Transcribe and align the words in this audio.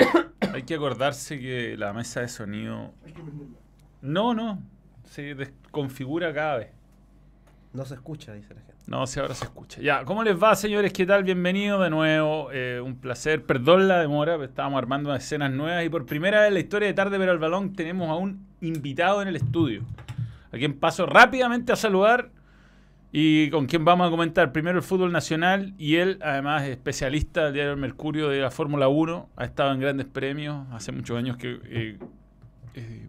hay 0.54 0.62
que 0.62 0.74
acordarse 0.74 1.38
que 1.38 1.76
la 1.76 1.92
mesa 1.92 2.20
de 2.20 2.28
sonido. 2.28 2.92
No, 4.02 4.34
no. 4.34 4.62
Se 5.04 5.34
desconfigura 5.34 6.32
cada 6.32 6.58
vez. 6.58 6.68
No 7.72 7.84
se 7.84 7.94
escucha, 7.94 8.32
dice 8.32 8.54
la 8.54 8.60
gente. 8.60 8.74
No, 8.86 9.06
si 9.06 9.20
ahora 9.20 9.34
se 9.34 9.44
escucha. 9.44 9.80
Ya, 9.80 10.04
¿cómo 10.04 10.24
les 10.24 10.40
va, 10.40 10.56
señores? 10.56 10.92
¿Qué 10.92 11.06
tal? 11.06 11.22
Bienvenido 11.22 11.80
de 11.80 11.90
nuevo. 11.90 12.50
Eh, 12.52 12.80
un 12.80 12.96
placer. 12.96 13.44
Perdón 13.44 13.86
la 13.86 14.00
demora, 14.00 14.32
pero 14.32 14.44
estábamos 14.44 14.78
armando 14.78 15.10
unas 15.10 15.22
escenas 15.22 15.52
nuevas 15.52 15.84
y 15.84 15.88
por 15.88 16.06
primera 16.06 16.40
vez 16.40 16.48
en 16.48 16.54
la 16.54 16.60
historia 16.60 16.88
de 16.88 16.94
Tarde 16.94 17.18
pero 17.18 17.30
al 17.30 17.38
Balón 17.38 17.72
tenemos 17.74 18.08
a 18.08 18.16
un 18.16 18.44
invitado 18.60 19.22
en 19.22 19.28
el 19.28 19.36
estudio. 19.36 19.84
A 20.52 20.56
quien 20.56 20.76
paso 20.78 21.06
rápidamente 21.06 21.70
a 21.70 21.76
saludar 21.76 22.30
y 23.12 23.50
con 23.50 23.66
quien 23.66 23.84
vamos 23.84 24.06
a 24.06 24.10
comentar 24.10 24.52
primero 24.52 24.78
el 24.78 24.84
fútbol 24.84 25.10
nacional 25.10 25.74
y 25.78 25.96
él, 25.96 26.18
además, 26.22 26.62
es 26.62 26.70
especialista 26.70 27.44
del 27.44 27.54
diario 27.54 27.76
Mercurio 27.76 28.28
de 28.28 28.38
la 28.38 28.52
Fórmula 28.52 28.86
1. 28.86 29.30
Ha 29.36 29.44
estado 29.44 29.72
en 29.72 29.80
grandes 29.80 30.06
premios. 30.06 30.66
Hace 30.70 30.92
muchos 30.92 31.18
años 31.18 31.36
que 31.36 31.58
eh, 31.64 31.98
eh, 32.74 33.06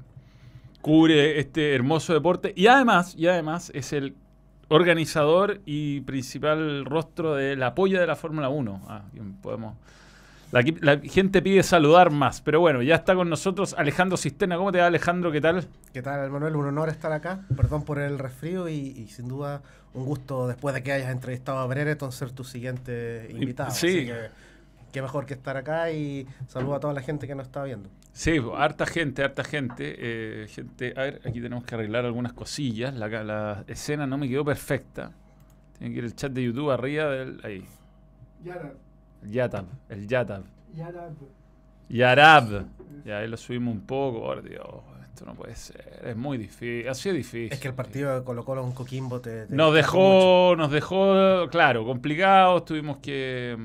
cubre 0.81 1.39
este 1.39 1.75
hermoso 1.75 2.13
deporte 2.13 2.51
y 2.55 2.65
además, 2.65 3.13
y 3.15 3.27
además 3.27 3.71
es 3.75 3.93
el 3.93 4.15
organizador 4.69 5.61
y 5.65 6.01
principal 6.01 6.85
rostro 6.85 7.35
de 7.35 7.55
la 7.55 7.75
polla 7.75 7.99
de 7.99 8.07
la 8.07 8.15
Fórmula 8.15 8.49
1. 8.49 8.81
Ah, 8.87 9.03
podemos. 9.43 9.75
La, 10.51 10.63
la 10.81 10.99
gente 10.99 11.41
pide 11.41 11.63
saludar 11.63 12.11
más, 12.11 12.41
pero 12.41 12.59
bueno, 12.59 12.81
ya 12.81 12.95
está 12.95 13.15
con 13.15 13.29
nosotros 13.29 13.73
Alejandro 13.77 14.17
Cisterna. 14.17 14.57
¿Cómo 14.57 14.71
te 14.71 14.79
va, 14.79 14.87
Alejandro? 14.87 15.31
¿Qué 15.31 15.39
tal? 15.39 15.65
¿Qué 15.93 16.01
tal, 16.01 16.29
Manuel? 16.29 16.55
Un 16.57 16.67
honor 16.67 16.89
estar 16.89 17.11
acá. 17.13 17.45
Perdón 17.55 17.83
por 17.85 17.99
el 17.99 18.19
resfrío 18.19 18.67
y, 18.67 18.73
y 18.73 19.07
sin 19.07 19.27
duda 19.29 19.61
un 19.93 20.05
gusto 20.05 20.47
después 20.47 20.75
de 20.75 20.83
que 20.83 20.91
hayas 20.91 21.09
entrevistado 21.11 21.59
a 21.59 21.67
Brereton 21.67 22.11
ser 22.11 22.31
tu 22.31 22.43
siguiente 22.43 23.27
invitado. 23.31 23.71
sí. 23.71 23.87
Así 23.87 24.05
que 24.07 24.15
qué 24.91 25.01
mejor 25.01 25.25
que 25.25 25.33
estar 25.35 25.55
acá 25.55 25.89
y 25.91 26.27
saludo 26.47 26.75
a 26.75 26.79
toda 26.81 26.93
la 26.93 27.01
gente 27.01 27.27
que 27.27 27.33
nos 27.35 27.45
está 27.47 27.63
viendo. 27.63 27.87
Sí, 28.11 28.41
pues, 28.41 28.53
harta 28.59 28.85
gente, 28.85 29.23
harta 29.23 29.45
gente. 29.45 29.95
eh, 29.97 30.47
gente. 30.49 30.93
A 30.97 31.01
ver, 31.03 31.21
aquí 31.25 31.39
tenemos 31.39 31.63
que 31.63 31.75
arreglar 31.75 32.03
algunas 32.03 32.33
cosillas. 32.33 32.93
La, 32.93 33.07
la 33.23 33.63
escena 33.67 34.05
no 34.05 34.17
me 34.17 34.27
quedó 34.27 34.43
perfecta. 34.43 35.11
Tiene 35.77 35.93
que 35.93 35.99
ir 35.99 36.03
el 36.05 36.13
chat 36.15 36.33
de 36.33 36.43
YouTube 36.43 36.71
arriba 36.71 37.05
del. 37.09 37.39
Ahí. 37.45 37.65
Yara. 38.43 38.73
Yatab. 39.23 39.65
El 39.89 40.07
Yatab. 40.07 40.43
Yara. 40.73 41.09
Yarab. 41.89 42.65
Ya 43.05 43.19
ahí 43.19 43.27
lo 43.27 43.37
subimos 43.37 43.73
un 43.73 43.81
poco. 43.81 44.21
Por 44.21 44.43
Dios, 44.43 44.65
esto 45.09 45.25
no 45.25 45.35
puede 45.35 45.55
ser. 45.55 46.01
Es 46.05 46.15
muy 46.15 46.37
difícil. 46.37 46.87
Así 46.87 47.09
es 47.09 47.15
difícil. 47.15 47.51
Es 47.51 47.59
que 47.59 47.67
el 47.67 47.73
partido 47.73 48.17
de 48.17 48.23
Colo 48.23 48.45
Colo 48.45 48.69
Coquimbo 48.73 49.19
te... 49.19 49.47
te 49.47 49.55
Nos 49.55 49.73
dejó, 49.73 50.55
nos 50.57 50.71
dejó, 50.71 51.47
claro, 51.49 51.85
complicados. 51.85 52.65
Tuvimos 52.65 52.97
que. 52.97 53.57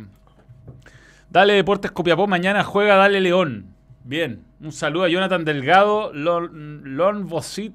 Dale 1.31 1.55
Deportes 1.55 1.91
Copiapó. 1.91 2.27
Mañana 2.27 2.65
juega 2.65 2.97
Dale 2.97 3.21
León. 3.21 3.75
Bien. 4.05 4.45
Un 4.61 4.73
saludo 4.73 5.05
a 5.05 5.09
Jonathan 5.09 5.45
Delgado. 5.45 6.13
Lon, 6.13 6.97
Lon 6.97 7.29
Vosit. 7.29 7.75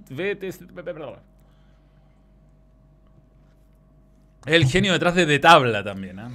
El 4.45 4.65
genio 4.65 4.93
detrás 4.93 5.13
de 5.15 5.25
De 5.25 5.39
Tabla 5.39 5.83
también. 5.83 6.19
¿ah? 6.19 6.31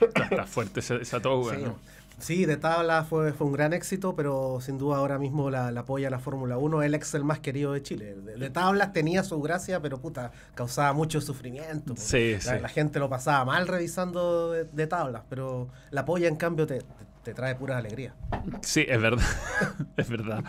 Está, 0.00 0.44
fuerte 0.46 0.80
esa, 0.80 0.96
esa 0.96 1.20
toga, 1.20 1.54
Sí, 1.56 1.62
¿no? 1.62 1.76
sí, 2.18 2.44
de 2.46 2.56
tabla 2.56 3.04
fue, 3.04 3.32
fue 3.32 3.46
un 3.46 3.52
gran 3.52 3.72
éxito, 3.72 4.14
pero 4.16 4.58
sin 4.60 4.76
duda 4.78 4.96
ahora 4.98 5.18
mismo 5.18 5.50
la, 5.50 5.70
la 5.70 5.80
apoya 5.80 6.10
la 6.10 6.18
Fórmula 6.18 6.58
1, 6.58 6.82
el 6.82 6.94
Excel 6.94 7.24
más 7.24 7.38
querido 7.38 7.72
de 7.72 7.82
Chile. 7.82 8.14
De, 8.16 8.36
de 8.36 8.50
tablas 8.50 8.92
tenía 8.92 9.22
su 9.22 9.40
gracia, 9.40 9.80
pero 9.80 9.98
puta, 9.98 10.32
causaba 10.54 10.92
mucho 10.92 11.20
sufrimiento. 11.20 11.94
Sí, 11.96 12.32
la, 12.34 12.40
sí. 12.40 12.60
la 12.60 12.68
gente 12.68 12.98
lo 12.98 13.08
pasaba 13.08 13.44
mal 13.44 13.68
revisando 13.68 14.50
de, 14.52 14.64
de 14.64 14.86
tablas, 14.86 15.22
pero 15.28 15.68
la 15.90 16.00
apoya 16.00 16.26
en 16.28 16.36
cambio 16.36 16.66
te, 16.66 16.78
te- 16.80 16.84
te 17.24 17.34
trae 17.34 17.54
pura 17.56 17.76
alegría. 17.76 18.14
Sí, 18.62 18.86
es 18.88 19.00
verdad. 19.00 19.24
es 19.98 20.08
verdad. 20.08 20.42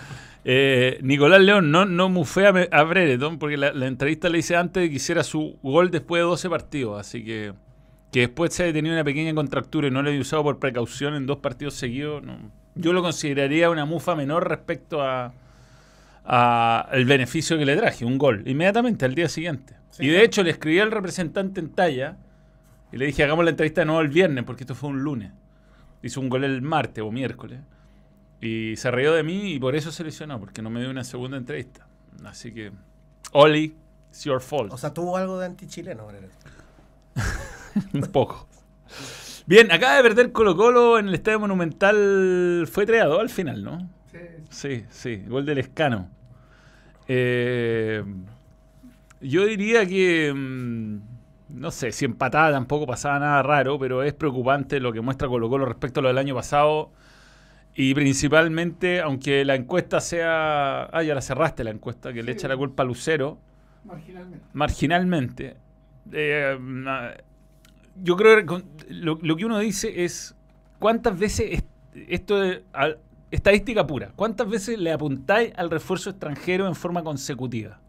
Eh, 0.45 0.97
Nicolás 1.01 1.41
León 1.41 1.71
no, 1.71 1.83
no 1.85 2.07
mufé 2.07 2.47
a, 2.47 2.83
Brereton 2.83 3.37
porque 3.37 3.57
la, 3.57 3.73
la 3.73 3.87
entrevista 3.87 4.29
le 4.29 4.37
hice 4.37 4.55
antes 4.55 4.81
de 4.83 4.89
que 4.89 4.95
hiciera 4.95 5.23
su 5.23 5.57
gol 5.61 5.91
después 5.91 6.21
de 6.21 6.23
12 6.23 6.49
partidos. 6.49 6.99
Así 7.01 7.25
que 7.25 7.53
que 8.11 8.21
después 8.21 8.53
se 8.53 8.67
ha 8.67 8.73
tenido 8.73 8.95
una 8.95 9.03
pequeña 9.03 9.33
contractura 9.33 9.87
y 9.87 9.91
no 9.91 10.01
lo 10.01 10.09
he 10.09 10.19
usado 10.19 10.43
por 10.43 10.59
precaución 10.59 11.13
en 11.15 11.25
dos 11.25 11.37
partidos 11.37 11.75
seguidos. 11.75 12.23
no. 12.23 12.37
Yo 12.75 12.93
lo 12.93 13.01
consideraría 13.01 13.69
una 13.69 13.85
mufa 13.85 14.15
menor 14.15 14.47
respecto 14.47 15.01
a, 15.01 15.33
a 16.23 16.87
el 16.93 17.05
beneficio 17.05 17.57
que 17.57 17.65
le 17.65 17.75
traje, 17.75 18.05
un 18.05 18.17
gol, 18.17 18.43
inmediatamente 18.45 19.05
al 19.05 19.15
día 19.15 19.27
siguiente. 19.27 19.75
Sí, 19.89 20.03
y 20.03 20.07
de 20.07 20.13
claro. 20.13 20.25
hecho 20.25 20.43
le 20.43 20.51
escribí 20.51 20.79
al 20.79 20.91
representante 20.91 21.59
en 21.59 21.69
talla 21.69 22.17
y 22.91 22.97
le 22.97 23.05
dije, 23.05 23.23
hagamos 23.23 23.43
la 23.43 23.51
entrevista 23.51 23.81
de 23.81 23.85
nuevo 23.85 24.01
el 24.01 24.07
viernes, 24.09 24.43
porque 24.45 24.63
esto 24.63 24.75
fue 24.75 24.89
un 24.89 25.01
lunes. 25.03 25.31
Hizo 26.01 26.21
un 26.21 26.29
gol 26.29 26.43
el 26.43 26.61
martes 26.61 27.03
o 27.03 27.11
miércoles. 27.11 27.59
Y 28.41 28.75
se 28.77 28.89
rió 28.91 29.13
de 29.13 29.23
mí 29.23 29.53
y 29.53 29.59
por 29.59 29.75
eso 29.75 29.91
se 29.91 30.03
lesionó, 30.03 30.39
porque 30.39 30.61
no 30.61 30.69
me 30.69 30.79
dio 30.79 30.89
una 30.89 31.03
segunda 31.03 31.37
entrevista. 31.37 31.87
Así 32.25 32.53
que, 32.53 32.71
Oli, 33.33 33.75
it's 34.09 34.23
your 34.23 34.41
fault. 34.41 34.71
O 34.71 34.77
sea, 34.77 34.93
tuvo 34.93 35.17
algo 35.17 35.39
de 35.39 35.47
antichileno. 35.47 36.07
Un 37.93 38.01
poco. 38.11 38.47
Bien, 39.45 39.71
acaba 39.71 39.95
de 39.95 40.03
perder 40.03 40.31
Colo 40.31 40.55
Colo 40.55 40.99
en 40.99 41.07
el 41.07 41.13
Estadio 41.15 41.39
Monumental. 41.39 42.67
Fue 42.71 42.85
3 42.85 43.01
a 43.01 43.05
2 43.05 43.19
al 43.19 43.29
final, 43.29 43.63
¿no? 43.63 43.89
Sí, 44.11 44.17
Sí, 44.49 44.85
sí, 44.89 45.23
gol 45.27 45.45
del 45.45 45.59
escano. 45.59 46.09
Eh, 47.07 48.03
yo 49.21 49.45
diría 49.45 49.85
que, 49.85 50.33
mm, 50.33 50.97
no 51.59 51.71
sé, 51.71 51.91
si 51.91 52.05
empatada 52.05 52.51
tampoco 52.51 52.85
pasaba 52.85 53.19
nada 53.19 53.43
raro, 53.43 53.77
pero 53.79 54.03
es 54.03 54.13
preocupante 54.13 54.79
lo 54.79 54.93
que 54.93 55.01
muestra 55.01 55.27
Colo 55.27 55.49
Colo 55.49 55.65
respecto 55.65 55.99
a 55.99 56.03
lo 56.03 56.09
del 56.09 56.17
año 56.17 56.35
pasado. 56.35 56.91
Y 57.75 57.93
principalmente, 57.93 58.99
aunque 59.01 59.45
la 59.45 59.55
encuesta 59.55 60.01
sea... 60.01 60.83
Ah, 60.91 61.03
ya 61.03 61.15
la 61.15 61.21
cerraste 61.21 61.63
la 61.63 61.71
encuesta, 61.71 62.11
que 62.13 62.23
le 62.23 62.31
echa 62.33 62.47
la 62.47 62.57
culpa 62.57 62.83
a 62.83 62.85
Lucero 62.85 63.37
marginalmente. 63.85 64.45
marginalmente. 64.53 65.55
eh, 66.11 66.57
na- 66.59 67.13
yo 68.03 68.15
creo 68.15 68.45
que 68.45 68.63
lo, 68.89 69.17
lo 69.21 69.35
que 69.35 69.45
uno 69.45 69.59
dice 69.59 70.03
es 70.05 70.35
cuántas 70.79 71.17
veces 71.17 71.45
es- 71.51 71.63
esto 72.07 72.39
de 72.39 72.63
estadística 73.31 73.85
pura, 73.85 74.11
cuántas 74.15 74.49
veces 74.49 74.77
le 74.79 74.91
apuntáis 74.91 75.51
al 75.55 75.69
refuerzo 75.69 76.09
extranjero 76.09 76.67
en 76.67 76.75
forma 76.75 77.03
consecutiva. 77.03 77.79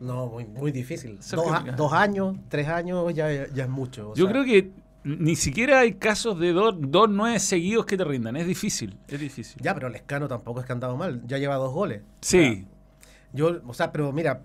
No, 0.00 0.26
muy, 0.28 0.44
muy 0.46 0.72
difícil. 0.72 1.18
Dos, 1.18 1.52
a- 1.52 1.58
Pica. 1.60 1.72
dos 1.72 1.92
años, 1.92 2.36
tres 2.48 2.68
años 2.68 3.12
ya, 3.14 3.46
ya 3.48 3.64
es 3.64 3.68
mucho. 3.70 4.10
o 4.10 4.14
Yo 4.14 4.24
sea, 4.24 4.32
creo 4.32 4.44
que 4.44 4.70
ni 5.04 5.36
siquiera 5.36 5.80
hay 5.80 5.94
casos 5.94 6.38
de 6.38 6.52
dos, 6.52 6.74
dos 6.78 7.08
nueve 7.10 7.38
seguidos 7.38 7.84
que 7.84 7.96
te 7.96 8.04
rindan. 8.04 8.36
Es 8.36 8.46
difícil, 8.46 8.96
es 9.08 9.20
difícil. 9.20 9.60
Ya, 9.62 9.74
pero 9.74 9.88
Lescano 9.90 10.26
tampoco 10.26 10.60
es 10.60 10.66
que 10.66 10.72
ha 10.72 10.74
andado 10.74 10.96
mal. 10.96 11.20
Ya 11.26 11.36
lleva 11.38 11.56
dos 11.56 11.72
goles. 11.72 12.02
Sí, 12.22 12.66
Yo, 13.34 13.60
o 13.66 13.74
sea, 13.74 13.92
pero 13.92 14.10
mira, 14.12 14.40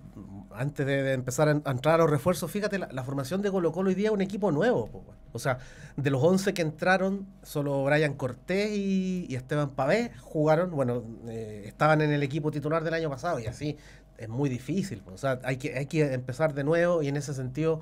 antes 0.55 0.85
de, 0.85 1.13
empezar 1.13 1.47
a, 1.47 1.51
en- 1.51 1.61
a 1.65 1.71
entrar 1.71 1.95
a 1.95 1.97
los 2.00 2.09
refuerzos, 2.09 2.50
fíjate, 2.51 2.77
la, 2.79 3.03
formación 3.03 3.41
de 3.41 3.51
Colo 3.51 3.71
Colo 3.71 3.89
hoy 3.89 3.95
día 3.95 4.07
es 4.07 4.13
un 4.13 4.21
equipo 4.21 4.51
nuevo. 4.51 4.88
po, 4.88 5.03
o 5.31 5.39
sea, 5.39 5.57
de 5.97 6.09
los 6.09 6.21
11 6.23 6.53
que 6.53 6.61
entraron, 6.61 7.27
solo 7.41 7.83
Brian 7.83 8.13
Cortés 8.13 8.71
y, 8.71 9.33
Esteban 9.35 9.71
Pavé 9.71 10.11
jugaron, 10.21 10.71
bueno, 10.71 11.03
eh, 11.27 11.63
estaban 11.65 12.01
en 12.01 12.11
el 12.11 12.23
equipo 12.23 12.51
titular 12.51 12.83
del 12.83 12.94
año 12.94 13.09
pasado 13.09 13.39
y 13.39 13.47
así 13.47 13.77
es 14.17 14.29
muy 14.29 14.50
difícil. 14.50 15.01
O 15.11 15.17
sea, 15.17 15.39
hay 15.44 15.57
que, 15.57 15.75
hay 15.77 15.88
que 15.88 16.13
empezar 16.13 16.53
de 16.53 16.63
nuevo 16.63 17.01
y 17.01 17.07
en 17.07 17.17
ese 17.17 17.33
sentido 17.33 17.81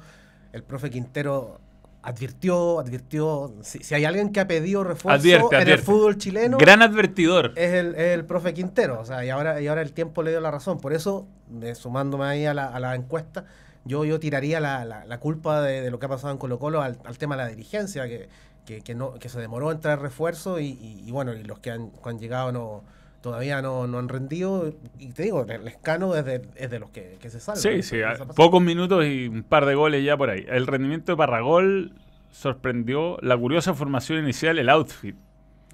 el 0.54 0.64
profe 0.64 0.90
Quintero 0.90 1.60
advirtió, 2.04 2.80
advirtió, 2.80 3.54
si, 3.62 3.80
si 3.84 3.94
hay 3.96 4.06
alguien 4.06 4.32
que 4.32 4.40
ha 4.40 4.48
pedido 4.48 4.84
refuerzo 4.84 5.20
Advierte, 5.20 5.56
en 5.56 5.62
advierte. 5.62 5.72
el 5.74 5.80
fútbol 5.86 6.18
chileno, 6.18 6.58
gran 6.58 6.82
advertidor. 6.82 7.54
es 7.56 7.74
el, 7.74 7.96
es 7.96 8.14
el 8.16 8.26
profe 8.26 8.54
Quintero, 8.54 9.00
o 9.00 9.06
sea, 9.06 9.24
y 9.24 9.30
ahora, 9.30 9.62
y 9.62 9.68
ahora 9.68 9.82
el 9.82 9.94
tiempo 9.94 10.24
le 10.24 10.32
dio 10.32 10.42
la 10.42 10.52
razón. 10.52 10.80
Por 10.80 10.94
eso, 10.94 11.28
eh, 11.62 11.76
sumándome 11.76 12.26
ahí 12.26 12.46
a 12.46 12.54
la, 12.54 12.66
a 12.68 12.80
la 12.80 12.96
encuesta, 12.96 13.46
yo, 13.86 14.04
yo 14.06 14.20
tiraría 14.20 14.60
la, 14.60 14.84
la- 14.86 15.06
la 15.06 15.20
culpa 15.20 15.62
de, 15.62 15.82
de 15.82 15.92
lo 15.92 16.00
que 16.00 16.06
ha 16.06 16.10
pasado 16.10 16.32
en 16.34 16.38
Colo 16.40 16.60
Colo 16.60 16.82
al, 16.82 16.98
al 17.06 17.18
tema 17.18 17.36
de 17.38 17.44
la 17.44 17.50
dirigencia, 17.50 18.08
que, 18.08 18.30
que, 18.66 18.82
que 18.82 18.96
no, 18.96 19.14
que 19.16 19.30
se 19.30 19.40
demoró 19.40 19.72
en 19.72 19.80
traer 19.80 20.00
refuerzo 20.00 20.60
y, 20.60 20.66
y- 20.68 21.04
y 21.06 21.12
bueno, 21.12 21.34
y 21.34 21.44
los 21.44 21.60
que 21.60 21.72
han, 21.72 21.90
que 21.92 22.10
han 22.10 22.20
llegado 22.20 22.52
no 22.52 22.84
todavía 23.22 23.62
no, 23.62 23.88
no 23.88 24.00
han 24.00 24.10
rendido. 24.10 24.74
Y 25.00 25.14
te 25.14 25.24
digo, 25.24 25.46
el 25.48 25.68
escano 25.68 26.16
es 26.16 26.26
de, 26.26 26.42
es 26.56 26.70
de 26.70 26.80
los 26.80 26.90
que, 26.90 27.18
que 27.22 27.30
se 27.30 27.40
salvan. 27.40 27.62
Sí, 27.62 27.84
sí, 27.84 27.98
pocos 28.36 28.62
minutos 28.62 29.06
y 29.06 29.28
un 29.28 29.44
par 29.44 29.66
de 29.66 29.76
goles 29.76 30.04
ya 30.04 30.18
por 30.18 30.30
ahí. 30.30 30.46
El 30.50 30.68
rendimiento 30.68 31.12
de 31.12 31.18
Parragol 31.18 31.94
sorprendió 32.32 33.18
la 33.22 33.38
curiosa 33.38 33.74
formación 33.74 34.20
inicial, 34.20 34.58
el 34.60 34.70
outfit. 34.70 35.16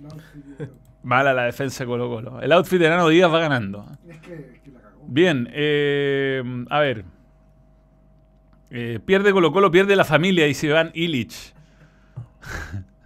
No, 0.01 0.09
sí, 0.09 0.65
Mala 1.03 1.33
la 1.33 1.43
defensa 1.43 1.83
de 1.83 1.87
Colo 1.87 2.09
Colo. 2.09 2.41
El 2.41 2.51
outfit 2.51 2.79
de 2.79 2.89
Nano 2.89 3.07
Díaz 3.07 3.31
va 3.31 3.39
ganando. 3.39 3.85
es, 4.07 4.19
que, 4.19 4.33
es 4.33 4.59
que 4.61 4.71
la 4.71 4.81
cagó. 4.81 5.05
Bien, 5.07 5.47
eh, 5.53 6.43
a 6.69 6.79
ver. 6.79 7.05
Eh, 8.69 8.99
pierde 9.05 9.31
Colo 9.31 9.53
Colo, 9.53 9.71
pierde 9.71 9.95
la 9.95 10.03
familia, 10.03 10.45
dice 10.45 10.67
Iván 10.67 10.91
Illich. 10.93 11.53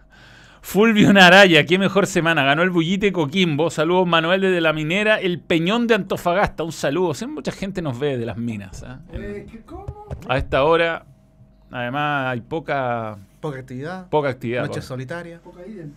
Fulvio 0.61 1.11
Naraya, 1.11 1.65
qué 1.65 1.77
mejor 1.77 2.05
semana. 2.07 2.43
Ganó 2.43 2.61
el 2.61 2.69
Bullite 2.69 3.11
Coquimbo. 3.11 3.69
Saludos 3.69 4.07
Manuel 4.07 4.41
desde 4.41 4.61
la 4.61 4.73
minera. 4.73 5.19
El 5.19 5.39
Peñón 5.39 5.87
de 5.87 5.95
Antofagasta. 5.95 6.63
Un 6.63 6.71
saludo. 6.71 7.13
Siempre 7.13 7.35
mucha 7.35 7.51
gente 7.51 7.81
nos 7.81 7.99
ve 7.99 8.17
de 8.17 8.25
las 8.25 8.37
minas. 8.37 8.83
¿ah? 8.83 8.99
Eh, 9.11 9.47
¿qué, 9.51 9.61
¿Cómo? 9.61 10.05
A 10.29 10.37
esta 10.37 10.63
hora, 10.63 11.03
además, 11.71 12.27
hay 12.31 12.41
poca, 12.41 13.17
Poca 13.39 13.59
actividad, 13.59 14.07
poca 14.09 14.29
actividad. 14.29 14.61
noches 14.61 14.83
po. 14.85 14.89
solitarias. 14.89 15.41
Poca 15.41 15.65
idem. 15.65 15.91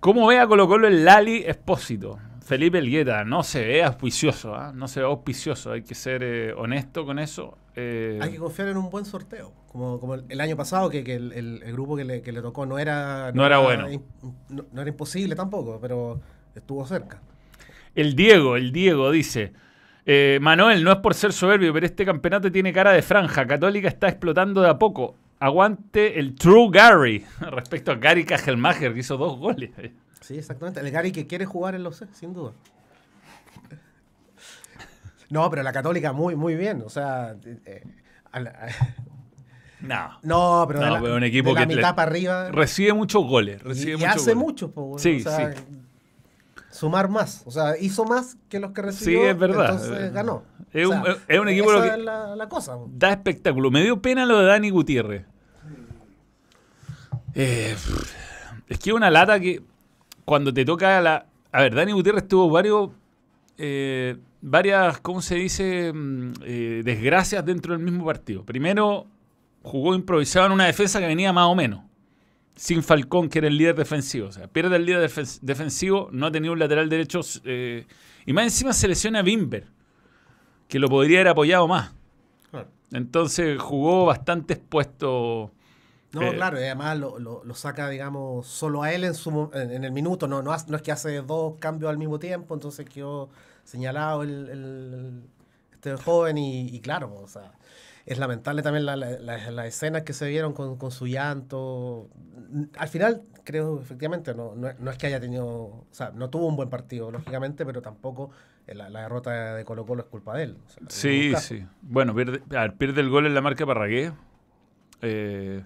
¿Cómo 0.00 0.28
ve 0.28 0.38
a 0.38 0.46
Colo 0.46 0.68
Colo 0.68 0.86
el 0.86 1.04
Lali 1.04 1.42
Espósito? 1.44 2.18
Felipe 2.48 2.78
Elgueta, 2.78 3.24
no 3.26 3.42
se 3.42 3.62
ve 3.62 3.84
auspicioso, 3.84 4.54
¿ah? 4.54 4.72
no 4.74 4.88
se 4.88 5.00
ve 5.00 5.06
auspicioso, 5.06 5.72
hay 5.72 5.82
que 5.82 5.94
ser 5.94 6.22
eh, 6.22 6.54
honesto 6.56 7.04
con 7.04 7.18
eso. 7.18 7.58
Eh, 7.76 8.18
Hay 8.22 8.30
que 8.30 8.38
confiar 8.38 8.68
en 8.68 8.78
un 8.78 8.88
buen 8.88 9.04
sorteo. 9.04 9.52
Como, 9.70 10.00
como 10.00 10.14
el, 10.14 10.40
año 10.40 10.56
pasado, 10.56 10.88
que, 10.88 11.04
que 11.04 11.14
el, 11.16 11.32
el- 11.34 11.62
el 11.62 11.72
grupo 11.74 11.94
que 11.94 12.04
le, 12.04 12.22
que 12.22 12.32
le 12.32 12.40
tocó 12.40 12.64
no 12.64 12.78
era, 12.78 13.32
No 13.32 13.44
era 13.44 13.58
bueno. 13.58 13.86
no 14.48 14.80
era 14.80 14.88
imposible 14.88 15.34
tampoco, 15.36 15.78
pero 15.78 16.22
estuvo 16.54 16.86
cerca. 16.86 17.20
El 17.94 18.16
Diego, 18.16 18.56
el 18.56 18.72
Diego 18.72 19.10
dice, 19.10 19.52
eh, 20.06 20.38
Manuel, 20.40 20.82
no 20.84 20.90
es 20.92 20.98
por 21.00 21.12
ser 21.12 21.34
soberbio, 21.34 21.74
pero 21.74 21.84
este 21.84 22.06
campeonato 22.06 22.50
tiene 22.50 22.72
cara 22.72 22.92
de 22.92 23.02
franja. 23.02 23.46
Católica 23.46 23.88
está 23.88 24.08
explotando 24.08 24.62
de 24.62 24.70
a 24.70 24.78
poco. 24.78 25.16
Aguante 25.38 26.18
el 26.18 26.34
True 26.34 26.70
Gary. 26.72 27.26
Respecto 27.40 27.92
a 27.92 27.96
Gary 27.96 28.24
Kajelmacher, 28.24 28.94
que 28.94 29.00
hizo 29.00 29.18
dos 29.18 29.36
goles. 29.38 29.70
Sí, 30.20 30.36
exactamente. 30.38 30.80
El 30.80 30.90
Gary 30.90 31.12
que 31.12 31.26
quiere 31.26 31.44
jugar 31.46 31.74
en 31.74 31.82
los 31.82 31.96
C, 31.96 32.06
sin 32.12 32.34
duda. 32.34 32.52
No, 35.30 35.48
pero 35.50 35.62
la 35.62 35.72
Católica 35.72 36.12
muy, 36.12 36.36
muy 36.36 36.54
bien. 36.54 36.82
O 36.84 36.88
sea, 36.88 37.36
eh, 37.66 37.82
a 38.32 38.40
la- 38.40 38.68
No. 39.80 40.18
no, 40.22 40.64
pero, 40.66 40.80
No, 40.80 40.86
de 40.86 40.90
la, 40.92 41.00
pero 41.00 41.16
un 41.16 41.24
equipo 41.24 41.50
de 41.50 41.54
la 41.54 41.60
que 41.60 41.66
mitad 41.76 41.90
le- 41.90 41.94
para 41.94 42.10
arriba. 42.10 42.50
Recibe 42.50 42.92
muchos 42.94 43.24
goles. 43.26 43.60
y, 43.62 43.68
Recibe 43.68 43.92
y 43.92 43.96
muchos 43.96 44.10
hace 44.16 44.34
goles. 44.34 44.36
muchos, 44.36 44.72
güey. 44.74 44.98
Sí, 45.02 45.16
o 45.26 45.30
sea, 45.30 45.54
Sumar 46.70 47.08
más. 47.08 47.42
O 47.44 47.50
sea, 47.50 47.76
hizo 47.78 48.04
más 48.04 48.36
que 48.48 48.60
los 48.60 48.70
que 48.72 48.82
recibió. 48.82 49.20
Sí, 49.20 49.26
es 49.26 49.38
verdad. 49.38 49.70
Entonces 49.72 50.12
ganó. 50.12 50.44
Es 50.72 50.86
O 50.86 50.90
un- 50.90 51.02
sea, 51.04 51.16
es 51.26 51.40
un 51.40 51.48
equipo 51.48 51.70
esa 51.72 51.78
lo 51.78 51.82
que- 51.82 51.98
es 51.98 52.04
la, 52.04 52.36
la 52.36 52.48
cosa. 52.48 52.74
po. 52.74 52.88
Da 52.92 53.10
espectáculo. 53.10 53.70
Me 53.70 53.82
dio 53.82 54.00
pena 54.00 54.24
lo 54.26 54.38
de 54.38 54.46
Dani 54.46 54.70
Gutiérrez. 54.70 55.24
Eh, 57.34 57.74
es 58.68 58.78
que 58.78 58.90
es 58.90 58.94
una 58.96 59.10
lata 59.10 59.40
que 59.40 59.62
cuando 60.28 60.52
te 60.52 60.62
toca 60.66 61.00
la... 61.00 61.26
A 61.52 61.62
ver, 61.62 61.74
Dani 61.74 61.92
Gutiérrez 61.92 62.28
tuvo 62.28 62.50
varios... 62.50 62.90
eh, 63.56 64.14
varias, 64.42 65.00
¿cómo 65.00 65.22
se 65.22 65.36
dice? 65.36 65.90
Mm, 65.92 66.32
eh, 66.44 66.82
desgracias 66.84 67.42
dentro 67.46 67.72
del 67.72 67.82
mismo 67.82 68.04
partido. 68.04 68.44
Primero, 68.44 69.06
jugó 69.62 69.94
improvisado 69.94 70.44
en 70.46 70.52
una 70.52 70.66
defensa 70.66 71.00
que 71.00 71.06
venía 71.06 71.32
más 71.32 71.46
o 71.46 71.54
menos. 71.54 71.80
Sin 72.54 72.82
Falcón, 72.82 73.30
que 73.30 73.38
era 73.38 73.48
el 73.48 73.56
líder 73.56 73.74
defensivo. 73.74 74.28
O 74.28 74.32
sea, 74.32 74.48
pierde 74.48 74.76
el 74.76 74.84
líder 74.84 75.08
defen- 75.08 75.40
defensivo, 75.40 76.10
no 76.12 76.26
ha 76.26 76.30
tenido 76.30 76.52
un 76.52 76.58
lateral 76.58 76.90
derecho. 76.90 77.20
eh, 77.44 77.86
y 78.26 78.32
más 78.34 78.44
encima 78.44 78.74
se 78.74 78.86
lesiona 78.86 79.20
a 79.20 79.22
Bimber, 79.22 79.64
que 80.68 80.78
lo 80.78 80.88
podría 80.90 81.20
haber 81.20 81.28
apoyado 81.28 81.66
más. 81.66 81.94
Entonces 82.92 83.58
jugó 83.58 84.04
bastante 84.04 84.52
expuesto. 84.54 85.52
No, 86.12 86.22
Eh, 86.22 86.34
claro, 86.36 86.58
y 86.58 86.64
además 86.64 86.98
lo, 86.98 87.18
lo- 87.18 87.44
lo 87.44 87.54
saca, 87.54 87.88
digamos, 87.88 88.46
solo 88.46 88.82
a 88.82 88.92
él 88.92 89.04
en, 89.04 89.14
su, 89.14 89.50
en, 89.52 89.70
en 89.70 89.84
el 89.84 89.92
minuto. 89.92 90.26
No, 90.26 90.42
no, 90.42 90.56
no 90.68 90.76
es 90.76 90.82
que 90.82 90.92
hace 90.92 91.20
dos 91.22 91.56
cambios 91.58 91.90
al 91.90 91.98
mismo 91.98 92.18
tiempo, 92.18 92.54
entonces 92.54 92.86
quedó 92.88 93.28
señalado 93.64 94.22
el, 94.22 94.48
el- 94.48 95.22
este 95.72 95.96
joven 95.96 96.38
y, 96.38 96.68
y 96.68 96.80
claro, 96.80 97.14
o 97.14 97.28
sea, 97.28 97.52
es 98.06 98.18
lamentable 98.18 98.62
también 98.62 98.86
la- 98.86 98.96
la- 98.96 99.18
la- 99.18 99.50
las 99.50 99.66
escenas 99.66 100.02
que 100.02 100.12
se 100.14 100.26
vieron 100.28 100.54
con, 100.54 100.76
con 100.78 100.90
su 100.90 101.06
llanto. 101.06 102.08
Al 102.78 102.88
final, 102.88 103.22
creo, 103.44 103.78
efectivamente, 103.80 104.34
no, 104.34 104.54
no, 104.54 104.68
no 104.78 104.90
es 104.90 104.96
que 104.96 105.08
haya 105.08 105.20
tenido, 105.20 105.46
o 105.46 105.86
sea, 105.90 106.10
no 106.14 106.30
tuvo 106.30 106.46
un 106.46 106.56
buen 106.56 106.70
partido, 106.70 107.10
lógicamente, 107.10 107.66
pero 107.66 107.82
tampoco 107.82 108.30
eh, 108.66 108.74
la, 108.74 108.88
la 108.88 109.02
derrota 109.02 109.54
de 109.54 109.64
Colo 109.66 109.84
Colo 109.84 110.02
es 110.04 110.08
culpa 110.08 110.34
de 110.38 110.44
él. 110.44 110.56
o 110.66 110.70
sea, 110.70 110.82
en 110.82 110.90
Sí, 110.90 111.32
sí. 111.36 111.66
Bueno, 111.82 112.14
pierde, 112.14 112.42
a 112.56 112.62
ver, 112.62 112.74
pierde 112.76 113.02
el 113.02 113.10
gol 113.10 113.26
en 113.26 113.34
la 113.34 113.42
marca 113.42 113.66
Parragué. 113.66 114.12
Eh, 115.02 115.62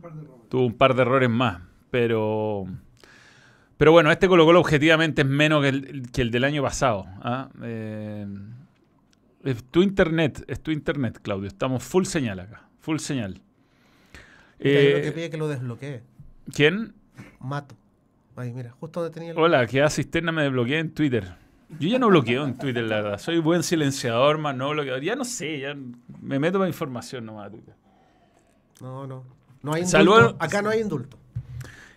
par 0.00 0.14
de 0.14 0.22
errores. 0.22 0.48
tuvo 0.48 0.66
un 0.66 0.74
par 0.74 0.94
de 0.94 1.02
errores 1.02 1.30
más, 1.30 1.62
pero... 1.90 2.66
Pero 3.76 3.92
bueno, 3.92 4.10
este 4.10 4.28
Colo 4.28 4.44
Colo 4.44 4.60
objetivamente 4.60 5.22
es 5.22 5.28
menos 5.28 5.62
que 5.62 5.68
el, 5.68 6.10
que 6.12 6.20
el 6.20 6.30
del 6.30 6.44
año 6.44 6.62
pasado. 6.62 7.06
¿ah? 7.22 7.48
Eh, 7.62 8.26
es 9.42 9.64
tu 9.64 9.82
internet, 9.82 10.44
es 10.48 10.60
tu 10.60 10.70
internet, 10.70 11.18
Claudio. 11.22 11.48
Estamos 11.48 11.82
full 11.82 12.04
señal 12.04 12.40
acá, 12.40 12.68
full 12.80 12.98
señal. 12.98 13.40
Eh, 14.58 15.00
que 15.02 15.12
pide 15.12 15.30
que 15.30 15.38
lo 15.38 15.48
desbloquee. 15.48 16.02
¿Quién? 16.54 16.92
Mato. 17.38 17.74
Ahí, 18.36 18.52
mira, 18.52 18.70
justo 18.72 19.00
donde 19.00 19.14
tenía 19.14 19.32
el... 19.32 19.38
Hola, 19.38 19.66
que 19.66 19.82
a 19.82 19.88
cisterna 19.88 20.30
me 20.30 20.42
desbloqueé 20.42 20.78
en 20.78 20.92
Twitter. 20.92 21.36
Yo 21.78 21.88
ya 21.88 21.98
no 21.98 22.08
bloqueo 22.08 22.44
en 22.44 22.58
Twitter, 22.58 22.84
la 22.84 22.96
verdad. 22.96 23.18
Soy 23.18 23.38
buen 23.38 23.62
silenciador, 23.62 24.38
más 24.38 24.56
no 24.56 24.70
bloqueador. 24.70 25.02
Ya 25.02 25.14
no 25.14 25.24
sé, 25.24 25.60
ya 25.60 25.74
me 26.20 26.38
meto 26.38 26.58
para 26.58 26.68
información 26.68 27.24
nomás 27.24 27.46
a 27.46 27.50
Twitter. 27.50 27.74
No, 28.80 29.06
no. 29.06 29.24
No 29.62 29.74
hay 29.74 29.82
indulto. 29.82 30.36
Acá 30.38 30.62
no 30.62 30.70
hay 30.70 30.80
indulto. 30.80 31.18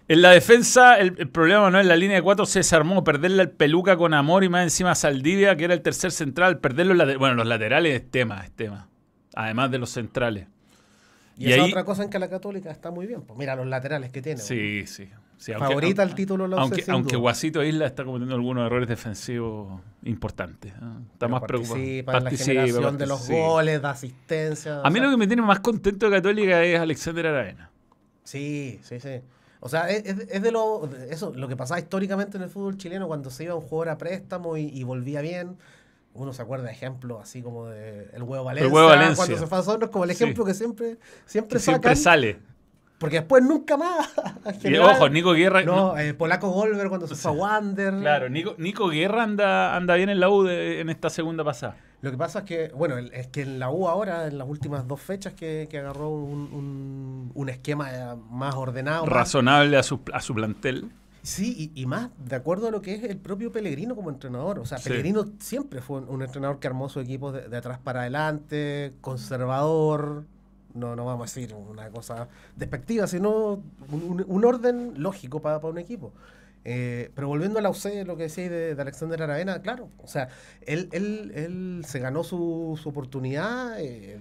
En 0.09 0.21
la 0.21 0.31
defensa, 0.31 0.99
el, 0.99 1.15
el 1.17 1.29
problema 1.29 1.71
no 1.71 1.79
es 1.79 1.85
la 1.85 1.95
línea 1.95 2.17
de 2.17 2.21
cuatro 2.21 2.45
se 2.45 2.59
desarmó. 2.59 3.03
Perderle 3.03 3.41
al 3.41 3.51
peluca 3.51 3.95
con 3.95 4.13
amor 4.13 4.43
y 4.43 4.49
más 4.49 4.63
encima 4.63 4.93
Saldivia, 4.95 5.55
que 5.55 5.63
era 5.63 5.73
el 5.73 5.81
tercer 5.81 6.11
central. 6.11 6.59
Perder 6.59 6.87
los 6.87 6.97
laterales. 6.97 7.19
Bueno, 7.19 7.35
los 7.35 7.47
laterales 7.47 7.95
es 8.01 8.11
tema, 8.11 8.43
es 8.43 8.51
tema. 8.51 8.89
Además 9.33 9.71
de 9.71 9.77
los 9.79 9.89
centrales. 9.89 10.47
Y, 11.37 11.47
Y 11.47 11.53
esa 11.53 11.63
ahí- 11.63 11.69
otra 11.71 11.85
cosa 11.85 12.03
en 12.03 12.09
que 12.09 12.19
la 12.19 12.29
Católica 12.29 12.69
está 12.69 12.91
muy 12.91 13.07
bien. 13.07 13.21
Pues 13.21 13.39
mira 13.39 13.55
los 13.55 13.65
laterales 13.65 14.11
que 14.11 14.21
tiene. 14.21 14.39
Sí, 14.41 14.85
sí. 14.87 15.09
Sí 15.45 15.51
Favorita 15.53 16.01
al 16.03 16.15
título 16.15 16.47
la 16.47 16.57
Aunque, 16.61 16.83
aunque. 16.89 17.15
Guasito 17.15 17.63
Isla 17.63 17.85
está 17.85 18.05
cometiendo 18.05 18.35
algunos 18.35 18.65
errores 18.65 18.87
defensivos 18.87 19.81
importantes. 20.03 20.71
Está 20.73 20.81
Pero 21.19 21.29
más 21.29 21.41
preocupado. 21.43 21.75
participa 21.75 22.11
en 22.11 22.23
la 22.23 22.29
Participa, 22.29 22.91
de 22.91 23.05
los 23.07 23.29
goles, 23.29 23.81
de 23.81 23.87
asistencia. 23.87 24.81
A 24.83 24.89
mí 24.89 24.95
sea, 24.99 25.03
lo 25.03 25.11
que 25.11 25.17
me 25.17 25.27
tiene 25.27 25.41
más 25.41 25.59
contento 25.59 26.09
de 26.09 26.15
Católica 26.17 26.63
es 26.63 26.79
Alexander 26.79 27.27
Aravena. 27.27 27.69
Sí, 28.23 28.79
sí, 28.83 28.99
sí. 28.99 29.21
O 29.59 29.69
sea, 29.69 29.89
es, 29.89 30.05
es- 30.05 30.41
de 30.41 30.51
lo 30.51 30.89
eso, 31.09 31.33
lo 31.35 31.47
que 31.47 31.55
pasaba 31.55 31.79
históricamente 31.79 32.37
en 32.37 32.43
el 32.43 32.49
fútbol 32.49 32.77
chileno 32.77 33.07
cuando 33.07 33.29
se 33.29 33.45
iba 33.45 33.55
un 33.55 33.61
jugador 33.61 33.89
a 33.89 33.97
préstamo 33.97 34.57
y, 34.57 34.63
y 34.67 34.83
volvía 34.83 35.21
bien. 35.21 35.57
Uno 36.15 36.31
se 36.31 36.41
acuerda 36.41 36.65
de 36.65 36.71
ejemplos 36.73 37.19
así 37.21 37.41
como 37.41 37.67
de 37.67 38.09
el 38.13 38.21
huevo 38.23 38.43
Valencia, 38.43 38.71
Huevo 38.71 38.87
Valencia. 38.87 39.15
cuando 39.15 39.37
se 39.37 39.47
fue 39.47 39.57
a 39.57 39.61
Osorno, 39.61 39.85
es 39.85 39.91
como 39.91 40.03
el 40.03 40.11
Sí. 40.13 40.23
ejemplo 40.23 40.45
que 40.45 40.53
siempre, 40.53 40.97
siempre 41.25 41.55
Que 41.57 41.59
siempre 41.63 41.95
sale. 41.95 42.39
Porque 43.03 43.17
después 43.17 43.43
nunca 43.43 43.77
más. 43.77 44.09
en 44.45 44.55
Y, 44.55 44.59
general. 44.59 44.89
ojo, 44.95 45.09
Nico 45.09 45.33
Guerra. 45.33 45.63
No, 45.63 45.97
eh, 45.97 46.13
Polaco 46.13 46.49
Golver 46.49 46.87
cuando 46.89 47.07
se 47.07 47.15
fue 47.15 47.31
a 47.31 47.33
Wander. 47.33 47.93
Claro, 47.99 48.29
Nico, 48.29 48.55
Nico 48.57 48.87
Guerra 48.89 49.23
anda, 49.23 49.75
anda 49.75 49.95
bien 49.95 50.09
en 50.09 50.19
la 50.19 50.29
U 50.29 50.43
de- 50.43 50.79
en 50.81 50.89
esta 50.89 51.09
segunda 51.09 51.43
pasada. 51.43 51.75
Lo 52.01 52.11
que 52.11 52.17
pasa 52.17 52.39
es 52.39 52.45
que, 52.45 52.67
bueno, 52.75 52.97
es 52.97 53.27
que 53.27 53.43
en 53.43 53.59
la 53.59 53.69
U 53.69 53.87
ahora, 53.87 54.27
en 54.27 54.37
las 54.37 54.47
últimas 54.47 54.85
dos 54.87 54.99
fechas 54.99 55.33
que, 55.33 55.67
que 55.71 55.79
agarró 55.79 56.09
un, 56.09 56.49
un- 56.53 57.31
un 57.33 57.49
esquema 57.49 57.93
eh, 57.93 58.15
más 58.29 58.55
ordenado. 58.55 59.05
más- 59.05 59.13
Razonable 59.13 59.77
a 59.77 59.83
su, 59.83 59.99
a 60.13 60.19
su 60.19 60.33
plantel. 60.33 60.91
Sí, 61.21 61.71
y, 61.73 61.81
y 61.81 61.85
más 61.85 62.09
de 62.17 62.35
acuerdo 62.35 62.67
a 62.67 62.71
lo 62.71 62.81
que 62.81 62.95
es 62.95 63.03
el 63.05 63.15
propio 63.15 63.53
Pellegrino 63.53 63.95
como 63.95 64.09
entrenador. 64.09 64.59
O 64.59 64.65
sea, 64.65 64.77
Sí. 64.79 64.89
Pellegrino 64.89 65.25
siempre 65.39 65.79
fue 65.79 65.99
un, 65.99 66.09
un 66.09 66.21
entrenador 66.21 66.59
que 66.59 66.67
armó 66.67 66.89
su 66.89 66.99
equipo 66.99 67.31
de, 67.31 67.47
de 67.47 67.55
atrás 67.55 67.79
para 67.81 68.01
adelante, 68.01 68.91
conservador. 68.99 70.25
No, 70.73 70.95
no 70.95 71.05
vamos 71.05 71.29
a 71.31 71.33
decir 71.39 71.53
una 71.53 71.89
cosa 71.89 72.27
despectiva, 72.55 73.05
sino 73.07 73.61
un, 73.91 74.25
un- 74.27 74.45
orden 74.45 74.93
lógico 74.97 75.41
para, 75.41 75.59
para 75.59 75.71
un 75.71 75.77
equipo. 75.77 76.11
Eh, 76.65 77.11
pero 77.13 77.27
volviendo 77.27 77.59
a 77.59 77.61
la 77.61 77.69
UC, 77.69 78.05
lo 78.05 78.15
que 78.17 78.23
decíais 78.23 78.49
de, 78.49 78.73
de 78.75 78.81
Alexander 78.81 79.21
Aravena, 79.21 79.61
claro, 79.61 79.89
o 80.01 80.07
sea, 80.07 80.29
él, 80.65 80.89
él, 80.93 81.31
él 81.35 81.83
se 81.85 81.99
ganó 81.99 82.23
su, 82.23 82.79
su 82.81 82.89
oportunidad, 82.89 83.79
eh, 83.79 84.17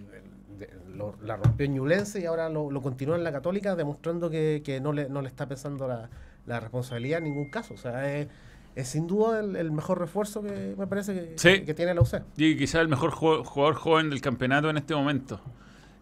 lo- 0.95 1.17
la 1.23 1.37
rompió 1.37 1.67
en 1.67 1.75
Ñublense 1.75 2.21
y 2.21 2.27
ahora 2.27 2.49
lo, 2.49 2.71
lo 2.71 2.83
continúa 2.83 3.17
en 3.17 3.25
la 3.25 3.33
Católica, 3.33 3.75
demostrando 3.77 4.29
que, 4.29 4.63
que 4.65 4.81
no, 4.81 4.93
le, 4.93 5.09
no 5.09 5.23
le 5.23 5.29
está 5.29 5.47
pesando 5.47 5.89
la, 5.89 6.11
la 6.47 6.61
responsabilidad 6.61 7.19
en 7.19 7.25
ningún 7.25 7.49
caso. 7.49 7.75
O 7.75 7.79
sea, 7.79 8.13
es, 8.15 8.29
es 8.75 8.89
sin 8.89 9.07
duda 9.07 9.41
el, 9.41 9.57
el 9.57 9.71
mejor 9.71 9.99
refuerzo 10.01 10.43
que 10.43 10.75
me 10.77 10.87
parece 10.87 11.15
que, 11.15 11.33
Sí. 11.39 11.65
que 11.65 11.75
tiene 11.75 11.95
la 11.95 12.01
UC. 12.03 12.23
Y 12.37 12.57
quizás 12.57 12.81
el 12.83 12.89
mejor 12.89 13.13
ju- 13.13 13.45
jugador 13.45 13.75
joven 13.77 14.11
del 14.11 14.21
campeonato 14.21 14.69
en 14.69 14.77
este 14.79 14.95
momento. 14.95 15.41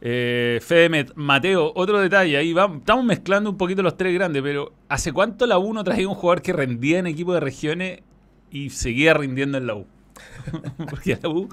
Eh, 0.03 0.61
Fede 0.63 1.07
Mateo, 1.15 1.73
otro 1.75 2.01
detalle, 2.01 2.37
ahí 2.37 2.55
vamos, 2.55 2.79
estamos 2.79 3.05
mezclando 3.05 3.51
un 3.51 3.59
poquito 3.59 3.83
los 3.83 3.99
tres 3.99 4.15
grandes, 4.15 4.43
pero 4.43 4.73
¿hace 4.89 5.13
cuánto 5.13 5.47
la 5.47 5.59
U 5.59 5.75
no 5.75 5.85
traía 5.85 6.09
un 6.09 6.15
jugador 6.15 6.41
que 6.41 6.55
rendía 6.55 6.99
en 6.99 7.07
equipo 7.07 7.35
de 7.35 7.41
regiones 7.41 8.01
y 8.51 8.71
seguía 8.71 9.13
rindiendo 9.13 9.59
en 9.59 9.67
la 9.67 9.75
U? 9.75 9.87
Porque 10.91 11.19
la 11.23 11.29
U, 11.29 11.51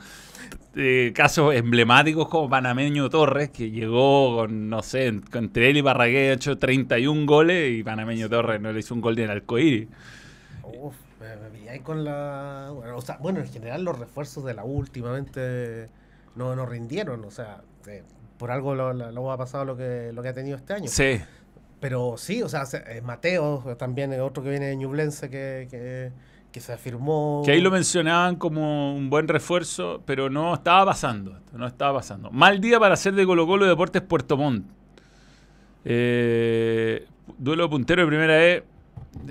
eh, 0.75 1.11
casos 1.13 1.55
emblemáticos 1.55 2.29
como 2.29 2.49
Panameño 2.49 3.09
Torres, 3.09 3.49
que 3.49 3.69
llegó 3.69 4.37
con, 4.37 4.69
no 4.69 4.81
sé, 4.81 5.07
entre 5.07 5.69
él 5.69 5.77
y 5.77 5.81
Barragué 5.81 6.29
ha 6.29 6.33
hecho 6.33 6.57
31 6.57 7.25
goles 7.25 7.71
y 7.77 7.83
Panameño 7.83 8.29
Torres 8.29 8.61
no 8.61 8.71
le 8.71 8.79
hizo 8.79 8.93
un 8.93 9.01
gol 9.01 9.15
ni 9.17 9.23
en 9.23 9.31
Alcoíris. 9.31 9.89
Uf, 10.63 10.95
me, 11.19 11.69
ahí 11.69 11.79
con 11.79 12.03
la. 12.03 12.71
O 12.95 13.01
sea, 13.01 13.17
bueno, 13.17 13.39
en 13.39 13.47
general 13.47 13.83
los 13.83 13.97
refuerzos 13.97 14.45
de 14.45 14.53
la 14.53 14.63
U 14.63 14.77
últimamente 14.77 15.89
no, 16.35 16.55
no 16.55 16.65
rindieron. 16.65 17.25
O 17.25 17.31
sea, 17.31 17.61
eh, 17.87 18.03
por 18.37 18.51
algo 18.51 18.75
lo, 18.75 18.91
U 19.21 19.31
ha 19.31 19.37
pasado 19.37 19.65
lo 19.65 19.75
que, 19.77 20.11
lo 20.13 20.21
que 20.21 20.29
ha 20.29 20.33
tenido 20.33 20.57
este 20.57 20.73
año. 20.73 20.87
Sí, 20.87 21.19
Pero 21.79 22.15
sí, 22.17 22.41
o 22.43 22.49
sea, 22.49 22.65
se- 22.65 22.83
eh, 22.97 23.01
Mateo 23.01 23.75
también 23.77 24.13
es 24.13 24.19
otro 24.21 24.43
que 24.43 24.49
viene 24.49 24.65
de 24.67 24.75
Ñublense 24.75 25.29
que, 25.29 25.67
que, 25.69 26.11
que 26.51 26.59
se 26.59 26.73
afirmó. 26.73 27.41
Que 27.45 27.51
ahí 27.51 27.61
lo 27.61 27.69
mencionaban 27.71 28.35
como 28.35 28.95
un 28.95 29.09
buen 29.09 29.27
refuerzo, 29.27 30.01
pero 30.05 30.29
no 30.29 30.53
estaba 30.53 30.85
pasando. 30.85 31.39
No 31.53 31.67
estaba 31.67 31.99
pasando. 31.99 32.31
Mal 32.31 32.59
día 32.61 32.79
para 32.79 32.93
hacer 32.95 33.13
de 33.13 33.25
Colo 33.25 33.45
Colo 33.47 33.65
Deportes 33.65 34.01
Puerto 34.01 34.37
Montt. 34.37 34.65
Eh, 35.85 37.05
duelo 37.37 37.63
de 37.63 37.69
puntero 37.69 38.01
de 38.01 38.07
primera 38.07 38.45
E. 38.45 38.63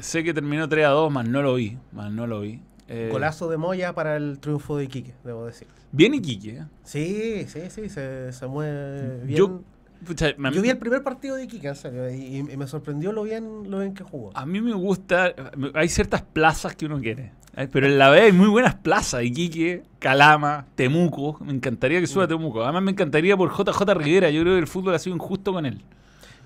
Sé 0.01 0.25
que 0.25 0.35
terminó 0.35 0.69
3 0.69 0.87
a 0.87 0.91
2, 0.91 1.13
más 1.13 1.29
no 1.29 1.43
lo 1.43 1.55
vi. 1.55 1.77
Más 1.93 2.11
no 2.11 2.27
lo 2.27 2.41
vi. 2.41 2.61
Eh, 2.89 3.09
Golazo 3.11 3.49
de 3.49 3.57
Moya 3.57 3.93
para 3.95 4.17
el 4.17 4.39
triunfo 4.39 4.77
de 4.77 4.85
Iquique, 4.85 5.15
debo 5.25 5.47
decir. 5.47 5.67
Bien 5.93 6.15
Iquique. 6.15 6.51
¿eh? 6.59 6.65
Sí, 6.85 7.45
sí, 7.49 7.61
sí, 7.71 7.89
se, 7.89 8.33
se 8.33 8.47
mueve 8.47 9.25
bien. 9.25 9.39
Yo, 9.39 9.61
pucha, 10.07 10.27
me- 10.39 10.53
Yo 10.53 10.63
vi 10.63 10.71
el 10.71 10.79
primer 10.79 11.03
partido 11.03 11.37
de 11.37 11.45
Iquique, 11.45 11.67
en 11.69 11.75
serio, 11.77 12.09
y, 12.11 12.37
y 12.39 12.57
me 12.57 12.67
sorprendió 12.69 13.13
lo 13.13 13.25
bien, 13.25 13.71
lo 13.71 13.81
bien 13.81 13.95
que 13.95 14.05
jugó. 14.05 14.31
A 14.35 14.47
mí 14.47 14.61
me 14.61 14.73
gusta. 14.75 15.35
Hay 15.75 15.89
ciertas 15.89 16.23
plazas 16.23 16.77
que 16.77 16.87
uno 16.87 17.01
quiere. 17.01 17.33
Ay, 17.57 17.69
Pero 17.73 17.87
en 17.87 17.99
la 17.99 18.11
B 18.11 18.21
hay 18.21 18.33
muy 18.33 18.49
buenas 18.49 18.75
plazas. 18.75 19.25
Iquique, 19.25 19.83
Calama, 19.99 20.67
Temuco. 20.75 21.39
Me 21.43 21.53
encantaría 21.53 21.99
que 22.01 22.07
suba 22.07 22.25
a 22.25 22.29
Temuco. 22.29 22.63
Además, 22.63 22.83
me 22.83 22.91
encantaría 22.93 23.37
por 23.37 23.51
JJ 23.51 23.95
Rivera. 23.95 24.31
Yo 24.31 24.43
creo 24.43 24.55
que 24.55 24.61
el 24.61 24.67
fútbol 24.67 24.95
ha 24.95 24.99
sido 24.99 25.17
injusto 25.17 25.53
con 25.55 25.65
él. 25.67 25.81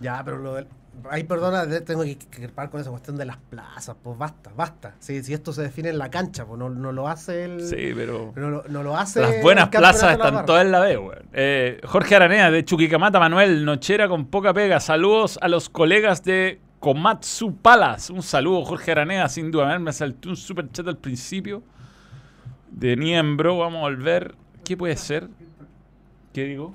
Ya, 0.00 0.22
pero 0.24 0.38
lo 0.38 0.54
del... 0.54 0.66
Ahí, 1.08 1.24
perdona, 1.24 1.66
tengo 1.84 2.02
que 2.02 2.48
parar 2.48 2.70
con 2.70 2.80
esa 2.80 2.90
cuestión 2.90 3.16
de 3.16 3.24
las 3.24 3.36
plazas, 3.36 3.96
pues 4.02 4.18
basta, 4.18 4.50
basta. 4.56 4.94
Si, 4.98 5.22
si 5.22 5.32
esto 5.32 5.52
se 5.52 5.62
define 5.62 5.90
en 5.90 5.98
la 5.98 6.10
cancha, 6.10 6.44
pues 6.44 6.58
no, 6.58 6.68
no 6.68 6.92
lo 6.92 7.08
hace 7.08 7.44
el... 7.44 7.60
Sí, 7.66 7.92
pero. 7.94 8.32
No, 8.36 8.50
lo- 8.50 8.64
no 8.68 8.82
lo 8.82 8.96
hace 8.96 9.20
Las 9.20 9.40
buenas 9.42 9.68
plazas 9.68 10.02
la 10.02 10.12
están 10.26 10.46
todas 10.46 10.64
en 10.64 10.72
la 10.72 10.80
B, 10.80 10.98
weón. 10.98 11.22
Eh, 11.32 11.80
Jorge 11.84 12.16
Aranea 12.16 12.50
de 12.50 12.64
Chuquicamata, 12.64 13.18
Manuel, 13.18 13.64
Nochera 13.64 14.08
con 14.08 14.26
poca 14.26 14.52
pega. 14.52 14.80
Saludos 14.80 15.38
a 15.40 15.48
los 15.48 15.68
colegas 15.70 16.22
de 16.24 16.60
Komatsu 16.80 17.56
Palas. 17.56 18.10
Un 18.10 18.22
saludo, 18.22 18.64
Jorge 18.64 18.92
Aranea, 18.92 19.28
sin 19.28 19.50
duda. 19.50 19.66
A 19.66 19.68
ver, 19.72 19.80
me 19.80 19.92
saltó 19.92 20.28
un 20.28 20.36
super 20.36 20.70
chat 20.70 20.86
al 20.88 20.96
principio. 20.98 21.62
De 22.70 22.96
Niembro, 22.96 23.58
vamos 23.58 23.78
a 23.78 23.82
volver. 23.82 24.34
¿Qué 24.64 24.76
puede 24.76 24.96
ser? 24.96 25.28
¿Qué 26.32 26.44
digo? 26.44 26.72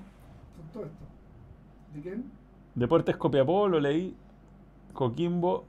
¿De 1.93 2.01
quién? 2.01 2.34
Deportes 2.75 3.17
Copiapó, 3.17 3.67
lo 3.67 3.79
leí. 3.79 4.15
Coquimbo. 4.93 5.65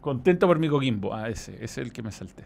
Contento 0.00 0.46
por 0.46 0.58
mi 0.58 0.68
Coquimbo. 0.68 1.14
Ah, 1.14 1.28
ese, 1.28 1.54
ese 1.54 1.64
es 1.64 1.78
el 1.78 1.92
que 1.92 2.02
me 2.02 2.10
salté. 2.12 2.44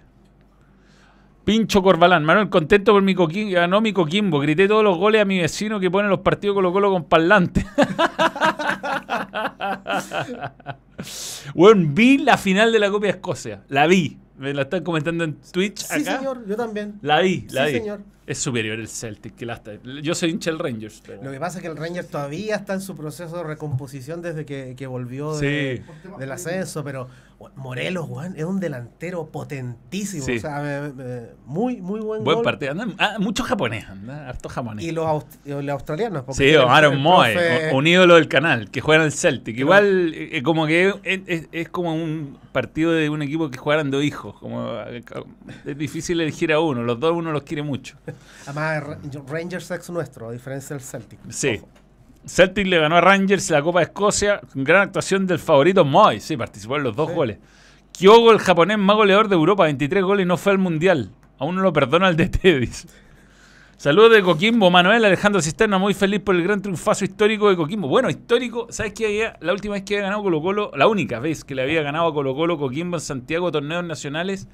Pincho 1.44 1.82
Corbalán. 1.82 2.24
Manuel, 2.24 2.50
contento 2.50 2.92
por 2.92 3.02
mi 3.02 3.14
Coquimbo. 3.14 3.52
Ganó 3.52 3.80
mi 3.80 3.92
Coquimbo. 3.92 4.40
Grité 4.40 4.68
todos 4.68 4.84
los 4.84 4.98
goles 4.98 5.22
a 5.22 5.24
mi 5.24 5.38
vecino 5.38 5.80
que 5.80 5.90
pone 5.90 6.08
los 6.08 6.20
partidos 6.20 6.54
Colo 6.54 6.72
Colo 6.72 6.90
con 6.90 7.04
parlante. 7.04 7.64
bueno, 11.54 11.88
vi 11.92 12.18
la 12.18 12.36
final 12.38 12.72
de 12.72 12.78
la 12.78 12.90
Copa 12.90 13.06
de 13.06 13.10
Escocia. 13.12 13.62
La 13.68 13.86
vi. 13.86 14.18
Me 14.38 14.54
la 14.54 14.62
están 14.62 14.82
comentando 14.82 15.22
en 15.24 15.34
Twitch 15.52 15.80
Sí, 15.80 16.00
acá. 16.00 16.16
señor, 16.18 16.46
yo 16.46 16.56
también. 16.56 16.94
La 17.02 17.20
vi, 17.20 17.46
la 17.50 17.66
Sí, 17.66 17.72
vi. 17.74 17.78
señor. 17.80 18.00
Es 18.26 18.38
superior 18.38 18.78
el 18.78 18.86
Celtic 18.88 19.34
que. 19.34 19.46
Yo 20.02 20.14
soy 20.14 20.30
hincha 20.30 20.50
del 20.50 20.60
Rangers. 20.60 21.02
pero- 21.04 21.22
Lo 21.22 21.32
que 21.32 21.40
pasa 21.40 21.58
es 21.58 21.62
que 21.62 21.68
el 21.68 21.76
Ranger 21.76 22.04
todavía 22.04 22.54
está 22.56 22.74
en 22.74 22.80
su 22.80 22.96
proceso 22.96 23.36
de 23.38 23.42
recomposición 23.42 24.22
desde 24.22 24.46
que, 24.46 24.74
que 24.76 24.86
volvió 24.86 25.36
de- 25.36 25.82
Sí. 25.84 26.10
Del 26.18 26.30
ascenso, 26.32 26.84
pero 26.84 27.08
Morelos, 27.56 28.06
weón, 28.08 28.34
es 28.36 28.44
un 28.44 28.60
delantero 28.60 29.26
potentísimo. 29.32 30.24
Sí. 30.26 30.36
O 30.36 30.40
sea, 30.40 30.60
me- 30.60 30.92
me- 30.92 31.20
muy, 31.46 31.80
muy 31.80 31.98
buen, 32.00 32.22
Buen 32.22 32.36
gol. 32.36 32.44
partido. 32.44 32.72
Andan- 32.72 32.94
ah, 32.98 33.16
mucho 33.18 33.42
japonés, 33.44 33.88
anda, 33.88 34.28
harto 34.28 34.48
japonés. 34.50 34.84
Y 34.84 34.90
los, 34.92 35.06
aust- 35.06 35.38
los 35.46 35.68
australianos. 35.70 36.22
porque 36.24 36.50
Sí, 36.50 36.54
Aaron 36.54 37.00
Moe, 37.00 37.34
profe- 37.34 37.74
un 37.74 37.86
ídolo 37.86 38.14
del 38.16 38.28
canal, 38.28 38.70
que 38.70 38.80
juega 38.82 39.02
en 39.02 39.06
el 39.06 39.12
Celtic. 39.12 39.58
Igual, 39.58 40.12
eh, 40.14 40.42
como 40.42 40.66
que 40.66 40.89
es, 41.04 41.20
es- 41.26 41.48
es 41.52 41.68
como 41.68 41.94
un 41.94 42.38
partido 42.52 42.92
de 42.92 43.08
un 43.10 43.22
equipo 43.22 43.50
que 43.50 43.58
jugaran 43.58 43.90
dos 43.90 44.02
hijos. 44.04 44.34
Como, 44.38 44.72
es 45.66 45.78
difícil 45.78 46.20
elegir 46.20 46.52
a 46.52 46.60
uno, 46.60 46.82
los 46.82 46.98
dos 46.98 47.12
uno 47.16 47.32
los 47.32 47.42
quiere 47.42 47.62
mucho. 47.62 47.96
Además, 48.46 48.82
Ra- 48.82 48.98
Rangers 49.28 49.70
ex 49.70 49.90
nuestro, 49.90 50.28
a 50.28 50.32
diferencia 50.32 50.74
del 50.76 50.84
Celtic. 50.84 51.18
Sí. 51.30 51.58
Ojo. 51.58 51.68
Celtic 52.26 52.66
le 52.66 52.78
ganó 52.78 52.96
a 52.96 53.00
Rangers 53.00 53.48
la 53.50 53.62
Copa 53.62 53.78
de 53.80 53.84
Escocia 53.86 54.40
con 54.52 54.62
gran 54.64 54.82
actuación 54.82 55.26
del 55.26 55.38
favorito 55.38 55.84
Moy. 55.84 56.20
Sí, 56.20 56.36
participó 56.36 56.76
en 56.76 56.82
los 56.82 56.94
dos 56.94 57.08
Sí. 57.08 57.14
goles. 57.14 57.38
Kyogo, 57.92 58.30
el 58.32 58.38
japonés 58.38 58.78
más 58.78 58.96
goleador 58.96 59.28
de 59.28 59.34
Europa, 59.36 59.64
23 59.64 60.02
goles 60.04 60.24
y 60.24 60.26
no 60.28 60.36
fue 60.36 60.52
al 60.52 60.58
Mundial. 60.58 61.10
Aún 61.38 61.56
no 61.56 61.62
lo 61.62 61.72
perdona 61.72 62.08
el 62.08 62.16
DT, 62.16 62.38
dice. 62.60 62.88
Saludos 63.80 64.12
de 64.12 64.22
Coquimbo, 64.22 64.70
Manuel 64.70 65.02
Alejandro 65.06 65.40
Cisterna, 65.40 65.78
muy 65.78 65.94
feliz 65.94 66.20
por 66.20 66.34
el 66.36 66.42
gran 66.42 66.60
triunfazo 66.60 67.02
histórico 67.06 67.48
de 67.48 67.56
Coquimbo. 67.56 67.88
Bueno, 67.88 68.10
histórico, 68.10 68.66
¿sabes 68.68 68.92
qué? 68.92 69.06
Había- 69.06 69.38
La 69.40 69.54
última 69.54 69.72
vez 69.72 69.84
que 69.84 69.94
había 69.94 70.04
ganado 70.04 70.22
Colo 70.22 70.42
Colo, 70.42 70.70
la 70.76 70.86
única 70.86 71.18
vez 71.18 71.44
que 71.44 71.54
le 71.54 71.62
había 71.62 71.80
ganado 71.80 72.08
a 72.08 72.12
Colo 72.12 72.34
Colo 72.34 72.58
Coquimbo 72.58 72.98
en 72.98 73.00
Santiago 73.00 73.50
torneos 73.50 73.82
nacionales, 73.82 74.48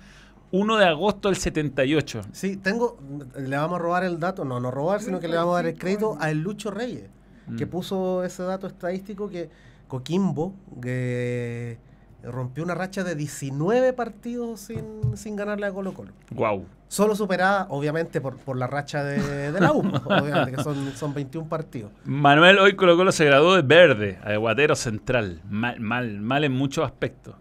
1 0.53 0.77
de 0.77 0.85
agosto 0.85 1.27
del 1.29 1.39
78. 1.39 2.21
Sí, 2.31 2.57
tengo. 2.57 2.99
Le 3.37 3.57
vamos 3.57 3.81
a 3.81 3.83
robar 3.83 4.05
el 4.05 4.21
dato, 4.21 4.45
no, 4.45 4.61
no 4.61 4.71
robar, 4.71 5.03
sino 5.03 5.19
que 5.19 5.27
le 5.27 5.35
vamos 5.37 5.55
a 5.55 5.57
dar 5.57 5.67
el 5.67 5.77
crédito 5.77 6.17
a 6.21 6.31
el 6.31 6.39
Lucho 6.43 6.71
Reyes, 6.71 7.11
que 7.59 7.67
Mm. 7.67 7.69
puso 7.69 8.23
ese 8.23 8.45
dato 8.45 8.69
estadístico 8.69 9.29
que 9.29 9.51
Coquimbo 9.89 10.55
que 10.81 11.79
rompió 12.23 12.63
una 12.63 12.77
racha 12.77 13.03
de 13.03 13.17
19 13.17 13.93
partidos 13.93 14.61
sin, 14.61 15.17
sin 15.17 15.35
ganarle 15.35 15.67
a 15.67 15.73
Colo 15.73 15.93
Colo. 15.95 16.13
Wow. 16.31 16.65
Solo 16.89 17.17
superada, 17.17 17.67
obviamente, 17.71 18.21
por, 18.21 18.37
por 18.39 18.57
la 18.57 18.67
racha 18.69 19.03
de, 19.03 19.51
de 19.53 19.61
la 19.61 19.73
U, 19.73 19.81
obviamente, 20.05 20.53
que 20.53 20.63
son, 20.63 20.93
son 20.95 21.13
21 21.15 21.49
partidos. 21.49 21.91
Manuel 22.05 22.59
hoy 22.61 22.77
Colo 22.77 22.97
Colo 22.97 23.11
se 23.13 23.25
graduó 23.25 23.57
de 23.57 23.63
verde, 23.63 24.19
a 24.25 24.37
Guatero 24.37 24.77
Central. 24.77 25.41
Mal, 25.51 25.81
mal, 25.81 26.21
mal 26.21 26.45
en 26.45 26.53
muchos 26.53 26.85
aspectos. 26.85 27.35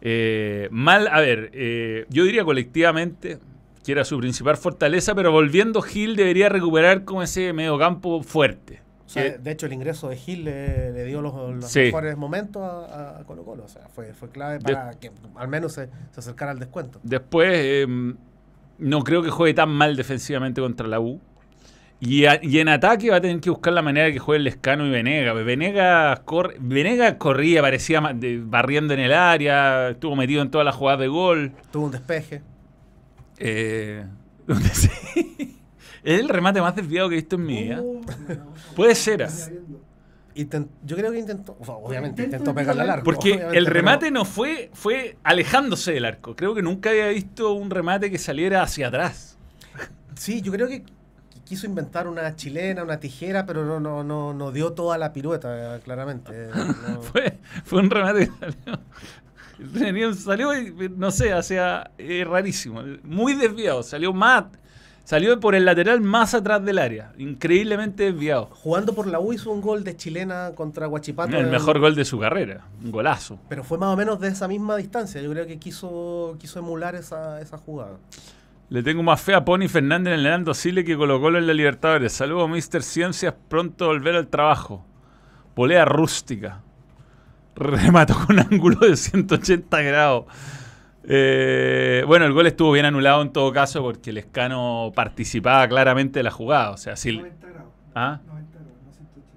Eh, 0.00 0.68
mal, 0.70 1.08
a 1.08 1.20
ver, 1.20 1.50
eh, 1.52 2.06
yo 2.08 2.24
diría 2.24 2.44
colectivamente 2.44 3.38
que 3.84 3.92
era 3.92 4.04
su 4.04 4.18
principal 4.18 4.56
fortaleza, 4.56 5.14
pero 5.14 5.32
volviendo 5.32 5.82
Gil 5.82 6.14
debería 6.16 6.48
recuperar 6.48 7.04
como 7.04 7.22
ese 7.22 7.52
mediocampo 7.52 8.22
fuerte. 8.22 8.80
O 9.06 9.08
sea, 9.08 9.24
Que- 9.24 9.38
de 9.38 9.50
hecho, 9.50 9.66
el 9.66 9.72
ingreso 9.72 10.08
de 10.08 10.16
Gil 10.16 10.44
le, 10.44 10.92
le 10.92 11.04
dio 11.04 11.20
los, 11.20 11.34
los 11.56 11.64
Sí. 11.70 11.80
mejores 11.80 12.16
momentos 12.16 12.62
a, 12.62 13.18
a 13.18 13.24
Colo 13.24 13.42
Colo. 13.42 13.64
O 13.64 13.68
sea, 13.68 13.88
fue, 13.88 14.14
fue 14.14 14.28
clave 14.30 14.60
para 14.60 14.92
que 14.92 15.10
al 15.34 15.48
menos 15.48 15.72
se, 15.72 15.88
se 16.12 16.20
acercara 16.20 16.52
al 16.52 16.58
descuento. 16.60 17.00
Después, 17.02 17.48
eh, 17.52 18.14
no 18.80 19.02
creo 19.04 19.22
que 19.22 19.30
juegue 19.30 19.54
tan 19.54 19.70
mal 19.70 19.96
defensivamente 19.96 20.60
contra 20.60 20.86
la 20.88 21.00
U. 21.00 21.20
Y, 22.02 22.24
a- 22.24 22.40
y 22.42 22.58
en 22.60 22.68
ataque 22.68 23.10
va 23.10 23.16
a 23.16 23.20
tener 23.20 23.40
que 23.40 23.50
buscar 23.50 23.74
la 23.74 23.82
manera 23.82 24.06
de 24.06 24.14
que 24.14 24.18
juegue 24.18 24.38
el 24.38 24.44
Lescano 24.44 24.86
y 24.86 24.90
Venega. 24.90 25.34
Venega, 25.34 26.22
corre, 26.24 26.56
Venega 26.58 27.18
corría, 27.18 27.60
parecía 27.60 28.00
de- 28.14 28.40
barriendo 28.42 28.94
en 28.94 29.00
el 29.00 29.12
área, 29.12 29.90
estuvo 29.90 30.16
metido 30.16 30.40
en 30.42 30.50
todas 30.50 30.64
las 30.64 30.74
jugadas 30.74 31.00
de 31.00 31.08
gol. 31.08 31.52
Tuvo 31.70 31.84
un 31.86 31.90
despeje. 31.92 32.40
Eh, 33.38 34.04
donde 34.46 34.68
sí. 34.70 34.88
Es 36.02 36.18
el 36.18 36.30
remate 36.30 36.62
más 36.62 36.74
desviado 36.74 37.10
que 37.10 37.16
he 37.16 37.18
visto 37.18 37.36
en 37.36 37.44
mi 37.44 37.62
vida. 37.64 37.76
No, 37.76 38.00
Puede 38.74 38.94
ser. 38.94 39.28
Intent- 40.46 40.68
yo 40.84 40.96
creo 40.96 41.12
que 41.12 41.18
intentó, 41.18 41.56
o 41.60 41.64
sea, 41.64 41.74
obviamente 41.74 42.24
intentó 42.24 42.54
pegarle 42.54 42.82
al 42.82 42.90
arco. 42.90 43.04
Porque 43.04 43.34
el 43.34 43.48
pero- 43.64 43.70
remate 43.70 44.10
no 44.10 44.24
fue, 44.24 44.70
fue 44.74 45.16
alejándose 45.22 45.92
del 45.92 46.04
arco. 46.04 46.36
Creo 46.36 46.54
que 46.54 46.62
nunca 46.62 46.90
había 46.90 47.08
visto 47.08 47.52
un 47.52 47.70
remate 47.70 48.10
que 48.10 48.18
saliera 48.18 48.62
hacia 48.62 48.88
atrás. 48.88 49.36
Sí, 50.14 50.40
yo 50.42 50.52
creo 50.52 50.68
que 50.68 50.84
quiso 51.44 51.66
inventar 51.66 52.06
una 52.06 52.36
chilena, 52.36 52.82
una 52.84 53.00
tijera, 53.00 53.44
pero 53.46 53.64
no, 53.64 53.80
no, 53.80 54.04
no, 54.04 54.32
no 54.34 54.52
dio 54.52 54.72
toda 54.72 54.98
la 54.98 55.12
pirueta, 55.12 55.80
claramente. 55.84 56.48
No. 56.88 57.02
Fue, 57.02 57.38
fue 57.64 57.80
un 57.80 57.90
remate 57.90 58.28
que 58.30 58.36
salió. 58.40 60.14
Salió, 60.14 60.58
y, 60.58 60.88
no 60.96 61.10
sé, 61.10 61.32
hacia. 61.32 61.90
eh, 61.98 62.24
rarísimo. 62.26 62.82
Muy 63.02 63.34
desviado. 63.34 63.82
Salió 63.82 64.12
más. 64.12 64.44
Salió 65.10 65.40
por 65.40 65.56
el 65.56 65.64
lateral 65.64 66.00
más 66.00 66.34
atrás 66.34 66.64
del 66.64 66.78
área. 66.78 67.12
Increíblemente 67.18 68.04
desviado. 68.04 68.46
Jugando 68.52 68.94
por 68.94 69.08
la 69.08 69.18
U 69.18 69.32
hizo 69.32 69.50
un 69.50 69.60
gol 69.60 69.82
de 69.82 69.96
chilena 69.96 70.52
contra 70.54 70.86
Guachipato. 70.86 71.36
El 71.36 71.48
mejor 71.48 71.80
gol 71.80 71.96
de 71.96 72.04
su 72.04 72.20
carrera. 72.20 72.68
Un 72.80 72.92
golazo. 72.92 73.36
Pero 73.48 73.64
fue 73.64 73.76
más 73.76 73.92
o 73.92 73.96
menos 73.96 74.20
de 74.20 74.28
esa 74.28 74.46
misma 74.46 74.76
distancia. 74.76 75.20
Yo 75.20 75.28
creo 75.32 75.48
que 75.48 75.58
quiso, 75.58 76.36
quiso 76.38 76.60
emular 76.60 76.94
esa, 76.94 77.40
esa 77.40 77.58
jugada. 77.58 77.96
Le 78.68 78.84
tengo 78.84 79.02
más 79.02 79.20
fe 79.20 79.34
a 79.34 79.44
Pony 79.44 79.66
Fernández 79.68 80.16
en 80.16 80.24
el 80.24 80.54
Sile 80.54 80.84
que 80.84 80.96
Colo 80.96 81.20
Colo 81.20 81.38
en 81.38 81.48
la 81.48 81.54
Libertadores. 81.54 82.12
Saludos, 82.12 82.48
Mr. 82.48 82.80
Ciencias. 82.80 83.34
Pronto 83.48 83.86
volver 83.86 84.14
al 84.14 84.28
trabajo. 84.28 84.86
Polea 85.56 85.86
rústica. 85.86 86.62
Remató 87.56 88.14
con 88.28 88.38
ángulo 88.38 88.78
de 88.86 88.96
180 88.96 89.82
grados. 89.82 90.26
Eh, 91.04 92.04
bueno, 92.06 92.26
el 92.26 92.32
gol 92.32 92.46
estuvo 92.46 92.72
bien 92.72 92.84
anulado 92.86 93.22
en 93.22 93.32
todo 93.32 93.52
caso 93.52 93.82
porque 93.82 94.10
el 94.10 94.18
escano 94.18 94.92
participaba 94.94 95.66
claramente 95.68 96.18
de 96.18 96.22
la 96.24 96.30
jugada. 96.30 96.70
O 96.72 96.76
sea, 96.76 96.96
si. 96.96 97.16
90 97.16 97.46
grados. 97.48 97.70
¿Ah? 97.94 98.20
90 98.26 98.58
grados, 98.58 98.72
no 98.84 98.92
180. 98.92 99.28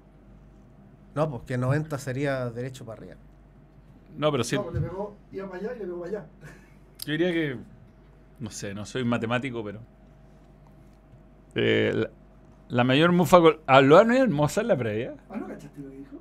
No, 1.14 1.30
porque 1.30 1.56
90 1.58 1.98
sería 1.98 2.50
derecho 2.50 2.84
para 2.84 2.98
arriba. 3.00 3.16
No, 4.16 4.30
pero 4.30 4.44
sí. 4.44 4.56
No, 4.56 4.70
le 4.70 4.80
pegó, 4.80 5.16
iba 5.32 5.48
para 5.48 5.60
allá 5.60 5.72
y 5.74 5.78
le 5.78 5.84
pegó 5.86 6.04
allá. 6.04 6.26
Yo 7.06 7.12
diría 7.12 7.32
que. 7.32 7.56
No 8.40 8.50
sé, 8.50 8.74
no 8.74 8.84
soy 8.84 9.04
matemático, 9.04 9.64
pero. 9.64 9.80
Eh, 11.54 11.92
la, 11.94 12.10
la 12.68 12.84
mayor 12.84 13.12
mufa. 13.12 13.38
¿Habló 13.66 13.98
Anuel 13.98 14.22
Hermosa 14.22 14.60
en 14.60 14.68
la 14.68 14.76
previa? 14.76 15.14
Ah, 15.30 15.36
¿no 15.36 15.46
cachaste 15.46 15.80
lo 15.80 15.90
que 15.90 15.96
dijo? 15.96 16.16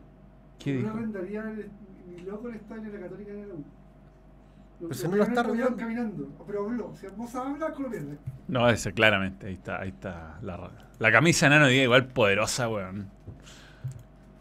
¿Qué 0.59 0.73
No 0.73 0.79
dijo? 0.79 0.91
arrendaría 0.97 1.41
el- 1.41 1.69
ni 2.15 2.21
loco 2.21 2.47
el 2.49 2.55
estadio 2.55 2.83
de 2.91 2.97
la 2.99 2.99
Católica 3.07 3.31
de 3.33 3.45
la 3.47 3.53
U. 3.55 3.63
Pero 4.89 4.93
si 4.93 5.07
no 5.07 5.15
lo 5.15 5.23
está 5.23 5.43
caminando. 5.77 6.29
Pero 6.45 6.65
habló. 6.65 6.93
Si 6.99 7.05
Hermosa 7.05 7.41
habla, 7.41 7.69
lo 7.77 7.89
pierde. 7.89 8.17
No, 8.47 8.69
ese 8.69 8.93
claramente, 8.93 9.47
ahí 9.47 9.53
está, 9.53 9.79
ahí 9.81 9.89
está 9.89 10.37
la, 10.41 10.71
la 10.99 11.11
camisa 11.11 11.47
enano 11.47 11.67
día 11.67 11.83
igual 11.83 12.05
poderosa, 12.07 12.67
weón. 12.69 13.07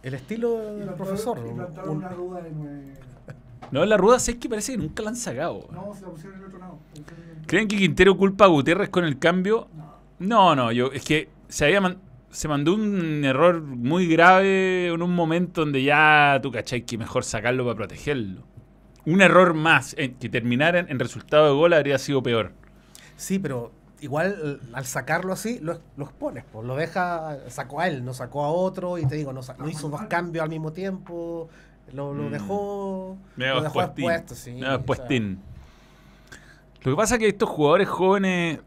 El 0.02 0.14
estilo 0.14 0.76
Y 0.76 0.80
del 0.80 0.94
profesor. 0.94 1.38
Y 1.38 1.48
un- 1.48 1.96
una 1.96 2.08
ruda 2.08 2.40
de 2.42 2.50
nueve. 2.52 2.94
No, 3.70 3.84
la 3.86 3.96
ruda 3.96 4.18
sé 4.18 4.38
que 4.38 4.48
parece 4.48 4.72
que 4.72 4.78
nunca 4.78 5.02
la 5.02 5.10
han 5.10 5.16
sacado. 5.16 5.68
No, 5.72 5.94
se 5.94 6.02
la 6.02 6.08
pusieron 6.08 6.34
en 6.36 6.40
el 6.42 6.46
otro 6.48 6.58
lado. 6.58 6.78
¿Creen 7.46 7.68
que 7.68 7.76
Quintero 7.76 8.16
culpa 8.16 8.44
a 8.44 8.48
Gutiérrez 8.48 8.88
con 8.88 9.04
el 9.04 9.18
cambio? 9.18 9.68
No. 9.74 9.92
No, 10.18 10.56
no, 10.56 10.72
yo 10.72 10.90
es 10.92 11.04
que 11.04 11.28
se 11.48 11.64
había 11.66 11.80
man- 11.80 11.98
se 12.30 12.48
mandó 12.48 12.74
un 12.74 13.24
error 13.24 13.60
muy 13.62 14.06
grave 14.08 14.88
en 14.88 15.02
un 15.02 15.14
momento 15.14 15.60
donde 15.62 15.82
ya 15.82 16.38
tú 16.42 16.50
cachai 16.50 16.82
que 16.84 16.98
mejor 16.98 17.24
sacarlo 17.24 17.64
para 17.64 17.76
protegerlo. 17.76 18.42
Un 19.04 19.20
error 19.20 19.54
más 19.54 19.94
en- 19.98 20.14
que 20.14 20.28
terminara 20.28 20.78
en, 20.78 20.98
resultado 20.98 21.46
de 21.46 21.52
gol 21.52 21.72
habría 21.72 21.98
sido 21.98 22.22
peor. 22.22 22.52
Sí, 23.16 23.38
pero 23.38 23.72
igual 24.00 24.36
eh, 24.44 24.58
al 24.72 24.84
sacarlo 24.84 25.32
así, 25.32 25.58
lo, 25.60 25.80
lo 25.96 26.04
expones, 26.04 26.44
pues 26.52 26.66
lo 26.66 26.76
deja, 26.76 27.38
sacó 27.48 27.80
a 27.80 27.88
él, 27.88 28.04
no 28.04 28.14
sacó 28.14 28.44
a 28.44 28.48
otro, 28.48 28.98
y 28.98 29.06
te 29.06 29.16
digo, 29.16 29.32
no, 29.32 29.40
hizo 29.68 29.88
dos 29.88 30.02
cambios 30.02 30.42
al 30.42 30.50
mismo 30.50 30.72
tiempo, 30.72 31.48
lo, 31.92 32.14
lo 32.14 32.24
Mm. 32.24 32.32
dejó, 32.32 33.16
Medio 33.36 33.54
lo 33.56 33.62
dejó 33.62 33.82
expuesto, 33.82 34.34
sí. 34.34 34.60
Lo 34.60 34.80
que 36.92 36.96
pasa 36.96 37.14
es 37.14 37.18
que 37.20 37.28
estos 37.28 37.48
jugadores 37.48 37.88
jóvenes, 37.88 38.58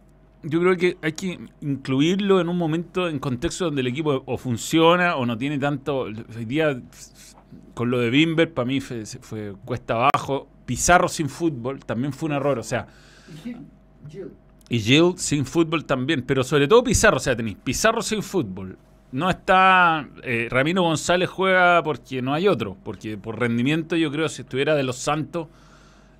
yo 0.44 0.60
creo 0.62 0.78
que 0.78 0.98
hay 1.02 1.12
que 1.14 1.40
incluirlo 1.62 2.40
en 2.40 2.48
un 2.48 2.58
momento, 2.58 3.10
en 3.10 3.20
contexto 3.20 3.66
donde 3.66 3.82
el 3.82 3.88
equipo 3.88 4.24
o 4.26 4.38
funciona 4.38 5.16
o 5.18 5.26
no 5.26 5.38
tiene 5.38 5.60
tanto. 5.60 6.02
Hoy 6.04 6.46
día, 6.46 6.80
con 7.74 7.90
lo 7.92 8.00
de 8.00 8.10
Bimber, 8.10 8.54
para 8.54 8.66
mí 8.66 8.80
fue, 8.82 9.54
cuesta 9.66 9.96
abajo. 9.96 10.48
Pizarro 10.66 11.08
sin 11.08 11.30
fútbol 11.30 11.84
también 11.86 12.12
fue 12.12 12.28
un 12.28 12.36
error. 12.36 12.58
O 12.58 12.64
sea, 12.64 12.88
y 14.70 14.80
Gil 14.80 15.14
sin 15.18 15.46
fútbol 15.46 15.86
también, 15.86 16.24
pero 16.24 16.44
sobre 16.44 16.68
todo 16.68 16.84
Pizarro, 16.84 17.18
o 17.18 17.20
sea, 17.20 17.36
tenéis 17.36 17.58
Pizarro 17.64 18.02
sin 18.02 18.24
fútbol. 18.24 18.78
No 19.12 19.30
está. 19.30 20.08
eh, 20.24 20.48
Ramiro 20.50 20.82
González 20.82 21.30
juega 21.30 21.82
porque 21.84 22.22
no 22.22 22.34
hay 22.34 22.48
otro, 22.48 22.76
porque 22.84 23.18
por 23.18 23.40
rendimiento 23.40 23.96
yo 23.96 24.12
creo 24.12 24.28
si 24.28 24.42
estuviera 24.42 24.76
de 24.76 24.84
los 24.84 24.98
Santos, 24.98 25.48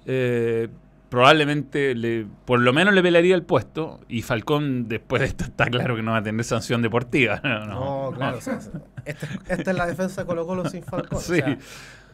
eh, 0.06 0.70
probablemente 1.10 1.96
le, 1.96 2.26
por 2.46 2.60
lo 2.60 2.74
menos 2.74 2.94
le 2.94 3.02
pelearía 3.02 3.36
el 3.36 3.44
puesto. 3.44 4.00
Y 4.08 4.22
Falcón, 4.22 4.88
después 4.88 5.22
de 5.22 5.28
esto, 5.28 5.44
está 5.46 5.66
claro 5.66 5.96
que 5.96 6.02
no 6.02 6.12
va 6.12 6.18
a 6.18 6.24
tener 6.24 6.44
sanción 6.44 6.82
deportiva. 6.82 7.42
No, 7.44 8.12
No, 8.12 8.18
claro. 8.18 8.38
o 8.38 8.42
sea, 8.42 8.60
esta, 9.06 9.28
esta 9.48 9.72
es 9.72 9.78
la 9.78 9.86
defensa 9.88 10.22
de 10.22 10.28
Colo 10.28 10.46
Colo 10.46 10.68
sin 10.70 10.84
Falcón. 10.84 11.18
o 11.18 11.22
Sí. 11.22 11.36
sea, 11.36 11.58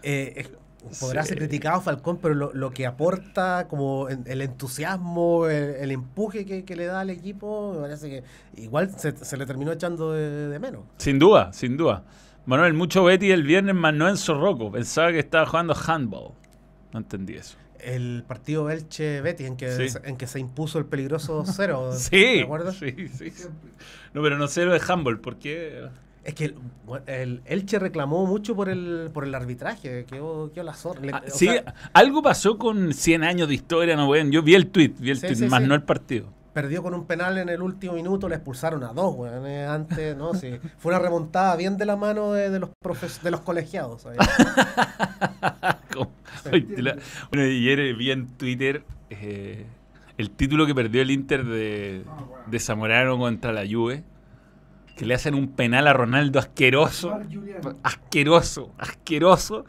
eh, 0.03 0.47
podrá 0.99 1.21
Sí. 1.23 1.29
ser 1.29 1.37
criticado 1.37 1.79
Falcón, 1.81 2.17
pero 2.21 2.33
lo, 2.35 2.51
lo 2.53 2.71
que 2.71 2.85
aporta, 2.87 3.67
como 3.69 4.07
el 4.09 4.41
entusiasmo, 4.41 5.47
el, 5.47 5.75
el 5.75 5.91
empuje 5.91 6.45
que, 6.45 6.65
que 6.65 6.75
le 6.75 6.85
da 6.85 7.01
al 7.01 7.09
equipo, 7.11 7.73
me 7.75 7.81
parece 7.81 8.09
que 8.09 8.23
igual 8.61 8.89
se, 8.97 9.15
se 9.15 9.37
le 9.37 9.45
terminó 9.45 9.71
echando 9.71 10.11
de, 10.13 10.47
de 10.49 10.59
menos. 10.59 10.81
Sin 10.97 11.19
duda, 11.19 11.53
sin 11.53 11.77
duda. 11.77 12.03
Manuel, 12.45 12.73
mucho 12.73 13.03
Betty 13.03 13.31
el 13.31 13.43
viernes, 13.43 13.75
más 13.75 13.93
no 13.93 14.09
en 14.09 14.17
Zorroco. 14.17 14.71
Pensaba 14.71 15.11
que 15.11 15.19
estaba 15.19 15.45
jugando 15.45 15.75
handball. 15.75 16.31
No 16.91 16.99
entendí 16.99 17.35
eso. 17.35 17.55
El 17.83 18.23
partido 18.27 18.69
Elche 18.69 19.21
Betis 19.21 19.47
en 19.47 19.57
que, 19.57 19.89
Sí. 19.89 19.97
en 20.03 20.17
que 20.17 20.27
se 20.27 20.39
impuso 20.39 20.77
el 20.79 20.85
peligroso 20.85 21.43
cero. 21.47 21.91
Sí, 21.95 22.09
¿Te 22.09 22.43
acuerdas? 22.43 22.75
sí, 22.77 23.07
sí. 23.09 23.31
No, 24.13 24.21
pero 24.21 24.37
no 24.37 24.47
lo 24.65 24.73
de 24.73 24.81
handball, 24.87 25.19
¿por 25.19 25.37
qué? 25.37 25.87
Es 26.23 26.35
que 26.35 26.53
el, 27.07 27.41
Elche 27.45 27.79
reclamó 27.79 28.27
mucho 28.27 28.55
por 28.55 28.69
el, 28.69 29.09
por 29.11 29.23
el 29.25 29.33
arbitraje, 29.33 30.05
quedó 30.05 30.51
la 30.63 30.73
zorra. 30.75 31.01
Ah, 31.13 31.23
sí, 31.25 31.47
sea, 31.47 31.73
algo 31.93 32.21
pasó 32.21 32.59
con 32.59 32.93
100 32.93 33.23
años 33.23 33.47
de 33.47 33.55
historia, 33.55 33.95
no 33.95 34.07
weón. 34.07 34.31
Yo 34.31 34.43
vi 34.43 34.53
el 34.53 34.67
tweet, 34.67 34.93
vi 34.99 35.09
el 35.09 35.17
Sí, 35.17 35.25
tweet, 35.27 35.35
sí, 35.37 35.45
más 35.47 35.63
sí. 35.63 35.67
no 35.67 35.73
el 35.73 35.81
partido. 35.81 36.27
perdió 36.53 36.83
con 36.83 36.93
un 36.93 37.05
penal 37.07 37.37
en 37.39 37.49
el 37.49 37.61
último 37.61 37.93
minuto, 37.93 38.29
le 38.29 38.35
expulsaron 38.35 38.83
a 38.83 38.93
dos, 38.93 39.15
weón. 39.15 39.47
eh, 39.47 39.65
Antes, 39.65 40.15
¿no? 40.15 40.35
Sí. 40.35 40.59
Fue 40.77 40.91
una 40.93 40.99
remontada 40.99 41.55
bien 41.55 41.77
de 41.77 41.85
la 41.85 41.95
mano 41.95 42.33
de, 42.33 42.51
de 42.51 42.59
los 42.59 42.69
profes- 42.83 43.21
de 43.21 43.31
los 43.31 43.39
colegiados. 43.41 44.05
Bueno, 47.31 47.47
y 47.47 47.69
ayer 47.69 47.95
vi 47.95 48.11
en 48.11 48.27
Twitter 48.37 48.83
eh, 49.09 49.65
el 50.17 50.31
título 50.31 50.65
que 50.65 50.75
perdió 50.75 51.01
el 51.01 51.11
Inter 51.11 51.45
de, 51.45 52.03
Zamorano 52.59 53.17
contra 53.17 53.51
la 53.51 53.63
Juve. 53.69 54.03
Que 54.95 55.05
le 55.05 55.13
hacen 55.15 55.33
un 55.33 55.53
penal 55.53 55.87
a 55.87 55.93
Ronaldo 55.93 56.37
asqueroso. 56.37 57.17
Asqueroso, 57.81 58.73
asqueroso. 58.77 59.65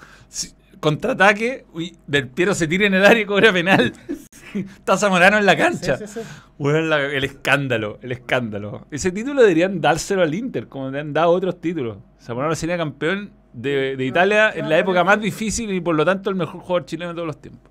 Contraataque, 0.80 1.64
uy, 1.72 1.96
Del 2.06 2.28
Piero 2.28 2.54
se 2.54 2.66
tira 2.66 2.86
en 2.86 2.94
el 2.94 3.04
área 3.06 3.22
y 3.22 3.24
cobra 3.24 3.52
penal. 3.52 3.92
Está 4.54 4.98
Zamorano 4.98 5.38
en 5.38 5.46
la 5.46 5.56
cancha. 5.56 5.96
Sí, 5.96 6.06
sí, 6.06 6.20
sí. 6.20 6.26
Bueno, 6.58 6.80
la- 6.82 7.04
el 7.04 7.24
escándalo, 7.24 7.98
el 8.02 8.12
escándalo. 8.12 8.86
Ese 8.90 9.10
título 9.12 9.40
deberían 9.42 9.80
dárselo 9.80 10.22
al 10.22 10.34
Inter, 10.34 10.66
como 10.68 10.90
le 10.90 11.00
han 11.00 11.12
dado 11.12 11.30
otros 11.30 11.60
títulos. 11.60 11.98
Zamorano 12.20 12.54
sería 12.54 12.76
campeón 12.76 13.30
de, 13.52 13.96
de 13.96 14.04
Italia 14.04 14.50
en 14.54 14.68
la 14.68 14.78
época 14.78 15.04
más 15.04 15.20
difícil 15.20 15.72
y 15.72 15.80
por 15.80 15.94
lo 15.94 16.04
tanto 16.04 16.30
el 16.30 16.36
mejor 16.36 16.60
jugador 16.60 16.84
chileno 16.86 17.10
de 17.10 17.14
todos 17.14 17.26
los 17.26 17.40
tiempos. 17.40 17.70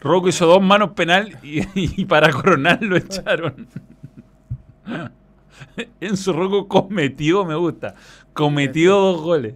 Rocco 0.00 0.28
hizo 0.28 0.46
dos 0.46 0.60
manos 0.60 0.90
penal 0.92 1.38
y, 1.42 1.60
y 2.02 2.04
para 2.04 2.30
coronar 2.30 2.82
lo 2.82 2.96
echaron. 2.96 3.66
Enzo 6.00 6.32
Rocco 6.32 6.68
cometió, 6.68 7.44
me 7.44 7.54
gusta, 7.54 7.94
cometió 8.32 8.96
dos 8.98 9.20
goles. 9.22 9.54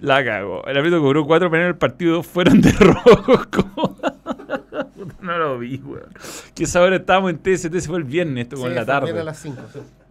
La 0.00 0.24
cagó. 0.24 0.64
El 0.66 0.76
árbitro 0.76 1.00
cobró 1.00 1.24
cuatro 1.24 1.50
penales 1.50 1.74
el 1.74 1.78
partido, 1.78 2.22
fueron 2.24 2.60
de 2.60 2.72
Rocco. 2.72 3.96
no 5.20 5.38
lo 5.38 5.58
vi, 5.58 5.76
weón. 5.76 6.08
Que 6.54 6.64
esa 6.64 6.82
hora 6.82 6.96
estábamos 6.96 7.30
en 7.30 7.38
TST, 7.38 7.72
se 7.72 7.82
fue 7.88 7.98
el 7.98 8.04
viernes, 8.04 8.44
esto 8.44 8.56
Sí, 8.56 8.64
en 8.64 8.74
la 8.74 8.84
tarde. 8.84 9.20
a 9.20 9.22
las 9.24 9.38
5. 9.38 9.62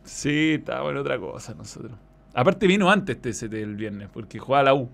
Sí, 0.05 0.53
estábamos 0.59 0.91
en 0.91 0.97
otra 0.99 1.19
cosa 1.19 1.53
nosotros. 1.53 1.91
Aparte 2.33 2.65
vino 2.67 2.89
antes 2.89 3.19
TST 3.21 3.53
el 3.53 3.75
viernes, 3.75 4.09
porque 4.11 4.39
jugaba 4.39 4.63
la 4.63 4.73
U. 4.73 4.89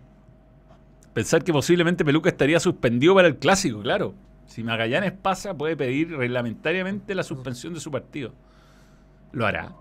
Pensar 1.13 1.43
que 1.43 1.52
posiblemente 1.54 2.04
Peluca 2.06 2.30
estaría 2.30 2.60
suspendido 2.60 3.15
para 3.15 3.28
el 3.28 3.38
clásico, 3.38 3.82
claro. 3.82 4.13
Si 4.45 4.63
Magallanes 4.63 5.12
pasa, 5.12 5.54
puede 5.56 5.76
pedir 5.76 6.15
reglamentariamente 6.15 7.13
la 7.15 7.23
suspensión 7.23 7.73
de 7.73 7.80
su 7.80 7.91
partido. 7.91 8.34
Lo 9.32 9.45
hará. 9.45 9.71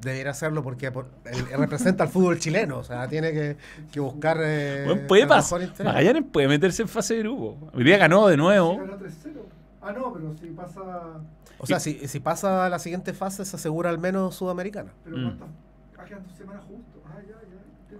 Debería 0.00 0.30
hacerlo 0.30 0.62
porque 0.62 0.90
por- 0.90 1.08
él, 1.26 1.44
él 1.52 1.58
representa 1.58 2.04
al 2.04 2.10
fútbol 2.10 2.38
chileno. 2.38 2.78
O 2.78 2.84
sea, 2.84 3.06
tiene 3.06 3.32
que, 3.32 3.56
que 3.92 4.00
buscar. 4.00 4.38
eh, 4.42 4.84
Bueno, 4.86 5.06
puede 5.06 5.26
pasar. 5.26 5.60
Magallanes 5.84 6.24
puede 6.32 6.48
meterse 6.48 6.82
en 6.82 6.88
fase 6.88 7.14
de 7.16 7.20
grupo. 7.20 7.70
Hoy 7.74 7.84
día 7.84 7.98
ganó 7.98 8.26
de 8.26 8.36
nuevo. 8.38 8.78
ganó 8.78 8.96
3-0. 8.98 9.42
Ah, 9.82 9.92
no, 9.92 10.12
pero 10.12 10.34
si 10.40 10.46
pasa. 10.48 11.20
O 11.58 11.66
sea, 11.66 11.78
si, 11.80 12.08
si 12.08 12.18
pasa 12.20 12.64
a 12.64 12.68
la 12.70 12.78
siguiente 12.78 13.12
fase, 13.12 13.44
se 13.44 13.56
asegura 13.56 13.90
al 13.90 13.98
menos 13.98 14.34
Sudamericana. 14.34 14.92
Pero 15.04 15.16
Mm. 15.18 15.36
Quedan 16.10 16.26
dos 16.26 16.36
semanas 16.36 16.62
justo. 16.68 17.02
Ah, 17.06 17.18
ya, 17.22 17.34
ya. 17.34 17.98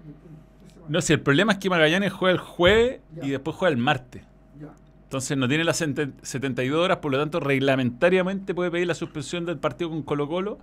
No, 0.89 1.01
si 1.01 1.13
el 1.13 1.21
problema 1.21 1.53
es 1.53 1.59
que 1.59 1.71
Magallanes 1.71 2.13
juega 2.13 2.33
el 2.33 2.39
jueves 2.39 3.01
Ya. 3.15 3.25
y 3.27 3.31
después 3.31 3.57
juega 3.57 3.73
el 3.73 3.79
martes. 3.79 4.23
Ya. 4.61 4.69
Entonces 5.05 5.37
no 5.39 5.47
tiene 5.49 5.65
las 5.65 5.81
seten- 5.81 6.15
72 6.23 6.85
horas, 6.85 6.99
por 6.99 7.13
lo 7.13 7.19
tanto 7.19 7.39
reglamentariamente 7.41 8.55
puede 8.55 8.71
pedir 8.71 8.87
la 8.87 8.95
suspensión 8.95 9.45
del 9.47 9.59
partido 9.59 9.91
con 9.91 10.03
Colo 10.03 10.29
Colo 10.29 10.59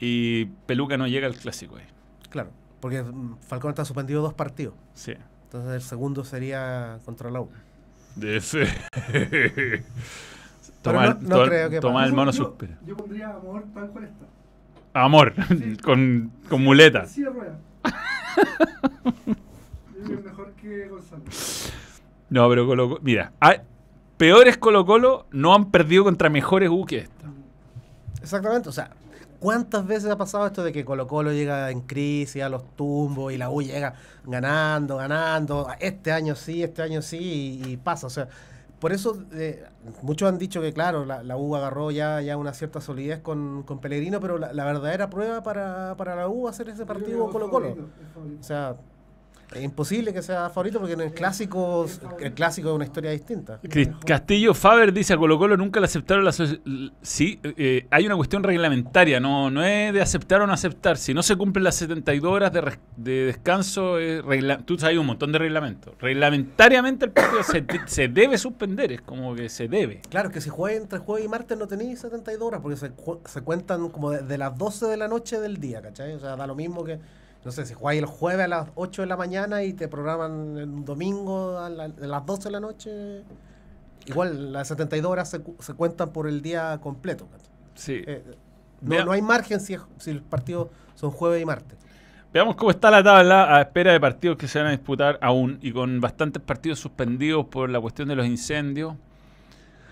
y 0.00 0.46
Peluca 0.66 0.96
no 0.96 1.06
llega 1.06 1.26
al 1.26 1.34
clásico 1.36 1.76
ahí. 1.76 1.84
Claro. 2.30 2.50
Porque 2.80 3.04
Falcón 3.46 3.70
está 3.70 3.84
suspendido 3.84 4.22
dos 4.22 4.34
partidos. 4.34 4.74
Sí. 4.94 5.14
Entonces 5.44 5.72
el 5.72 5.82
segundo 5.82 6.24
sería 6.24 6.98
contra 7.04 7.30
la 7.30 7.40
U. 7.40 7.48
De 8.16 8.40
fe. 8.40 8.66
Pero 9.02 9.82
Toma, 10.82 11.06
no- 11.06 11.10
el, 11.20 11.28
no 11.28 11.36
to- 11.36 11.44
creo 11.46 11.70
que 11.70 11.80
toma 11.80 11.94
pase. 12.00 12.08
el 12.08 12.14
mono 12.14 12.30
yo. 12.32 12.56
Yo 12.86 12.96
pondría 12.96 13.30
amor 13.30 13.64
tal 13.74 13.88
cual 13.90 14.04
está. 14.04 14.26
Amor, 15.04 15.34
Sí. 15.48 15.76
con, 15.84 16.32
con 16.48 16.62
muleta. 16.62 17.06
Sí, 17.06 17.24
mejor 20.24 20.52
que 20.52 20.88
Gonzalo. 20.88 21.22
No, 22.30 22.48
pero 22.48 22.66
Colo 22.66 22.88
Colo. 22.88 23.00
Mira, 23.02 23.32
hay- 23.40 23.58
peores 24.16 24.58
Colo 24.58 24.84
Colo 24.84 25.26
no 25.30 25.54
han 25.54 25.70
perdido 25.70 26.04
contra 26.04 26.28
mejores 26.28 26.68
U 26.70 26.84
que 26.84 26.98
esta. 26.98 27.26
Exactamente. 28.20 28.68
O 28.68 28.72
sea, 28.72 28.90
¿cuántas 29.38 29.86
veces 29.86 30.10
ha 30.10 30.16
pasado 30.16 30.46
esto 30.46 30.62
de 30.62 30.72
que 30.72 30.84
Colo 30.84 31.06
Colo 31.06 31.32
llega 31.32 31.70
en 31.70 31.80
crisis 31.82 32.42
a 32.42 32.48
los 32.48 32.76
tumbos 32.76 33.32
y 33.32 33.38
la 33.38 33.50
U 33.50 33.62
llega 33.62 33.94
ganando, 34.24 34.96
ganando? 34.96 35.68
Este 35.80 36.12
año 36.12 36.34
sí, 36.34 36.62
este 36.62 36.82
año 36.82 37.00
sí 37.02 37.60
y, 37.64 37.70
y 37.72 37.76
pasa. 37.76 38.06
O 38.06 38.10
sea, 38.10 38.28
por 38.78 38.92
eso 38.92 39.18
eh, 39.32 39.64
muchos 40.02 40.28
han 40.28 40.38
dicho 40.38 40.60
que, 40.60 40.72
claro, 40.72 41.04
la, 41.04 41.22
la 41.22 41.36
U 41.36 41.56
agarró 41.56 41.90
ya, 41.90 42.20
ya 42.20 42.36
una 42.36 42.52
cierta 42.54 42.80
solidez 42.80 43.20
con, 43.20 43.62
con 43.64 43.80
Pellegrino, 43.80 44.20
pero 44.20 44.38
la, 44.38 44.52
la 44.52 44.64
verdadera 44.64 45.10
prueba 45.10 45.42
para, 45.42 45.96
para 45.96 46.14
la 46.16 46.28
U 46.28 46.44
va 46.44 46.50
a 46.50 46.52
ser 46.52 46.68
ese 46.68 46.86
partido 46.86 47.10
Yo 47.10 47.16
creo 47.16 47.26
que 47.26 47.32
Colo 47.32 47.44
es 47.46 47.50
Colo. 47.50 47.68
favorito, 47.68 47.88
es 48.02 48.12
favorito. 48.14 48.40
O 48.40 48.44
sea, 48.44 48.76
es 49.54 49.62
imposible 49.62 50.12
que 50.12 50.20
sea 50.22 50.50
favorito 50.50 50.78
porque 50.78 50.92
en 50.94 51.00
el 51.00 51.12
clásico, 51.12 51.86
el 52.20 52.32
clásico 52.34 52.68
es 52.68 52.74
una 52.74 52.84
historia 52.84 53.10
distinta. 53.10 53.60
Castillo 54.04 54.52
Faber 54.54 54.92
dice 54.92 55.14
a 55.14 55.16
Colo 55.16 55.38
Colo 55.38 55.56
nunca 55.56 55.80
le 55.80 55.86
aceptaron 55.86 56.24
la... 56.24 56.32
Sí, 57.02 57.40
eh, 57.42 57.86
hay 57.90 58.06
una 58.06 58.16
cuestión 58.16 58.42
reglamentaria, 58.42 59.20
no, 59.20 59.50
no 59.50 59.64
es 59.64 59.92
de 59.94 60.02
aceptar 60.02 60.40
o 60.42 60.46
no 60.46 60.52
aceptar. 60.52 60.96
Si 60.98 61.14
no 61.14 61.22
se 61.22 61.36
cumplen 61.36 61.64
las 61.64 61.76
72 61.76 62.30
horas 62.30 62.52
de, 62.96 63.24
descanso, 63.24 63.98
es 63.98 64.22
regla- 64.24 64.58
tú 64.64 64.78
sabes 64.78 64.98
un 64.98 65.06
montón 65.06 65.32
de 65.32 65.38
reglamentos. 65.38 65.94
Reglamentariamente 65.98 67.06
el 67.06 67.12
partido 67.12 67.42
se, 67.42 67.64
se 67.86 68.08
debe 68.08 68.38
suspender, 68.38 68.92
es 68.92 69.00
como 69.00 69.34
que 69.34 69.48
se 69.48 69.68
debe. 69.68 70.02
Claro, 70.10 70.30
que 70.30 70.40
si 70.40 70.50
juegan 70.50 70.82
entre 70.82 70.98
jueves 70.98 71.24
y 71.24 71.28
martes 71.28 71.56
no 71.58 71.66
tenéis 71.66 72.00
72 72.00 72.46
horas 72.46 72.60
porque 72.60 72.76
se, 72.76 72.92
se 73.26 73.40
cuentan 73.42 73.88
como 73.88 74.10
de, 74.10 74.22
de 74.22 74.38
las 74.38 74.56
12 74.56 74.86
de 74.86 74.96
la 74.96 75.08
noche 75.08 75.40
del 75.40 75.58
día, 75.58 75.80
¿cachai? 75.80 76.12
O 76.12 76.20
sea, 76.20 76.36
da 76.36 76.46
lo 76.46 76.54
mismo 76.54 76.84
que, 76.84 76.98
no 77.48 77.52
sé, 77.52 77.64
si 77.64 77.72
jugáis 77.72 77.98
el 78.00 78.04
jueves 78.04 78.44
a 78.44 78.48
las 78.48 78.68
8 78.74 79.00
de 79.00 79.08
la 79.08 79.16
mañana 79.16 79.62
y 79.62 79.72
te 79.72 79.88
programan 79.88 80.58
el 80.58 80.84
domingo 80.84 81.58
a, 81.58 81.70
la- 81.70 81.84
a 81.84 81.88
las 82.06 82.26
12 82.26 82.44
de 82.44 82.50
la 82.50 82.60
noche, 82.60 83.22
igual 84.04 84.52
las 84.52 84.68
72 84.68 85.10
horas 85.10 85.30
se, 85.30 85.40
cu- 85.40 85.56
se 85.58 85.72
cuentan 85.72 86.10
por 86.10 86.28
el 86.28 86.42
día 86.42 86.78
completo. 86.82 87.26
Sí. 87.74 88.02
Eh, 88.06 88.22
Vea- 88.82 89.00
no, 89.00 89.06
no 89.06 89.12
hay 89.12 89.22
margen 89.22 89.60
si, 89.60 89.76
si 89.96 90.12
los 90.12 90.22
partidos 90.24 90.68
son 90.94 91.10
jueves 91.10 91.40
y 91.40 91.46
martes. 91.46 91.78
Veamos 92.34 92.54
cómo 92.56 92.70
está 92.70 92.90
la 92.90 93.02
tabla 93.02 93.56
a 93.56 93.62
espera 93.62 93.92
de 93.92 94.00
partidos 94.00 94.36
que 94.36 94.46
se 94.46 94.58
van 94.58 94.68
a 94.68 94.70
disputar 94.72 95.18
aún 95.22 95.58
y 95.62 95.72
con 95.72 96.02
bastantes 96.02 96.42
partidos 96.42 96.78
suspendidos 96.78 97.46
por 97.46 97.70
la 97.70 97.80
cuestión 97.80 98.08
de 98.08 98.14
los 98.16 98.26
incendios. 98.26 98.94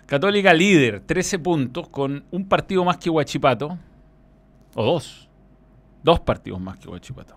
Católica 0.05 0.53
líder, 0.53 1.01
13 1.01 1.39
puntos, 1.39 1.89
con 1.89 2.23
un 2.31 2.47
partido 2.47 2.85
más 2.85 2.99
que 2.99 3.09
Huachipato. 3.09 3.79
O 4.75 4.85
dos. 4.85 5.23
Dos 6.03 6.21
partidos 6.21 6.61
más 6.61 6.77
que 6.79 6.89
Huachipato. 6.89 7.35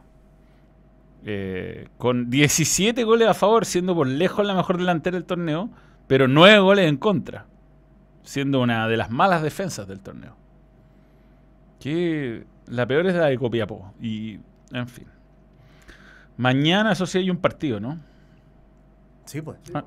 Eh, 1.25 1.87
con 1.97 2.29
17 2.29 3.03
goles 3.03 3.27
a 3.27 3.33
favor, 3.33 3.65
siendo 3.65 3.93
por 3.93 4.07
lejos 4.07 4.45
la 4.45 4.53
mejor 4.53 4.77
delantera 4.77 5.15
del 5.15 5.25
torneo, 5.25 5.69
pero 6.07 6.27
9 6.27 6.59
goles 6.59 6.87
en 6.87 6.97
contra, 6.97 7.45
siendo 8.23 8.61
una 8.61 8.87
de 8.87 8.97
las 8.97 9.11
malas 9.11 9.41
defensas 9.41 9.87
del 9.87 9.99
torneo. 9.99 10.35
Que 11.79 12.45
la 12.67 12.85
peor 12.85 13.07
es 13.07 13.15
la 13.15 13.25
de 13.25 13.37
Copiapó. 13.37 13.93
Y, 14.01 14.39
en 14.71 14.87
fin. 14.87 15.07
Mañana, 16.37 16.93
eso 16.93 17.05
sí, 17.05 17.17
hay 17.17 17.29
un 17.29 17.37
partido, 17.37 17.79
¿no? 17.79 17.99
Sí, 19.25 19.41
pues. 19.41 19.57
Ah. 19.73 19.85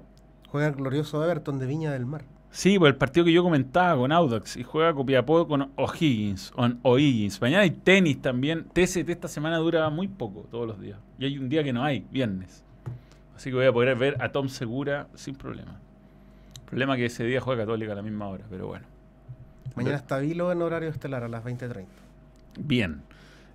Juega 0.48 0.68
el 0.68 0.74
glorioso 0.74 1.24
Everton 1.24 1.58
de 1.58 1.66
Viña 1.66 1.92
del 1.92 2.04
Mar. 2.04 2.24
Sí, 2.54 2.78
pues 2.78 2.90
el 2.92 2.96
partido 2.96 3.24
que 3.24 3.32
yo 3.32 3.42
comentaba 3.42 3.96
con 3.96 4.12
Audax 4.12 4.58
y 4.58 4.62
juega 4.62 4.92
Copiapó 4.92 5.48
con 5.48 5.70
O'Higgins. 5.76 6.52
O'Higgins. 6.82 7.40
Mañana 7.40 7.62
hay 7.62 7.70
tenis 7.70 8.20
también. 8.20 8.66
TST 8.74 9.08
esta 9.08 9.26
semana 9.26 9.56
dura 9.56 9.88
muy 9.88 10.06
poco, 10.06 10.46
todos 10.50 10.66
los 10.66 10.78
días. 10.80 10.98
Y 11.18 11.24
hay 11.24 11.38
un 11.38 11.48
día 11.48 11.64
que 11.64 11.72
no 11.72 11.82
hay, 11.82 12.04
viernes. 12.10 12.62
Así 13.34 13.48
que 13.50 13.56
voy 13.56 13.66
a 13.66 13.72
poder 13.72 13.96
ver 13.96 14.16
a 14.22 14.28
Tom 14.32 14.48
Segura 14.50 15.08
sin 15.14 15.34
problema. 15.34 15.80
Problema 16.66 16.94
que 16.96 17.06
ese 17.06 17.24
día 17.24 17.40
juega 17.40 17.62
Católica 17.62 17.92
a 17.92 17.96
la 17.96 18.02
misma 18.02 18.28
hora, 18.28 18.44
pero 18.50 18.66
bueno. 18.66 18.84
Mañana 19.74 19.96
está 19.96 20.18
Vilo 20.18 20.52
en 20.52 20.60
horario 20.60 20.90
estelar 20.90 21.24
a 21.24 21.28
las 21.28 21.42
20.30. 21.44 21.86
Bien. 22.58 23.00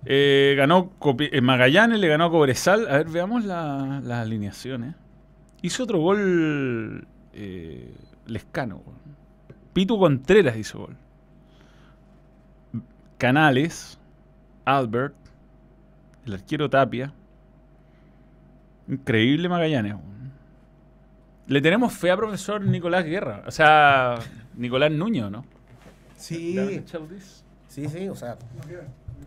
Eh, 0.06 0.54
ganó 0.56 0.90
Copi- 0.98 1.28
eh, 1.32 1.40
Magallanes, 1.40 2.00
le 2.00 2.08
ganó 2.08 2.24
a 2.24 2.30
Cobresal. 2.30 2.88
A 2.88 2.98
ver, 2.98 3.08
veamos 3.08 3.44
la- 3.44 4.00
las 4.04 4.22
alineaciones. 4.26 4.94
Hizo 5.62 5.84
otro 5.84 6.00
gol 6.00 7.06
eh, 7.32 7.92
Lescano. 8.28 8.82
Pitu 9.72 9.98
Contreras 9.98 10.56
hizo 10.56 10.80
gol. 10.80 10.96
Canales, 13.16 13.98
Albert, 14.64 15.14
el 16.26 16.34
arquero 16.34 16.70
Tapia. 16.70 17.12
Increíble 18.86 19.48
Magallanes. 19.48 19.96
Le 21.46 21.60
tenemos 21.60 21.92
fe 21.92 22.10
a 22.10 22.16
profesor 22.16 22.62
Nicolás 22.64 23.04
Guerra. 23.04 23.42
O 23.46 23.50
sea, 23.50 24.18
Nicolás 24.54 24.92
Nuño, 24.92 25.30
¿no? 25.30 25.44
Sí, 26.16 26.82
sí, 27.68 27.88
sí. 27.88 28.08
O 28.08 28.14
sea. 28.14 28.36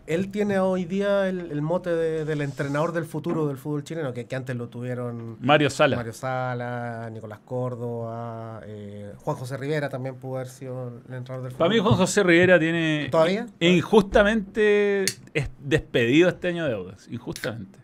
Él 0.08 0.32
tiene 0.32 0.60
hoy 0.60 0.86
día 0.86 1.28
el, 1.30 1.52
el 1.52 1.62
mote 1.62 1.90
de- 1.90 2.26
del 2.26 2.42
entrenador 2.42 2.92
del 2.92 3.06
futuro 3.06 3.48
del 3.48 3.58
fútbol 3.58 3.84
chileno, 3.84 4.14
que, 4.14 4.26
que 4.26 4.36
antes 4.36 4.56
lo 4.56 4.68
tuvieron 4.70 5.38
Mario 5.42 5.70
Sala. 5.70 5.96
Mario 5.96 6.14
Sala, 6.14 7.10
Nicolás 7.12 7.40
Córdoba, 7.46 8.62
eh, 8.66 9.14
Juan 9.18 9.38
José 9.38 9.58
Rivera 9.58 9.90
también 9.90 10.16
pudo 10.16 10.36
haber 10.38 10.48
sido 10.50 10.88
el 11.08 11.14
entrenador 11.14 11.50
del 11.50 11.58
Para 11.58 11.70
mí. 11.70 11.80
Juan 11.80 11.96
José 11.96 12.24
Rivera 12.24 12.60
tiene... 12.60 13.08
¿Todavía? 13.12 13.48
Injustamente 13.60 15.06
es 15.34 15.50
despedido 15.60 16.30
este 16.30 16.48
año 16.50 16.66
de 16.66 16.74
Audax. 16.74 17.08
Injustamente. 17.10 17.80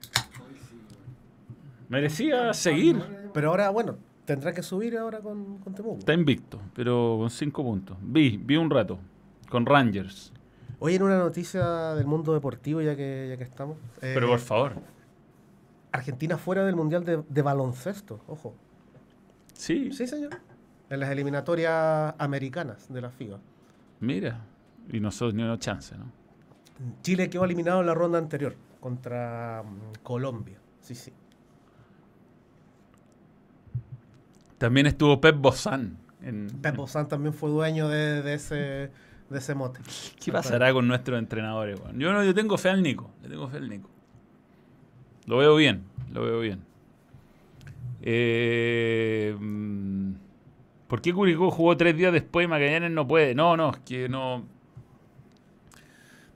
Merecía 1.90 2.54
seguir. 2.54 3.02
Pero 3.34 3.50
ahora, 3.50 3.70
bueno, 3.70 3.96
tendrá 4.26 4.54
que 4.54 4.62
subir 4.64 4.98
ahora 4.98 5.20
con, 5.20 5.60
con 5.60 5.74
Temuco. 5.74 6.00
Está 6.00 6.14
invicto, 6.14 6.60
pero 6.76 7.18
con 7.20 7.30
cinco 7.30 7.64
puntos. 7.64 7.98
Vi, 8.02 8.38
vi 8.44 8.58
un 8.58 8.70
rato. 8.70 9.00
Con 9.50 9.66
Rangers. 9.66 10.34
Hoy 10.80 10.96
en 10.96 11.04
una 11.04 11.18
noticia 11.18 11.96
del 11.96 12.06
mundo 12.06 12.34
deportivo, 12.34 12.82
ya 12.82 12.96
que, 12.96 13.28
ya 13.30 13.38
que 13.38 13.44
estamos. 13.44 13.78
eh, 14.02 14.12
Pero 14.14 14.28
por 14.28 14.40
favor. 14.40 14.74
Argentina 15.92 16.38
fuera 16.38 16.64
del 16.66 16.76
Mundial 16.76 17.04
de, 17.04 17.24
de 17.28 17.42
baloncesto, 17.42 18.22
ojo. 18.28 18.54
Sí, 19.54 19.92
Sí, 19.92 20.06
señor. 20.08 20.40
En 20.90 21.00
las 21.00 21.10
eliminatorias 21.10 22.14
americanas 22.18 22.92
de 22.94 23.02
la 23.02 23.10
FIBA. 23.10 23.40
mira. 24.00 24.42
Y 24.90 25.02
nosotros 25.02 25.34
ni 25.34 25.44
una 25.44 25.60
chance, 25.60 25.98
¿no? 25.98 26.06
Chile 27.02 27.30
quedó 27.30 27.44
eliminado 27.44 27.82
en 27.82 27.88
la 27.88 27.94
ronda 27.94 28.18
anterior 28.20 28.56
contra 28.80 29.64
mm, 29.66 30.02
Colombia. 30.02 30.58
Sí, 30.80 30.96
sí. 30.96 31.12
También 34.58 34.88
estuvo 34.88 35.20
Pep 35.20 35.36
Bozán. 35.38 35.98
En, 36.22 36.48
Pep 36.62 36.76
Bozán 36.78 37.08
también 37.10 37.34
fue 37.34 37.50
dueño 37.50 37.90
de, 37.90 38.22
de 38.22 38.34
ese, 38.36 38.92
de 39.30 39.40
ese 39.40 39.56
mote. 39.56 39.80
¿Qué 40.24 40.32
pasará 40.32 40.72
con 40.74 40.88
nuestros 40.88 41.20
entrenadores? 41.20 41.80
weón? 41.80 42.00
Yo 42.00 42.14
no, 42.14 42.24
yo 42.24 42.34
tengo 42.34 42.58
fe 42.58 42.70
al 42.70 42.82
Nico. 42.82 43.12
Le 43.22 43.30
tengo 43.30 43.48
fe 43.48 43.58
al 43.58 43.70
Nico. 43.70 43.90
Lo 45.26 45.38
veo 45.38 45.56
bien, 45.56 45.84
lo 46.12 46.24
veo 46.24 46.40
bien. 46.40 46.64
Eh, 48.02 49.36
mm, 49.38 50.14
¿Por 50.88 51.02
qué 51.02 51.14
Curicó 51.14 51.52
jugó 51.52 51.76
tres 51.76 51.98
días 51.98 52.14
después 52.14 52.46
y 52.46 52.48
Magallanes 52.48 52.92
no 52.92 53.06
puede? 53.08 53.36
No, 53.36 53.58
no, 53.58 53.72
es 53.72 53.80
que 53.80 54.08
no. 54.08 54.46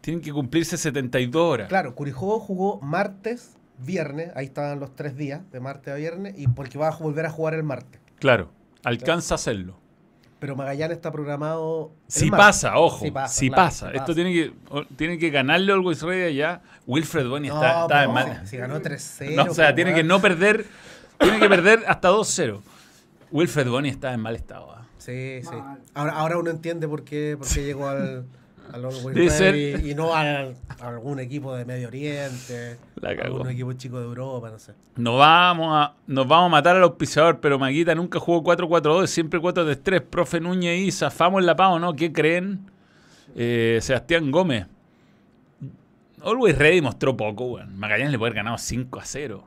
Tienen 0.02 0.22
que 0.22 0.34
cumplirse 0.34 0.78
72 0.78 1.42
horas. 1.42 1.70
Claro, 1.70 1.96
Curicó 1.96 2.40
jugó 2.40 2.82
martes, 2.82 3.56
viernes, 3.78 4.32
ahí 4.36 4.46
estaban 4.46 4.80
los 4.80 4.96
tres 4.96 5.16
días, 5.16 5.50
de 5.52 5.60
martes 5.60 5.94
a 5.94 5.96
viernes, 5.96 6.34
y 6.38 6.48
porque 6.48 6.78
va 6.78 6.90
a 6.90 6.98
volver 6.98 7.26
a 7.26 7.30
jugar 7.30 7.54
el 7.54 7.64
martes. 7.64 8.02
Claro, 8.20 8.52
alcanza 8.84 9.36
a 9.36 9.36
hacerlo. 9.36 9.81
Pero 10.42 10.56
Magallanes 10.56 10.98
está 10.98 11.12
programado. 11.12 11.92
Si 12.08 12.32
martes. 12.32 12.46
pasa, 12.48 12.78
ojo, 12.80 13.06
Sí 13.06 13.12
pasa, 13.12 13.34
si 13.36 13.48
claro, 13.50 13.64
pasa. 13.64 13.86
sí 13.86 13.92
Esto 13.96 14.00
pasa. 14.08 14.16
tiene 14.16 14.34
que, 14.34 14.54
tiene 14.98 15.18
que 15.20 15.30
ganarle 15.30 15.72
Always 15.72 16.02
Ready 16.02 16.24
allá. 16.24 16.62
Wilfred 16.88 17.28
Boni 17.28 17.48
No, 17.50 17.54
está, 17.54 17.82
está 17.84 18.06
no, 18.08 18.14
mal. 18.14 18.40
si, 18.42 18.48
si 18.48 18.58
ganó 18.58 18.80
3-0. 18.82 19.36
No, 19.36 19.44
o 19.44 19.54
sea, 19.54 19.76
tiene 19.76 19.94
que 19.94 20.04
no 20.04 20.20
perder. 20.20 20.66
Tiene 21.20 21.38
que 21.40 21.48
perder 21.48 21.84
hasta 21.88 22.10
2-0. 22.10 22.60
Wilfred 23.32 23.70
Boni 23.70 23.90
está 23.90 24.14
en 24.16 24.20
mal 24.20 24.36
estado. 24.36 24.72
¿ah? 24.72 24.84
Sí, 24.98 25.42
sí. 25.44 25.56
Ahora, 25.94 26.14
ahora 26.14 26.38
uno 26.40 26.50
entiende 26.50 26.88
por 26.88 27.04
qué, 27.04 27.36
por 27.38 27.48
qué 27.48 27.64
llegó 27.64 27.88
al, 27.88 28.26
al 28.74 28.84
Ready 29.14 29.92
y 29.92 29.96
no 29.96 30.14
al- 30.14 30.56
a 30.80 30.88
algún 30.88 31.20
equipo 31.20 31.56
de 31.56 31.66
Medio 31.66 31.88
Oriente, 31.90 32.78
La 32.96 33.16
cagó. 33.16 33.36
algún 33.38 33.50
equipo 33.50 33.74
chico 33.74 34.00
de 34.00 34.06
Europa, 34.06 34.50
no 34.50 34.60
sé. 34.60 34.74
Nos 34.96 35.18
vamos, 35.18 35.68
a, 35.72 35.94
nos 36.08 36.28
vamos 36.28 36.48
a 36.48 36.50
matar 36.50 36.76
al 36.78 36.84
auspiciador, 36.84 37.40
pero 37.40 37.58
Maguita 37.60 37.94
nunca 37.96 38.20
jugó 38.20 38.44
4-4-2, 38.44 39.08
siempre 39.08 39.40
4-3-3. 39.40 40.02
Profe 40.02 40.40
Núñez 40.40 40.80
y 40.80 40.92
zafamos 40.92 41.44
la 41.44 41.56
pavo, 41.56 41.80
¿no? 41.80 41.96
¿Qué 41.96 42.12
creen? 42.12 42.62
Eh, 43.36 43.80
Sebastián 43.82 44.32
Gómez. 44.32 44.66
Always 46.24 46.58
Ready 46.58 46.82
mostró 46.82 47.16
poco, 47.18 47.46
weón. 47.46 47.78
Magallanes 47.78 48.12
le 48.12 48.18
puede 48.20 48.30
haber 48.32 48.38
ganado 48.44 48.58
5-0. 48.58 49.42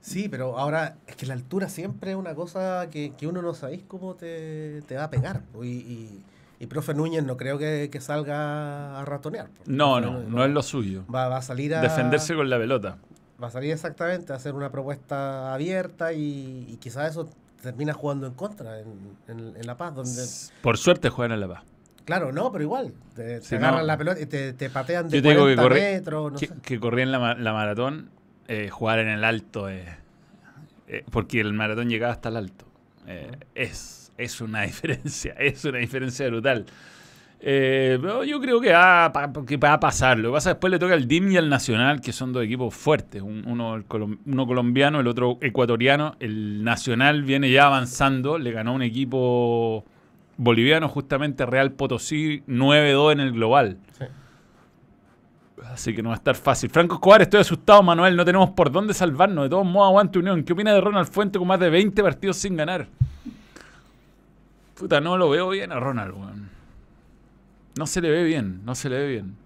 Sí, 0.00 0.28
pero 0.28 0.58
ahora 0.58 0.96
es 1.06 1.16
que 1.16 1.26
la 1.26 1.34
altura 1.34 1.68
siempre 1.68 2.10
es 2.10 2.16
una 2.16 2.34
cosa 2.34 2.88
que, 2.90 3.12
que 3.16 3.26
uno 3.26 3.40
no 3.42 3.54
sabéis 3.54 3.82
cómo 3.88 4.14
te, 4.14 4.82
te 4.82 4.96
va 4.96 5.04
a 5.04 5.10
pegar. 5.10 5.42
Y, 5.62 5.66
y, 5.66 6.24
y 6.64 6.66
profe 6.66 6.94
Núñez 6.94 7.22
no 7.24 7.36
creo 7.36 7.58
que, 7.58 7.88
que 7.92 8.00
salga 8.00 8.98
a 9.00 9.04
ratonear. 9.04 9.48
No, 9.66 9.94
Profe 10.00 10.06
no, 10.06 10.12
Núñez 10.14 10.28
no 10.30 10.36
va- 10.38 10.46
es 10.46 10.52
lo 10.52 10.62
suyo. 10.62 11.04
Va, 11.14 11.28
va 11.28 11.36
a 11.38 11.42
salir 11.42 11.74
a... 11.74 11.80
Defenderse 11.80 12.34
con 12.34 12.48
la 12.48 12.58
pelota. 12.58 12.96
Va 13.42 13.48
a 13.48 13.50
salir 13.50 13.72
exactamente 13.72 14.32
a 14.32 14.36
hacer 14.36 14.54
una 14.54 14.70
propuesta 14.70 15.52
abierta 15.52 16.12
y, 16.12 16.66
y 16.68 16.76
quizás 16.80 17.10
eso 17.10 17.28
termina 17.62 17.92
jugando 17.92 18.26
en 18.26 18.34
contra 18.34 18.80
en, 18.80 18.86
en- 19.28 19.54
en 19.56 19.66
La 19.66 19.76
Paz, 19.76 19.94
donde... 19.94 20.22
Por 20.62 20.78
suerte 20.78 21.08
juegan 21.10 21.32
en 21.32 21.40
La 21.40 21.48
Paz. 21.48 21.62
Claro, 22.04 22.32
no, 22.32 22.52
pero 22.52 22.64
igual. 22.64 22.92
Te, 23.14 23.40
te 23.40 23.42
Si 23.42 23.54
agarran 23.54 23.80
no- 23.80 23.86
la 23.86 23.96
pelota 23.96 24.20
y 24.20 24.26
te, 24.26 24.52
te 24.52 24.68
patean 24.70 25.08
de 25.08 25.16
Yo 25.16 25.22
te 25.22 25.28
digo 25.30 25.46
que 25.46 25.56
40 25.56 25.62
corrí- 25.62 25.80
metros, 25.94 26.32
no 26.32 26.38
que, 26.38 26.46
sé. 26.46 26.54
que 26.62 26.78
corrí 26.80 27.02
en 27.02 27.12
la, 27.12 27.18
ma- 27.18 27.34
la 27.34 27.52
maratón, 27.52 28.10
eh, 28.48 28.68
jugar 28.70 28.98
en 28.98 29.08
el 29.08 29.24
alto, 29.24 29.68
eh, 29.70 29.84
eh, 30.88 31.04
porque 31.10 31.40
el 31.40 31.52
maratón 31.54 31.88
llegaba 31.88 32.12
hasta 32.12 32.28
el 32.28 32.36
alto. 32.36 32.66
Eh, 33.06 33.30
es, 33.54 34.03
es 34.18 34.40
una 34.40 34.62
diferencia, 34.66 35.32
es 35.38 35.64
una 35.64 35.78
diferencia 35.78 36.26
brutal. 36.28 36.64
Eh, 37.46 37.98
pero 38.00 38.24
yo 38.24 38.40
creo 38.40 38.58
que 38.58 38.72
va, 38.72 39.12
que 39.46 39.56
va 39.58 39.74
a 39.74 39.80
pasar. 39.80 40.18
Lo 40.18 40.30
que 40.30 40.34
pasa 40.34 40.50
después 40.50 40.70
le 40.70 40.78
toca 40.78 40.94
al 40.94 41.06
DIM 41.06 41.32
y 41.32 41.36
al 41.36 41.50
Nacional, 41.50 42.00
que 42.00 42.10
son 42.12 42.32
dos 42.32 42.42
equipos 42.42 42.74
fuertes. 42.74 43.20
Un- 43.20 43.44
uno, 43.46 43.84
colombiano, 44.46 45.00
el 45.00 45.06
otro 45.06 45.36
ecuatoriano. 45.42 46.16
El 46.20 46.64
Nacional 46.64 47.22
viene 47.22 47.50
ya 47.50 47.66
avanzando. 47.66 48.38
Le 48.38 48.50
ganó 48.50 48.72
un 48.72 48.80
equipo 48.80 49.84
boliviano, 50.38 50.88
justamente 50.88 51.44
Real 51.44 51.72
Potosí, 51.72 52.42
9-2 52.48 53.12
en 53.12 53.20
el 53.20 53.32
global. 53.32 53.76
Sí. 53.98 54.04
Así 55.66 55.94
que 55.94 56.02
no 56.02 56.08
va 56.10 56.14
a 56.14 56.18
estar 56.18 56.34
fácil. 56.36 56.70
Franco 56.70 56.94
Escobar, 56.94 57.20
estoy 57.22 57.40
asustado, 57.40 57.82
Manuel. 57.82 58.16
No 58.16 58.24
tenemos 58.24 58.50
por 58.50 58.70
dónde 58.72 58.94
salvarnos. 58.94 59.44
De 59.44 59.50
todos 59.50 59.66
modos, 59.66 59.88
aguante 59.88 60.18
Unión. 60.18 60.42
¿Qué 60.44 60.52
opina 60.54 60.72
de 60.72 60.80
Ronald 60.80 61.08
Fuente 61.08 61.38
con 61.38 61.46
más 61.48 61.60
de 61.60 61.68
20 61.68 62.02
partidos 62.02 62.36
sin 62.38 62.56
ganar? 62.56 62.86
Puta, 64.76 65.00
no 65.00 65.16
lo 65.16 65.30
veo 65.30 65.48
bien 65.50 65.72
a 65.72 65.80
Ronald, 65.80 66.14
weón. 66.14 66.48
No 67.78 67.86
se 67.86 68.00
le 68.00 68.10
ve 68.10 68.24
bien, 68.24 68.64
no 68.64 68.74
se 68.74 68.88
le 68.88 68.98
ve 68.98 69.08
bien. 69.08 69.36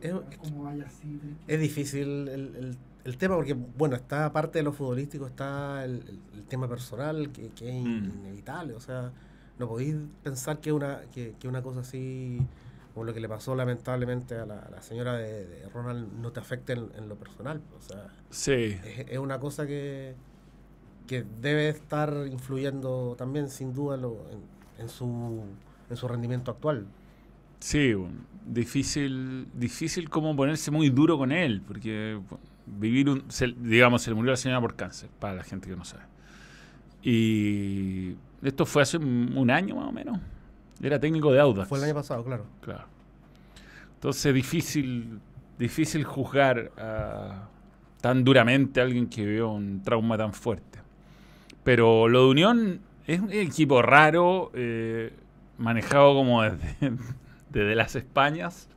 Es, 0.00 0.12
Como 0.38 0.64
vaya 0.64 0.84
así. 0.86 1.18
tenés 1.18 1.36
que- 1.46 1.54
es 1.54 1.60
difícil 1.60 2.28
el, 2.28 2.28
el- 2.56 2.76
el 3.04 3.16
tema 3.16 3.36
porque, 3.36 3.54
bueno, 3.54 3.96
está 3.96 4.26
aparte 4.26 4.58
de 4.58 4.62
lo 4.64 4.72
futbolístico, 4.72 5.26
está 5.26 5.84
el, 5.84 6.02
el- 6.08 6.20
el 6.38 6.44
tema 6.44 6.68
personal 6.68 7.30
que, 7.32 7.48
que 7.50 7.68
es 7.78 7.84
Mm. 7.84 8.04
inevitable. 8.20 8.74
O 8.74 8.80
sea, 8.80 9.12
no 9.58 9.68
podéis 9.68 9.96
pensar 10.22 10.60
que 10.60 10.72
una, 10.72 11.00
que, 11.12 11.34
que 11.40 11.48
una 11.48 11.62
cosa 11.62 11.80
así, 11.80 12.38
como 12.94 13.04
lo 13.04 13.14
que 13.14 13.20
le 13.20 13.28
pasó 13.28 13.54
lamentablemente 13.54 14.36
a 14.36 14.44
la, 14.46 14.58
a 14.60 14.70
la 14.70 14.82
señora 14.82 15.14
de, 15.16 15.46
de 15.46 15.68
Ronald, 15.70 16.12
no 16.20 16.30
te 16.32 16.40
afecte 16.40 16.72
en, 16.74 16.88
en 16.96 17.08
lo 17.08 17.14
personal. 17.16 17.60
O 17.78 17.82
sea, 17.82 18.08
Sí. 18.30 18.76
es, 18.84 19.06
es 19.08 19.18
una 19.18 19.38
cosa 19.40 19.66
que, 19.66 20.14
que 21.06 21.24
debe 21.40 21.68
estar 21.68 22.12
influyendo 22.30 23.14
también, 23.16 23.48
sin 23.48 23.72
duda, 23.74 23.96
en, 23.96 24.02
lo- 24.02 24.24
en- 24.30 24.82
en 24.82 24.88
su, 24.88 25.42
en 25.90 25.96
su 25.96 26.06
rendimiento 26.08 26.50
actual. 26.50 26.86
Sí, 27.60 27.94
difícil, 28.46 29.48
difícil 29.54 30.10
como 30.10 30.36
ponerse 30.36 30.70
muy 30.70 30.90
duro 30.90 31.16
con 31.18 31.32
él, 31.32 31.62
porque 31.66 32.20
vivir 32.66 33.08
un, 33.08 33.24
se- 33.30 33.54
digamos, 33.58 34.02
se 34.02 34.10
le 34.10 34.16
murió 34.16 34.30
a 34.30 34.34
la 34.34 34.36
señora 34.36 34.60
por 34.60 34.76
cáncer, 34.76 35.08
para 35.18 35.34
la 35.34 35.42
gente 35.44 35.68
que 35.68 35.76
no 35.76 35.84
sabe. 35.84 36.04
Y 37.02 38.16
esto 38.42 38.66
fue 38.66 38.82
hace 38.82 38.98
un, 38.98 39.50
año 39.50 39.76
más 39.76 39.88
o 39.88 39.92
menos. 39.92 40.18
Era 40.82 40.98
técnico 41.00 41.32
de 41.32 41.40
Audax. 41.40 41.68
Fue 41.68 41.78
el 41.78 41.84
año 41.84 41.94
pasado, 41.94 42.24
claro. 42.24 42.44
Claro. 42.60 42.84
Entonces 43.94 44.34
difícil, 44.34 45.20
difícil 45.58 46.04
juzgar 46.04 46.70
ah, 46.76 47.48
tan 48.00 48.24
duramente 48.24 48.80
a 48.80 48.84
alguien 48.84 49.06
que 49.08 49.24
vivió 49.24 49.50
un 49.50 49.82
trauma 49.82 50.18
tan 50.18 50.32
fuerte. 50.32 50.75
Pero 51.66 52.06
lo 52.08 52.20
de 52.22 52.30
Unión 52.30 52.80
es 53.08 53.18
un 53.20 53.32
equipo 53.32 53.82
raro, 53.82 54.52
eh, 54.54 55.12
manejado 55.58 56.14
como 56.14 56.42
desde, 56.42 56.76
desde 57.50 57.74
las 57.74 57.96
Españas, 57.96 58.68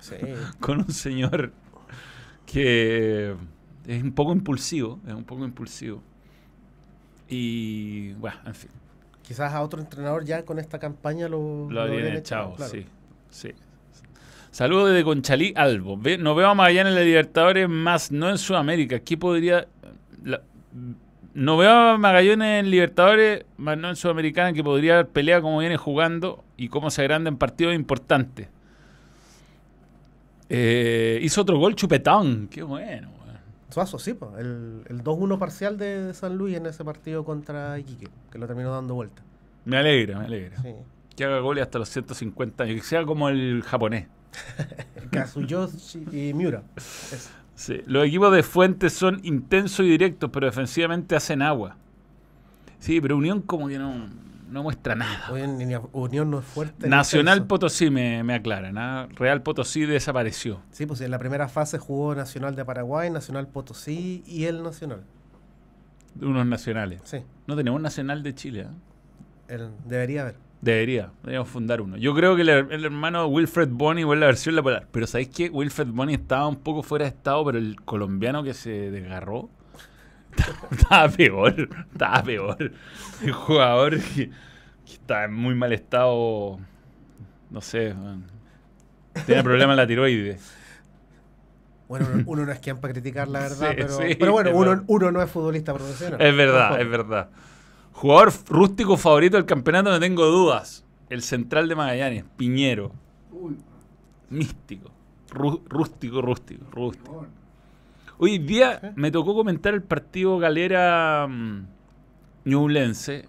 Sí. 0.00 0.16
con 0.60 0.80
un 0.80 0.90
señor 0.90 1.52
que 2.44 3.34
es 3.86 4.02
un 4.02 4.12
poco 4.12 4.32
impulsivo, 4.32 5.00
es 5.06 5.14
un 5.14 5.24
poco 5.24 5.42
impulsivo. 5.46 6.02
Y 7.28 8.12
bueno, 8.14 8.36
en 8.44 8.54
fin. 8.54 8.70
Quizás 9.22 9.54
a 9.54 9.62
otro 9.62 9.80
entrenador 9.80 10.24
ya 10.26 10.44
con 10.44 10.58
esta 10.58 10.78
campaña 10.78 11.28
lo, 11.28 11.66
Lo 11.70 11.80
habrían 11.80 12.14
echado, 12.16 12.52
claro. 12.56 12.70
sí, 12.70 12.84
sí. 13.30 13.52
Saludos 14.50 14.90
desde 14.90 15.02
Conchalí 15.02 15.54
Albo. 15.56 15.96
Ve- 15.96 16.18
no 16.18 16.34
veo 16.34 16.48
a 16.50 16.54
Magallanes 16.54 16.90
en 16.92 16.96
la 16.98 17.04
Libertadores, 17.04 17.68
más 17.70 18.12
no 18.12 18.28
en 18.28 18.36
Sudamérica. 18.38 19.00
¿Qué 19.00 19.16
podría...? 19.16 19.66
la- 20.22 20.42
no 21.34 21.56
veo 21.56 21.70
a 21.70 21.98
Magallanes 21.98 22.60
en 22.64 22.70
Libertadores, 22.70 23.44
más 23.56 23.76
no 23.76 23.88
en 23.90 23.96
Sudamericana, 23.96 24.52
que 24.52 24.62
podría 24.64 24.94
haber 24.94 25.08
pelea 25.08 25.40
como 25.40 25.58
viene 25.58 25.76
jugando 25.76 26.44
y 26.56 26.68
cómo 26.68 26.90
se 26.90 27.02
agranda 27.02 27.28
en 27.28 27.36
partidos 27.36 27.74
importantes. 27.74 28.48
Eh, 30.48 31.18
hizo 31.22 31.42
otro 31.42 31.58
gol 31.58 31.74
chupetón. 31.74 32.48
Qué 32.48 32.62
bueno. 32.62 33.10
weón. 33.24 33.38
Suazo, 33.70 33.98
sí, 33.98 34.14
pues, 34.14 34.30
el, 34.38 34.82
el 34.88 35.02
2-1 35.02 35.38
parcial 35.38 35.78
de, 35.78 36.04
de 36.04 36.14
San 36.14 36.36
Luis 36.36 36.56
en 36.56 36.66
ese 36.66 36.84
partido 36.84 37.24
contra 37.24 37.78
Iquique, 37.78 38.08
que 38.30 38.38
lo 38.38 38.46
terminó 38.46 38.70
dando 38.72 38.94
vuelta. 38.94 39.22
Me 39.64 39.78
alegra, 39.78 40.18
me 40.18 40.26
alegra. 40.26 40.60
Sí. 40.62 40.74
Que 41.16 41.24
haga 41.24 41.38
goles 41.40 41.62
hasta 41.62 41.78
los 41.78 41.88
150 41.88 42.64
años. 42.64 42.76
Que 42.76 42.82
sea 42.86 43.04
como 43.04 43.28
el 43.28 43.62
japonés. 43.64 44.06
Kazuyoshi 45.10 46.06
y 46.12 46.34
Miura. 46.34 46.62
Es- 46.76 47.30
Sí, 47.54 47.82
Los 47.86 48.06
equipos 48.06 48.32
de 48.32 48.42
Fuentes 48.42 48.92
son 48.92 49.20
intensos 49.22 49.86
y 49.86 49.88
directos, 49.90 50.30
pero 50.32 50.46
defensivamente 50.46 51.14
hacen 51.14 51.40
agua. 51.42 51.76
Sí, 52.80 53.00
pero 53.00 53.16
Unión 53.16 53.40
como 53.42 53.68
que 53.68 53.78
no, 53.78 54.08
no 54.50 54.62
muestra 54.62 54.94
nada. 54.94 55.30
Unión 55.92 56.30
no 56.30 56.40
es 56.40 56.44
fuerte. 56.44 56.88
Nacional. 56.88 57.46
Potosí 57.46 57.90
me, 57.90 58.22
me 58.24 58.34
aclaran. 58.34 58.76
¿ah? 58.76 59.08
Real 59.14 59.42
Potosí 59.42 59.82
desapareció. 59.86 60.60
Sí, 60.72 60.84
pues 60.86 61.00
en 61.00 61.10
la 61.12 61.18
primera 61.18 61.48
fase 61.48 61.78
jugó 61.78 62.14
Nacional 62.14 62.56
de 62.56 62.64
Paraguay, 62.64 63.10
Nacional 63.10 63.46
Potosí 63.46 64.22
y 64.26 64.44
el 64.44 64.62
Nacional. 64.62 65.02
Unos 66.20 66.46
nacionales. 66.46 67.00
Sí, 67.04 67.18
No 67.46 67.56
tenemos 67.56 67.80
nacional 67.80 68.22
de 68.22 68.34
Chile. 68.34 68.66
¿ah? 68.68 68.72
el- 69.48 69.70
debería 69.84 70.22
haber. 70.22 70.36
Debería, 70.64 71.10
deberíamos 71.22 71.48
fundar 71.50 71.80
uno. 71.82 71.96
Yo 71.98 72.14
creo 72.14 72.36
que 72.36 72.42
el, 72.42 72.48
her- 72.48 72.72
el 72.72 72.84
hermano 72.86 73.26
Wilfred 73.26 73.68
Bonny 73.70 74.00
igual 74.00 74.20
la 74.20 74.26
versión 74.26 74.54
la 74.56 74.62
polar. 74.62 74.86
Pero 74.90 75.06
¿sabéis 75.06 75.28
qué? 75.28 75.50
Wilfred 75.50 75.88
Bonny 75.88 76.14
estaba 76.14 76.48
un 76.48 76.56
poco 76.56 76.82
fuera 76.82 77.04
de 77.04 77.10
estado, 77.10 77.44
pero 77.44 77.58
el 77.58 77.76
colombiano 77.82 78.42
que 78.42 78.54
se 78.54 78.90
desgarró 78.90 79.50
estaba 80.70 81.08
peor. 81.10 81.68
Estaba 81.92 82.22
peor. 82.22 82.72
El 83.22 83.32
jugador 83.32 83.98
que, 84.00 84.30
que 84.86 84.92
está 84.92 85.24
en 85.24 85.34
muy 85.34 85.54
mal 85.54 85.72
estado, 85.72 86.58
no 87.50 87.60
sé, 87.60 87.94
man. 87.94 88.24
tiene 89.26 89.42
problemas 89.42 89.74
en 89.74 89.76
la 89.78 89.86
tiroides. 89.86 90.54
Bueno, 91.88 92.06
uno, 92.12 92.22
uno 92.26 92.46
no 92.46 92.52
es 92.52 92.60
quien 92.60 92.78
para 92.80 92.92
criticar 92.94 93.28
la 93.28 93.40
verdad, 93.48 93.70
Sí, 93.70 93.76
pero, 93.76 93.88
sí, 93.98 94.14
pero 94.18 94.32
bueno, 94.32 94.50
es 94.50 94.56
uno, 94.56 94.84
uno 94.86 95.12
no 95.12 95.22
es 95.22 95.30
futbolista 95.30 95.74
profesional. 95.74 96.20
Es 96.20 96.36
verdad, 96.36 96.80
es 96.80 96.88
verdad. 96.88 97.28
Jugador 97.94 98.32
rústico 98.48 98.96
favorito 98.96 99.36
del 99.36 99.46
campeonato, 99.46 99.90
no 99.90 100.00
tengo 100.00 100.26
dudas. 100.26 100.84
El 101.08 101.22
central 101.22 101.68
de 101.68 101.74
Magallanes, 101.76 102.24
Piñero. 102.36 102.92
Uy, 103.32 103.56
Místico. 104.30 104.90
Rú- 105.30 105.62
rústico, 105.68 106.20
rústico, 106.20 106.64
rústico. 106.70 107.26
Hoy 108.18 108.38
día 108.38 108.92
me 108.96 109.10
tocó 109.10 109.34
comentar 109.34 109.74
el 109.74 109.82
partido 109.82 110.38
Galera 110.38 111.28
Ñublense 112.44 113.28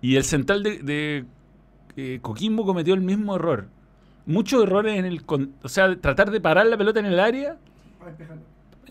y 0.00 0.16
el 0.16 0.24
central 0.24 0.62
de, 0.62 0.78
de, 0.78 1.24
eh, 1.96 2.18
Coquimbo 2.22 2.64
cometió 2.64 2.94
el 2.94 3.00
mismo 3.02 3.36
error. 3.36 3.66
Muchos 4.26 4.62
errores 4.62 4.98
en 4.98 5.04
el... 5.04 5.24
con- 5.24 5.52
o 5.62 5.68
sea, 5.68 5.94
tratar 5.96 6.30
de 6.30 6.40
parar 6.40 6.66
la 6.66 6.76
pelota 6.78 7.00
en 7.00 7.06
el 7.06 7.18
área 7.20 7.56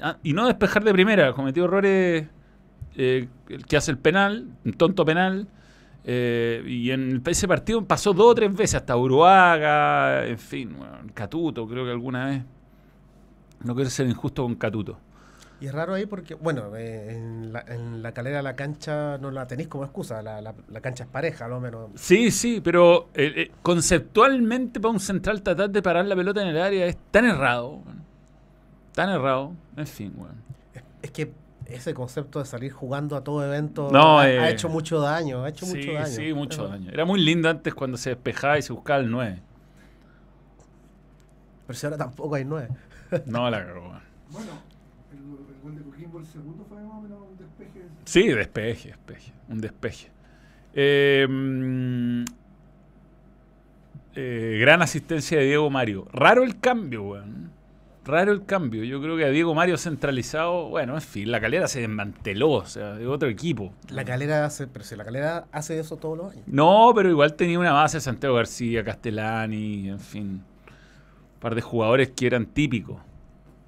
ah, 0.01 0.17
y 0.23 0.33
no 0.33 0.45
despejar 0.47 0.83
de 0.83 0.93
primera. 0.93 1.33
Cometió 1.33 1.65
errores 1.65 2.27
eh, 2.95 3.27
el 3.49 3.65
que 3.65 3.77
hace 3.77 3.91
el 3.91 3.97
penal, 3.97 4.47
un 4.65 4.73
tonto 4.73 5.05
penal. 5.05 5.47
eh, 6.03 6.63
y 6.67 6.89
en 6.91 7.21
ese 7.27 7.47
partido 7.47 7.85
pasó 7.85 8.13
dos 8.13 8.31
o 8.31 8.35
tres 8.35 8.51
veces, 8.55 8.75
hasta 8.75 8.97
Uruaga, 8.97 10.25
en 10.25 10.37
fin, 10.39 10.75
bueno, 10.77 10.93
Catuto, 11.13 11.67
creo 11.67 11.85
que 11.85 11.91
alguna 11.91 12.25
vez. 12.27 12.43
No 13.63 13.75
quiero 13.75 13.89
ser 13.89 14.07
injusto 14.07 14.43
con 14.43 14.55
Catuto. 14.55 14.97
Y 15.59 15.67
es 15.67 15.73
raro 15.75 15.93
ahí 15.93 16.07
porque, 16.07 16.33
bueno, 16.33 16.75
eh, 16.75 17.11
en, 17.15 17.53
la, 17.53 17.63
en 17.67 18.01
la 18.01 18.11
calera 18.13 18.41
la 18.41 18.55
cancha 18.55 19.19
no 19.19 19.29
la 19.29 19.45
tenéis 19.45 19.67
como 19.69 19.83
excusa, 19.83 20.23
la, 20.23 20.41
la- 20.41 20.55
la 20.69 20.81
cancha 20.81 21.03
es 21.03 21.09
pareja, 21.11 21.47
lo 21.47 21.59
menos. 21.59 21.91
Sí, 21.93 22.31
sí, 22.31 22.61
pero 22.63 23.09
eh, 23.13 23.51
conceptualmente 23.61 24.79
para 24.79 24.91
un 24.93 24.99
central 24.99 25.43
tratar 25.43 25.69
de 25.69 25.81
parar 25.83 26.05
la 26.07 26.15
pelota 26.15 26.41
en 26.41 26.47
el 26.47 26.57
área 26.59 26.87
es 26.87 26.97
tan 27.11 27.25
errado. 27.25 27.79
Tan 28.95 29.09
errado. 29.09 29.51
En 29.77 29.85
fin. 29.85 30.11
Es, 30.73 30.81
es 31.03 31.11
que 31.11 31.31
ese 31.65 31.93
concepto 31.93 32.39
de 32.39 32.45
salir 32.45 32.71
jugando 32.71 33.15
a 33.15 33.23
todo 33.23 33.45
evento 33.45 33.89
No, 33.91 34.19
ha, 34.19 34.29
eh, 34.29 34.39
ha 34.39 34.49
hecho 34.49 34.67
mucho 34.69 34.99
daño, 34.99 35.43
ha 35.43 35.49
hecho 35.49 35.65
Sí, 35.65 35.77
mucho 35.77 35.93
daño. 35.93 36.05
sí, 36.07 36.33
mucho 36.33 36.57
Pero- 36.63 36.69
daño. 36.69 36.91
Era 36.91 37.05
muy 37.05 37.21
lindo 37.23 37.49
antes 37.49 37.73
cuando 37.73 37.97
se 37.97 38.09
despejaba 38.11 38.57
y 38.57 38.61
se 38.61 38.73
buscaba 38.73 38.99
el 38.99 39.09
9. 39.09 39.39
Pero 41.67 41.79
si 41.79 41.85
ahora 41.85 41.97
tampoco 41.97 42.35
hay 42.35 42.45
nueve. 42.45 42.67
No 43.25 43.49
la 43.49 43.65
cagó. 43.65 43.81
weón. 43.89 44.01
Bueno, 44.31 44.51
el, 45.11 45.17
el 45.55 45.61
gol 45.63 45.75
de 45.77 45.81
Coquimbo, 45.83 46.19
el 46.19 46.25
segundo 46.25 46.65
fue 46.67 46.81
más 46.81 46.95
o 46.97 47.01
menos 47.01 47.19
un 47.29 47.37
despeje. 47.37 47.85
Sí, 48.05 48.27
despeje, 48.27 48.87
despeje. 48.89 49.33
Un 49.49 49.61
despeje. 49.61 50.11
Eh, 50.73 51.27
mm, 51.29 52.23
eh, 54.15 54.57
gran 54.59 54.81
asistencia 54.81 55.37
de 55.39 55.45
Diego 55.45 55.69
Mario. 55.69 56.07
Raro 56.11 56.43
el 56.43 56.59
cambio, 56.59 57.03
weón. 57.03 57.40
Raro 58.11 58.33
el 58.33 58.45
cambio. 58.45 58.83
Yo 58.83 59.01
creo 59.01 59.15
que 59.15 59.23
a 59.23 59.29
Diego 59.29 59.55
Mario 59.55 59.77
centralizado, 59.77 60.67
bueno, 60.69 60.95
en 60.95 61.01
fin, 61.01 61.31
la 61.31 61.39
calera 61.39 61.67
se 61.69 61.79
desmanteló, 61.79 62.49
o 62.51 62.65
sea, 62.65 62.95
de 62.95 63.07
otro 63.07 63.29
equipo. 63.29 63.73
La 63.89 64.03
calera 64.03 64.43
hace, 64.45 64.67
pero 64.67 64.83
si 64.83 64.95
la 64.97 65.05
calera 65.05 65.45
hace 65.53 65.79
eso 65.79 65.95
todos 65.95 66.17
los 66.17 66.31
años. 66.33 66.43
No, 66.45 66.91
pero 66.93 67.09
igual 67.09 67.35
tenía 67.35 67.57
una 67.57 67.71
base 67.71 68.01
Santiago 68.01 68.35
García, 68.35 68.83
Castellani, 68.83 69.89
en 69.89 69.99
fin. 69.99 70.25
Un 70.27 71.39
par 71.39 71.55
de 71.55 71.61
jugadores 71.61 72.09
que 72.09 72.27
eran 72.27 72.45
típicos. 72.47 72.97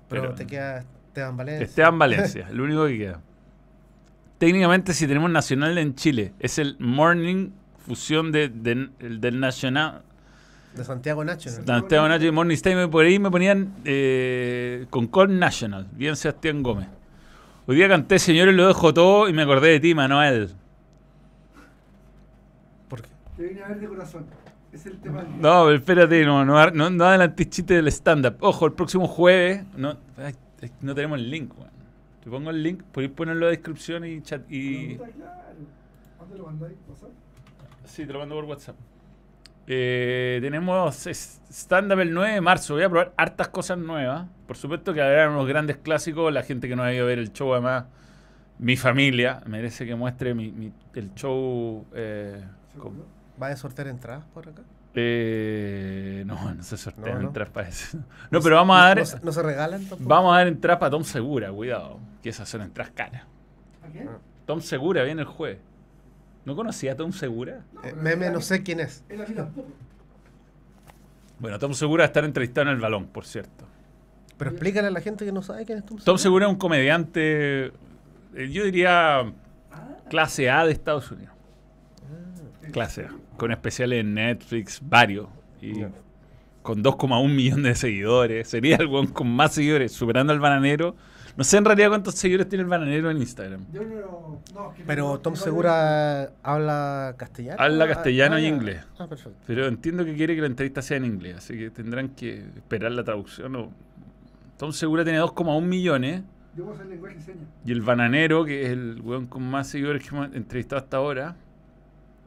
Pero, 0.09 0.23
Pero- 0.23 0.35
te 0.35 0.45
queda 0.45 0.83
Esteban 1.07 1.37
Valencia. 1.37 1.65
Esteban 1.65 1.97
Valencia, 1.99 2.47
el 2.49 2.59
único 2.61 2.85
que 2.87 2.97
queda. 2.97 3.21
Técnicamente, 4.39 4.93
si 4.93 5.07
tenemos 5.07 5.29
Nacional 5.31 5.77
en 5.77 5.95
Chile, 5.95 6.33
es 6.39 6.57
el 6.59 6.75
Morning 6.79 7.51
fusión 7.77 8.31
de, 8.31 8.49
de- 8.49 8.89
el 8.99 9.21
del 9.21 9.39
Nacional. 9.39 10.01
De 10.75 10.83
Santiago 10.83 11.23
Nacho. 11.23 11.49
¿no? 11.51 11.65
Santiago 11.65 12.07
Nacho 12.07 12.25
y 12.25 12.31
Morning 12.31 12.57
por 12.89 13.05
ahí 13.05 13.19
me 13.19 13.29
ponían 13.29 13.73
eh, 13.85 14.87
con 14.89 15.07
Call 15.07 15.37
National, 15.37 15.87
bien 15.91 16.15
Sebastián 16.15 16.63
Gómez. 16.63 16.87
Hoy 17.67 17.75
día 17.75 17.87
canté 17.87 18.17
Señores, 18.19 18.55
lo 18.55 18.67
dejo 18.67 18.93
todo 18.93 19.29
y 19.29 19.33
me 19.33 19.43
acordé 19.43 19.69
de 19.69 19.79
ti, 19.79 19.93
Manuel. 19.93 20.53
Porque 22.89 23.07
Te 23.37 23.43
vine 23.43 23.63
a 23.63 23.67
ver 23.69 23.79
de 23.79 23.87
corazón. 23.87 24.25
Es 24.71 24.85
el 24.87 24.99
tema. 24.99 25.21
No, 25.21 25.65
pero 25.65 25.75
espérate, 25.75 26.25
no, 26.25 26.43
no, 26.43 26.71
no, 26.71 26.89
no 26.89 27.05
adelantes 27.05 27.49
chiste 27.49 27.75
del 27.75 27.87
stand-up. 27.89 28.37
Ojo, 28.39 28.65
el 28.65 28.73
próximo 28.73 29.07
jueves, 29.07 29.63
no, 29.77 29.95
ay, 30.17 30.33
no 30.81 30.95
tenemos 30.95 31.19
el 31.19 31.29
link, 31.29 31.53
weón. 31.55 31.71
Te 32.23 32.29
pongo 32.29 32.49
el 32.49 32.63
link, 32.63 32.81
podéis 32.83 33.11
ponerlo 33.11 33.45
en 33.45 33.51
la 33.51 33.57
descripción 33.57 34.05
y 34.05 34.21
chat. 34.21 34.49
Y... 34.49 34.95
¿Dónde 34.95 36.37
lo 36.37 36.45
mandáis? 36.45 36.77
¿WhatsApp? 36.87 37.09
Sí, 37.85 38.05
te 38.05 38.13
lo 38.13 38.19
mando 38.19 38.35
por 38.35 38.45
WhatsApp. 38.45 38.75
Eh, 39.67 40.39
tenemos 40.41 41.07
stand-up 41.07 41.99
el 41.99 42.13
9 42.13 42.33
de 42.33 42.41
marzo. 42.41 42.73
Voy 42.73 42.83
a 42.83 42.89
probar 42.89 43.13
hartas 43.17 43.47
cosas 43.49 43.77
nuevas. 43.77 44.27
Por 44.47 44.57
supuesto 44.57 44.93
que 44.93 45.01
habrá 45.01 45.29
unos 45.29 45.47
grandes 45.47 45.77
clásicos. 45.77 46.31
La 46.33 46.43
gente 46.43 46.67
que 46.67 46.75
no 46.75 46.83
ha 46.83 46.93
ido 46.93 47.05
a 47.05 47.07
ver 47.07 47.19
el 47.19 47.31
show, 47.31 47.53
además, 47.53 47.85
mi 48.59 48.75
familia, 48.77 49.41
merece 49.45 49.85
que 49.85 49.95
muestre 49.95 50.33
mi- 50.33 50.51
mi- 50.51 50.73
el 50.95 51.13
show. 51.15 51.85
eh. 51.93 52.43
¿Va 53.41 53.47
a 53.47 53.55
sortear 53.55 53.87
entradas 53.87 54.25
por 54.33 54.47
acá? 54.49 54.61
eh, 54.95 56.23
no, 56.27 56.53
no 56.53 56.61
se 56.61 56.77
sortean 56.77 57.15
No, 57.15 57.21
no. 57.23 57.27
entradas 57.29 57.51
para 57.51 57.67
eso. 57.67 57.97
No, 58.31 58.41
pero 58.41 58.57
vamos 58.57 58.77
a 58.77 58.81
dar. 58.89 58.97
¿No, 58.99 59.05
se- 59.05 59.19
no 59.21 59.31
se 59.31 59.41
regalan 59.41 59.79
tampoco? 59.85 60.07
Vamos 60.09 60.33
a 60.33 60.37
dar 60.37 60.47
entradas 60.47 60.79
para 60.79 60.91
Tom 60.91 61.03
Segura, 61.03 61.51
cuidado. 61.51 61.99
Que 62.21 62.29
esas 62.29 62.47
son 62.47 62.61
entradas 62.61 62.91
caras. 62.95 63.23
¿A 63.83 63.87
quién? 63.91 64.07
Tom 64.45 64.61
Segura 64.61 65.03
viene 65.03 65.21
el 65.21 65.27
jueves. 65.27 65.59
¿No 66.45 66.55
conocía 66.55 66.93
a 66.93 66.95
Tom 66.95 67.11
Segura? 67.13 67.63
Eh, 67.83 67.93
meme, 67.93 68.29
no 68.29 68.41
sé 68.41 68.63
quién 68.63 68.79
es. 68.81 69.03
Bueno, 71.39 71.59
Tom 71.59 71.73
Segura 71.73 72.05
estar 72.05 72.23
entrevistado 72.23 72.69
en 72.69 72.75
el 72.75 72.81
balón, 72.81 73.07
por 73.07 73.25
cierto. 73.25 73.65
Pero 74.37 74.51
explícale 74.51 74.87
a 74.87 74.91
la 74.91 75.01
gente 75.01 75.25
que 75.25 75.31
no 75.31 75.41
sabe 75.41 75.65
quién 75.65 75.77
es 75.79 75.85
Tom 75.85 75.97
Tom 75.97 76.17
Segura. 76.17 76.17
Segura 76.17 76.45
es 76.47 76.51
un 76.51 76.57
comediante, 76.57 77.65
eh, 77.67 78.49
yo 78.51 78.63
diría 78.65 79.19
Ah, 79.19 79.31
clase 80.09 80.49
A 80.49 80.65
de 80.65 80.71
Estados 80.71 81.09
Unidos. 81.11 81.33
sí. 82.65 82.71
Clase 82.71 83.05
A. 83.05 83.09
Con 83.37 83.51
especiales 83.51 84.01
en 84.01 84.13
Netflix, 84.13 84.79
varios. 84.83 85.27
Y 85.61 85.83
con 86.61 86.83
2,1 86.83 87.27
millones 87.33 87.63
de 87.63 87.75
seguidores. 87.75 88.47
Sería 88.47 88.77
el 88.77 88.89
con 89.11 89.27
más 89.29 89.53
seguidores, 89.53 89.91
superando 89.91 90.33
al 90.33 90.39
bananero. 90.39 90.95
No 91.35 91.43
sé 91.43 91.57
en 91.57 91.65
realidad 91.65 91.89
cuántos 91.89 92.13
seguidores 92.15 92.47
tiene 92.47 92.61
el 92.63 92.69
bananero 92.69 93.09
en 93.09 93.17
Instagram. 93.17 93.65
Yo 93.73 93.81
no, 93.83 94.39
no, 94.53 94.73
Pero 94.85 95.19
Tom 95.19 95.35
Segura 95.35 96.29
habla 96.43 97.15
castellano. 97.17 97.57
Habla 97.59 97.85
Ah, 97.85 97.87
castellano 97.87 98.35
ah, 98.35 98.39
y 98.39 98.43
ya. 98.43 98.49
inglés. 98.49 98.85
Ah, 98.99 99.07
perfecto. 99.07 99.39
Pero 99.47 99.65
entiendo 99.67 100.05
que 100.05 100.13
quiere 100.15 100.35
que 100.35 100.41
la 100.41 100.47
entrevista 100.47 100.81
sea 100.83 100.97
en 100.97 101.05
inglés, 101.05 101.37
así 101.37 101.57
que 101.57 101.71
tendrán 101.71 102.09
que 102.09 102.39
esperar 102.55 102.91
la 102.91 103.03
traducción. 103.03 103.55
o- 103.55 103.71
Tom 104.57 104.71
Segura 104.71 105.03
tiene 105.03 105.19
2,1 105.19 105.65
millones. 105.65 106.21
Yo 106.55 106.65
puedo 106.65 106.75
hacer 106.75 106.85
lenguaje 106.85 107.15
y 107.17 107.21
señas. 107.21 107.43
Y 107.65 107.71
el 107.71 107.81
bananero, 107.81 108.45
que 108.45 108.63
es 108.65 108.69
el 108.69 109.01
weón 109.03 109.25
con 109.25 109.41
más 109.43 109.67
seguidores 109.67 110.03
que 110.07 110.15
hemos 110.15 110.33
entrevistado 110.35 110.81
hasta 110.83 110.97
ahora, 110.97 111.35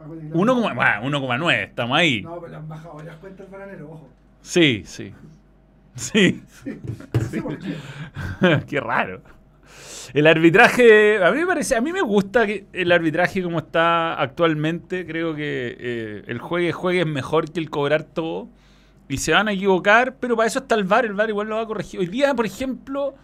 Acuérdate 0.00 0.28
que 0.28 0.34
la- 0.34 0.40
1,9, 0.40 0.74
bueno, 0.74 1.18
1,9, 1.20 1.62
estamos 1.64 1.96
ahí. 1.96 2.22
No, 2.22 2.34
pero 2.40 2.48
le 2.48 2.56
han 2.56 2.68
bajado 2.68 2.94
varias 2.96 3.16
cuentas 3.16 3.46
el 3.46 3.52
bananero, 3.52 3.90
ojo. 3.92 4.08
Sí, 4.42 4.82
sí. 4.84 5.14
Sí, 5.96 6.42
por 7.42 7.59
qué. 8.66 8.80
raro. 8.80 9.22
El 10.14 10.26
arbitraje, 10.26 11.22
a 11.22 11.30
mí 11.32 11.38
me 11.40 11.46
parece, 11.46 11.74
a 11.76 11.80
mí 11.80 11.92
me 11.92 12.00
gusta 12.00 12.46
que 12.46 12.66
el 12.72 12.92
arbitraje 12.92 13.42
como 13.42 13.59
está 13.59 14.14
actualmente. 14.20 15.06
Creo 15.06 15.35
que 15.35 15.76
eh, 15.78 16.22
el 16.26 16.38
juegue 16.38 16.72
juegue 16.72 17.00
es 17.00 17.06
mejor 17.06 17.50
que 17.50 17.61
el 17.61 17.70
cobrar 17.70 18.04
todo. 18.04 18.48
Y 19.09 19.18
se 19.18 19.32
van 19.32 19.48
a 19.48 19.52
equivocar, 19.52 20.16
pero 20.16 20.37
para 20.37 20.48
eso 20.48 20.61
está 20.61 20.74
el 20.74 20.85
VAR, 20.85 21.04
el 21.04 21.14
VAR 21.14 21.28
igual 21.28 21.48
lo 21.48 21.56
va 21.56 21.62
a 21.62 21.66
corregir. 21.66 22.00
Hoy 22.00 22.06
día, 22.06 22.35
por 22.35 22.44
ejemplo, 22.46 23.14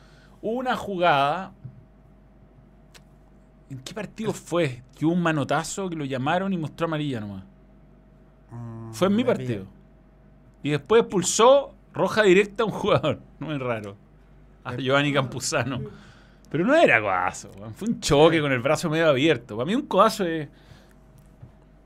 hubo 0.40 0.52
una 0.58 0.76
jugada. 0.76 1.52
¿En 3.70 3.78
qué 3.80 3.94
partido 3.94 4.32
fue? 4.32 4.82
Que 4.96 5.06
hubo 5.06 5.14
un 5.14 5.22
manotazo 5.22 5.88
que 5.88 5.96
lo 5.96 6.04
llamaron 6.04 6.52
y 6.52 6.58
mostró 6.58 6.87
amarilla 6.87 7.20
nomás. 7.20 7.44
Mm, 8.50 8.92
Fue 8.92 9.08
en 9.08 9.16
mi 9.16 9.24
partido. 9.24 9.66
Y 10.62 10.70
después 10.70 11.02
expulsó 11.02 11.74
roja 11.92 12.22
directa 12.22 12.62
a 12.62 12.66
un 12.66 12.72
jugador. 12.72 13.20
Muy 13.38 13.59
raro. 13.59 13.96
A 14.64 14.76
Giovanni 14.76 15.12
Campuzano. 15.12 15.81
Pero 16.50 16.64
no 16.64 16.74
era 16.74 17.00
codazo, 17.00 17.50
weón. 17.59 17.74
fue 17.74 17.88
un 17.88 18.00
choque 18.00 18.40
con 18.40 18.52
el 18.52 18.61
brazo 18.61 18.90
medio 18.90 19.09
abierto. 19.09 19.57
Para 19.57 19.66
mí 19.66 19.74
un 19.74 19.87
codazo 19.87 20.26
es... 20.26 20.48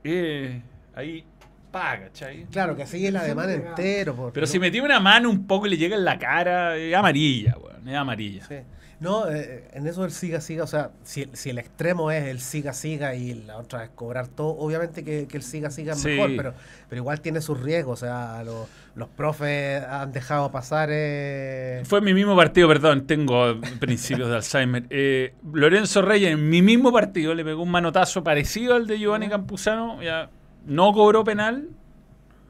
es 0.03 0.61
ahí, 0.93 1.23
pa, 1.71 1.99
¿cachai? 1.99 2.45
Claro, 2.51 2.75
que 2.75 2.85
sigue 2.85 3.07
el 3.07 3.15
ademán 3.15 3.49
entero. 3.49 4.29
Pero 4.33 4.45
si 4.45 4.59
metió 4.59 4.83
una 4.83 4.99
mano 4.99 5.29
un 5.29 5.47
poco 5.47 5.67
y 5.67 5.69
le 5.69 5.77
llega 5.77 5.95
en 5.95 6.03
la 6.03 6.19
cara, 6.19 6.75
es 6.75 6.93
amarilla, 6.93 7.55
weón. 7.57 7.87
Es 7.87 7.95
amarilla. 7.95 8.45
Sí. 8.45 8.55
No, 8.99 9.29
eh, 9.29 9.67
en 9.73 9.85
eso 9.85 10.01
del 10.01 10.11
siga 10.11 10.41
siga, 10.41 10.63
o 10.63 10.67
sea, 10.67 10.89
si, 11.03 11.29
si 11.33 11.51
el 11.51 11.59
extremo 11.59 12.09
es 12.09 12.23
el 12.25 12.39
siga 12.39 12.73
siga 12.73 13.13
y 13.13 13.35
la 13.35 13.57
otra 13.57 13.83
es 13.83 13.89
cobrar 13.91 14.27
todo, 14.27 14.57
obviamente 14.57 15.03
que, 15.03 15.27
que 15.27 15.37
el 15.37 15.43
siga 15.43 15.69
siga 15.69 15.93
es 15.93 15.99
Sí. 15.99 16.09
mejor, 16.09 16.31
pero, 16.35 16.53
pero 16.89 17.01
igual 17.03 17.21
tiene 17.21 17.39
sus 17.41 17.61
riesgos, 17.61 18.01
o 18.01 18.05
sea, 18.07 18.43
lo- 18.43 18.67
los 18.95 19.07
profes 19.09 19.83
han 19.83 20.11
dejado 20.11 20.51
pasar. 20.51 20.89
Eh, 20.91 21.83
Fue 21.85 22.01
mi 22.01 22.15
mismo 22.15 22.35
partido, 22.35 22.67
perdón, 22.67 23.05
tengo 23.05 23.61
principios 23.79 24.29
de 24.29 24.35
Alzheimer. 24.37 24.85
Eh, 24.89 25.35
Lorenzo 25.53 26.01
Reyes, 26.01 26.31
en 26.31 26.49
mi 26.49 26.63
mismo 26.63 26.91
partido, 26.91 27.35
le 27.35 27.45
pegó 27.45 27.61
un 27.61 27.69
manotazo 27.69 28.23
parecido 28.23 28.73
al 28.73 28.87
de 28.87 28.97
Giovanni 28.97 29.29
Campuzano. 29.29 30.01
Ya 30.01 30.31
no 30.65 30.91
cobró 30.93 31.23
penal, 31.23 31.69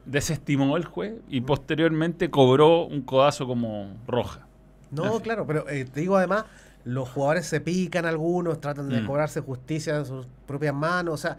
desestimó 0.06 0.78
el 0.78 0.86
juez 0.86 1.12
y 1.28 1.42
posteriormente 1.42 2.30
cobró 2.30 2.86
un 2.86 3.02
codazo 3.02 3.46
como 3.46 3.94
roja. 4.06 4.46
No, 4.90 5.04
Así. 5.04 5.22
claro, 5.22 5.46
pero 5.46 5.68
eh, 5.68 5.84
te 5.84 6.00
digo 6.00 6.16
además, 6.16 6.44
los 6.84 7.08
jugadores 7.08 7.46
se 7.46 7.60
pican 7.60 8.06
algunos, 8.06 8.60
tratan 8.60 8.88
de 8.88 9.00
Mm. 9.02 9.06
cobrarse 9.06 9.40
justicia 9.40 9.96
en 9.96 10.06
sus 10.06 10.26
propias 10.46 10.74
manos, 10.74 11.14
o 11.14 11.16
sea, 11.18 11.36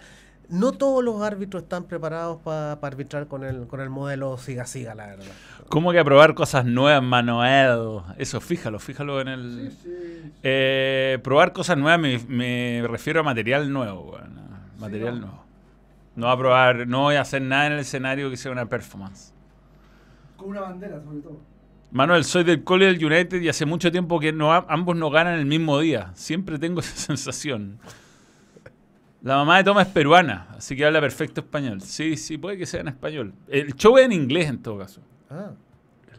no 0.50 0.72
todos 0.72 1.04
los 1.04 1.22
árbitros 1.22 1.64
están 1.64 1.84
preparados 1.84 2.39
para 2.41 2.72
arbitrar 2.74 3.28
con 3.28 3.43
el, 3.43 3.68
con 3.68 3.82
el 3.82 3.89
modelo 3.89 4.38
siga 4.39 4.66
siga, 4.66 4.95
la 4.95 5.06
verdad. 5.08 5.26
¿Cómo 5.70 5.91
que 5.91 6.00
aprobar 6.00 6.34
cosas 6.34 6.66
nuevas, 6.66 7.04
Manuel? 7.04 8.02
Eso, 8.18 8.41
fíjalo, 8.41 8.80
fíjalo 8.80 9.22
en 9.22 9.28
el... 9.28 9.72
Sí, 9.72 9.78
sí. 9.84 10.32
Eh, 10.41 11.20
probar 11.24 11.54
cosas 11.54 11.78
nuevas 11.78 12.00
me, 12.00 12.18
me 12.28 12.84
refiero 12.88 13.20
a 13.20 13.24
material 13.24 13.72
nuevo, 13.72 14.12
weón, 14.12 14.39
a 14.39 14.80
Material 14.82 15.20
no. 15.22 15.28
nuevo. 15.28 15.43
No 16.16 16.26
voy 16.26 16.34
a 16.34 16.38
probar, 16.39 16.88
no 16.88 17.02
voy 17.04 17.16
a 17.16 17.22
hacer 17.22 17.41
nada 17.43 17.68
en 17.68 17.74
el 17.74 17.80
escenario 17.80 18.30
que 18.32 18.38
sea 18.38 18.52
una 18.52 18.66
performance. 18.66 19.32
Con 20.36 20.50
una 20.50 20.62
bandera, 20.62 21.00
sobre 21.04 21.20
todo. 21.20 21.39
Manuel, 21.92 22.24
soy 22.24 22.44
del 22.44 22.64
Cole 22.64 22.86
del 22.86 23.04
United 23.04 23.42
y 23.42 23.50
hace 23.50 23.66
mucho 23.66 23.92
tiempo 23.92 24.20
que 24.20 24.32
no, 24.32 24.54
ambos 24.54 24.96
no 24.96 25.10
ganan 25.10 25.40
el 25.40 25.46
mismo 25.46 25.80
día. 25.80 26.12
Siempre 26.16 26.60
tengo 26.60 26.80
esa 26.82 26.96
sensación. 26.96 27.80
La 29.22 29.36
mamá 29.36 29.58
de 29.58 29.64
Toma 29.66 29.82
es 29.82 29.88
peruana, 29.90 30.48
así 30.52 30.76
que 30.76 30.86
habla 30.86 31.02
perfecto 31.02 31.42
español. 31.42 31.82
Sí, 31.82 32.16
sí, 32.16 32.38
puede 32.38 32.58
que 32.58 32.66
sea 32.66 32.82
en 32.82 32.90
español. 32.90 33.34
El 33.48 33.74
show 33.76 33.98
es 33.98 34.06
en 34.06 34.14
inglés 34.14 34.48
en 34.48 34.62
todo 34.62 34.78
caso. 34.78 35.02
Ah, 35.30 35.52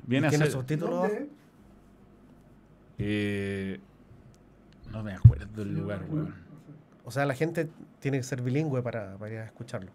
Viene 0.07 0.27
a 0.27 0.31
¿Tiene 0.31 0.51
subtítulos? 0.51 1.11
Eh, 2.99 3.81
no 4.93 5.03
me 5.03 5.15
acuerdo 5.15 5.47
del 5.65 5.75
lugar, 5.75 6.05
weón. 6.11 6.35
O 7.05 7.11
sea, 7.11 7.25
la 7.25 7.35
gente 7.35 7.69
tiene 8.01 8.19
que 8.19 8.25
ser 8.25 8.43
bilingüe 8.43 8.83
para, 8.83 9.17
para 9.17 9.33
ir 9.33 9.39
a 9.39 9.45
escucharlo. 9.47 9.91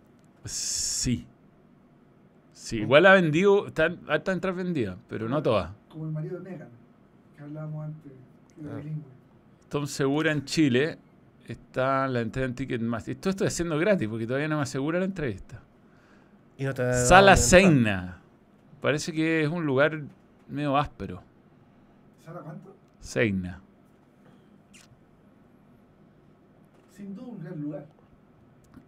Sí. 0.46 1.28
Sí, 2.66 2.78
igual 2.78 3.06
ha 3.06 3.14
vendido, 3.14 3.68
están 3.68 4.00
hartas 4.08 4.34
entradas 4.34 4.58
vendidas, 4.58 4.98
pero 5.08 5.30
no 5.30 5.44
todas. 5.44 5.70
Como 5.88 6.06
el 6.06 6.12
marido 6.12 6.40
de 6.40 6.50
Megan, 6.50 6.70
que 7.38 7.44
hablábamos 7.44 7.86
antes, 7.86 8.12
que 8.56 8.62
era 8.62 8.74
Ah. 8.74 8.78
bilingüe. 8.78 9.04
Tom 9.70 9.86
Segura 9.86 10.32
en 10.32 10.46
Chile 10.46 10.98
está 11.48 12.08
la 12.08 12.22
entrega 12.22 12.48
en 12.48 12.56
Ticketmaster. 12.56 13.16
Esto 13.22 13.46
haciendo 13.46 13.78
gratis 13.78 14.08
porque 14.10 14.26
todavía 14.26 14.48
no 14.48 14.56
me 14.58 14.64
asegura 14.64 14.98
la 14.98 15.06
entrevista. 15.06 15.62
Y 16.58 16.64
no 16.64 16.74
te 16.74 16.82
da 16.84 16.94
Sala. 17.06 17.38
Seina. 17.38 18.18
Parece 18.82 19.14
que 19.14 19.44
es 19.44 19.50
un 19.50 19.64
lugar 19.64 20.02
medio 20.50 20.76
áspero. 20.76 21.22
¿Sara 22.26 22.40
cuánto? 22.40 22.76
Seina. 23.00 23.62
Sin 26.96 27.16
duda 27.16 27.28
un 27.28 27.44
gran 27.44 27.62
lugar. 27.62 27.86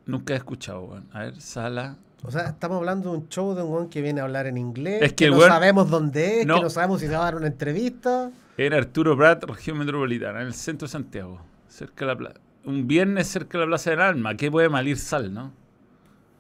Nunca 0.08 0.34
he 0.34 0.38
escuchado, 0.38 0.82
weón. 0.82 1.08
A 1.14 1.20
ver, 1.20 1.40
sala. 1.42 1.98
O 2.24 2.32
sea, 2.32 2.48
estamos 2.48 2.78
hablando 2.80 3.12
de 3.12 3.18
un 3.20 3.30
show 3.30 3.54
de 3.56 3.62
un 3.62 3.72
weón 3.72 3.90
que 3.90 4.02
viene 4.02 4.22
a 4.22 4.24
hablar 4.24 4.48
en 4.48 4.58
inglés, 4.58 5.02
Es 5.02 5.10
que 5.10 5.16
que, 5.16 5.26
el 5.26 5.32
no 5.32 5.38
weón- 5.38 5.48
sabemos 5.50 5.90
dónde 5.90 6.42
es, 6.42 6.48
No. 6.48 6.56
que 6.56 6.62
no 6.64 6.70
sabemos 6.70 7.00
si 7.00 7.08
se 7.08 7.14
va 7.14 7.20
a 7.20 7.24
dar 7.26 7.36
una 7.36 7.48
entrevista. 7.48 8.32
En 8.58 8.74
Arturo 8.74 9.16
Prat, 9.16 9.44
región 9.44 9.78
metropolitana, 9.78 10.42
en 10.42 10.48
el 10.48 10.54
centro 10.54 10.88
de 10.88 10.92
Santiago. 10.92 11.42
Cerca 11.68 12.06
de 12.06 12.12
la 12.12 12.18
plaza. 12.18 12.40
Un 12.66 12.88
viernes 12.88 13.28
cerca 13.28 13.58
de 13.60 13.66
la 13.66 13.70
Plaza 13.70 13.92
del 13.92 14.02
Alma. 14.02 14.36
¿Qué 14.36 14.50
puede 14.52 14.68
malir 14.68 14.98
sal, 14.98 15.34
no? 15.34 15.54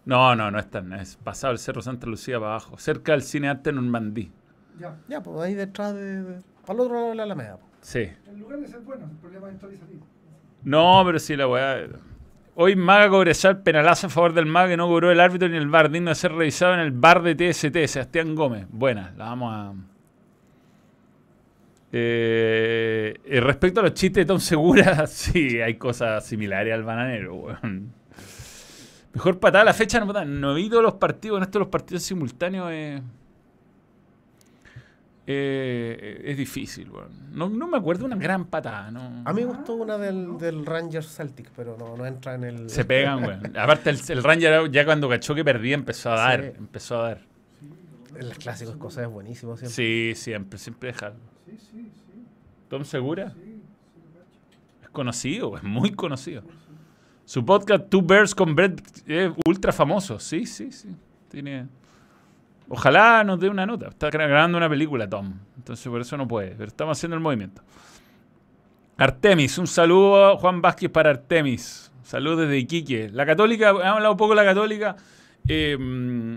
No, 0.06 0.36
no, 0.36 0.50
no 0.52 0.60
es 0.60 0.70
tan. 0.70 0.92
Es 0.94 1.16
pasado 1.18 1.54
el 1.54 1.60
Cerro 1.60 1.82
Santa 1.82 2.08
Lucía 2.08 2.38
para 2.40 2.52
abajo. 2.52 2.78
Cerca 2.78 3.12
del 3.14 3.22
Cine 3.22 3.48
Arte 3.50 3.72
Normandí. 3.72 4.32
Ya. 4.80 4.98
Ya, 5.08 5.22
pues 5.22 5.40
ahí 5.40 5.54
detrás 5.54 5.94
de... 5.94 6.24
de- 6.24 6.42
para 6.66 6.74
el 6.74 6.80
otro 6.82 6.96
lado 6.96 7.10
de 7.10 7.16
la 7.16 7.24
Alameda. 7.24 7.58
pues. 7.58 7.72
Sí. 7.82 8.10
El 8.30 8.40
lugar 8.40 8.60
de 8.60 8.68
ser 8.68 8.80
bueno, 8.82 9.06
el 9.06 9.18
problema 9.18 9.48
es 9.48 9.54
entrar 9.54 9.72
y 9.74 9.78
salir. 9.78 10.00
No, 10.64 11.02
pero 11.06 11.20
sí 11.20 11.36
la 11.38 11.48
weá. 11.48 11.88
Hoy 12.60 12.76
Maga 12.76 13.10
Cobresal 13.10 13.62
penalazo 13.62 14.08
a 14.08 14.10
favor 14.10 14.34
del 14.34 14.48
Maga 14.48 14.70
que 14.70 14.78
no 14.78 14.88
cobró 14.88 15.12
el 15.12 15.20
árbitro 15.20 15.48
ni 15.48 15.58
el 15.58 15.68
bar, 15.68 15.92
digno 15.92 16.10
de 16.10 16.16
ser 16.16 16.32
revisado 16.32 16.74
en 16.74 16.80
el 16.80 16.92
bar 16.92 17.22
de 17.22 17.36
TST, 17.36 17.86
Sebastián 17.86 18.34
Gómez. 18.34 18.66
Buena, 18.72 19.14
la 19.16 19.26
vamos 19.26 19.54
a. 19.54 19.74
Eh, 21.92 23.14
respecto 23.42 23.80
a 23.80 23.84
los 23.84 23.94
chistes 23.94 24.24
de 24.24 24.26
Tom 24.26 24.40
Segura, 24.40 25.06
sí, 25.08 25.62
hay 25.62 25.76
cosas 25.76 26.26
similares 26.26 26.74
al 26.74 26.82
bananero, 26.82 27.36
weón. 27.36 27.94
Mejor 29.14 29.40
patada 29.40 29.64
la 29.64 29.74
fecha, 29.76 30.00
no, 30.00 30.12
no 30.26 30.52
he 30.54 30.56
visto 30.56 30.82
los 30.82 30.96
partidos, 30.96 31.38
en 31.38 31.44
estos 31.44 31.60
los 31.60 31.70
partidos 31.70 32.02
simultáneos. 32.02 32.70
eh. 32.72 33.04
Eh, 35.30 36.22
es 36.24 36.38
difícil, 36.38 36.90
weón. 36.90 37.10
No, 37.34 37.50
no 37.50 37.68
me 37.68 37.78
acuerdo 37.78 38.06
una 38.06 38.16
gran 38.16 38.46
patada, 38.46 38.90
¿no? 38.90 39.24
A 39.26 39.34
mí 39.34 39.42
me 39.42 39.48
gustó 39.48 39.76
una 39.76 39.98
del, 39.98 40.38
del 40.38 40.66
Rangers 40.66 41.14
Celtic, 41.14 41.52
pero 41.56 41.76
no, 41.78 41.98
no 41.98 42.06
entra 42.06 42.36
en 42.36 42.46
el. 42.46 42.70
Se 42.70 42.86
pegan, 42.86 43.24
weón. 43.24 43.58
Aparte, 43.58 43.90
el, 43.90 44.00
el 44.08 44.24
Ranger 44.24 44.72
ya 44.72 44.86
cuando 44.86 45.10
cachó 45.10 45.36
que 45.36 45.44
perdía 45.44 45.76
empezó 45.76 46.12
a 46.12 46.16
dar. 46.16 46.44
Sí. 46.44 46.52
Empezó 46.58 47.00
a 47.02 47.08
dar. 47.10 47.22
El 48.18 48.30
clásico 48.38 48.72
escocés 48.72 49.04
es 49.04 49.10
buenísimo 49.10 49.58
siempre. 49.58 49.76
Sí, 49.76 50.14
siempre, 50.16 50.58
siempre 50.58 50.92
dejarlo. 50.94 51.20
Sí, 51.46 51.58
sí, 51.60 51.92
sí. 51.94 52.26
¿Tom 52.70 52.84
Segura? 52.84 53.32
Sí, 53.32 53.42
sí, 53.44 54.00
lo 54.02 54.20
cacho. 54.20 54.40
Es 54.82 54.90
conocido, 54.90 55.58
es 55.58 55.64
muy 55.64 55.92
conocido. 55.92 56.44
Su 57.26 57.46
podcast 57.46 57.90
Two 57.90 58.02
Bears 58.02 58.34
con 58.34 58.56
Brett 58.56 58.82
es 59.06 59.34
ultra 59.46 59.74
famoso. 59.74 60.18
Sí, 60.20 60.46
sí, 60.46 60.72
sí. 60.72 60.90
Tiene. 61.30 61.68
Ojalá 62.70 63.24
nos 63.24 63.40
dé 63.40 63.50
una 63.50 63.66
nota. 63.66 63.88
Está 63.88 64.10
gra- 64.10 64.28
grabando 64.28 64.58
una 64.58 64.70
película, 64.70 65.08
Tom. 65.10 65.34
Entonces 65.58 65.88
por 65.88 66.02
eso 66.02 66.18
no 66.18 66.28
puede. 66.28 66.52
Pero 66.52 66.66
estamos 66.68 66.98
haciendo 66.98 67.16
el 67.16 67.22
movimiento. 67.24 67.62
Artemis, 68.98 69.58
un 69.58 69.68
saludo 69.68 70.38
Juan 70.38 70.62
Vázquez 70.62 70.90
para 70.90 71.12
Artemis. 71.12 71.92
Saludos 72.04 72.40
desde 72.42 72.58
Iquique. 72.58 73.10
La 73.12 73.26
Católica, 73.26 73.70
hemos 73.70 73.84
hablado 73.84 74.12
un 74.12 74.18
poco 74.18 74.32
de 74.32 74.36
la 74.38 74.46
Católica. 74.46 74.96
mm, 75.48 76.36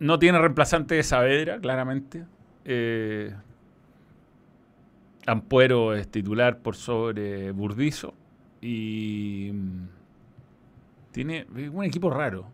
no 0.00 0.18
tiene 0.18 0.38
reemplazante 0.38 0.94
de 0.94 1.02
Saavedra, 1.02 1.58
claramente. 1.58 2.24
Eh, 2.64 3.34
Ampuero 5.26 5.94
es 5.94 6.08
titular 6.08 6.58
por 6.58 6.76
sobre 6.76 7.50
Burdizo. 7.52 8.14
Y 8.60 9.50
mm, 9.52 9.82
tiene 11.12 11.46
un 11.72 11.84
equipo 11.84 12.10
raro. 12.10 12.46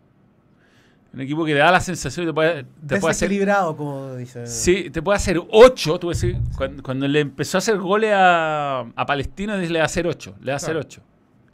Un 1.15 1.21
equipo 1.21 1.45
que 1.45 1.53
te 1.53 1.59
da 1.59 1.71
la 1.71 1.79
sensación 1.79 2.25
que 2.25 2.29
te 2.31 2.33
puede, 2.33 2.63
te 2.85 2.99
puede 2.99 3.11
hacer. 3.11 3.29
Como 3.77 4.15
dice. 4.15 4.45
Sí, 4.47 4.89
te 4.91 5.01
puede 5.01 5.15
hacer 5.15 5.41
8. 5.49 5.97
Tú 5.99 6.11
cuando, 6.57 6.83
cuando 6.83 7.07
le 7.07 7.21
empezó 7.21 7.57
a 7.57 7.59
hacer 7.59 7.77
goles 7.79 8.11
a, 8.13 8.81
a 8.81 9.05
Palestino, 9.05 9.55
le 9.55 9.73
va 9.79 9.83
a 9.83 9.85
hacer 9.85 10.05
8. 10.05 10.35
Le 10.41 10.47
va 10.47 10.53
a 10.53 10.55
hacer 10.57 10.73
Claro. 10.73 10.85
8. 10.87 11.01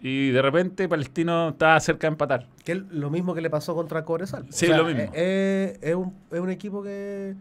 Y 0.01 0.31
de 0.31 0.41
repente 0.41 0.89
Palestino 0.89 1.49
está 1.49 1.79
cerca 1.79 2.07
de 2.07 2.13
empatar. 2.13 2.47
Que 2.65 2.71
es 2.71 2.79
lo 2.89 3.11
mismo 3.11 3.35
que 3.35 3.41
le 3.41 3.51
pasó 3.51 3.75
contra 3.75 4.03
Cobresal. 4.03 4.47
Sí, 4.49 4.65
lo 4.65 4.83
mismo. 4.83 5.03
Es, 5.13 5.77
es 5.79 5.93
un, 5.95 6.15
es 6.31 6.39
un 6.39 6.49
equipo 6.49 6.81
que, 6.81 7.35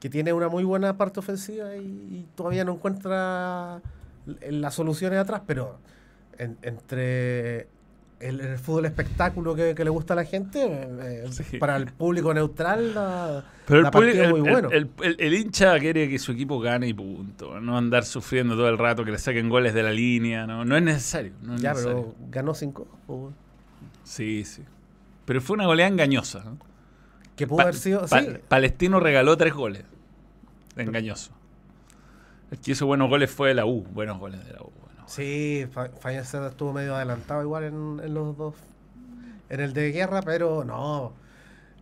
que 0.00 0.08
tiene 0.08 0.32
una 0.32 0.48
muy 0.48 0.64
buena 0.64 0.96
parte 0.96 1.20
ofensiva 1.20 1.76
y, 1.76 1.80
y 1.80 2.26
todavía 2.34 2.64
no 2.64 2.72
encuentra 2.72 3.82
las 4.48 4.74
soluciones 4.74 5.18
atrás, 5.18 5.42
pero 5.46 5.78
en- 6.38 6.56
entre 6.62 7.68
el, 8.20 8.40
el 8.40 8.58
fútbol 8.58 8.86
espectáculo 8.86 9.54
que, 9.54 9.74
que 9.74 9.84
le 9.84 9.90
gusta 9.90 10.14
a 10.14 10.16
la 10.16 10.24
gente, 10.24 10.62
eh, 10.64 11.24
Sí. 11.30 11.58
para 11.58 11.76
el 11.76 11.86
público 11.86 12.32
neutral, 12.32 12.94
la, 12.94 13.44
Pero 13.66 13.80
el, 13.80 13.90
público- 13.90 14.22
es 14.22 14.30
muy 14.30 14.40
el- 14.40 14.50
bueno. 14.50 14.70
el- 14.70 15.34
hincha 15.34 15.78
quiere 15.78 16.08
que 16.08 16.18
su 16.18 16.32
equipo 16.32 16.58
gane 16.60 16.88
y 16.88 16.94
punto. 16.94 17.60
No 17.60 17.76
andar 17.76 18.04
sufriendo 18.04 18.54
todo 18.54 18.68
el 18.68 18.78
rato 18.78 19.04
que 19.04 19.10
le 19.12 19.18
saquen 19.18 19.48
goles 19.50 19.74
de 19.74 19.82
la 19.82 19.92
línea. 19.92 20.46
No, 20.46 20.64
no 20.64 20.76
es 20.76 20.82
necesario. 20.82 21.32
No 21.42 21.56
es 21.56 21.60
ya, 21.60 21.70
necesario. 21.72 22.14
pero 22.18 22.30
ganó 22.30 22.54
cinco. 22.54 22.86
pues, 23.06 23.34
Sí, 24.04 24.44
sí. 24.44 24.62
Pero 25.24 25.40
fue 25.40 25.54
una 25.54 25.66
goleada 25.66 25.90
engañosa. 25.90 26.42
¿no? 26.44 26.56
Que 27.36 27.46
pudo 27.46 27.56
Pa- 27.58 27.62
haber 27.64 27.74
sido. 27.74 28.06
Pa- 28.06 28.20
sí, 28.22 28.28
Palestino 28.48 28.98
regaló 29.00 29.36
tres 29.36 29.52
goles. 29.52 29.82
Engañoso. 30.76 31.32
El 32.50 32.58
que 32.60 32.70
hizo 32.72 32.86
buenos 32.86 33.08
goles 33.08 33.30
fue 33.30 33.48
de 33.48 33.54
la 33.54 33.66
U. 33.66 33.82
Buenos 33.92 34.18
goles 34.18 34.44
de 34.46 34.52
la 34.52 34.62
U. 34.62 34.70
Sí, 35.06 35.66
Fa- 35.72 35.90
Faineset 36.00 36.42
estuvo 36.50 36.72
medio 36.72 36.94
adelantado 36.96 37.42
igual 37.42 37.64
en, 37.64 38.00
en 38.04 38.14
los 38.14 38.36
dos. 38.36 38.54
En 39.48 39.60
el 39.60 39.72
de 39.72 39.92
guerra, 39.92 40.22
pero 40.22 40.64
no. 40.64 41.12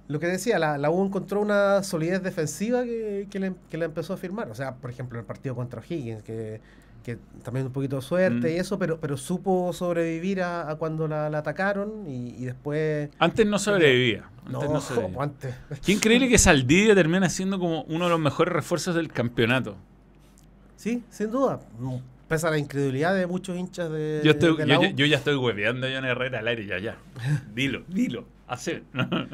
Lo 0.06 0.20
que 0.20 0.26
decía, 0.26 0.58
la, 0.58 0.76
la 0.76 0.90
U 0.90 1.04
encontró 1.06 1.40
una 1.40 1.82
solidez 1.82 2.22
defensiva 2.22 2.84
que, 2.84 3.26
que 3.30 3.38
le, 3.40 3.54
que 3.70 3.78
le 3.78 3.86
empezó 3.86 4.12
a 4.12 4.16
firmar. 4.18 4.50
O 4.50 4.54
sea, 4.54 4.74
por 4.74 4.90
ejemplo, 4.90 5.18
el 5.18 5.24
partido 5.24 5.54
contra 5.54 5.80
Higgins, 5.88 6.22
que, 6.22 6.60
que 7.02 7.16
también 7.42 7.64
un 7.66 7.72
poquito 7.72 7.96
de 7.96 8.02
suerte 8.02 8.48
Mm. 8.50 8.56
y 8.56 8.58
eso, 8.58 8.78
pero, 8.78 9.00
pero 9.00 9.16
supo 9.16 9.72
sobrevivir 9.72 10.42
a, 10.42 10.68
a 10.70 10.74
cuando 10.76 11.08
la, 11.08 11.30
la 11.30 11.38
atacaron 11.38 12.06
y, 12.06 12.34
y 12.36 12.44
después. 12.44 13.08
Antes 13.18 13.46
no 13.46 13.58
sobrevivía. 13.58 14.28
No, 14.46 14.58
Antes 14.60 14.70
no 14.74 14.80
sobrevivía. 14.82 15.22
antes. 15.22 15.54
Qué 15.82 15.92
increíble 15.92 16.28
que 16.28 16.36
Saldivia 16.36 16.94
termina 16.94 17.30
siendo 17.30 17.58
como 17.58 17.84
uno 17.84 18.04
de 18.04 18.10
los 18.10 18.20
mejores 18.20 18.52
refuerzos 18.52 18.94
del 18.94 19.10
campeonato. 19.10 19.76
Sí, 20.76 21.02
sin 21.08 21.30
duda. 21.30 21.60
Mm, 22.34 22.36
Pese 22.36 22.46
a 22.46 22.50
la 22.50 22.58
incredulidad 22.58 23.14
de 23.14 23.26
muchos 23.26 23.56
hinchas 23.56 23.90
de, 23.90 24.20
Yo, 24.24 24.32
estoy, 24.32 24.56
de 24.56 24.66
la 24.66 24.74
yo, 24.74 24.80
U. 24.80 24.84
yo- 24.84 24.90
yo 24.96 25.06
ya 25.06 25.16
estoy 25.18 25.36
hueveando 25.36 25.86
a 25.86 25.90
John 25.94 26.04
Herrera 26.04 26.40
al 26.40 26.48
aire, 26.48 26.66
ya, 26.66 26.78
ya. 26.78 26.96
Dilo, 27.54 27.82
dilo. 27.88 28.26
No, 28.92 29.04
no, 29.10 29.26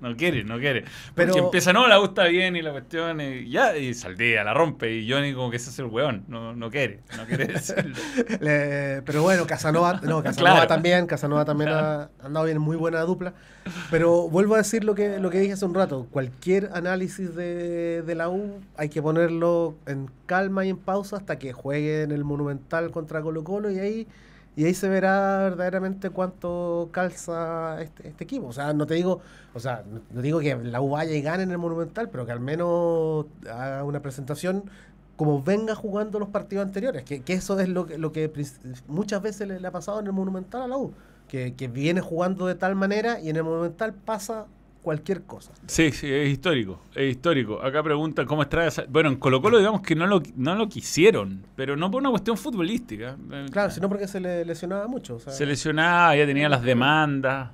no 0.00 0.16
quiere, 0.16 0.44
no 0.44 0.58
quiere. 0.58 0.82
Porque 1.14 1.32
Pero- 1.32 1.44
empieza, 1.44 1.72
no, 1.72 1.86
la 1.86 1.96
gusta 1.98 2.24
bien 2.24 2.56
y 2.56 2.62
la 2.62 2.72
cuestión, 2.72 3.20
y 3.20 3.48
ya, 3.50 3.76
y 3.76 3.94
Saldía 3.94 4.42
la 4.44 4.52
rompe, 4.54 4.92
y 4.94 5.10
Johnny 5.10 5.32
como 5.32 5.50
que 5.50 5.58
se 5.58 5.70
hace 5.70 5.82
el 5.82 5.88
hueón, 5.88 6.24
no, 6.28 6.54
no 6.54 6.70
quiere, 6.70 7.00
no 7.16 7.24
quiere 7.24 7.46
decirlo. 7.54 7.94
Le- 8.40 9.02
pero 9.02 9.22
bueno, 9.22 9.46
Casanova, 9.46 10.00
no, 10.02 10.22
Casanova 10.24 10.52
Claro. 10.54 10.66
también, 10.66 11.06
Casanova 11.06 11.44
también 11.44 11.70
ha, 11.70 12.02
ha 12.02 12.10
andado 12.24 12.44
bien, 12.46 12.58
muy 12.58 12.76
buena 12.76 13.00
dupla. 13.02 13.32
Pero 13.90 14.28
vuelvo 14.28 14.54
a 14.54 14.58
decir 14.58 14.82
lo 14.82 14.94
que, 14.94 15.18
lo 15.20 15.28
que 15.30 15.40
dije 15.40 15.52
hace 15.52 15.64
un 15.66 15.74
rato, 15.74 16.06
cualquier 16.10 16.70
análisis 16.72 17.34
de, 17.34 18.00
de 18.02 18.14
la 18.14 18.30
U 18.30 18.60
hay 18.78 18.88
que 18.88 19.02
ponerlo 19.02 19.76
en 19.86 20.10
calma 20.26 20.64
y 20.64 20.70
en 20.70 20.78
pausa 20.78 21.16
hasta 21.16 21.38
que 21.38 21.52
juegue 21.52 22.02
en 22.02 22.10
el 22.12 22.24
Monumental 22.24 22.90
contra 22.90 23.20
Colo 23.20 23.44
Colo 23.44 23.70
y 23.70 23.78
ahí, 23.78 24.06
y 24.58 24.64
ahí 24.64 24.74
se 24.74 24.88
verá 24.88 25.38
verdaderamente 25.44 26.10
cuánto 26.10 26.88
calza 26.90 27.80
este, 27.80 28.08
este 28.08 28.24
equipo. 28.24 28.48
O 28.48 28.52
sea, 28.52 28.72
no 28.72 28.88
te 28.88 28.94
digo, 28.94 29.20
o 29.54 29.60
sea, 29.60 29.84
no, 30.10 30.20
digo 30.20 30.40
que 30.40 30.56
la 30.56 30.80
U 30.80 30.90
vaya 30.90 31.14
y 31.14 31.22
gane 31.22 31.44
en 31.44 31.52
el 31.52 31.58
Monumental, 31.58 32.08
pero 32.10 32.26
que 32.26 32.32
al 32.32 32.40
menos 32.40 33.26
haga 33.48 33.84
una 33.84 34.02
presentación 34.02 34.64
como 35.14 35.44
venga 35.44 35.76
jugando 35.76 36.18
los 36.18 36.30
partidos 36.30 36.66
anteriores, 36.66 37.04
que, 37.04 37.22
que 37.22 37.34
eso 37.34 37.60
es 37.60 37.68
lo 37.68 37.86
que, 37.86 37.98
lo 37.98 38.10
que 38.10 38.32
muchas 38.88 39.22
veces 39.22 39.46
le, 39.46 39.60
le 39.60 39.68
ha 39.68 39.70
pasado 39.70 40.00
en 40.00 40.06
el 40.06 40.12
Monumental 40.12 40.62
a 40.62 40.66
la 40.66 40.76
U, 40.76 40.92
que, 41.28 41.54
que 41.54 41.68
viene 41.68 42.00
jugando 42.00 42.48
de 42.48 42.56
tal 42.56 42.74
manera 42.74 43.20
y 43.20 43.30
en 43.30 43.36
el 43.36 43.44
Monumental 43.44 43.94
pasa 43.94 44.46
cualquier 44.82 45.22
cosa. 45.22 45.52
Sí, 45.66 45.90
sí, 45.92 46.10
es 46.12 46.28
histórico, 46.30 46.80
es 46.94 47.10
histórico. 47.10 47.60
Acá 47.62 47.82
preguntan 47.82 48.26
cómo 48.26 48.42
extrae 48.42 48.68
esa... 48.68 48.84
Bueno, 48.88 49.08
en 49.10 49.16
Colo 49.16 49.42
Colo 49.42 49.58
digamos 49.58 49.82
que 49.82 49.94
no 49.94 50.06
lo, 50.06 50.22
no 50.36 50.54
lo 50.54 50.68
quisieron, 50.68 51.42
pero 51.56 51.76
no 51.76 51.90
por 51.90 52.00
una 52.00 52.10
cuestión 52.10 52.36
futbolística. 52.36 53.16
Claro, 53.50 53.70
sino 53.70 53.88
porque 53.88 54.08
se 54.08 54.20
le 54.20 54.44
lesionaba 54.44 54.86
mucho. 54.86 55.16
o 55.16 55.20
sea, 55.20 55.32
Se 55.32 55.44
lesionaba, 55.46 56.16
ya 56.16 56.24
tenía 56.26 56.48
las 56.48 56.62
demandas. 56.62 57.50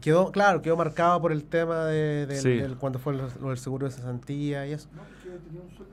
Quedó, 0.00 0.32
claro, 0.32 0.62
quedó 0.62 0.76
marcado 0.76 1.20
por 1.20 1.30
el 1.30 1.44
tema 1.44 1.84
de, 1.86 2.26
del- 2.26 2.38
Sí. 2.38 2.50
del- 2.54 2.76
cuando 2.76 2.98
fue 2.98 3.14
lo, 3.14 3.28
lo 3.42 3.48
del 3.50 3.58
seguro 3.58 3.86
de 3.86 3.92
cesantía 3.92 4.66
y 4.66 4.72
eso. 4.72 4.88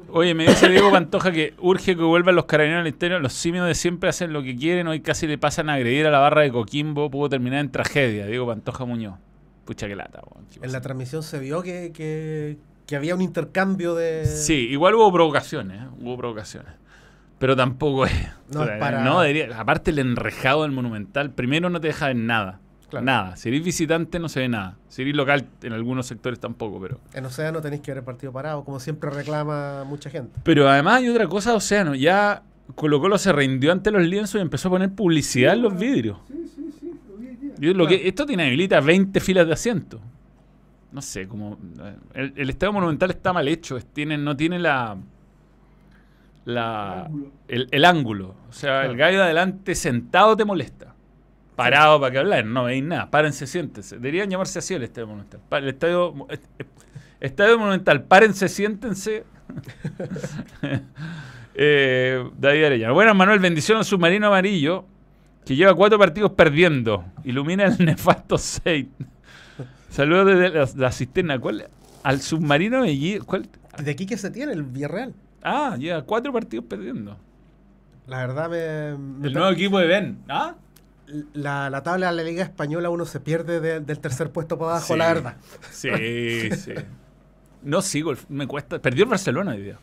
Oye, 0.09 0.33
me 0.33 0.45
dice 0.47 0.69
Diego 0.69 0.91
Pantoja 0.91 1.31
que 1.31 1.53
urge 1.59 1.95
que 1.95 2.01
vuelvan 2.03 2.35
los 2.35 2.45
carabineros 2.45 2.81
al 2.81 2.87
interior. 2.87 3.21
Los 3.21 3.33
simios 3.33 3.67
de 3.67 3.75
siempre 3.75 4.09
hacen 4.09 4.31
lo 4.33 4.41
que 4.43 4.55
quieren. 4.55 4.87
Hoy 4.87 5.01
casi 5.01 5.27
le 5.27 5.37
pasan 5.37 5.69
a 5.69 5.73
agredir 5.75 6.05
a 6.07 6.11
la 6.11 6.19
barra 6.19 6.41
de 6.41 6.51
Coquimbo. 6.51 7.09
Pudo 7.09 7.29
terminar 7.29 7.59
en 7.59 7.71
tragedia. 7.71 8.25
Diego 8.25 8.47
Pantoja 8.47 8.85
Muñoz. 8.85 9.15
Pucha 9.65 9.87
que 9.87 9.95
lata. 9.95 10.21
weón. 10.29 10.45
¿Qué 10.47 10.59
En 10.65 10.71
la 10.71 10.81
transmisión 10.81 11.23
se 11.23 11.39
vio 11.39 11.61
que, 11.61 11.91
que, 11.93 12.57
que 12.85 12.95
había 12.95 13.15
un 13.15 13.21
intercambio 13.21 13.95
de... 13.95 14.25
Sí, 14.25 14.67
igual 14.69 14.95
hubo 14.95 15.11
provocaciones. 15.11 15.81
¿eh? 15.81 15.87
Hubo 16.01 16.17
provocaciones. 16.17 16.73
Pero 17.39 17.55
tampoco 17.55 18.05
es. 18.05 18.13
No, 18.53 18.63
es 18.63 18.79
para- 18.79 19.03
no 19.03 19.21
debería- 19.21 19.59
aparte, 19.59 19.91
el 19.91 19.99
enrejado 19.99 20.63
del 20.63 20.71
Monumental, 20.71 21.31
primero 21.31 21.69
no 21.69 21.79
te 21.81 21.87
deja 21.87 22.07
ver 22.07 22.15
nada. 22.17 22.59
Claro. 22.89 23.05
Nada. 23.05 23.35
Si 23.37 23.47
eres 23.47 23.63
visitante, 23.63 24.19
no 24.19 24.27
se 24.27 24.41
ve 24.41 24.49
nada. 24.49 24.77
Si 24.89 25.01
eres 25.03 25.15
local, 25.15 25.47
en 25.63 25.71
algunos 25.73 26.05
sectores 26.07 26.39
tampoco, 26.41 26.79
pero. 26.81 26.99
En 27.13 27.25
Océano 27.25 27.61
tenéis 27.61 27.81
que 27.81 27.91
ver 27.91 27.99
el 27.99 28.03
partido 28.03 28.33
parado, 28.33 28.65
como 28.65 28.79
siempre 28.81 29.09
reclama 29.09 29.85
mucha 29.85 30.09
gente. 30.09 30.39
Pero 30.43 30.67
además 30.69 30.95
hay 30.97 31.07
otra 31.09 31.25
cosa, 31.27 31.55
Océano. 31.55 31.95
Ya 31.95 32.43
Colo 32.75 32.99
Colo 32.99 33.17
se 33.17 33.31
rindió 33.31 33.71
ante 33.71 33.91
los 33.91 34.01
lienzos 34.03 34.35
y 34.39 34.41
empezó 34.41 34.67
a 34.67 34.71
poner 34.71 34.91
publicidad 34.93 35.53
en 35.53 35.61
los 35.61 35.77
vidrios. 35.79 36.17
Sí, 36.27 36.33
sí, 36.53 36.69
sí, 36.79 36.91
lo 37.09 37.15
vi 37.17 37.27
hoy 37.27 37.35
día. 37.37 37.50
Yo 37.61 37.73
lo 37.73 37.85
Claro. 37.85 38.01
que, 38.01 38.07
esto 38.09 38.25
tiene 38.25 38.47
habilita 38.47 38.79
20 38.81 39.19
filas 39.19 39.47
de 39.47 39.53
asiento. 39.53 39.99
No 40.91 41.01
sé, 41.01 41.27
como. 41.27 41.57
eh, 41.81 41.95
El, 42.15 42.33
el 42.35 42.49
estadio 42.49 42.73
monumental 42.73 43.11
está 43.11 43.31
mal 43.31 43.47
hecho. 43.47 43.77
es- 43.77 43.85
tiene, 43.85 44.17
no 44.17 44.35
tiene 44.35 44.59
la. 44.59 44.97
La, 46.43 47.03
Ángulo. 47.05 47.31
el, 47.47 47.67
el 47.71 47.85
ángulo. 47.85 48.35
O 48.49 48.51
sea, 48.53 48.79
Claro. 48.79 48.91
el 48.91 48.97
gallo 48.97 49.17
de 49.19 49.23
adelante 49.25 49.75
sentado 49.75 50.35
te 50.35 50.43
molesta. 50.43 50.93
Parado 51.55 51.99
para 51.99 52.11
que 52.11 52.17
hablar, 52.17 52.45
no 52.45 52.63
veis 52.63 52.83
nada. 52.83 53.11
Párense, 53.11 53.45
siéntense. 53.45 53.95
Deberían 53.97 54.27
llamarse 54.29 54.57
así 54.59 54.73
el 54.73 54.81
estadio 54.83 55.05
monumental. 55.07 55.39
El 55.51 55.67
estadio, 55.69 56.15
est- 56.29 56.43
estadio 57.19 57.59
monumental, 57.59 58.03
párense, 58.05 58.49
siéntense. 58.49 59.23
eh, 61.55 62.23
David 62.37 62.63
Arellano. 62.65 62.93
Bueno, 62.93 63.13
Manuel, 63.13 63.39
bendición 63.39 63.77
al 63.77 63.85
submarino 63.85 64.27
amarillo 64.27 64.85
que 65.45 65.55
lleva 65.55 65.73
cuatro 65.75 65.97
partidos 65.99 66.31
perdiendo. 66.31 67.03
Ilumina 67.23 67.65
el 67.65 67.77
nefasto 67.85 68.37
6. 68.37 68.85
Saludos 69.89 70.27
desde 70.27 70.49
la, 70.49 70.69
la 70.87 70.91
cisterna. 70.91 71.39
¿Cuál? 71.39 71.67
Al 72.03 72.21
submarino 72.21 72.77
amarillo. 72.77 73.23
¿Cuál? 73.25 73.47
De 73.83 73.91
aquí 73.91 74.05
que 74.05 74.17
se 74.17 74.31
tiene 74.31 74.53
el 74.53 74.63
Villarreal. 74.63 75.13
Ah, 75.43 75.75
lleva 75.77 76.03
cuatro 76.03 76.31
partidos 76.31 76.65
perdiendo. 76.65 77.17
La 78.07 78.17
verdad 78.25 78.49
me... 78.49 78.97
me 78.97 79.27
El 79.27 79.33
nuevo 79.33 79.49
equipo 79.49 79.79
de 79.79 79.87
Ben. 79.87 80.19
¿Ah? 80.29 80.55
la, 81.33 81.69
la 81.69 81.83
tabla 81.83 82.09
de 82.11 82.15
la 82.15 82.23
Liga 82.23 82.41
Española 82.43 82.89
uno 82.89 83.05
se 83.05 83.19
pierde 83.19 83.59
de- 83.59 83.79
del 83.81 83.99
tercer 83.99 84.31
puesto 84.31 84.57
para 84.57 84.71
abajo, 84.71 84.93
Sí. 84.93 84.97
la 84.99 85.07
verdad. 85.13 85.35
Sí, 85.71 86.51
sí. 86.51 86.71
No 87.63 87.81
sigo, 87.81 88.13
me 88.29 88.47
cuesta. 88.47 88.79
Perdió 88.79 89.03
el 89.03 89.09
Barcelona 89.09 89.51
hoy 89.51 89.61
día. 89.61 89.77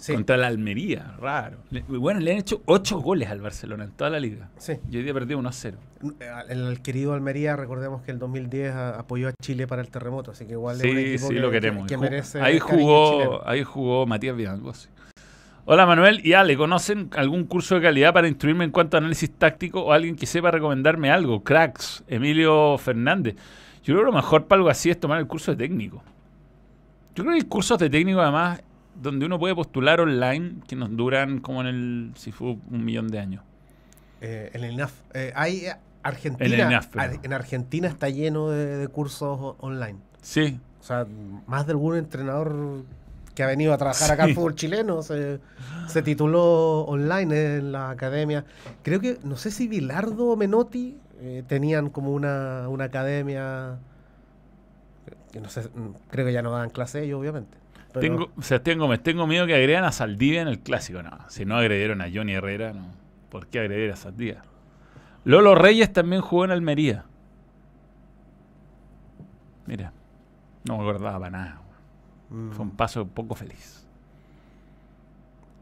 Sí, 0.00 0.14
Contra 0.14 0.38
la 0.38 0.46
Almería, 0.46 1.14
raro. 1.20 1.58
Le- 1.70 1.82
bueno, 1.82 2.20
le 2.20 2.32
han 2.32 2.38
hecho 2.38 2.62
8 2.64 3.00
goles 3.00 3.28
al 3.28 3.42
Barcelona 3.42 3.84
en 3.84 3.90
toda 3.90 4.08
la 4.08 4.18
liga. 4.18 4.48
sí. 4.56 4.78
Y 4.90 4.96
hoy 4.96 5.02
día 5.02 5.12
perdió 5.12 5.36
1 5.38 5.46
a 5.48 5.52
0. 5.52 5.76
El, 6.48 6.66
el 6.68 6.80
querido 6.80 7.12
Almería, 7.12 7.54
recordemos 7.54 8.00
que 8.00 8.10
el 8.10 8.18
2010 8.18 8.72
a- 8.74 8.98
apoyó 8.98 9.28
a 9.28 9.32
Chile 9.42 9.66
para 9.66 9.82
el 9.82 9.90
terremoto, 9.90 10.30
así 10.30 10.46
que 10.46 10.52
igual 10.52 10.76
es 10.80 10.84
un 10.84 10.90
Sí, 10.90 10.96
equipo 10.98 11.28
sí, 11.28 11.34
que, 11.34 11.40
lo 11.40 11.50
que- 11.50 11.60
queremos. 11.60 11.86
que 11.86 11.98
merece 11.98 12.40
ahí, 12.40 12.54
el 12.54 12.60
jugó, 12.60 13.46
ahí 13.46 13.62
jugó 13.62 14.06
Matías 14.06 14.34
Villalobos. 14.34 14.88
Hola 15.66 15.84
Manuel 15.84 16.26
y 16.26 16.32
Ale, 16.32 16.56
¿conocen 16.56 17.10
algún 17.14 17.44
curso 17.44 17.74
de 17.74 17.82
calidad 17.82 18.14
para 18.14 18.26
instruirme 18.26 18.64
en 18.64 18.70
cuanto 18.70 18.96
a 18.96 19.00
análisis 19.00 19.30
táctico 19.30 19.82
o 19.82 19.92
alguien 19.92 20.16
que 20.16 20.24
sepa 20.24 20.50
recomendarme 20.50 21.10
algo? 21.10 21.44
Cracks, 21.44 22.02
Emilio 22.08 22.78
Fernández. 22.78 23.36
Yo 23.84 23.92
creo 23.94 23.98
que 24.00 24.06
lo 24.06 24.12
mejor 24.12 24.46
para 24.46 24.60
algo 24.60 24.70
así 24.70 24.88
es 24.90 24.98
tomar 24.98 25.18
el 25.20 25.26
curso 25.26 25.50
de 25.52 25.58
técnico. 25.58 26.02
Yo 27.14 27.22
creo 27.24 27.34
que 27.34 27.42
hay 27.42 27.46
cursos 27.48 27.78
de 27.78 27.90
técnico 27.90 28.20
además 28.20 28.62
donde 28.94 29.26
uno 29.26 29.38
puede 29.38 29.54
postular 29.54 30.00
online 30.00 30.56
que 30.68 30.76
nos 30.76 30.94
duran 30.96 31.40
como 31.40 31.60
en 31.62 31.66
el 31.66 32.12
Sifu 32.16 32.58
un 32.70 32.84
millón 32.84 33.08
de 33.08 33.18
años. 33.18 33.42
Eh, 34.20 34.50
en 34.52 34.64
el 34.64 34.72
INAF. 34.72 34.92
Eh, 35.14 35.32
hay 35.34 35.66
eh, 35.66 35.74
Argentina. 36.02 36.46
En 36.46 36.52
el 36.60 36.60
INAF, 36.68 36.86
pero- 36.88 37.02
Ar- 37.04 37.20
en 37.22 37.32
Argentina 37.32 37.88
está 37.88 38.08
lleno 38.08 38.50
de, 38.50 38.76
de 38.78 38.88
cursos 38.88 39.54
online. 39.60 39.98
Sí, 40.22 40.58
O 40.80 40.82
sea, 40.84 41.06
más 41.46 41.66
de 41.66 41.72
algún 41.72 41.96
entrenador 41.96 42.84
que 43.34 43.42
ha 43.42 43.46
venido 43.46 43.72
a 43.72 43.78
trabajar 43.78 44.10
acá 44.10 44.24
al 44.24 44.34
fútbol 44.34 44.54
chileno 44.54 45.02
se, 45.02 45.38
se 45.88 46.02
tituló 46.02 46.80
online 46.80 47.56
en 47.56 47.72
la 47.72 47.88
academia. 47.90 48.44
Creo 48.82 49.00
que, 49.00 49.18
no 49.24 49.36
sé 49.36 49.50
si 49.50 49.68
Bilardo 49.68 50.26
o 50.26 50.36
Menotti 50.36 50.98
eh, 51.20 51.42
tenían 51.46 51.88
como 51.90 52.12
una, 52.12 52.68
una 52.68 52.84
academia. 52.84 53.78
que 55.32 55.40
no 55.40 55.48
sé, 55.48 55.62
mm, 55.62 55.94
creo 56.10 56.26
que 56.26 56.32
ya 56.32 56.42
no 56.42 56.50
dan 56.50 56.70
clase 56.70 57.04
ellos, 57.04 57.20
obviamente. 57.20 57.56
Pero- 57.92 58.00
Tengo, 58.00 58.30
Sebastián 58.40 58.78
Gómez, 58.78 59.02
tengo 59.02 59.26
miedo 59.26 59.46
que 59.46 59.54
agregan 59.54 59.84
a 59.84 59.92
Saldivia 59.92 60.42
en 60.42 60.48
el 60.48 60.60
clásico. 60.60 61.02
No, 61.02 61.10
si 61.28 61.44
no 61.44 61.56
agredieron 61.56 62.00
a 62.00 62.06
Johnny 62.12 62.32
Herrera, 62.34 62.72
no. 62.72 62.86
¿Por 63.30 63.46
qué 63.48 63.60
agredir 63.60 63.90
a 63.92 63.96
Saldivia? 63.96 64.42
Lolo 65.24 65.54
Reyes 65.54 65.92
también 65.92 66.22
jugó 66.22 66.44
en 66.44 66.50
Almería. 66.52 67.04
Mira, 69.66 69.92
no 70.64 70.76
me 70.78 70.82
acordaba 70.82 71.18
para 71.18 71.30
nada. 71.30 71.60
Mm, 72.30 72.50
Fue 72.50 72.64
un 72.64 72.70
paso 72.72 73.06
poco 73.06 73.34
feliz. 73.34 73.86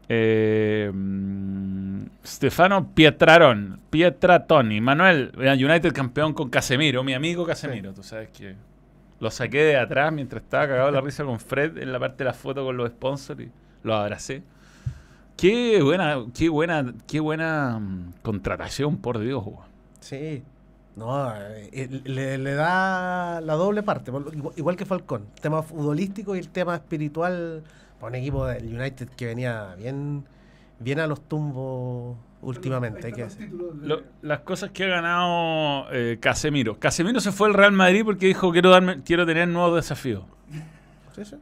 Eh, 0.07 0.89
mm, 0.91 2.01
Stefano 2.25 2.89
Pietrarón, 2.93 3.79
Pietratoni, 3.91 4.81
Manuel, 4.81 5.31
United 5.37 5.93
campeón 5.93 6.33
con 6.33 6.49
Casemiro, 6.49 7.03
mi 7.03 7.13
amigo 7.13 7.45
Casemiro, 7.45 7.93
tú 7.93 8.01
sabes 8.01 8.29
que 8.29 8.55
lo 9.19 9.31
saqué 9.31 9.63
de 9.63 9.77
atrás 9.77 10.11
mientras 10.13 10.43
estaba 10.43 10.67
cagado 10.67 10.91
la 10.91 11.01
risa 11.01 11.23
con 11.23 11.39
Fred 11.39 11.77
en 11.77 11.91
la 11.91 11.99
parte 11.99 12.19
de 12.19 12.25
la 12.25 12.33
foto 12.33 12.63
con 12.63 12.77
los 12.77 12.89
sponsors 12.89 13.41
y 13.41 13.51
lo 13.83 13.95
abracé. 13.95 14.43
Qué 15.35 15.81
buena, 15.81 16.25
qué 16.33 16.49
buena, 16.49 16.93
qué 17.07 17.19
buena 17.19 17.79
mm, 17.79 18.13
contratación, 18.21 18.97
por 18.97 19.19
Dios. 19.19 19.43
Sí. 20.01 20.43
No, 20.95 21.33
eh, 21.33 22.01
le, 22.03 22.37
le 22.37 22.53
da 22.55 23.39
la 23.39 23.53
doble 23.53 23.83
parte, 23.83 24.11
igual 24.57 24.75
que 24.75 24.85
Falcón. 24.85 25.27
El 25.35 25.41
tema 25.41 25.63
futbolístico 25.63 26.35
y 26.35 26.39
el 26.39 26.49
tema 26.49 26.75
espiritual 26.75 27.63
para 27.99 28.09
un 28.09 28.15
equipo 28.15 28.45
del 28.45 28.75
United 28.77 29.07
que 29.09 29.27
venía 29.27 29.75
bien, 29.77 30.25
bien 30.79 30.99
a 30.99 31.07
los 31.07 31.21
tumbos 31.21 32.17
últimamente, 32.41 33.07
hay 33.07 33.13
que 33.13 33.23
decir. 33.23 33.51
Lo- 33.81 34.01
las 34.21 34.39
cosas 34.41 34.71
que 34.71 34.83
ha 34.85 34.87
ganado 34.87 35.87
eh, 35.91 36.17
Casemiro. 36.19 36.79
Casemiro 36.79 37.19
se 37.19 37.31
fue 37.31 37.47
al 37.47 37.53
Real 37.53 37.71
Madrid 37.71 38.03
porque 38.05 38.27
dijo 38.27 38.51
quiero 38.51 38.69
darme, 38.69 39.01
quiero 39.03 39.25
tener 39.25 39.47
nuevos 39.47 39.75
desafíos. 39.75 40.23
Sí, 41.15 41.25
sí. 41.25 41.35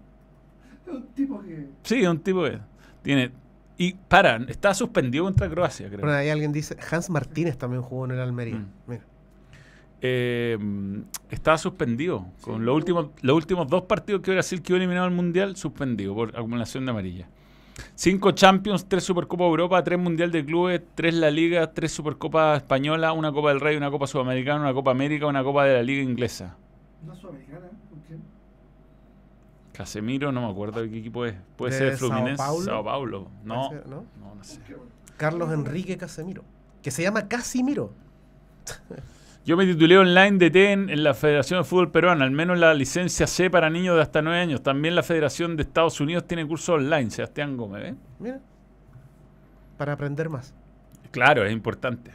Es 0.87 0.93
un 0.93 1.07
tipo 1.13 1.41
que. 1.41 1.67
Sí, 1.83 2.01
es 2.01 2.07
un 2.07 2.19
tipo 2.19 2.43
que 2.43 2.59
tiene. 3.01 3.31
Y 3.77 3.93
para, 3.93 4.37
está 4.47 4.73
suspendido 4.73 5.25
contra 5.25 5.47
Croacia, 5.49 5.87
creo. 5.87 5.99
Bueno, 6.01 6.15
ahí 6.15 6.29
alguien 6.29 6.51
dice, 6.51 6.75
Hans 6.91 7.09
Martínez 7.11 7.57
también 7.57 7.83
jugó 7.83 8.05
en 8.05 8.11
el 8.11 8.19
Almería. 8.19 8.55
Mm. 8.55 8.67
Mira. 8.87 9.03
Eh, 10.01 10.57
está 11.29 11.57
suspendido. 11.57 12.25
Con 12.41 12.65
los 12.65 12.75
últimos, 12.75 13.07
los 13.21 13.35
últimos 13.35 13.67
dos 13.67 13.83
partidos 13.83 14.21
que 14.21 14.31
Brasil 14.31 14.61
quedó 14.61 14.77
eliminado 14.77 15.05
al 15.05 15.11
Mundial, 15.13 15.55
suspendido 15.55 16.15
por 16.15 16.29
acumulación 16.37 16.85
de 16.85 16.91
amarilla. 16.91 17.27
Cinco 17.95 18.32
Champions, 18.32 18.88
tres 18.88 19.03
Supercopa 19.03 19.43
Europa, 19.43 19.84
tres 19.84 19.99
Mundial 19.99 20.32
de 20.32 20.45
Clubes, 20.45 20.82
tres 20.95 21.13
La 21.13 21.32
Liga, 21.32 21.73
tres 21.73 21.91
Supercopa 21.91 22.55
Española, 22.55 23.11
una 23.13 23.32
Copa 23.32 23.49
del 23.49 23.59
Rey, 23.59 23.78
una 23.78 23.91
Copa 23.91 24.07
Sudamericana, 24.07 24.61
una 24.61 24.73
Copa 24.73 24.91
América, 24.91 25.28
una 25.28 25.43
Copa 25.43 25.65
de 25.65 25.75
la 25.75 25.84
Liga 25.84 26.01
Inglesa. 26.01 26.55
Una 27.03 27.15
sudamericana, 27.15 27.67
¿con 27.89 27.99
quién? 28.07 28.21
Casemiro, 29.73 30.32
no 30.32 30.41
me 30.41 30.51
acuerdo 30.51 30.82
de 30.82 30.89
qué 30.89 30.99
equipo 30.99 31.25
es. 31.25 31.36
Puede 31.55 31.73
¿De 31.73 31.78
ser 31.78 31.97
Sao 31.97 32.09
Fluminense, 32.09 32.38
Paulo? 32.38 32.65
Sao 32.65 32.84
Paulo. 32.84 33.28
No, 33.43 33.71
¿no? 33.71 34.05
no, 34.19 34.36
no 34.36 34.43
sé. 34.43 34.59
Qué. 34.67 34.75
Carlos 35.17 35.51
Enrique 35.51 35.97
Casemiro, 35.97 36.43
que 36.82 36.91
se 36.91 37.03
llama 37.03 37.28
Casimiro. 37.28 37.91
Yo 39.47 39.55
me 39.55 39.65
titulé 39.65 39.97
online 39.97 40.39
de 40.39 40.51
TEN 40.51 40.89
en 40.89 41.05
la 41.05 41.13
Federación 41.13 41.61
de 41.61 41.63
Fútbol 41.63 41.89
Peruana, 41.89 42.25
al 42.25 42.31
menos 42.31 42.59
la 42.59 42.73
licencia 42.73 43.27
C 43.27 43.49
para 43.49 43.69
niños 43.69 43.95
de 43.95 44.01
hasta 44.01 44.21
9 44.21 44.41
años. 44.41 44.61
También 44.61 44.93
la 44.93 45.03
Federación 45.03 45.55
de 45.55 45.63
Estados 45.63 46.01
Unidos 46.01 46.27
tiene 46.27 46.45
cursos 46.45 46.67
online, 46.67 47.09
Sebastián 47.11 47.55
Gómez. 47.55 47.93
¿eh? 47.93 47.95
Mira. 48.19 48.41
Para 49.77 49.93
aprender 49.93 50.27
más. 50.27 50.53
Claro, 51.11 51.45
es 51.45 51.53
importante. 51.53 52.11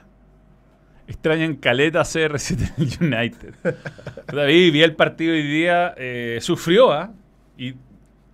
Extrañan 1.06 1.56
caleta 1.56 2.02
CR7 2.02 2.74
en 2.76 2.82
el 2.82 3.14
United. 3.14 3.54
David, 4.26 4.70
vi 4.70 4.82
el 4.82 4.94
partido 4.94 5.32
hoy 5.32 5.42
día, 5.42 5.94
eh, 5.96 6.36
sufrió, 6.42 6.92
¿ah? 6.92 7.14
Y, 7.56 7.76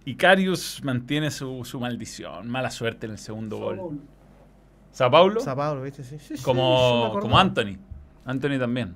y 0.06 0.16
Carius 0.16 0.82
mantiene 0.82 1.30
su, 1.30 1.64
su 1.64 1.78
maldición, 1.78 2.48
mala 2.48 2.72
suerte 2.72 3.06
en 3.06 3.12
el 3.12 3.18
segundo 3.18 3.58
Sao 3.58 3.64
gol. 3.64 3.76
Paulo. 3.76 3.98
¿Sao 4.90 5.10
Paulo? 5.12 5.40
Sao 5.40 5.56
Paulo, 5.56 5.82
¿viste? 5.82 6.02
Sí, 6.02 6.18
sí, 6.18 6.36
sí, 6.36 6.42
como, 6.42 7.16
como 7.20 7.38
Anthony. 7.38 7.78
Anthony 8.28 8.58
también. 8.58 8.94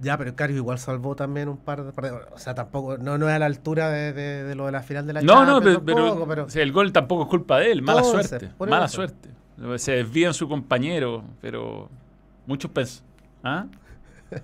Ya, 0.00 0.16
pero 0.16 0.34
Cario 0.34 0.56
igual 0.56 0.78
salvó 0.78 1.14
también 1.14 1.48
un 1.48 1.58
par 1.58 1.82
de. 1.84 2.10
O 2.32 2.38
sea, 2.38 2.54
tampoco, 2.54 2.96
no, 2.96 3.18
no 3.18 3.28
es 3.28 3.34
a 3.34 3.38
la 3.38 3.46
altura 3.46 3.90
de, 3.90 4.12
de- 4.14 4.44
de 4.44 4.54
lo 4.54 4.64
de 4.66 4.72
la 4.72 4.82
final 4.82 5.06
de 5.06 5.12
la 5.12 5.20
No, 5.22 5.44
no, 5.44 5.54
Champions, 5.54 5.62
pero, 5.64 5.84
pero, 5.84 6.06
tampoco, 6.06 6.28
pero- 6.28 6.44
o 6.46 6.48
sea, 6.48 6.62
el 6.62 6.72
gol 6.72 6.92
tampoco 6.92 7.22
es 7.24 7.28
culpa 7.28 7.58
de 7.58 7.70
él, 7.72 7.82
mala 7.82 8.02
suerte. 8.02 8.50
Mala 8.58 8.86
eso. 8.86 8.96
suerte. 8.96 9.28
Se 9.76 9.92
desvía 9.92 10.28
en 10.28 10.34
su 10.34 10.48
compañero, 10.48 11.22
pero 11.42 11.90
muchos 12.46 12.70
pens. 12.70 13.02
¿Ah? 13.42 13.66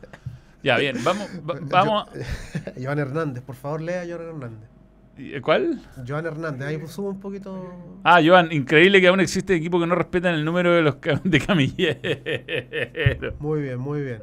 Ya, 0.62 0.77
bien, 0.79 0.97
vamos, 1.05 1.29
va- 1.49 1.59
vamos. 1.62 2.09
Joan 2.83 2.99
Hernández, 2.99 3.41
por 3.45 3.55
favor, 3.55 3.81
lea 3.81 4.03
a 4.03 4.05
Joan 4.05 4.20
Hernández. 4.29 4.68
¿Y- 5.17 5.41
¿Cuál? 5.41 5.81
Joan 6.07 6.27
Hernández, 6.27 6.69
ahí 6.69 6.87
sube 6.87 7.09
un 7.09 7.21
poquito. 7.21 8.01
Ah, 8.05 8.21
Joan, 8.25 8.53
increíble 8.53 9.01
que 9.01 9.09
aún 9.09 9.21
existe 9.21 9.55
equipo 9.55 9.81
que 9.81 9.87
no 9.87 9.95
respetan 9.95 10.35
el 10.35 10.45
número 10.45 10.75
de 10.75 10.83
los 10.83 10.97
cam- 10.97 11.23
de 11.25 11.41
camilleros. 11.41 13.35
Muy 13.41 13.62
bien, 13.62 13.79
muy 13.79 14.03
bien. 14.03 14.23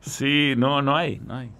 Sí, 0.00 0.54
no, 0.56 0.82
no 0.82 0.96
hay, 0.96 1.20
no 1.20 1.36
hay. 1.36 1.50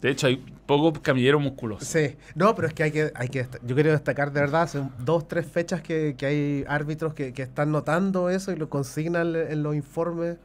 De 0.00 0.10
hecho, 0.10 0.26
hay 0.26 0.36
pocos 0.66 0.98
camilleros 1.00 1.40
musculosos. 1.40 1.86
Sí, 1.86 2.16
no, 2.34 2.54
pero 2.54 2.66
es 2.66 2.74
que 2.74 2.82
hay 2.82 2.90
que, 2.90 3.12
hay 3.14 3.28
que 3.28 3.46
yo 3.62 3.74
quiero 3.74 3.92
destacar 3.92 4.32
de 4.32 4.40
verdad, 4.40 4.62
hace 4.62 4.82
dos, 4.98 5.28
tres 5.28 5.46
fechas 5.46 5.80
que, 5.80 6.16
que 6.16 6.26
hay 6.26 6.64
árbitros 6.66 7.14
que, 7.14 7.32
que 7.32 7.42
están 7.42 7.70
notando 7.70 8.30
eso 8.30 8.52
y 8.52 8.56
lo 8.56 8.68
consignan 8.68 9.34
en, 9.36 9.62
los 9.62 9.76
informes. 9.76 10.38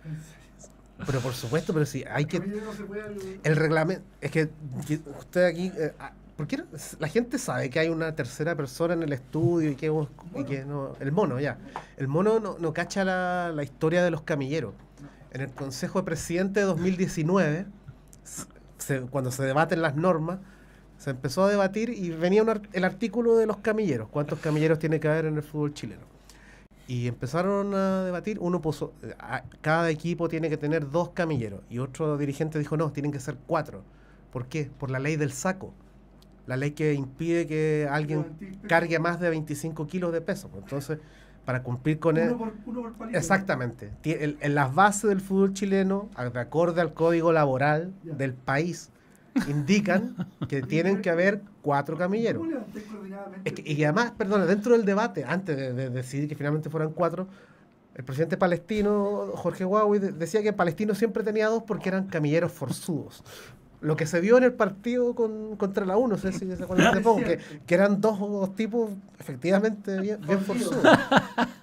Pero 1.05 1.19
por 1.19 1.33
supuesto, 1.33 1.73
pero 1.73 1.85
sí, 1.85 2.03
hay 2.09 2.25
que, 2.25 2.41
el 3.43 3.55
reglamento, 3.55 4.03
es 4.21 4.31
que, 4.31 4.49
que 4.87 4.99
usted 5.19 5.45
aquí, 5.45 5.71
eh, 5.77 5.93
¿por 6.37 6.47
qué 6.47 6.57
no? 6.57 6.65
la 6.99 7.07
gente 7.09 7.37
sabe 7.39 7.69
que 7.69 7.79
hay 7.79 7.89
una 7.89 8.15
tercera 8.15 8.55
persona 8.55 8.93
en 8.93 9.03
el 9.03 9.13
estudio 9.13 9.71
y 9.71 9.75
que, 9.75 9.91
y 10.35 10.45
que 10.45 10.65
no, 10.65 10.93
el 10.99 11.11
mono 11.11 11.39
ya, 11.39 11.59
el 11.97 12.07
mono 12.07 12.39
no, 12.39 12.57
no 12.59 12.73
cacha 12.73 13.03
la, 13.05 13.51
la 13.55 13.63
historia 13.63 14.03
de 14.03 14.11
los 14.11 14.21
camilleros. 14.23 14.73
En 15.31 15.41
el 15.41 15.51
Consejo 15.51 15.99
de 15.99 16.05
Presidente 16.05 16.61
de 16.61 16.65
2019, 16.67 17.65
se- 18.77 19.01
cuando 19.01 19.31
se 19.31 19.43
debaten 19.43 19.81
las 19.81 19.95
normas, 19.95 20.39
se 20.97 21.11
empezó 21.11 21.43
a 21.45 21.49
debatir 21.49 21.89
y 21.89 22.09
venía 22.11 22.43
un 22.43 22.61
el 22.73 22.83
artículo 22.83 23.37
de 23.37 23.45
los 23.45 23.57
camilleros, 23.57 24.09
cuántos 24.09 24.39
camilleros 24.39 24.79
tiene 24.79 24.99
que 24.99 25.07
haber 25.07 25.25
en 25.25 25.37
el 25.37 25.43
fútbol 25.43 25.73
chileno. 25.73 26.01
Y 26.87 27.07
empezaron 27.07 27.73
a 27.75 28.05
debatir, 28.05 28.37
uno 28.39 28.61
puso, 28.61 28.93
a- 29.19 29.43
cada 29.61 29.89
equipo 29.89 30.29
tiene 30.29 30.49
que 30.49 30.57
tener 30.57 30.89
dos 30.89 31.09
camilleros. 31.09 31.61
Y 31.69 31.79
otro 31.79 32.17
dirigente 32.17 32.59
dijo, 32.59 32.77
no, 32.77 32.91
tienen 32.91 33.11
que 33.11 33.19
ser 33.19 33.37
cuatro. 33.45 33.83
¿Por 34.31 34.47
qué? 34.47 34.69
Por 34.79 34.89
la 34.91 34.99
ley 34.99 35.17
del 35.17 35.33
saco. 35.33 35.73
La 36.47 36.57
ley 36.57 36.71
que 36.71 36.93
impide 36.93 37.45
que 37.45 37.87
alguien 37.91 38.25
cargue 38.67 38.97
más 38.99 39.19
de 39.19 39.29
25 39.29 39.85
kilos 39.85 40.11
de 40.13 40.21
peso. 40.21 40.47
Pues 40.49 40.63
Entonces, 40.63 40.99
para 41.45 41.61
cumplir 41.61 41.99
con 41.99 42.17
él... 42.17 42.35
Palito. 42.97 43.17
Exactamente. 43.17 43.91
En 44.03 44.55
las 44.55 44.73
bases 44.73 45.09
del 45.09 45.21
fútbol 45.21 45.53
chileno, 45.53 46.09
de 46.33 46.39
acorde 46.39 46.81
al 46.81 46.93
código 46.93 47.31
laboral 47.31 47.93
del 48.03 48.33
país, 48.33 48.89
indican 49.47 50.15
que 50.49 50.61
tienen 50.61 51.01
que 51.01 51.09
haber 51.09 51.41
cuatro 51.61 51.97
camilleros. 51.97 52.43
Y 53.63 53.83
además, 53.83 54.11
perdona, 54.17 54.45
dentro 54.45 54.73
del 54.73 54.85
debate, 54.85 55.23
antes 55.25 55.55
de, 55.55 55.73
de 55.73 55.89
decidir 55.89 56.27
que 56.27 56.35
finalmente 56.35 56.69
fueran 56.69 56.91
cuatro, 56.91 57.27
el 57.95 58.03
presidente 58.03 58.37
palestino, 58.37 59.31
Jorge 59.35 59.65
Huawei, 59.65 59.99
de- 59.99 60.11
decía 60.11 60.41
que 60.43 60.53
Palestino 60.53 60.95
siempre 60.95 61.23
tenía 61.23 61.47
dos 61.47 61.63
porque 61.63 61.89
eran 61.89 62.07
camilleros 62.07 62.51
forzudos. 62.51 63.23
Lo 63.79 63.95
que 63.95 64.07
se 64.07 64.19
vio 64.21 64.37
en 64.37 64.43
el 64.43 64.53
partido 64.53 65.13
con, 65.13 65.55
contra 65.55 65.85
la 65.85 65.97
U, 65.97 66.07
no 66.07 66.17
sé 66.17 66.31
si 66.31 66.39
se 66.55 66.63
acuerdan 66.63 66.95
de 66.95 67.01
poco, 67.01 67.19
que, 67.25 67.37
que 67.65 67.75
eran 67.75 68.01
dos 68.01 68.55
tipos 68.55 68.89
efectivamente 69.19 69.99
bien, 70.01 70.19
bien 70.25 70.39
forzudos. 70.39 70.77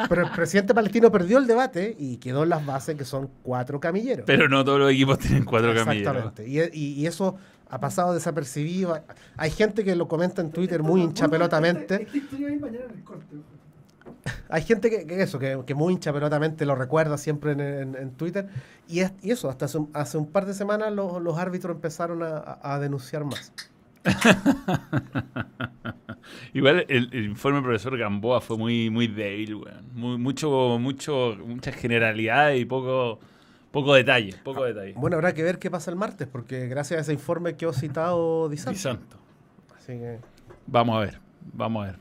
Pero 0.09 0.23
el 0.27 0.31
presidente 0.31 0.75
palestino 0.75 1.11
perdió 1.11 1.39
el 1.39 1.47
debate 1.47 1.95
y 1.99 2.19
quedó 2.19 2.45
en 2.45 2.51
las 2.51 2.65
bases 2.65 2.97
que 2.97 3.05
son 3.05 3.29
cuatro 3.43 3.81
camilleros. 3.81 4.25
Pero 4.27 4.49
no 4.49 4.65
todos 4.65 4.79
los 4.79 4.93
equipos 4.93 5.19
tienen 5.19 5.45
cuatro 5.45 5.75
camilleros. 5.75 6.17
Exactamente. 6.27 6.49
Y, 6.49 6.61
y- 6.79 6.93
y 7.01 7.07
eso 7.07 7.37
ha 7.71 7.81
pasado 7.81 8.15
desapercibido. 8.15 9.01
Hay 9.37 9.51
gente 9.51 9.83
que 9.83 9.97
lo 9.97 10.07
comenta 10.07 10.41
en 10.43 10.51
Twitter 10.51 10.83
muy 10.83 11.01
hinchapelotamente. 11.03 12.03
Esta 12.03 12.17
historia 12.17 12.47
va 12.47 12.53
a 12.53 12.55
ir 12.55 12.61
mañana 12.61 12.85
en 12.91 12.99
el 12.99 13.05
corte. 13.05 13.37
Hay 14.49 14.63
gente 14.63 14.89
que, 14.91 15.07
que 15.07 15.23
eso, 15.23 15.39
que, 15.39 15.61
que 15.67 15.75
muy 15.75 15.93
hinchapelotamente 15.95 16.65
lo 16.67 16.75
recuerda 16.75 17.19
siempre 17.19 17.53
en, 17.53 17.61
en- 17.61 17.95
en 17.97 18.11
Twitter. 18.13 18.49
Y, 18.89 19.01
es- 19.01 19.13
y 19.23 19.31
eso, 19.33 19.49
hasta 19.51 19.67
hace 19.67 19.79
un, 19.79 19.91
hace 19.93 20.17
un 20.19 20.27
par 20.31 20.47
de 20.47 20.55
semanas 20.55 20.93
los, 20.93 21.21
los 21.23 21.37
árbitros 21.39 21.75
empezaron 21.77 22.23
a, 22.23 22.79
denunciar 22.79 23.25
más. 23.25 23.53
Igual 26.53 26.87
el, 26.89 27.09
el 27.13 27.25
informe 27.27 27.57
del 27.57 27.65
profesor 27.65 27.99
Gamboa 27.99 28.41
fue 28.41 28.57
muy, 28.57 28.91
muy 28.91 29.07
débil, 29.09 29.57
weón. 29.57 29.85
Muy, 29.95 30.19
mucho, 30.19 30.79
mucho, 30.79 31.37
muchas 31.45 31.75
generalidades 31.75 32.61
y 32.61 32.65
poco, 32.65 33.19
poco 33.71 33.95
detalle, 33.95 34.35
poco 34.43 34.65
detalle. 34.65 34.95
Bueno, 34.97 35.17
habrá 35.17 35.35
que 35.35 35.43
ver 35.43 35.59
qué 35.59 35.71
pasa 35.71 35.91
el 35.91 35.97
martes, 35.97 36.27
porque 36.29 36.67
gracias 36.69 36.99
a 36.99 37.01
ese 37.03 37.13
informe 37.13 37.55
que 37.57 37.67
he 37.67 37.73
citado 37.73 38.49
Di 38.49 38.57
santo. 38.57 39.19
Así 39.77 39.93
que 39.93 40.19
Vamos 40.67 40.97
a 40.97 41.01
ver, 41.01 41.19
vamos 41.53 41.83
a 41.85 41.87
ver. 41.91 41.99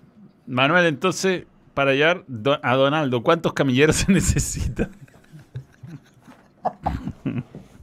Manuel, 0.48 0.86
entonces, 0.86 1.44
para 1.74 1.92
hallar 1.92 2.24
do- 2.28 2.60
a 2.62 2.76
Donaldo, 2.76 3.24
¿cuántos 3.24 3.54
camilleros 3.54 3.96
se 3.98 4.12
necesitan? 4.12 4.92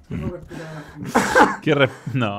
No 0.09 0.29
respetaba 0.29 0.73
la 0.75 0.81
gente. 0.83 1.61
¿Qué 1.63 1.75
re- 1.75 1.91
no, 2.15 2.39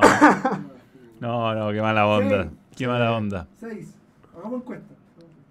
no, 1.20 1.56
no, 1.56 1.72
qué 1.72 1.82
mala 1.82 2.06
onda. 2.08 2.50
Qué 2.76 2.88
mala 2.88 3.12
onda. 3.14 3.48
Seis. 3.60 3.94
Hagamos 4.36 4.62
encuesta. 4.62 4.94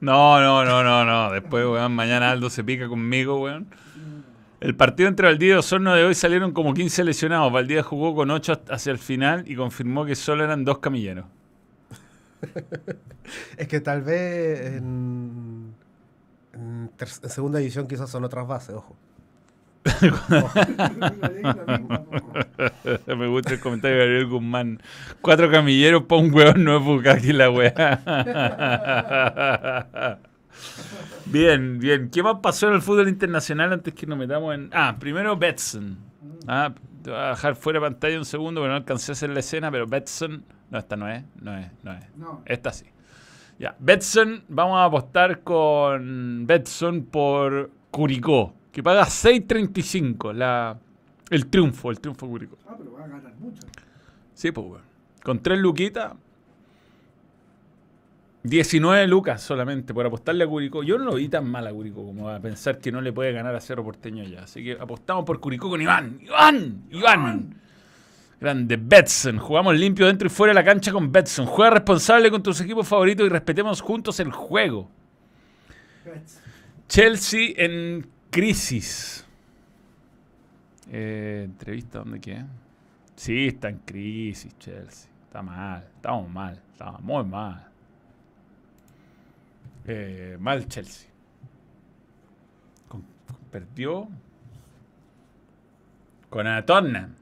No, 0.01 0.41
no, 0.41 0.65
no, 0.65 0.83
no, 0.83 1.05
no. 1.05 1.33
Después, 1.33 1.65
weón, 1.67 1.95
mañana 1.95 2.31
Aldo 2.31 2.51
se 2.51 2.65
pica 2.65 2.89
conmigo, 2.89 3.41
weón. 3.41 3.67
El 4.61 4.77
partido 4.77 5.09
entre 5.09 5.27
Valdivia 5.27 5.55
y 5.55 5.59
Osorno 5.59 5.95
de 5.95 6.05
hoy 6.05 6.15
salieron 6.15 6.53
como 6.53 6.75
15 6.75 7.05
lesionados. 7.05 7.51
Valdivia 7.53 7.83
jugó 7.83 8.15
con 8.15 8.31
8 8.31 8.63
hacia 8.71 8.93
el 8.93 8.99
final 8.99 9.45
y 9.47 9.57
confirmó 9.57 10.05
que 10.05 10.15
solo 10.15 10.45
eran 10.45 10.65
dos 10.65 10.79
camilleros. 10.79 11.25
es 13.57 13.69
que 13.69 13.81
tal 13.81 14.03
vez 14.03 14.77
en, 14.77 15.75
en 16.61 16.91
en 16.99 17.31
segunda 17.31 17.59
división 17.59 17.87
quizás 17.87 18.11
son 18.11 18.25
otras 18.25 18.47
bases, 18.47 18.75
ojo. 18.75 18.97
Me 23.07 23.29
gusta 23.29 23.55
el 23.55 23.61
comentario 23.61 23.97
de 23.97 24.05
Gabriel 24.05 24.27
Guzmán. 24.27 24.83
Cuatro 25.23 25.51
camilleros 25.51 26.03
para 26.03 26.21
un 26.21 26.35
hueón 26.35 26.65
no 26.65 26.77
es 26.77 26.85
Bukaki 26.85 27.33
la 27.33 27.49
weá. 27.51 30.19
bien, 31.27 31.79
bien. 31.79 32.11
¿Qué 32.11 32.23
más 32.23 32.41
pasó 32.43 32.69
en 32.69 32.75
el 32.75 32.83
fútbol 32.83 33.09
internacional 33.09 33.73
antes 33.73 33.95
que 33.95 34.07
nos 34.07 34.19
metamos 34.19 34.55
en. 34.55 34.69
Ah, 34.73 34.97
primero 35.01 35.39
Betson. 35.39 35.97
Ah, 36.47 36.75
te 37.03 37.11
voy 37.11 37.19
a 37.19 37.31
dejar 37.31 37.57
fuera 37.57 37.81
de 37.81 37.87
pantalla 37.87 38.19
un 38.19 38.27
segundo 38.27 38.61
porque 38.61 38.69
no 38.69 38.77
alcancé 38.77 39.13
a 39.13 39.15
hacer 39.15 39.31
la 39.31 39.41
escena, 39.41 39.71
pero 39.71 39.87
Betson. 39.87 40.45
No, 40.71 40.79
esta 40.79 40.97
no 40.97 41.09
es, 41.09 41.25
no 41.41 41.57
es, 41.57 41.69
no 41.83 41.93
es. 41.93 42.05
No. 42.17 42.43
Esta 42.45 42.71
sí. 42.71 42.85
Ya, 43.61 43.77
Betson, 43.79 44.43
vamos 44.49 44.79
a 44.79 44.87
apostar 44.87 45.43
con 45.43 46.47
Betson 46.47 47.03
por 47.05 47.71
Curicó, 47.91 48.55
que 48.73 48.83
paga 48.83 49.05
6.35 49.05 50.33
la 50.33 50.79
el 51.29 51.47
triunfo, 51.47 51.91
el 51.91 52.01
triunfo 52.01 52.25
de 52.25 52.33
Curicó. 52.33 52.59
Ah, 52.67 52.75
pero 52.79 52.93
va 52.95 53.05
a 53.05 53.09
ganar 53.09 53.35
mucho. 53.39 53.61
Sí, 54.33 54.51
pues, 54.51 54.67
weón. 54.67 54.83
Con 55.23 55.41
tres 55.41 55.59
luquitas, 55.59 56.15
19 58.45 59.07
lucas 59.07 59.43
solamente 59.43 59.93
por 59.93 60.07
apostarle 60.07 60.45
a 60.45 60.47
Curicó. 60.47 60.83
Yo 60.83 60.97
no 60.97 61.05
lo 61.05 61.17
vi 61.17 61.29
tan 61.29 61.47
mal 61.47 61.67
a 61.67 61.71
Curicó 61.71 62.03
como 62.03 62.31
a 62.31 62.41
pensar 62.41 62.79
que 62.79 62.91
no 62.91 63.03
le 63.03 63.13
puede 63.13 63.33
ganar 63.33 63.55
a 63.55 63.61
Cerro 63.61 63.85
Porteño 63.85 64.25
ya. 64.25 64.45
Así 64.45 64.65
que 64.65 64.73
apostamos 64.73 65.27
por 65.27 65.39
Curicó 65.39 65.69
con 65.69 65.83
Iván. 65.83 66.19
¡Iván! 66.23 66.85
¡Iván! 66.91 67.61
Grande, 68.41 68.77
Betson. 68.79 69.39
Jugamos 69.39 69.77
limpio 69.77 70.07
dentro 70.07 70.27
y 70.27 70.31
fuera 70.31 70.53
de 70.53 70.55
la 70.55 70.65
cancha 70.65 70.93
con 70.93 71.13
Betson. 71.13 71.45
Juega 71.47 71.73
responsable 71.73 72.31
con 72.31 72.43
tus 72.43 72.61
equipos 72.61 72.89
favoritos 72.89 73.27
y 73.27 73.29
respetemos 73.29 73.81
juntos 73.83 74.19
el 74.21 74.33
juego. 74.33 74.89
Chelsea 76.89 77.53
en 77.57 78.09
crisis. 78.31 79.27
Eh, 80.91 81.43
entrevista, 81.45 81.99
¿dónde 81.99 82.19
qué? 82.21 82.43
Sí, 83.15 83.49
está 83.49 83.69
en 83.69 83.79
crisis, 83.79 84.57
Chelsea. 84.59 85.11
Está 85.27 85.43
mal, 85.43 85.85
estamos 85.95 86.29
mal, 86.31 86.59
estamos 86.73 87.01
muy 87.03 87.25
mal. 87.25 87.67
Eh, 89.87 90.37
mal 90.41 90.67
Chelsea. 90.67 91.09
Con- 92.89 93.05
perdió 93.51 94.09
con 96.31 96.47
a 96.47 96.65
Tottenham. 96.65 97.15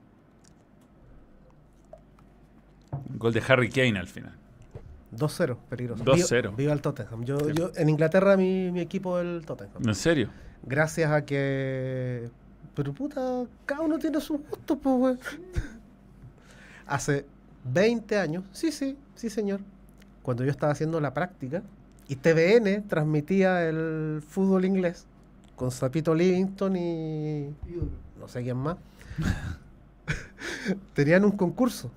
Gol 3.17 3.33
de 3.33 3.43
Harry 3.49 3.69
Kane 3.71 3.99
al 3.99 4.07
final. 4.09 4.33
2-0, 5.17 5.57
peligroso. 5.69 6.05
2-0. 6.05 6.41
Viva, 6.43 6.57
viva 6.57 6.73
el 6.73 6.81
Tottenham. 6.83 7.25
Yo, 7.25 7.39
Sí. 7.41 7.53
yo, 7.55 7.71
en 7.77 7.89
Inglaterra 7.89 8.37
mi, 8.37 8.71
mi 8.71 8.81
equipo 8.81 9.19
es 9.19 9.25
el 9.25 9.45
Tottenham. 9.47 9.83
¿En 9.87 9.95
serio? 9.95 10.29
Gracias 10.63 11.11
a 11.11 11.25
que... 11.25 12.29
Pero 12.75 12.93
puta, 12.93 13.45
cada 13.67 13.81
uno 13.81 13.99
tiene 13.99 14.21
sus 14.21 14.41
gustos, 14.49 14.79
pues, 14.83 14.97
güey. 14.97 15.17
Hace 16.87 17.27
20 17.65 18.19
años, 18.19 18.45
sí, 18.53 18.71
sí, 18.71 18.97
sí, 19.15 19.31
señor. 19.31 19.61
Cuando 20.23 20.45
yo 20.45 20.51
estaba 20.51 20.73
haciendo 20.73 21.01
la 21.01 21.13
práctica 21.15 21.63
y 22.07 22.17
TVN 22.17 22.87
transmitía 22.87 23.67
el 23.69 24.23
fútbol 24.27 24.65
inglés 24.65 25.07
con 25.57 25.71
Sapito 25.71 26.15
Livingstone 26.15 26.79
y 26.81 28.19
no 28.21 28.29
sé 28.29 28.43
quién 28.43 28.57
más, 28.59 28.77
tenían 30.95 31.25
un 31.25 31.33
concurso 31.33 31.91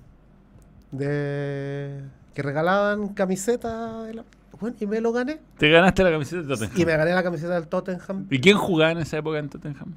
de 0.92 2.00
que 2.34 2.42
regalaban 2.42 3.08
camisetas 3.08 4.06
de 4.06 4.14
la- 4.14 4.24
bueno, 4.60 4.76
y 4.78 4.86
me 4.86 5.00
lo 5.00 5.12
gané. 5.12 5.40
Te 5.58 5.68
ganaste 5.70 6.04
la 6.04 6.10
camiseta 6.12 6.42
de 6.42 6.48
Tottenham. 6.48 6.80
Y 6.80 6.84
me 6.86 6.96
gané 6.96 7.12
la 7.14 7.22
camiseta 7.24 7.54
del 7.54 7.66
Tottenham. 7.66 8.26
¿Y 8.30 8.40
quién 8.40 8.56
jugaba 8.56 8.92
en 8.92 8.98
esa 8.98 9.16
época 9.18 9.38
en 9.38 9.48
Tottenham? 9.48 9.94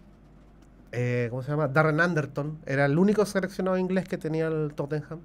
Eh, 0.92 1.28
¿Cómo 1.30 1.44
se 1.44 1.52
llama? 1.52 1.68
Darren 1.68 2.00
Anderton. 2.00 2.58
Era 2.66 2.86
el 2.86 2.98
único 2.98 3.26
seleccionado 3.26 3.78
inglés 3.78 4.06
que 4.08 4.18
tenía 4.18 4.48
el 4.48 4.74
Tottenham. 4.74 5.20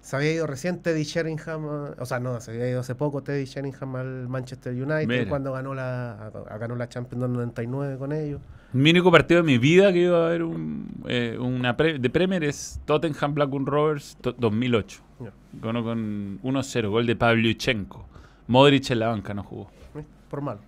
Se 0.00 0.14
había 0.16 0.32
ido 0.32 0.46
recién 0.46 0.82
Teddy 0.82 1.02
Sheringham, 1.02 1.64
eh, 1.64 1.94
o 1.98 2.06
sea, 2.06 2.20
no, 2.20 2.40
se 2.40 2.52
había 2.52 2.68
ido 2.70 2.80
hace 2.80 2.94
poco 2.94 3.22
Teddy 3.24 3.44
Sheringham 3.44 3.96
al 3.96 4.28
Manchester 4.28 4.72
United 4.72 5.08
Mira. 5.08 5.28
cuando 5.28 5.52
ganó 5.52 5.74
la, 5.74 6.30
ganó 6.60 6.76
la 6.76 6.88
Champions 6.88 7.22
del 7.22 7.32
99 7.32 7.98
con 7.98 8.12
ellos. 8.12 8.40
Mi 8.72 8.90
único 8.90 9.10
partido 9.10 9.40
de 9.42 9.46
mi 9.46 9.58
vida 9.58 9.92
que 9.92 10.00
iba 10.00 10.22
a 10.24 10.26
haber 10.28 10.42
un, 10.44 10.88
eh, 11.08 11.36
una 11.40 11.76
pre- 11.76 11.98
de 11.98 12.10
Premier 12.10 12.44
es 12.44 12.80
Tottenham 12.84 13.34
Blackburn 13.34 13.66
Rovers 13.66 14.16
to- 14.20 14.32
2008. 14.32 15.00
Ya. 15.20 15.32
Ganó 15.60 15.82
con 15.82 16.38
1-0, 16.42 16.88
gol 16.90 17.06
de 17.06 17.16
Pavlyuchenko. 17.16 18.06
Modric 18.48 18.90
en 18.90 18.98
la 19.00 19.08
banca 19.08 19.34
no 19.34 19.42
jugó. 19.42 19.70
¿eh? 19.96 20.04
Por 20.30 20.40
malo. 20.40 20.60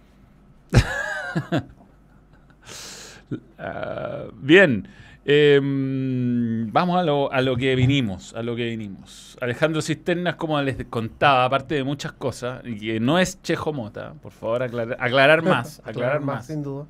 Ah, 3.59 4.25
bien. 4.41 4.89
Em, 5.31 6.73
vamos 6.73 6.99
a 6.99 7.03
lo, 7.03 7.31
a 7.31 7.43
lo 7.43 7.55
que 7.55 7.75
vinimos, 7.77 8.33
a 8.33 8.43
lo 8.43 8.57
que 8.57 8.65
vinimos. 8.65 9.37
Alejandro 9.43 9.83
Cisternas, 9.83 10.37
como 10.37 10.59
les 10.63 10.83
contaba, 10.89 11.45
aparte 11.45 11.75
de 11.75 11.85
muchas 11.85 12.13
cosas, 12.13 12.63
y 12.65 12.79
que 12.79 12.99
no 12.99 13.19
es 13.19 13.43
Chejo 13.43 13.75
Mota, 13.75 14.15
por 14.23 14.33
favor 14.33 14.63
aclarar, 14.65 14.97
aclarar 14.99 15.43
más, 15.43 15.83
aclarar 15.85 16.23
más. 16.23 16.47
sin 16.47 16.63
duda. 16.63 16.87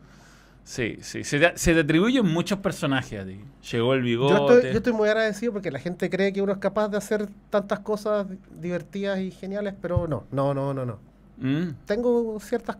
Sí, 0.62 0.98
sí, 1.00 1.24
se 1.24 1.40
te, 1.40 1.58
se 1.58 1.74
te 1.74 1.80
atribuyen 1.80 2.26
muchos 2.26 2.60
personajes 2.60 3.22
a 3.22 3.26
ti. 3.26 3.40
Llegó 3.72 3.94
el 3.94 4.02
Yo 4.02 4.04
bigote. 4.04 4.54
estoy, 4.54 4.70
yo 4.70 4.76
estoy 4.78 4.92
muy 4.92 5.08
agradecido 5.08 5.52
porque 5.54 5.72
la 5.72 5.80
gente 5.80 6.08
cree 6.08 6.32
que 6.32 6.40
uno 6.40 6.52
es 6.52 6.58
capaz 6.58 6.88
de 6.90 6.96
hacer 6.98 7.28
tantas 7.50 7.80
cosas 7.80 8.24
divertidas 8.60 9.18
y 9.18 9.32
geniales, 9.32 9.74
pero 9.82 10.06
no, 10.06 10.26
no, 10.30 10.54
no, 10.54 10.72
no, 10.72 10.86
no. 10.86 11.00
Mm. 11.38 11.70
Tengo 11.86 12.38
ciertas 12.38 12.76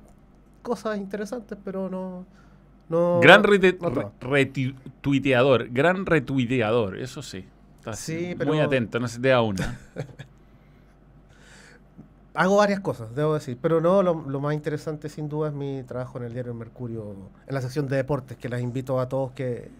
cosas 0.62 0.98
interesantes, 0.98 1.58
pero 1.64 1.88
no. 1.88 2.26
No 2.88 3.20
Gran 3.20 3.42
no 3.42 4.12
retuiteador, 4.20 5.68
gran 5.70 6.06
retuiteador, 6.06 6.98
eso 6.98 7.22
sí. 7.22 7.44
Estás 7.78 7.98
Sí, 7.98 8.34
muy 8.44 8.60
atento, 8.60 8.98
no 8.98 9.08
se 9.08 9.20
te 9.20 9.28
da 9.28 9.42
una. 9.42 9.78
Hago 12.34 12.56
varias 12.56 12.80
cosas, 12.80 13.14
debo 13.16 13.34
decir, 13.34 13.58
pero 13.60 13.80
no, 13.80 14.02
lo, 14.02 14.14
lo 14.14 14.40
más 14.40 14.54
interesante 14.54 15.08
sin 15.08 15.28
duda 15.28 15.48
es 15.48 15.54
mi 15.54 15.82
trabajo 15.82 16.18
en 16.18 16.24
el 16.24 16.32
diario 16.32 16.54
Mercurio, 16.54 17.16
en 17.46 17.54
la 17.54 17.60
sección 17.60 17.88
de 17.88 17.96
deportes, 17.96 18.36
que 18.36 18.48
las 18.48 18.60
invito 18.60 19.00
a 19.00 19.08
todos 19.08 19.32
que, 19.32 19.70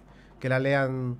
que 0.40 0.48
la 0.48 0.58
lean 0.58 1.18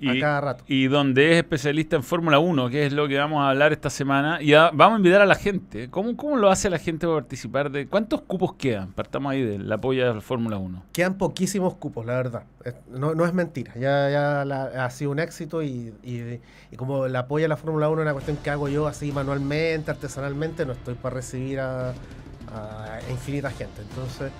Y, 0.00 0.18
a 0.18 0.20
cada 0.20 0.40
rato. 0.40 0.64
y 0.66 0.86
donde 0.88 1.30
es 1.32 1.36
especialista 1.38 1.96
en 1.96 2.02
Fórmula 2.02 2.38
1, 2.38 2.68
que 2.68 2.84
es 2.84 2.92
lo 2.92 3.08
que 3.08 3.16
vamos 3.16 3.40
a 3.42 3.50
hablar 3.50 3.72
esta 3.72 3.88
semana. 3.90 4.42
Y 4.42 4.52
a- 4.52 4.70
vamos 4.74 4.96
a 4.96 4.98
invitar 4.98 5.22
a 5.22 5.26
la 5.26 5.36
gente. 5.36 5.88
¿Cómo, 5.88 6.16
¿Cómo 6.16 6.36
lo 6.36 6.50
hace 6.50 6.68
la 6.68 6.78
gente 6.78 7.06
para 7.06 7.20
participar? 7.20 7.70
de 7.70 7.86
¿Cuántos 7.86 8.20
cupos 8.22 8.54
quedan? 8.54 8.92
Partamos 8.92 9.32
ahí 9.32 9.42
del 9.42 9.70
apoyo 9.72 10.10
a 10.10 10.14
la 10.14 10.20
Fórmula 10.20 10.58
1. 10.58 10.82
Quedan 10.92 11.14
poquísimos 11.16 11.74
cupos, 11.76 12.04
la 12.04 12.14
verdad. 12.16 12.42
No, 12.90 13.14
no 13.14 13.24
es 13.24 13.32
mentira. 13.32 13.72
Ya, 13.76 14.10
ya 14.10 14.44
la- 14.44 14.84
ha 14.84 14.90
sido 14.90 15.10
un 15.12 15.20
éxito 15.20 15.62
y, 15.62 15.94
y- 16.02 16.40
y 16.70 16.76
como 16.76 17.06
el 17.06 17.16
apoyo 17.16 17.46
a 17.46 17.48
la 17.48 17.56
Fórmula 17.56 17.88
1 17.88 18.02
es 18.02 18.04
una 18.04 18.12
cuestión 18.12 18.36
que 18.38 18.50
hago 18.50 18.68
yo 18.68 18.86
así 18.88 19.12
manualmente, 19.12 19.90
artesanalmente, 19.90 20.66
no 20.66 20.72
estoy 20.72 20.94
para 20.94 21.14
recibir 21.14 21.60
a, 21.60 21.90
a 21.90 23.00
infinita 23.10 23.50
gente. 23.50 23.80
Entonces, 23.88 24.30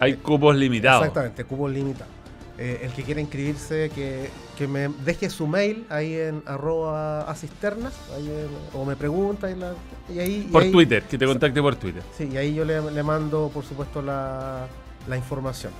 Hay 0.00 0.14
cupos 0.14 0.54
limitados. 0.56 1.02
exactamente, 1.02 1.44
cupos 1.44 1.70
limitados. 1.72 2.12
Eh, 2.56 2.82
el 2.84 2.92
que 2.92 3.02
quiera 3.02 3.20
inscribirse, 3.20 3.90
que, 3.92 4.30
que 4.56 4.68
me 4.68 4.88
deje 5.04 5.28
su 5.28 5.48
mail 5.48 5.86
ahí 5.90 6.14
en 6.14 6.40
arroba 6.46 7.22
a 7.22 7.34
cisternas, 7.34 7.92
ahí 8.14 8.28
en- 8.28 8.78
o 8.80 8.84
me 8.84 8.94
pregunta 8.94 9.50
y, 9.50 9.56
la- 9.56 9.74
y 10.08 10.20
ahí... 10.20 10.46
y 10.48 10.52
Por 10.52 10.62
ahí- 10.62 10.70
Twitter, 10.70 11.02
que 11.02 11.18
te 11.18 11.26
contacte 11.26 11.60
por 11.60 11.74
Twitter. 11.74 12.02
Sí, 12.16 12.28
y 12.32 12.36
ahí 12.36 12.54
yo 12.54 12.64
le, 12.64 12.80
le 12.92 13.02
mando, 13.02 13.50
por 13.52 13.64
supuesto, 13.64 14.00
la, 14.00 14.68
la 15.08 15.16
información. 15.16 15.72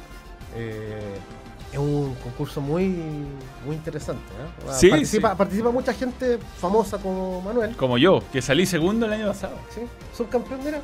Eh, 0.57 1.15
es 1.73 1.79
un 1.79 2.15
concurso 2.23 2.61
muy, 2.61 2.89
muy 3.65 3.77
interesante. 3.77 4.23
¿eh? 4.33 4.73
Sí, 4.73 4.89
participa, 4.91 5.31
sí. 5.31 5.37
participa 5.39 5.71
mucha 5.71 5.93
gente 5.93 6.39
famosa 6.59 6.99
como 6.99 7.41
Manuel. 7.41 7.77
Como 7.77 7.99
yo, 7.99 8.21
que 8.33 8.43
salí 8.43 8.67
segundo 8.67 9.07
el 9.07 9.13
año 9.13 9.29
pasado. 9.29 9.55
Sí, 9.73 9.83
subcampeón, 10.17 10.59
mira. 10.65 10.81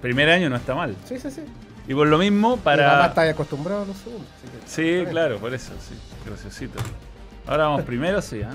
Primer 0.00 0.30
año 0.30 0.48
no 0.48 0.56
está 0.56 0.74
mal. 0.74 0.96
Sí, 1.06 1.18
sí, 1.18 1.30
sí. 1.30 1.42
Y 1.90 1.94
por 1.94 2.06
lo 2.06 2.18
mismo, 2.18 2.56
para... 2.58 3.06
está 3.06 3.22
acostumbrado 3.28 3.82
a 3.82 3.86
los 3.86 3.96
segundos. 3.96 4.28
así 4.36 4.46
que- 4.46 5.04
Sí, 5.04 5.10
claro, 5.10 5.38
por 5.38 5.52
eso, 5.52 5.72
sí. 5.80 5.96
Graciosito. 6.24 6.78
Ahora 7.48 7.64
vamos 7.64 7.82
primero, 7.82 8.22
sí, 8.22 8.42
¿ah? 8.42 8.52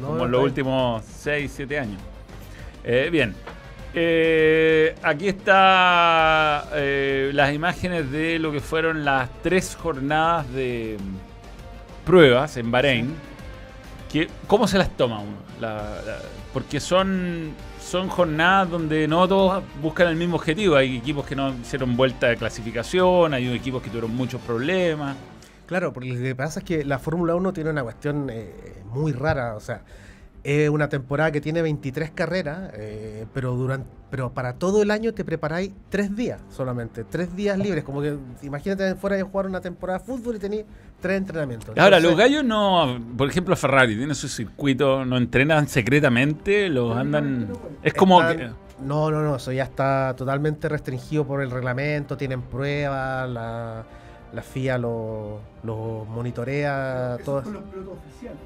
No, 0.00 0.06
Como 0.08 0.18
no, 0.18 0.24
en 0.24 0.30
los 0.32 0.42
últimos 0.42 1.04
6, 1.04 1.52
7 1.54 1.78
años. 1.78 2.00
Eh, 2.82 3.08
bien. 3.12 3.36
Eh, 3.94 4.96
aquí 5.00 5.28
está 5.28 6.68
eh, 6.72 7.30
las 7.34 7.52
imágenes 7.54 8.10
de 8.10 8.40
lo 8.40 8.50
que 8.50 8.58
fueron 8.58 9.04
las 9.04 9.28
tres 9.44 9.76
jornadas 9.80 10.50
de 10.52 10.96
mm, 11.00 12.04
pruebas 12.06 12.56
en 12.56 12.70
Bahrein. 12.72 13.14
Que, 14.10 14.28
¿Cómo 14.48 14.66
se 14.66 14.78
las 14.78 14.90
toma 14.96 15.20
uno? 15.20 15.36
La- 15.60 16.00
la- 16.04 16.18
porque 16.52 16.80
son, 16.80 17.52
son 17.92 18.08
jornadas 18.08 18.70
donde 18.70 19.06
no 19.06 19.28
todos 19.28 19.62
buscan 19.82 20.08
el 20.08 20.16
mismo 20.16 20.36
objetivo. 20.36 20.76
Hay 20.76 20.96
equipos 20.96 21.26
que 21.26 21.36
no 21.36 21.50
hicieron 21.50 21.94
vuelta 21.94 22.28
de 22.28 22.38
clasificación, 22.38 23.34
hay 23.34 23.52
equipos 23.52 23.82
que 23.82 23.90
tuvieron 23.90 24.16
muchos 24.16 24.40
problemas. 24.40 25.14
Claro, 25.66 25.92
porque 25.92 26.08
lo 26.08 26.18
que 26.18 26.34
pasa 26.34 26.60
es 26.60 26.64
que 26.64 26.86
la 26.86 26.98
Fórmula 26.98 27.34
1 27.34 27.52
tiene 27.52 27.68
una 27.68 27.82
cuestión 27.82 28.30
eh, 28.30 28.82
muy 28.86 29.12
rara, 29.12 29.56
o 29.56 29.60
sea, 29.60 29.82
es 30.44 30.68
una 30.70 30.88
temporada 30.88 31.30
que 31.30 31.40
tiene 31.40 31.62
23 31.62 32.10
carreras, 32.10 32.70
eh, 32.74 33.26
pero 33.32 33.54
durante, 33.54 33.86
pero 34.10 34.30
para 34.32 34.54
todo 34.54 34.82
el 34.82 34.90
año 34.90 35.14
te 35.14 35.24
preparáis 35.24 35.72
tres 35.88 36.14
días 36.16 36.40
solamente, 36.50 37.04
tres 37.04 37.34
días 37.36 37.56
libres, 37.58 37.84
como 37.84 38.02
que 38.02 38.16
imagínate 38.42 38.94
fuera 38.96 39.16
de 39.16 39.22
jugar 39.22 39.46
una 39.46 39.60
temporada 39.60 40.00
de 40.00 40.04
fútbol 40.04 40.36
y 40.36 40.38
tenéis 40.40 40.64
tres 41.00 41.18
entrenamientos. 41.18 41.68
Ahora, 41.70 41.98
Entonces, 41.98 42.10
los 42.10 42.16
gallos 42.18 42.44
no, 42.44 43.00
por 43.16 43.28
ejemplo, 43.28 43.54
Ferrari 43.56 43.96
tiene 43.96 44.14
su 44.14 44.26
circuito, 44.28 45.04
no 45.04 45.16
entrenan 45.16 45.68
secretamente, 45.68 46.68
los 46.68 46.96
andan. 46.96 47.48
Es 47.82 47.94
como 47.94 48.20
están- 48.20 48.36
que. 48.36 48.50
No, 48.84 49.12
no, 49.12 49.22
no, 49.22 49.36
eso 49.36 49.52
ya 49.52 49.62
está 49.62 50.12
totalmente 50.16 50.68
restringido 50.68 51.24
por 51.24 51.40
el 51.40 51.52
reglamento, 51.52 52.16
tienen 52.16 52.42
pruebas, 52.42 53.30
la, 53.30 53.84
la 54.32 54.42
FIA 54.42 54.76
lo, 54.76 55.38
lo 55.62 56.04
monitorea, 56.06 57.14
Esos 57.14 57.24
todo. 57.24 57.44
son 57.44 57.52
los 57.54 57.62
pilotos 57.62 57.94
oficiales. 58.04 58.38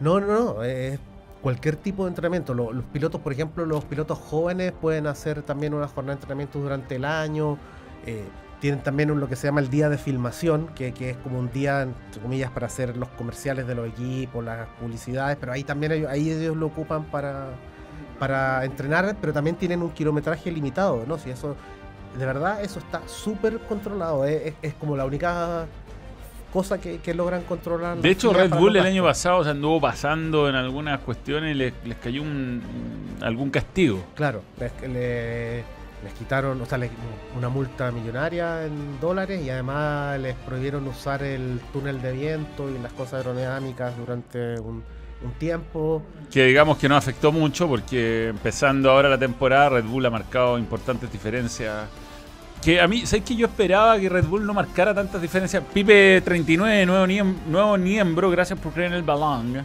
No, 0.00 0.18
no, 0.18 0.26
no, 0.54 0.62
es 0.64 0.98
cualquier 1.42 1.76
tipo 1.76 2.04
de 2.04 2.10
entrenamiento. 2.10 2.54
Lo- 2.54 2.72
Los, 2.72 2.84
pilotos, 2.86 3.20
por 3.20 3.32
ejemplo, 3.32 3.64
los 3.66 3.84
pilotos 3.84 4.18
jóvenes 4.18 4.72
pueden 4.72 5.06
hacer 5.06 5.42
también 5.42 5.74
una 5.74 5.86
jornada 5.88 6.14
de 6.16 6.20
entrenamiento 6.20 6.58
durante 6.58 6.96
el 6.96 7.04
año. 7.04 7.58
eh, 8.06 8.24
tienen 8.60 8.82
también 8.82 9.10
un- 9.10 9.20
lo 9.20 9.28
que 9.28 9.36
se 9.36 9.46
llama 9.46 9.60
el 9.60 9.68
día 9.70 9.88
de 9.90 9.96
filmación, 9.98 10.68
que, 10.74 10.92
que 10.92 11.10
es 11.10 11.16
como 11.18 11.38
un 11.38 11.50
día, 11.50 11.82
entre 11.82 12.20
comillas, 12.22 12.50
para 12.50 12.66
hacer 12.66 12.96
los 12.96 13.08
comerciales 13.10 13.66
de 13.66 13.74
los 13.74 13.88
equipos, 13.88 14.44
las 14.44 14.66
publicidades, 14.80 15.36
pero 15.40 15.52
ahí 15.52 15.64
también 15.64 15.92
ellos, 15.92 16.10
ahí 16.10 16.30
ellos 16.30 16.56
lo 16.56 16.66
ocupan 16.66 17.04
para, 17.04 17.48
para 18.18 18.64
entrenar, 18.66 19.16
pero 19.20 19.32
también 19.32 19.56
tienen 19.56 19.82
un 19.82 19.90
kilometraje 19.90 20.50
limitado, 20.50 21.04
¿no? 21.06 21.16
Si 21.18 21.30
eso, 21.30 21.56
de 22.18 22.26
verdad, 22.26 22.62
eso 22.62 22.78
está 22.80 23.00
súper 23.06 23.58
controlado. 23.60 24.24
Es, 24.26 24.46
es- 24.48 24.54
es 24.62 24.74
como 24.74 24.94
la 24.96 25.04
única 25.06 25.66
cosa 26.52 26.80
que, 26.80 26.98
que 26.98 27.14
logran 27.14 27.42
controlar. 27.42 27.98
De 27.98 28.10
hecho, 28.10 28.32
Red 28.32 28.50
Bull 28.50 28.76
el 28.76 28.86
año 28.86 29.02
pasado 29.04 29.44
se 29.44 29.50
anduvo 29.50 29.80
pasando 29.80 30.48
en 30.48 30.54
algunas 30.54 31.00
cuestiones 31.00 31.54
y 31.54 31.58
les, 31.58 31.72
les 31.84 31.96
cayó 31.98 32.22
un, 32.22 32.62
algún 33.20 33.50
castigo. 33.50 34.02
Claro, 34.14 34.42
les, 34.58 34.72
le- 34.88 35.64
les 36.02 36.14
quitaron, 36.18 36.58
o 36.60 36.64
sea, 36.64 36.78
una 37.36 37.50
multa 37.50 37.90
millonaria 37.90 38.64
en 38.64 38.98
dólares 39.00 39.42
y 39.44 39.50
además 39.50 40.18
les 40.18 40.34
prohibieron 40.34 40.88
usar 40.88 41.22
el 41.22 41.60
túnel 41.74 42.00
de 42.00 42.12
viento 42.12 42.70
y 42.70 42.78
las 42.78 42.92
cosas 42.94 43.14
aerodinámicas 43.26 43.94
durante 43.98 44.58
un, 44.60 44.82
un 45.22 45.32
tiempo. 45.38 46.02
Que 46.30 46.46
digamos 46.46 46.78
que 46.78 46.88
no 46.88 46.96
afectó 46.96 47.32
mucho 47.32 47.68
porque 47.68 48.28
empezando 48.28 48.90
ahora 48.90 49.10
la 49.10 49.18
temporada, 49.18 49.68
Red 49.68 49.84
Bull 49.84 50.06
ha 50.06 50.10
marcado 50.10 50.58
importantes 50.58 51.12
diferencias. 51.12 51.84
Que 52.62 52.80
a 52.80 52.86
mí, 52.86 53.06
¿sabes 53.06 53.24
que 53.24 53.34
yo 53.36 53.46
esperaba 53.46 53.98
que 53.98 54.08
Red 54.08 54.24
Bull 54.26 54.44
no 54.46 54.52
marcara 54.52 54.94
tantas 54.94 55.20
diferencias? 55.22 55.62
Pipe 55.72 56.20
39, 56.22 56.84
nuevo, 56.86 57.06
nuevo 57.48 57.76
miembro, 57.78 58.30
gracias 58.30 58.58
por 58.58 58.72
creer 58.72 58.88
en 58.92 58.96
el 58.98 59.02
balón. 59.02 59.64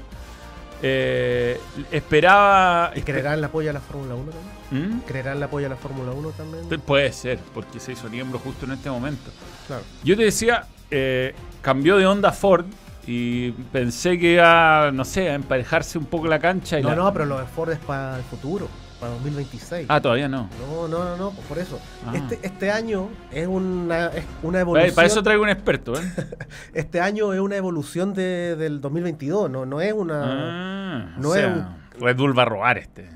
Eh, 0.82 1.60
esperaba. 1.92 2.92
¿Y 2.96 3.02
creerán 3.02 3.34
el 3.40 3.44
apoyo 3.44 3.70
a 3.70 3.74
la 3.74 3.82
Fórmula 3.82 4.16
1 4.16 4.32
también? 4.32 4.96
¿Mm? 4.98 5.00
¿Creerán 5.02 5.38
el 5.38 5.44
apoyo 5.44 5.66
a 5.66 5.70
la 5.70 5.76
Fórmula 5.76 6.12
1 6.12 6.30
también? 6.32 6.82
Puede 6.82 7.12
ser, 7.12 7.40
porque 7.54 7.80
se 7.80 7.94
hizo 7.94 8.10
miembro 8.10 8.40
justo 8.40 8.66
en 8.66 8.72
este 8.74 8.90
momento. 8.90 9.32
Claro. 9.68 9.84
Yo 10.04 10.16
te 10.16 10.24
decía, 10.24 10.66
eh, 10.92 11.34
cambió 11.62 11.98
de 11.98 12.06
onda 12.06 12.32
Ford 12.32 12.66
y 13.08 13.52
pensé 13.52 14.18
que 14.20 14.34
iba, 14.34 14.92
no 14.94 15.04
sé, 15.06 15.30
a 15.30 15.34
emparejarse 15.36 15.98
un 15.98 16.06
poco 16.06 16.28
la 16.28 16.40
cancha. 16.40 16.80
Y 16.80 16.84
No, 16.84 16.90
la- 16.90 16.96
no, 16.96 17.14
pero 17.14 17.26
los 17.26 17.40
de 17.40 17.46
Ford 17.46 17.72
es 17.72 17.80
para 17.80 18.18
el 18.18 18.24
futuro, 18.24 18.68
para 19.06 19.14
2026. 19.16 19.86
Ah, 19.90 20.02
todavía 20.02 20.28
no. 20.28 20.50
No, 20.60 20.88
no, 20.88 21.04
no, 21.06 21.18
no, 21.18 21.32
por 21.48 21.58
eso. 21.60 21.80
Ah. 22.06 22.14
Este, 22.16 22.40
este 22.42 22.72
año 22.72 23.10
es 23.32 23.48
una, 23.48 24.08
es 24.08 24.26
una 24.44 24.60
evolución. 24.62 24.96
para 24.96 25.08
eso 25.08 25.22
traigo 25.24 25.44
un 25.44 25.50
experto, 25.50 25.94
¿eh? 26.00 26.02
Este 26.74 27.00
año 27.02 27.34
es 27.34 27.40
una 27.40 27.56
evolución 27.56 28.14
de- 28.14 28.56
del 28.56 28.82
2022, 28.82 29.50
no, 29.50 29.66
no 29.66 29.82
es 29.82 29.94
una. 29.94 30.22
Ah, 30.24 31.16
no 31.20 31.30
o 31.30 31.36
es 31.36 31.42
sea, 31.42 31.78
Red 32.00 32.18
Bull 32.18 32.38
va 32.38 32.44
a 32.44 32.46
robar 32.46 32.78
este. 32.78 33.10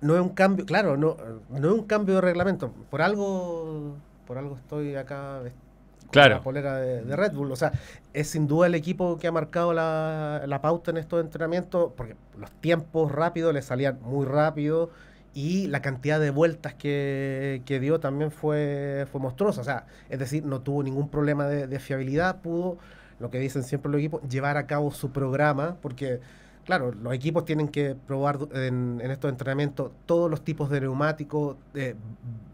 no 0.00 0.14
es 0.14 0.20
un 0.20 0.28
cambio, 0.30 0.64
claro, 0.66 0.96
no, 0.96 1.16
no 1.50 1.68
es 1.68 1.74
un 1.74 1.84
cambio 1.86 2.16
de 2.16 2.20
reglamento. 2.20 2.72
Por 2.90 3.02
algo, 3.02 3.96
por 4.26 4.38
algo 4.38 4.56
estoy 4.56 4.94
acá 4.96 5.40
vest- 5.42 5.54
con 5.54 5.65
Claro. 6.10 6.36
la 6.36 6.42
polera 6.42 6.76
de, 6.76 7.16
Red 7.16 7.32
Bull. 7.32 7.52
O 7.52 7.56
sea, 7.56 7.72
es 8.12 8.28
sin 8.28 8.46
duda 8.46 8.66
el 8.66 8.74
equipo 8.74 9.18
que 9.18 9.26
ha 9.26 9.32
marcado 9.32 9.72
la, 9.72 10.58
pauta 10.62 10.90
en 10.90 10.96
estos 10.96 11.20
entrenamientos, 11.20 11.92
porque 11.96 12.16
los 12.38 12.50
tiempos 12.60 13.12
rápidos 13.12 13.52
le 13.54 13.62
salían 13.62 13.98
muy 14.02 14.26
rápido 14.26 14.90
y 15.34 15.66
la 15.66 15.82
cantidad 15.82 16.18
de 16.18 16.30
vueltas 16.30 16.74
que, 16.74 17.62
que 17.66 17.78
dio 17.78 18.00
también 18.00 18.30
fue, 18.30 19.06
fue 19.10 19.20
monstruosa. 19.20 19.60
O 19.60 19.64
sea, 19.64 19.86
es 20.08 20.18
decir, 20.18 20.44
no 20.44 20.60
tuvo 20.60 20.82
ningún 20.82 21.08
problema 21.08 21.46
de, 21.46 21.78
fiabilidad, 21.78 22.40
pudo, 22.40 22.78
lo 23.18 23.30
que 23.30 23.38
dicen 23.38 23.62
siempre 23.62 23.90
los 23.90 23.98
equipos, 23.98 24.22
llevar 24.28 24.56
a 24.56 24.66
cabo 24.66 24.90
su 24.90 25.10
programa, 25.10 25.76
porque 25.82 26.20
Claro, 26.66 26.90
los 26.90 27.14
equipos 27.14 27.44
tienen 27.44 27.68
que 27.68 27.94
probar 27.94 28.38
en 28.52 29.00
estos 29.00 29.30
entrenamientos 29.30 29.92
todos 30.04 30.28
los 30.28 30.42
tipos 30.42 30.68
de 30.68 30.80
neumáticos, 30.80 31.56
eh, 31.74 31.94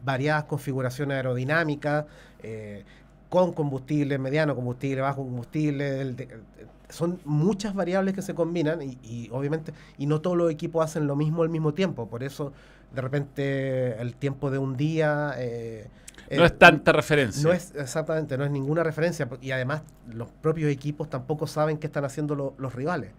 variadas 0.04 0.44
configuraciones 0.44 1.16
aerodinámicas, 1.16 2.04
eh, 2.42 2.84
con 3.32 3.54
combustible, 3.54 4.18
mediano 4.18 4.54
combustible, 4.54 5.00
bajo 5.00 5.22
combustible. 5.24 6.02
el 6.02 6.16
de- 6.16 6.24
eh, 6.24 6.66
son 6.90 7.18
muchas 7.24 7.72
variables 7.72 8.12
que 8.12 8.20
se 8.20 8.34
combinan 8.34 8.82
y, 8.82 8.98
y 9.02 9.30
obviamente, 9.32 9.72
y 9.96 10.04
no 10.04 10.20
todos 10.20 10.36
los 10.36 10.50
equipos 10.50 10.84
hacen 10.84 11.06
lo 11.06 11.16
mismo 11.16 11.42
al 11.42 11.48
mismo 11.48 11.72
tiempo. 11.72 12.06
Por 12.10 12.22
eso, 12.22 12.52
de 12.94 13.00
repente, 13.00 13.98
el 14.02 14.14
tiempo 14.16 14.50
de 14.50 14.58
un 14.58 14.76
día... 14.76 15.32
eh, 15.38 15.88
No 16.30 16.42
eh, 16.42 16.46
es 16.46 16.58
tanta 16.58 16.92
referencia. 16.92 17.42
no 17.42 17.54
es 17.54 17.72
exactamente, 17.74 18.36
no 18.36 18.44
es 18.44 18.50
ninguna 18.50 18.82
referencia. 18.82 19.26
Y 19.40 19.52
además, 19.52 19.80
los 20.12 20.28
propios 20.30 20.70
equipos 20.70 21.08
tampoco 21.08 21.46
saben 21.46 21.78
qué 21.78 21.86
están 21.86 22.04
haciendo 22.04 22.34
lo- 22.34 22.52
los 22.58 22.74
rivales. 22.74 23.12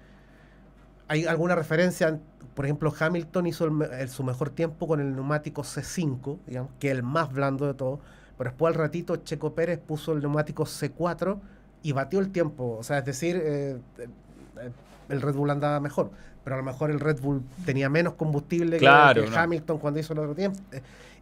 Hay 1.08 1.26
alguna 1.26 1.56
referencia, 1.56 2.20
por 2.54 2.66
ejemplo, 2.66 2.94
Hamilton 2.98 3.48
hizo 3.48 3.66
el 3.66 3.82
el- 4.00 4.10
su 4.10 4.24
mejor 4.24 4.52
tiempo 4.52 4.88
con 4.88 5.00
el 5.00 5.16
neumático 5.16 5.64
C5, 5.64 6.38
digamos, 6.46 6.70
que 6.80 6.90
es 6.92 6.94
el 6.96 7.02
más 7.02 7.34
blando 7.34 7.66
de 7.66 7.74
todo. 7.74 8.00
Pero 8.38 8.50
después 8.50 8.74
al 8.74 8.80
ratito 8.80 9.16
Checo 9.18 9.54
Pérez 9.54 9.80
puso 9.80 10.14
el 10.14 10.20
neumático 10.22 10.66
C4 10.66 11.38
y 11.84 11.92
batió 11.92 12.20
el 12.20 12.32
tiempo. 12.32 12.78
O 12.80 12.84
sea, 12.84 13.00
es 13.00 13.06
decir, 13.06 13.40
eh, 13.44 13.78
eh, 14.00 14.70
el 15.10 15.22
Red 15.22 15.36
Bull 15.36 15.50
andaba 15.50 15.80
mejor. 15.80 16.12
Pero 16.44 16.56
a 16.56 16.60
lo 16.60 16.64
mejor 16.66 16.92
el 16.92 17.00
Red 17.00 17.20
Bull 17.22 17.42
tenía 17.66 17.90
menos 17.90 18.14
combustible 18.14 18.78
que- 18.78 18.80
Claro, 18.80 19.24
que, 19.24 19.30
no. 19.30 19.38
Hamilton 19.38 19.78
cuando 19.80 20.00
hizo 20.00 20.14
el 20.14 20.20
otro 20.20 20.36
tiempo. 20.36 20.60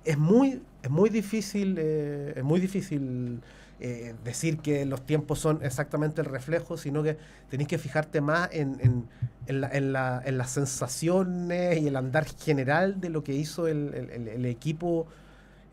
Es 0.04 0.18
muy, 0.18 0.62
es 0.82 0.90
muy 0.90 1.10
difícil, 1.12 1.76
eh, 1.78 2.34
es 2.38 2.44
muy 2.44 2.60
difícil 2.60 3.40
eh, 3.84 4.14
decir 4.24 4.60
que 4.60 4.86
los 4.86 5.02
tiempos 5.06 5.40
son 5.40 5.60
exactamente 5.64 6.22
el 6.22 6.28
reflejo, 6.28 6.78
sino 6.78 7.02
que 7.04 7.18
tenés 7.50 7.68
que 7.68 7.78
fijarte 7.80 8.22
más 8.22 8.50
en, 8.52 8.78
en, 8.80 9.06
en, 9.48 9.62
la- 9.62 9.70
en 9.70 9.92
la- 9.94 10.22
en 10.24 10.38
las 10.38 10.52
sensaciones 10.52 11.78
y 11.82 11.88
el 11.88 11.96
andar 11.96 12.26
general 12.26 13.00
de 13.02 13.10
lo 13.10 13.24
que 13.24 13.34
hizo 13.34 13.68
el, 13.68 13.94
el- 13.94 14.10
el- 14.12 14.28
el 14.28 14.46
equipo 14.46 15.08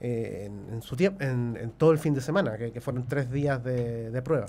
eh, 0.01 0.45
en, 0.47 0.75
en 0.75 0.83
su 0.83 0.97
tiempo, 0.97 1.23
en, 1.23 1.59
en 1.61 1.71
todo 1.71 1.93
el 1.93 1.99
fin 1.99 2.15
de 2.15 2.21
semana, 2.21 2.57
que, 2.57 2.73
que 2.73 2.81
fueron 2.81 3.07
tres 3.07 3.31
días 3.31 3.63
de, 3.63 4.11
de 4.11 4.23
prueba. 4.23 4.47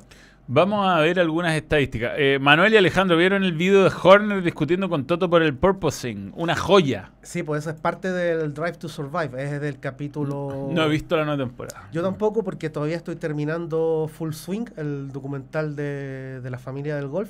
Vamos 0.51 0.87
a 0.87 0.99
ver 1.01 1.19
algunas 1.19 1.53
estadísticas. 1.53 2.13
Eh, 2.17 2.39
Manuel 2.41 2.73
y 2.73 2.77
Alejandro 2.77 3.15
vieron 3.15 3.43
el 3.43 3.53
video 3.53 3.83
de 3.83 3.91
Horner 4.01 4.41
discutiendo 4.41 4.89
con 4.89 5.05
Toto 5.05 5.29
por 5.29 5.43
el 5.43 5.55
purposing. 5.55 6.33
Una 6.35 6.55
joya. 6.55 7.11
Sí, 7.21 7.43
pues 7.43 7.61
eso 7.61 7.69
es 7.69 7.75
parte 7.75 8.11
del 8.11 8.51
Drive 8.55 8.77
to 8.79 8.89
Survive, 8.89 9.29
es 9.37 9.61
del 9.61 9.79
capítulo... 9.79 10.69
No 10.71 10.85
he 10.85 10.89
visto 10.89 11.15
la 11.15 11.25
nueva 11.25 11.43
temporada. 11.43 11.87
Yo 11.91 12.01
tampoco 12.01 12.43
porque 12.43 12.71
todavía 12.71 12.95
estoy 12.95 13.15
terminando 13.17 14.09
Full 14.11 14.31
Swing, 14.31 14.65
el 14.75 15.11
documental 15.11 15.75
de, 15.75 16.41
de 16.41 16.49
la 16.49 16.57
familia 16.57 16.95
del 16.95 17.09
golf, 17.09 17.29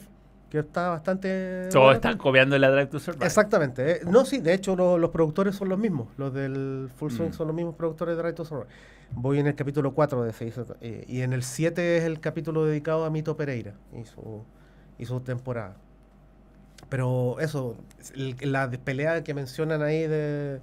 que 0.49 0.59
está 0.59 0.89
bastante... 0.89 1.67
Todos 1.71 1.83
bueno. 1.85 1.91
están 1.95 2.17
copiando 2.17 2.57
la 2.57 2.69
Drive 2.71 2.87
to 2.87 2.99
Survive. 2.99 3.25
Exactamente. 3.25 3.91
eh, 3.91 3.99
No, 4.05 4.25
sí, 4.25 4.39
de 4.39 4.53
hecho 4.53 4.75
lo- 4.75 4.97
los 4.97 5.11
productores 5.11 5.55
son 5.55 5.69
los 5.69 5.77
mismos. 5.77 6.07
Los 6.17 6.33
del 6.33 6.89
Full 6.97 7.11
Swing 7.11 7.29
Mm. 7.29 7.33
son 7.33 7.47
los 7.47 7.55
mismos 7.55 7.75
productores 7.75 8.15
de 8.15 8.21
Drive 8.23 8.33
to 8.35 8.45
Survive. 8.45 8.67
Voy 9.11 9.39
en 9.39 9.47
el 9.47 9.55
capítulo 9.55 9.93
4 9.93 10.23
de 10.23 10.29
ese. 10.31 10.51
eh, 10.81 11.05
y 11.07 11.21
en 11.21 11.33
el 11.33 11.43
7 11.43 11.97
es 11.97 12.03
el 12.03 12.19
capítulo 12.19 12.65
dedicado 12.65 13.05
a 13.05 13.09
Mito 13.09 13.35
Pereira 13.37 13.73
y 13.93 14.05
su, 14.05 14.43
y 14.97 15.05
su 15.05 15.19
temporada. 15.21 15.75
Pero 16.89 17.39
eso, 17.39 17.75
el- 18.15 18.35
la 18.51 18.69
pelea 18.71 19.23
que 19.23 19.33
mencionan 19.33 19.81
ahí 19.83 20.07
de, 20.07 20.59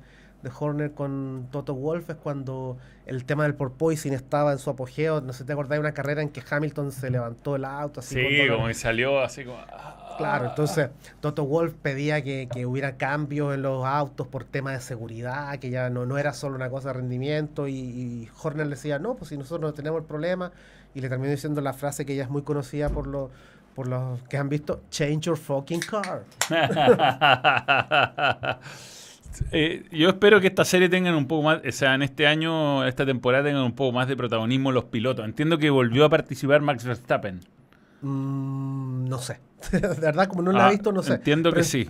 de 0.47 0.53
Horner 0.59 0.93
con 0.93 1.49
Toto 1.51 1.75
Wolf 1.75 2.11
es 2.11 2.17
cuando 2.17 2.77
el 3.05 3.25
tema 3.25 3.43
del 3.43 3.55
porpoising 3.55 4.13
estaba 4.13 4.53
en 4.53 4.59
su 4.59 4.71
apogeo. 4.71 5.21
No 5.21 5.33
sé 5.33 5.41
si 5.41 5.45
te 5.45 5.53
acordás 5.53 5.77
de 5.77 5.81
una 5.81 5.93
carrera 5.93 6.23
en 6.23 6.29
que 6.29 6.43
Hamilton 6.49 6.93
se 6.93 7.11
levantó 7.11 7.57
el 7.57 7.65
auto 7.65 8.01
así 8.01 8.15
Sí, 8.15 8.49
como 8.49 8.69
que 8.69 8.75
salió 8.75 9.21
así 9.21 9.45
como... 9.45 9.59
ah. 9.59 10.15
Claro, 10.17 10.49
entonces 10.49 10.89
Toto 11.21 11.45
Wolf 11.45 11.75
pedía 11.83 12.23
que, 12.23 12.49
que 12.51 12.65
hubiera 12.65 12.97
cambios 12.97 13.55
en 13.55 13.61
los 13.61 13.85
autos 13.85 14.27
por 14.27 14.45
tema 14.45 14.73
de 14.73 14.81
seguridad, 14.81 15.59
que 15.59 15.69
ya 15.69 15.91
no, 15.91 16.07
no 16.07 16.17
era 16.17 16.33
solo 16.33 16.57
una 16.57 16.71
cosa 16.71 16.89
de 16.89 16.95
rendimiento, 16.95 17.69
y, 17.69 17.75
y 17.75 18.29
Horner 18.43 18.67
le 18.67 18.77
decía, 18.77 18.99
no, 18.99 19.15
pues 19.15 19.29
si 19.29 19.37
nosotros 19.37 19.61
no 19.61 19.75
tenemos 19.75 20.01
el 20.01 20.07
problema, 20.07 20.53
y 20.95 21.03
le 21.03 21.11
terminó 21.11 21.31
diciendo 21.31 21.61
la 21.61 21.75
frase 21.75 22.07
que 22.07 22.17
ya 22.17 22.23
es 22.23 22.31
muy 22.31 22.41
conocida 22.41 22.89
por 22.89 23.07
los, 23.07 23.31
por 23.75 23.89
los 23.89 24.23
que 24.23 24.39
han 24.39 24.49
visto, 24.49 24.81
change 24.91 25.27
your 25.27 25.37
fucking 25.37 25.81
car. 25.81 26.25
Eh, 29.53 29.85
yo 29.93 30.09
espero 30.09 30.41
que 30.41 30.47
esta 30.49 30.65
serie 30.65 30.89
tengan 30.89 31.15
un 31.15 31.27
poco 31.27 31.43
más, 31.43 31.61
o 31.67 31.73
sea, 31.73 31.95
en 31.95 32.03
este 32.03 32.27
año, 32.27 32.85
esta 32.87 33.05
temporada 33.07 33.45
tengan 33.45 33.63
un 33.63 33.75
poco 33.75 33.93
más 33.93 34.09
de 34.09 34.17
protagonismo 34.17 34.73
los 34.73 34.85
pilotos. 34.85 35.25
Entiendo 35.25 35.59
que 35.59 35.71
volvió 35.71 36.05
a 36.05 36.09
participar 36.11 36.61
Max 36.63 36.85
Verstappen. 36.85 37.41
Mm, 38.03 39.09
no 39.09 39.19
sé, 39.19 39.41
de 39.73 39.81
verdad 39.81 40.29
como 40.29 40.43
no 40.43 40.53
la 40.53 40.67
Ah, 40.67 40.69
he 40.69 40.73
visto, 40.73 40.93
no 40.93 41.03
sé. 41.03 41.15
Entiendo 41.15 41.51
pero, 41.51 41.61
que 41.61 41.65
sí, 41.65 41.89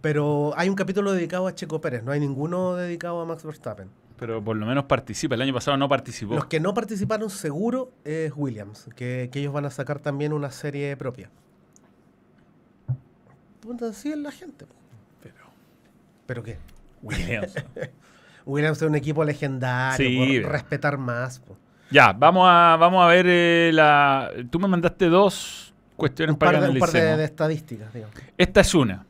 Pero 0.00 0.52
hay 0.56 0.68
un 0.68 0.74
capítulo 0.74 1.12
dedicado 1.12 1.46
a 1.46 1.54
Checo 1.54 1.80
Pérez, 1.80 2.02
no 2.04 2.12
hay 2.12 2.20
ninguno 2.20 2.76
dedicado 2.76 3.20
a 3.20 3.24
Max 3.24 3.44
Verstappen. 3.44 3.88
pero 4.18 4.42
por 4.42 4.56
lo 4.56 4.66
menos 4.66 4.84
participa. 4.84 5.34
El 5.34 5.42
año 5.42 5.54
pasado 5.54 5.76
no 5.76 5.88
participó. 5.88 6.34
Los 6.34 6.46
que 6.46 6.60
no 6.60 6.74
participaron 6.74 7.30
seguro 7.30 7.90
es 8.04 8.32
Williams, 8.36 8.88
que, 8.96 9.28
que 9.32 9.40
ellos 9.40 9.52
van 9.52 9.64
a 9.64 9.70
sacar 9.70 9.98
también 10.00 10.32
una 10.32 10.50
serie 10.50 10.96
propia. 10.96 11.30
Puta, 13.60 13.88
así 13.88 14.10
es 14.10 14.18
la 14.18 14.30
gente. 14.32 14.66
Pero, 15.22 15.34
¿Pero 16.26 16.42
qué? 16.42 16.58
Williams. 17.02 17.54
Williams 18.46 18.80
es 18.82 18.88
un 18.88 18.94
equipo 18.94 19.24
legendario, 19.24 19.96
Sí, 20.08 20.40
por 20.42 20.52
respetar 20.52 20.96
más. 20.98 21.38
po. 21.40 21.56
ya, 21.90 22.12
vamos 22.12 22.46
a, 22.50 22.76
vamos 22.78 23.04
a 23.04 23.08
ver 23.08 23.26
eh, 23.28 23.70
la... 23.74 24.30
Tú 24.50 24.58
me 24.58 24.68
mandaste 24.68 25.06
dos 25.08 25.74
cuestiones 25.96 26.32
Un 26.34 26.38
para 26.38 26.52
par, 26.60 26.62
de, 26.68 26.74
un 26.74 26.78
par 26.78 26.90
de- 26.92 27.24
estadísticas, 27.24 27.92
digamos. 27.92 28.14
Esta 28.38 28.60
es 28.62 28.74
una. 28.74 29.04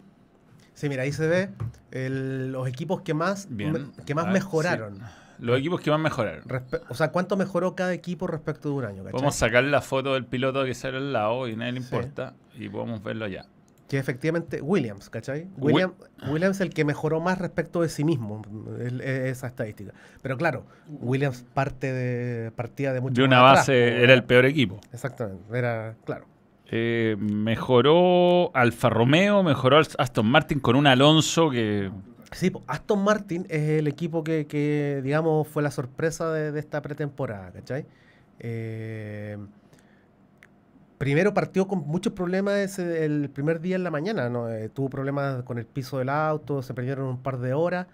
Sí, 0.74 0.88
mira, 0.88 1.02
ahí 1.04 1.12
se 1.12 1.26
ve 1.28 1.50
el- 1.92 2.50
los 2.52 2.66
equipos 2.68 3.02
que 3.02 3.14
más, 3.14 3.46
Bien. 3.50 3.92
que 4.06 4.14
más 4.14 4.26
Ah, 4.26 4.30
mejoraron. 4.30 4.96
sí. 4.96 5.02
Los 5.40 5.56
equipos 5.60 5.80
que 5.80 5.90
más 5.92 6.00
mejoraron. 6.00 6.42
Respe- 6.44 6.80
o 6.88 6.94
sea, 6.94 7.12
¿cuánto 7.12 7.36
mejoró 7.36 7.76
cada 7.76 7.92
equipo 7.92 8.26
respecto 8.26 8.70
de 8.70 8.74
un 8.74 8.84
año? 8.84 8.96
¿cachai? 9.04 9.12
Podemos 9.12 9.36
sacar 9.36 9.62
la 9.62 9.80
foto 9.80 10.14
del 10.14 10.24
piloto 10.24 10.64
que 10.64 10.74
sale 10.74 10.96
al 10.96 11.12
lado 11.12 11.46
y 11.46 11.54
nadie 11.54 11.72
le 11.72 11.80
Sí. 11.82 11.86
importa. 11.94 12.34
Y 12.56 12.68
podemos 12.68 13.00
verlo 13.04 13.24
allá. 13.26 13.46
Que 13.88 13.98
efectivamente 13.98 14.60
Williams, 14.60 15.08
¿cachai? 15.08 15.48
Wi- 15.56 15.72
William, 15.72 15.94
Williams 16.30 16.56
es 16.56 16.60
el 16.60 16.70
que 16.74 16.84
mejoró 16.84 17.20
más 17.20 17.38
respecto 17.38 17.80
de 17.80 17.88
sí 17.88 18.04
mismo, 18.04 18.42
el- 18.80 19.00
esa 19.00 19.46
estadística. 19.46 19.92
Pero 20.20 20.36
claro, 20.36 20.66
Williams 20.88 21.44
parte 21.54 21.90
de, 21.92 22.50
partía 22.50 22.92
de 22.92 23.00
mucho 23.00 23.14
De 23.14 23.24
una 23.26 23.38
atrás, 23.38 23.60
base, 23.66 23.72
po, 23.96 24.04
era 24.04 24.12
el 24.12 24.24
peor 24.24 24.44
equipo. 24.44 24.78
Exactamente, 24.92 25.42
era, 25.56 25.94
claro. 26.04 26.26
Eh, 26.70 27.16
mejoró 27.18 28.54
Alfa 28.54 28.90
Romeo, 28.90 29.42
mejoró 29.42 29.78
Aston 29.78 30.26
Martin 30.26 30.60
con 30.60 30.76
un 30.76 30.86
Alonso 30.86 31.48
que 31.48 31.90
Sí, 32.32 32.50
po, 32.50 32.62
Aston 32.66 33.02
Martin 33.02 33.46
es 33.48 33.70
el 33.70 33.86
equipo 33.86 34.22
que, 34.22 34.46
que, 34.46 35.00
digamos, 35.02 35.48
fue 35.48 35.62
la 35.62 35.70
sorpresa 35.70 36.30
de, 36.30 36.52
de 36.52 36.60
esta 36.60 36.82
pretemporada, 36.82 37.52
¿cachai? 37.52 37.86
Eh, 38.38 39.38
primero 40.98 41.34
partió 41.34 41.68
con 41.68 41.80
muchos 41.86 42.12
problemas 42.12 42.56
ese- 42.56 43.04
el 43.04 43.30
primer 43.30 43.60
día 43.60 43.76
en 43.76 43.84
la 43.84 43.90
mañana, 43.90 44.28
¿no? 44.28 44.50
Eh, 44.50 44.68
tuvo 44.68 44.88
problemas 44.90 45.42
con 45.44 45.58
el 45.58 45.66
piso 45.66 45.98
del 45.98 46.08
auto, 46.08 46.62
se 46.62 46.74
perdieron 46.74 47.06
un 47.06 47.22
par 47.22 47.38
de 47.38 47.54
horas, 47.54 47.86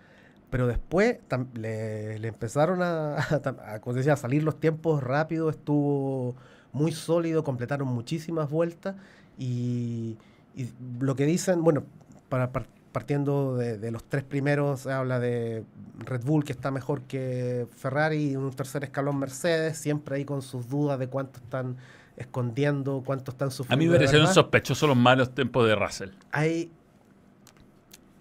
pero 0.51 0.67
después 0.67 1.19
le, 1.55 2.17
empezaron 2.29 2.83
a, 2.83 3.17
a 3.77 3.81
a, 4.13 4.17
salir 4.17 4.43
los 4.43 4.61
tiempos 4.61 5.03
rápidos, 5.03 5.57
estuvo 5.57 6.37
muy 6.73 6.93
sólido, 6.93 7.45
completaron 7.45 7.89
muchísimas 7.89 8.51
vueltas 8.51 8.97
y, 9.39 10.17
y 10.55 10.71
lo 11.01 11.17
que 11.17 11.27
dicen, 11.27 11.63
bueno, 11.65 11.85
para, 12.29 12.53
par- 12.53 12.69
partiendo 12.93 13.57
de, 13.57 13.79
de 13.79 13.91
los 13.91 14.05
tres 14.05 14.25
primeros, 14.25 14.81
se 14.81 14.93
habla 14.93 15.19
de 15.21 15.65
Red 15.99 16.23
Bull 16.25 16.45
que 16.45 16.53
está 16.53 16.71
mejor 16.71 17.03
que 17.03 17.67
Ferrari 17.77 18.31
y 18.33 18.37
un 18.37 18.51
tercer 18.53 18.85
escalón 18.85 19.19
Mercedes, 19.19 19.77
siempre 19.79 20.17
ahí 20.17 20.25
con 20.25 20.43
sus 20.43 20.69
dudas 20.69 20.99
de 20.99 21.09
cuánto 21.09 21.39
están 21.41 21.77
escondiendo, 22.17 23.03
cuánto 23.05 23.31
están 23.33 23.49
a 23.49 23.51
sufriendo. 23.51 23.83
mí 23.85 23.89
me 23.89 23.97
parecieron 23.97 24.27
sospechosos 24.33 24.89
los 24.89 24.97
malos 24.99 25.35
tiempos 25.35 25.67
de 25.67 25.75
Russell. 25.75 26.11
Hay... 26.33 26.71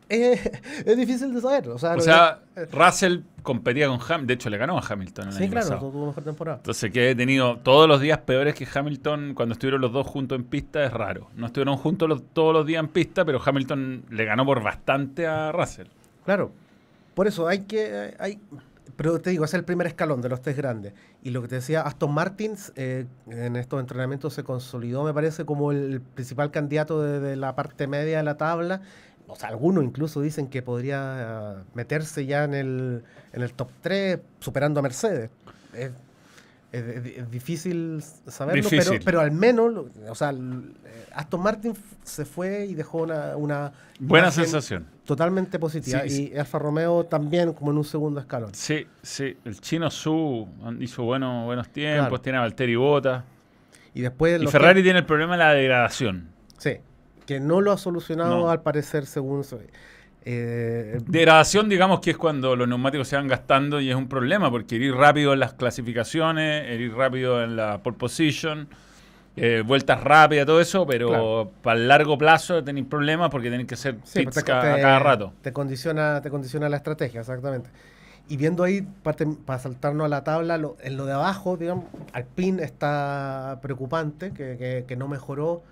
Eh, 0.10 0.38
es 0.86 0.98
difícil 0.98 1.34
de 1.34 1.42
saber. 1.42 1.70
O 1.70 1.80
sea, 1.80 1.94
O 1.94 1.96
lo 1.96 2.02
sea, 2.02 2.40
que- 2.54 2.66
Russell 2.66 3.20
competía 3.42 3.88
con 3.88 3.96
Hamilton, 4.00 4.28
de 4.28 4.34
hecho 4.36 4.50
le 4.50 4.58
ganó 4.58 4.78
a 4.78 4.84
Hamilton 4.88 5.28
el 5.30 5.34
sí, 5.34 5.44
año 5.44 5.52
claro, 5.54 5.68
pasado. 5.70 5.92
tuvo 5.92 6.06
mejor 6.08 6.24
temporada. 6.24 6.58
Entonces 6.58 6.92
que 6.92 7.10
he 7.12 7.16
tenido 7.16 7.58
todos 7.60 7.88
los 7.88 8.00
días 8.00 8.20
peores 8.20 8.54
que 8.54 8.68
Hamilton 8.72 9.34
cuando 9.34 9.54
estuvieron 9.54 9.82
los 9.82 9.92
dos 9.92 10.06
juntos 10.06 10.38
en 10.38 10.44
pista 10.44 10.84
es 10.84 10.92
raro. 10.94 11.30
No 11.36 11.48
estuvieron 11.48 11.78
juntos 11.78 12.08
los- 12.10 12.22
todos 12.34 12.54
los 12.54 12.66
días 12.68 12.82
en 12.84 12.90
pista, 12.90 13.26
pero 13.26 13.42
Hamilton 13.44 14.06
le 14.12 14.26
ganó 14.26 14.46
por 14.46 14.62
bastante 14.62 15.26
a 15.26 15.52
Russell. 15.52 15.88
Claro. 16.26 16.52
Por 17.16 17.26
eso 17.28 17.48
hay 17.48 17.60
que. 17.62 18.14
Hay, 18.20 18.40
pero 18.96 19.20
te 19.20 19.32
digo, 19.32 19.46
es 19.46 19.54
el 19.54 19.64
primer 19.64 19.88
escalón 19.88 20.22
de 20.22 20.30
los 20.30 20.42
tres 20.42 20.56
grandes. 20.56 20.94
Y 21.22 21.32
lo 21.32 21.42
que 21.42 21.48
te 21.48 21.56
decía, 21.56 21.82
Aston 21.82 22.14
Martin 22.14 22.56
eh, 22.76 23.06
en 23.28 23.56
estos 23.56 23.80
entrenamientos 23.80 24.34
se 24.34 24.44
consolidó, 24.44 25.04
me 25.04 25.14
parece, 25.14 25.46
como 25.46 25.72
el 25.72 26.02
principal 26.02 26.52
candidato 26.52 27.02
de, 27.02 27.20
de 27.20 27.36
la 27.36 27.56
parte 27.56 27.88
media 27.88 28.18
de 28.18 28.24
la 28.24 28.38
tabla. 28.38 28.82
O 29.28 29.36
sea, 29.36 29.50
algunos 29.50 29.84
incluso 29.84 30.22
dicen 30.22 30.48
que 30.48 30.62
podría 30.62 31.56
eh, 31.60 31.64
meterse 31.74 32.26
ya 32.26 32.44
en 32.44 32.54
el, 32.54 33.04
en 33.32 33.42
el 33.42 33.54
top 33.54 33.70
3, 33.82 34.20
superando 34.40 34.80
a 34.80 34.84
Mercedes. 34.84 35.30
Es, 35.74 35.92
es- 36.74 37.32
difícil 37.32 38.04
saberlo, 38.28 38.62
Difícil. 38.64 38.94
Pero, 38.96 39.06
pero 39.06 39.22
al 39.22 39.32
menos, 39.32 39.86
o 40.10 40.16
sea, 40.16 40.32
eh, 40.32 41.06
Aston 41.14 41.42
Martin 41.42 41.74
se 42.04 42.26
fue 42.26 42.66
y 42.66 42.74
dejó 42.74 43.04
una, 43.04 43.38
una 43.38 43.72
Buena 44.00 44.32
sensación. 44.32 44.86
totalmente 45.06 45.60
positiva. 45.60 46.02
Sí, 46.08 46.32
y 46.34 46.38
Alfa 46.38 46.60
Romeo 46.60 47.06
también 47.06 47.54
como 47.54 47.72
en 47.72 47.78
un 47.78 47.84
segundo 47.86 48.20
escalón. 48.20 48.54
Sí, 48.54 48.88
sí. 49.02 49.38
El 49.46 49.60
chino 49.62 49.90
Su 49.92 50.48
hizo 50.80 51.04
buenos, 51.04 51.46
buenos 51.46 51.70
tiempos, 51.70 52.08
Claro. 52.10 52.22
tiene 52.22 52.38
a 52.40 52.42
Valtteri 52.42 52.76
Bota. 52.76 53.24
Y 53.94 54.02
después 54.02 54.42
Y 54.42 54.48
Ferrari 54.48 54.82
tiene 54.82 55.00
el 55.00 55.06
problema 55.06 55.34
de 55.34 55.44
la 55.44 55.54
degradación. 55.54 56.30
sí, 56.58 56.78
que 57.28 57.40
no 57.40 57.62
lo 57.62 57.72
ha 57.72 57.78
solucionado 57.78 58.38
No. 58.40 58.50
al 58.50 58.62
parecer 58.64 59.06
según... 59.06 59.46
eh, 60.26 61.00
Degradación, 61.08 61.68
digamos 61.70 62.00
que 62.00 62.12
es 62.12 62.18
cuando 62.18 62.56
los 62.56 62.68
neumáticos 62.68 63.08
se 63.08 63.16
van 63.16 63.28
gastando 63.28 63.82
y 63.82 63.90
es 63.90 63.96
un 63.96 64.08
problema, 64.08 64.50
porque 64.50 64.76
ir 64.76 64.94
rápido 64.96 65.34
en 65.34 65.40
las 65.40 65.54
clasificaciones, 65.54 66.80
ir 66.80 66.94
rápido 66.96 67.44
en 67.44 67.56
la 67.56 67.80
pole 67.80 67.98
position, 67.98 68.68
eh, 69.36 69.64
vueltas 69.66 70.02
rápidas, 70.04 70.46
todo 70.46 70.62
eso, 70.62 70.86
pero 70.86 71.08
Claro. 71.10 71.52
para 71.62 71.80
el 71.80 71.88
largo 71.88 72.18
plazo 72.18 72.64
tenéis 72.64 72.86
problemas 72.88 73.30
porque 73.30 73.50
tenéis 73.50 73.68
que 73.68 73.74
hacer 73.76 73.96
sí, 74.04 74.20
pits 74.20 74.34
pues 74.34 74.46
te- 74.46 74.52
ca- 74.52 74.76
a 74.76 74.80
cada 74.80 75.00
rato. 75.00 75.34
Te 75.42 75.52
condiciona, 75.52 76.22
te 76.22 76.30
condiciona 76.30 76.70
la 76.70 76.78
estrategia, 76.78 77.22
exactamente. 77.22 77.70
Y 78.30 78.38
viendo 78.38 78.64
ahí, 78.64 78.82
parte- 79.04 79.28
para 79.46 79.60
saltarnos 79.60 80.06
a 80.06 80.08
la 80.10 80.24
tabla, 80.24 80.58
lo- 80.58 80.78
en 80.82 80.96
lo 80.96 81.06
de 81.06 81.14
abajo, 81.14 81.58
digamos, 81.58 81.86
Alpine 82.14 82.64
está 82.64 83.60
preocupante, 83.62 84.32
que, 84.32 84.56
que- 84.58 84.86
que 84.88 84.96
no 84.96 85.08
mejoró. 85.10 85.64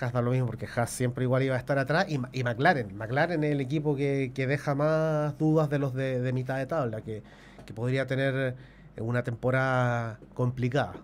Haas 0.00 0.12
da 0.12 0.22
lo 0.22 0.30
mismo, 0.30 0.46
porque 0.46 0.66
Haas 0.74 0.90
siempre 0.90 1.24
igual 1.24 1.42
iba 1.42 1.54
a 1.54 1.58
estar 1.58 1.78
atrás. 1.78 2.06
Y, 2.08 2.42
McLaren, 2.42 2.96
McLaren 2.96 3.44
es 3.44 3.52
el 3.52 3.60
equipo 3.60 3.96
que, 3.96 4.32
que 4.34 4.46
deja 4.46 4.74
más 4.74 5.36
dudas 5.38 5.68
de 5.68 5.78
los 5.78 5.94
de, 5.94 6.20
de 6.20 6.32
mitad 6.32 6.56
de 6.56 6.66
tabla, 6.66 7.00
que, 7.02 7.22
que 7.66 7.72
podría 7.72 8.06
tener 8.06 8.54
una 8.98 9.22
temporada 9.22 10.18
complicada. 10.34 10.94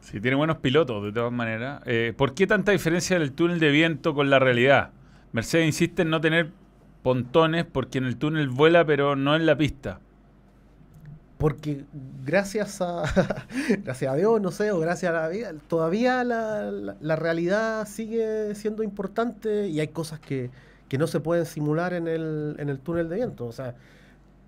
Sí, 0.00 0.20
tiene 0.20 0.36
buenos 0.36 0.56
pilotos, 0.58 1.04
de 1.04 1.12
todas 1.12 1.32
maneras. 1.32 1.80
Eh, 1.86 2.12
¿Por 2.16 2.34
qué 2.34 2.46
tanta 2.46 2.72
diferencia 2.72 3.18
del 3.18 3.32
túnel 3.32 3.60
de 3.60 3.70
viento 3.70 4.14
con 4.14 4.30
la 4.30 4.38
realidad? 4.38 4.90
Mercedes 5.32 5.66
insiste 5.66 6.02
en 6.02 6.10
no 6.10 6.20
tener 6.20 6.50
pontones 7.02 7.64
porque 7.64 7.98
en 7.98 8.04
el 8.04 8.16
túnel 8.16 8.48
vuela, 8.48 8.84
pero 8.84 9.16
no 9.16 9.36
en 9.36 9.46
la 9.46 9.56
pista. 9.56 10.00
Porque 11.42 11.84
gracias 12.24 12.80
a, 12.80 13.02
gracias 13.82 14.12
a 14.12 14.14
Dios, 14.14 14.40
no 14.40 14.52
sé, 14.52 14.70
o 14.70 14.78
gracias 14.78 15.10
a 15.12 15.22
la 15.22 15.28
vida, 15.28 15.52
todavía 15.66 16.22
la, 16.22 16.70
la- 16.70 17.16
realidad 17.16 17.88
sigue 17.88 18.54
siendo 18.54 18.84
importante 18.84 19.66
y 19.66 19.80
hay 19.80 19.88
cosas 19.88 20.20
que, 20.20 20.50
que 20.88 20.98
no 20.98 21.08
se 21.08 21.18
pueden 21.18 21.44
simular 21.44 21.94
en 21.94 22.06
el, 22.06 22.54
en 22.60 22.68
el 22.68 22.78
túnel 22.78 23.08
de 23.08 23.16
viento. 23.16 23.46
O 23.46 23.52
sea, 23.52 23.74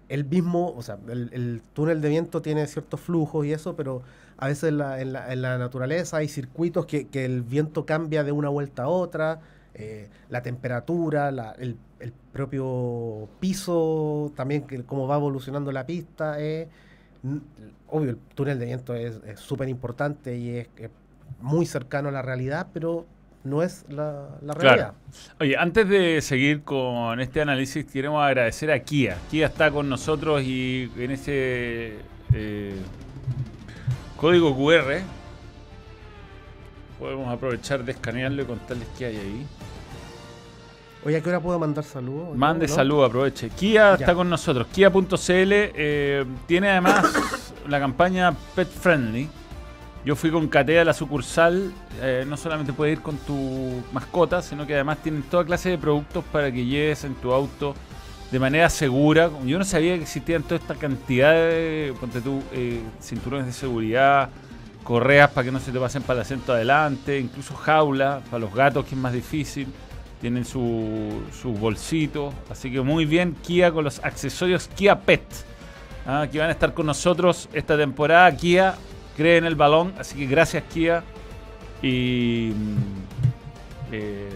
el 0.09 0.25
mismo, 0.25 0.73
o 0.77 0.83
sea, 0.83 0.97
el, 1.09 1.31
el 1.33 1.63
túnel 1.73 2.01
de 2.01 2.11
viento 2.11 2.43
tiene 2.43 2.65
ciertos 2.69 3.01
flujos 3.01 3.45
y 3.45 3.53
eso, 3.53 3.75
pero 3.75 4.03
a 4.37 4.47
veces 4.47 4.69
en 4.69 4.79
la, 4.79 5.01
en 5.01 5.43
la, 5.43 5.59
naturaleza 5.59 6.19
hay 6.19 6.29
circuitos 6.29 6.87
que, 6.87 7.09
que 7.09 7.25
el 7.25 7.43
viento 7.43 7.87
cambia 7.87 8.23
de 8.23 8.31
una 8.31 8.51
vuelta 8.51 8.85
a 8.85 8.89
otra, 8.89 9.41
eh, 9.75 10.09
la 10.29 10.43
temperatura, 10.43 11.29
el, 11.59 11.77
el 12.05 12.13
propio 12.33 13.29
piso, 13.41 14.33
también 14.37 14.63
que 14.67 14.83
cómo 14.85 15.07
va 15.09 15.17
evolucionando 15.17 15.73
la 15.73 15.85
pista. 15.87 16.37
eh. 16.41 16.69
Obvio, 17.89 18.11
el 18.11 18.17
túnel 18.35 18.59
de 18.59 18.67
viento 18.67 18.95
es 18.95 19.21
súper 19.37 19.69
importante 19.69 20.37
y 20.37 20.51
es, 20.59 20.69
es 20.77 20.91
muy 21.41 21.65
cercano 21.67 22.09
a 22.11 22.13
la 22.13 22.21
realidad, 22.23 22.69
pero 22.73 23.07
no 23.45 23.63
es 23.63 23.85
la, 23.89 24.29
la 24.43 24.55
Claro. 24.55 24.61
realidad. 24.77 24.93
Oye, 25.41 25.57
antes 25.57 25.89
de 25.89 26.21
seguir 26.21 26.63
con 26.63 27.21
este 27.21 27.41
análisis, 27.41 27.85
queremos 27.87 28.23
agradecer 28.23 28.71
a 28.71 28.79
Kia. 28.81 29.17
Kia 29.31 29.47
está 29.47 29.71
con 29.71 29.89
nosotros 29.89 30.43
y 30.43 30.91
en 30.97 31.11
ese 31.13 31.99
eh, 32.35 32.75
código 34.19 34.55
QR 34.57 35.01
podemos 36.99 37.29
aprovechar 37.33 37.85
de 37.85 37.93
escanearlo 37.93 38.43
y 38.43 38.45
contarles 38.47 38.89
qué 38.99 39.07
hay 39.07 39.17
ahí. 39.17 39.47
Oye, 41.05 41.19
¿a 41.19 41.21
qué 41.21 41.29
hora 41.29 41.41
puedo 41.41 41.59
mandar 41.59 41.85
saludos? 41.85 42.35
Mande 42.37 42.67
¿No? 42.67 42.75
salud, 42.75 43.05
aproveche. 43.05 43.51
Kia 43.51 43.91
Ya. 43.91 43.95
está 43.97 44.15
con 44.15 44.31
nosotros. 44.31 44.67
Kia.cl 44.73 45.13
eh, 45.29 46.25
tiene 46.47 46.71
además 46.71 47.53
la 47.69 47.79
campaña 47.79 48.33
Pet 48.55 48.69
Friendly. 48.69 49.29
Yo 50.05 50.17
fui 50.17 50.31
con 50.31 50.49
Catea 50.49 50.83
a 50.83 50.85
la 50.85 50.95
sucursal. 50.95 51.73
eh, 52.01 52.25
no 52.27 52.37
solamente 52.37 52.73
puedes 52.73 52.97
ir 52.97 53.03
con 53.03 53.17
tu 53.19 53.83
mascota, 53.93 54.41
sino 54.43 54.67
que 54.67 54.75
además 54.75 54.99
tienen 55.03 55.23
toda 55.25 55.45
clase 55.45 55.71
de 55.71 55.79
productos 55.79 56.25
para 56.33 56.51
que 56.51 56.65
lleves 56.65 57.05
en 57.05 57.15
tu 57.17 57.33
auto 57.33 57.75
de 58.31 58.39
manera 58.39 58.71
segura. 58.71 59.31
Yo 59.45 59.59
no 59.59 59.65
sabía 59.65 59.97
que 59.97 60.03
existían 60.03 60.43
toda 60.43 60.57
esta 60.57 60.75
cantidad 60.75 61.33
de 61.33 61.95
ponte 62.01 62.21
tú, 62.23 62.43
eh, 62.53 62.81
cinturones 63.03 63.47
de 63.47 63.53
seguridad, 63.53 64.31
correas 64.83 65.31
para 65.31 65.45
que 65.47 65.53
no 65.53 65.61
se 65.61 65.71
te 65.71 65.79
pasen 65.79 66.03
para 66.03 66.21
el 66.21 66.23
asiento 66.23 66.53
adelante, 66.55 67.19
incluso 67.19 67.55
jaula 67.55 68.21
para 68.31 68.39
los 68.41 68.55
gatos, 68.55 68.85
que 68.87 68.95
es 68.95 69.01
más 69.01 69.13
difícil. 69.13 69.69
Tienen 70.25 70.47
su, 70.47 71.21
sus 71.39 71.61
bolsitos. 71.61 72.33
Así 72.49 72.73
que 72.73 72.81
muy 72.81 73.05
bien, 73.05 73.37
Kia 73.43 73.71
con 73.71 73.85
los 73.85 74.03
accesorios 74.03 74.69
Kia 74.69 74.99
Pet. 74.99 75.21
ah, 76.07 76.27
que 76.33 76.39
van 76.39 76.49
a 76.49 76.53
estar 76.53 76.73
con 76.73 76.87
nosotros 76.87 77.47
esta 77.53 77.77
temporada. 77.77 78.35
Kia 78.35 78.75
cree 79.19 79.37
en 79.37 79.45
el 79.45 79.55
balón. 79.55 79.93
Así 79.99 80.17
que 80.17 80.25
gracias, 80.25 80.65
Kia. 80.73 81.05
Y 81.83 82.53
mm, 82.55 83.93
eh, 83.93 84.31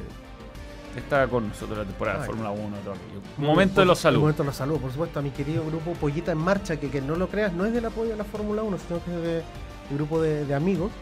está 0.94 1.26
con 1.26 1.48
nosotros 1.48 1.78
la 1.78 1.84
temporada 1.86 2.20
de. 2.20 2.26
Fórmula 2.26 2.50
1. 2.50 2.76
todo 2.84 2.92
aquello. 2.92 3.20
Momento 3.38 3.80
de 3.80 3.86
los 3.86 3.98
saludos. 3.98 4.20
momento 4.20 4.42
de 4.42 4.46
los 4.48 4.56
saludos, 4.56 4.82
por 4.82 4.90
supuesto, 4.90 5.20
a 5.20 5.22
mi 5.22 5.30
querido 5.30 5.64
grupo 5.64 5.94
Pollita 5.94 6.32
en 6.32 6.38
Marcha, 6.38 6.76
que, 6.78 6.90
que 6.90 7.00
no 7.00 7.16
lo 7.16 7.28
creas, 7.28 7.54
no 7.54 7.64
es 7.64 7.72
del 7.72 7.86
apoyo 7.86 8.12
a 8.12 8.16
la 8.18 8.24
Fórmula 8.24 8.62
1, 8.62 8.76
sino 8.86 9.02
que 9.02 9.10
es 9.10 9.22
de 9.22 9.42
un 9.90 9.96
grupo 9.96 10.20
de, 10.20 10.44
de 10.44 10.54
amigos. 10.54 10.92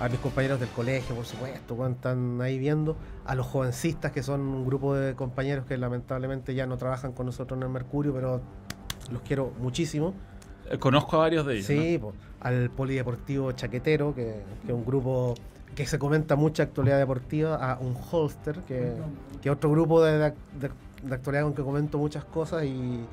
A 0.00 0.08
mis 0.08 0.18
compañeros 0.18 0.58
del 0.58 0.68
colegio, 0.70 1.14
por 1.14 1.24
supuesto, 1.24 1.76
cuando 1.76 1.96
están 1.96 2.40
ahí 2.42 2.58
viendo. 2.58 2.96
A 3.24 3.34
los 3.34 3.46
jovencistas, 3.46 4.10
que 4.12 4.22
son 4.22 4.40
un 4.40 4.66
grupo 4.66 4.94
de 4.94 5.14
compañeros 5.14 5.66
que 5.66 5.78
lamentablemente 5.78 6.54
ya 6.54 6.66
no 6.66 6.76
trabajan 6.76 7.12
con 7.12 7.26
nosotros 7.26 7.56
en 7.58 7.62
el 7.62 7.68
Mercurio, 7.68 8.12
pero 8.12 8.40
los 9.12 9.22
quiero 9.22 9.52
muchísimo. 9.60 10.12
Eh, 10.70 10.78
Conozco 10.78 11.16
a 11.16 11.20
varios 11.20 11.46
de 11.46 11.54
ellos. 11.54 11.66
Sí, 11.66 12.00
al 12.40 12.70
Polideportivo 12.70 13.52
Chaquetero, 13.52 14.14
que, 14.14 14.42
que 14.66 14.68
es 14.72 14.74
un 14.74 14.84
grupo 14.84 15.34
que 15.76 15.86
se 15.86 15.98
comenta 15.98 16.34
mucha 16.36 16.64
actualidad 16.64 16.98
deportiva, 16.98 17.54
a 17.56 17.78
un 17.78 17.96
Holster, 18.10 18.56
que, 18.66 18.92
que 19.42 19.48
es 19.48 19.54
otro 19.54 19.70
grupo 19.70 20.02
de, 20.02 20.18
de- 20.18 20.30
de- 20.60 20.70
de 21.02 21.14
actualidad 21.14 21.42
con 21.44 21.54
que 21.54 21.62
comento 21.62 21.98
muchas 21.98 22.24
cosas 22.24 22.64
y, 22.64 23.04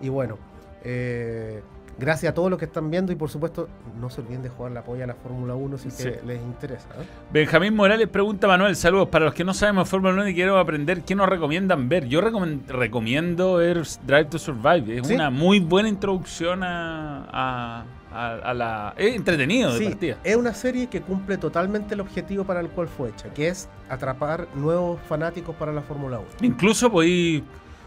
y 0.00 0.08
bueno, 0.08 0.38
eh, 0.82 1.62
gracias 1.98 2.30
a 2.30 2.34
todos 2.34 2.50
los 2.50 2.58
que 2.58 2.64
están 2.64 2.90
viendo 2.90 3.12
y 3.12 3.16
por 3.16 3.28
supuesto 3.30 3.68
no 4.00 4.10
se 4.10 4.20
olviden 4.20 4.42
de 4.42 4.48
jugar 4.48 4.72
la 4.72 4.80
apoyo 4.80 5.04
a 5.04 5.06
la 5.06 5.14
Fórmula 5.14 5.54
1 5.54 5.78
si 5.78 5.90
Sí. 5.90 6.04
que 6.04 6.20
les 6.26 6.40
interesa. 6.42 6.88
¿eh? 7.00 7.04
Benjamín 7.32 7.74
Morales 7.74 8.08
pregunta, 8.08 8.46
Manuel, 8.46 8.74
saludos. 8.76 9.08
Para 9.08 9.26
los 9.26 9.34
que 9.34 9.44
no 9.44 9.54
sabemos 9.54 9.88
Fórmula 9.88 10.12
1 10.14 10.28
y 10.28 10.34
quiero 10.34 10.58
aprender, 10.58 11.02
¿qué 11.02 11.14
nos 11.14 11.28
recomiendan 11.28 11.88
ver? 11.88 12.06
Yo 12.06 12.20
recomen- 12.20 12.66
recomiendo 12.66 13.54
ver 13.54 13.82
Drive 14.06 14.26
to 14.26 14.38
Survive. 14.38 14.98
Es 14.98 15.06
¿Sí? 15.08 15.14
una 15.14 15.30
muy 15.30 15.60
buena 15.60 15.88
introducción 15.88 16.62
a, 16.62 17.24
a- 17.32 17.84
a- 18.12 18.34
a 18.50 18.54
la... 18.54 18.94
Es 18.96 19.14
entretenido 19.16 19.72
de 19.72 19.78
Sí, 19.78 19.84
partida. 19.86 20.16
es 20.22 20.36
una 20.36 20.54
serie 20.54 20.86
que 20.88 21.00
cumple 21.00 21.36
totalmente 21.36 21.94
el 21.94 22.00
objetivo 22.00 22.44
para 22.44 22.60
el 22.60 22.68
cual 22.68 22.86
fue 22.88 23.08
hecha, 23.10 23.28
que 23.34 23.48
es 23.48 23.68
atrapar 23.88 24.46
nuevos 24.54 25.00
fanáticos 25.08 25.54
para 25.56 25.72
la 25.72 25.82
Fórmula 25.82 26.18
1. 26.18 26.28
Incluso 26.42 26.90
podéis... 26.90 27.42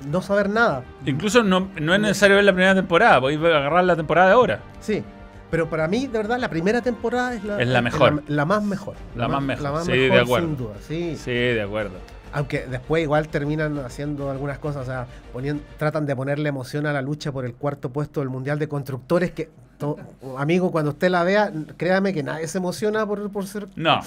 No 0.06 0.22
saber 0.22 0.50
nada, 0.50 0.84
Incluso 1.06 1.44
no, 1.44 1.70
no 1.82 1.94
es 1.96 2.00
necesario 2.00 2.36
ver 2.36 2.46
la 2.46 2.54
primera 2.54 2.76
temporada, 2.76 3.20
podéis 3.20 3.40
agarrar 3.40 3.84
la 3.84 3.96
temporada 3.96 4.28
de 4.28 4.34
ahora. 4.34 4.60
Sí, 4.80 5.04
pero 5.50 5.70
para 5.70 5.88
mí, 5.88 6.08
de 6.08 6.18
verdad, 6.20 6.38
la 6.40 6.50
primera 6.50 6.82
temporada 6.82 7.34
es 7.34 7.44
la, 7.44 7.60
Es 7.62 7.68
la 7.68 7.82
mejor. 7.82 8.24
La, 8.28 8.36
la 8.36 8.46
más 8.46 8.64
mejor. 8.64 8.96
La 9.16 9.28
más 9.28 9.42
mejor, 9.42 9.64
La 9.64 9.72
más 9.72 9.86
sí, 9.86 9.92
mejor, 9.92 10.12
de 10.16 10.20
acuerdo. 10.22 10.48
sin 10.48 10.58
duda, 10.58 10.74
sí. 10.88 11.16
Sí, 11.18 11.32
de 11.32 11.62
acuerdo. 11.62 11.96
Aunque 12.34 12.68
después 12.68 13.02
igual 13.02 13.28
terminan 13.30 13.80
haciendo 13.80 14.30
algunas 14.30 14.60
cosas, 14.60 14.84
o 14.84 14.86
sea, 14.86 15.08
ponien- 15.34 15.62
tratan 15.78 16.06
de 16.06 16.16
ponerle 16.16 16.50
emoción 16.50 16.86
a 16.86 16.94
la 16.94 17.02
lucha 17.02 17.32
por 17.32 17.46
el 17.46 17.54
cuarto 17.56 17.90
puesto 17.90 18.20
del 18.20 18.30
Mundial 18.30 18.60
de 18.60 18.68
Constructores, 18.68 19.32
que, 19.32 19.50
to- 19.78 19.98
amigo, 20.38 20.72
cuando 20.72 20.92
usted 20.92 21.10
la 21.10 21.24
vea, 21.24 21.52
créame 21.78 22.14
que 22.14 22.24
nadie 22.24 22.48
se 22.48 22.58
emociona 22.58 23.06
por, 23.06 23.30
por 23.32 23.46
ser... 23.48 23.68
No, 23.76 24.00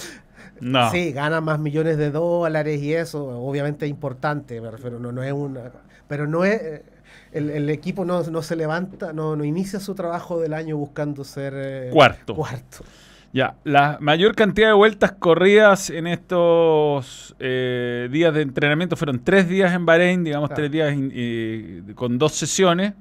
no. 0.61 0.91
Sí, 0.91 1.13
gana 1.13 1.41
más 1.41 1.59
millones 1.59 1.97
de 1.97 2.11
dólares 2.11 2.81
y 2.83 2.93
eso, 2.95 3.27
obviamente 3.41 3.87
es 3.87 3.91
importante, 3.91 4.61
me 4.61 4.71
refiero, 4.71 4.99
no, 4.99 5.13
no 5.13 5.23
es 5.23 5.33
una... 5.33 5.71
Pero 6.09 6.27
no 6.27 6.45
es... 6.45 6.61
eh, 6.61 6.83
El, 7.33 7.49
el 7.51 7.71
equipo 7.71 8.05
no, 8.05 8.23
no 8.25 8.43
se 8.43 8.57
levanta, 8.57 9.13
no, 9.13 9.37
no 9.37 9.45
inicia 9.45 9.79
su 9.81 9.95
trabajo 9.95 10.41
del 10.41 10.53
año 10.53 10.77
buscando 10.77 11.23
ser... 11.25 11.53
eh, 11.57 11.91
Cuarto. 11.93 12.35
Cuarto. 12.35 12.85
Ya, 13.33 13.55
la 13.63 13.97
mayor 14.01 14.35
cantidad 14.35 14.67
de 14.67 14.75
vueltas 14.75 15.13
corridas 15.13 15.89
en 15.91 16.09
estos 16.09 17.37
eh, 17.39 18.09
días 18.11 18.35
de 18.35 18.43
entrenamiento 18.43 18.97
fueron 18.97 19.21
tres 19.23 19.49
días 19.49 19.73
en 19.73 19.87
Bahrein, 19.87 20.25
digamos 20.25 20.49
Claro. 20.49 20.61
tres 20.63 20.73
días 20.73 20.93
in- 20.93 21.13
eh, 21.15 21.83
con 21.95 22.19
dos 22.19 22.33
sesiones. 22.33 22.95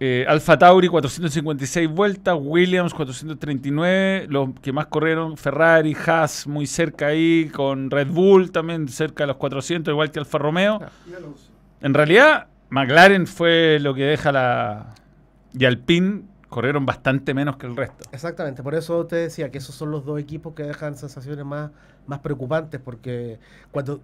Eh, 0.00 0.24
Alfa 0.28 0.58
Tauri 0.58 0.88
456 0.88 1.88
vueltas, 1.88 2.36
Williams 2.38 2.92
439, 2.92 4.26
los 4.28 4.50
que 4.60 4.72
más 4.72 4.86
corrieron 4.86 5.36
Ferrari, 5.36 5.96
Haas 6.06 6.46
muy 6.46 6.66
cerca 6.66 7.06
ahí, 7.06 7.48
con 7.54 7.90
Red 7.90 8.08
Bull 8.08 8.50
también 8.50 8.88
cerca 8.88 9.22
de 9.22 9.28
los 9.28 9.36
400, 9.36 9.92
igual 9.92 10.10
que 10.10 10.18
Alfa 10.18 10.38
Romeo. 10.38 10.78
Claro. 10.78 10.92
Y 11.08 11.14
Alonso. 11.14 11.50
En 11.80 11.94
realidad, 11.94 12.48
McLaren 12.70 13.26
fue 13.26 13.78
lo 13.80 13.94
que 13.94 14.04
deja 14.04 14.32
la... 14.32 14.94
Y 15.56 15.64
Alpine 15.64 16.22
corrieron 16.48 16.86
bastante 16.86 17.34
menos 17.34 17.56
que 17.56 17.66
el 17.66 17.76
resto. 17.76 18.08
Exactamente, 18.12 18.62
por 18.62 18.74
eso 18.74 19.06
te 19.06 19.16
decía 19.16 19.50
que 19.50 19.58
esos 19.58 19.74
son 19.74 19.90
los 19.90 20.04
dos 20.04 20.20
equipos 20.20 20.54
que 20.54 20.64
dejan 20.64 20.96
sensaciones 20.96 21.44
más, 21.44 21.70
más 22.06 22.20
preocupantes, 22.20 22.80
porque 22.80 23.38
cuando, 23.70 24.00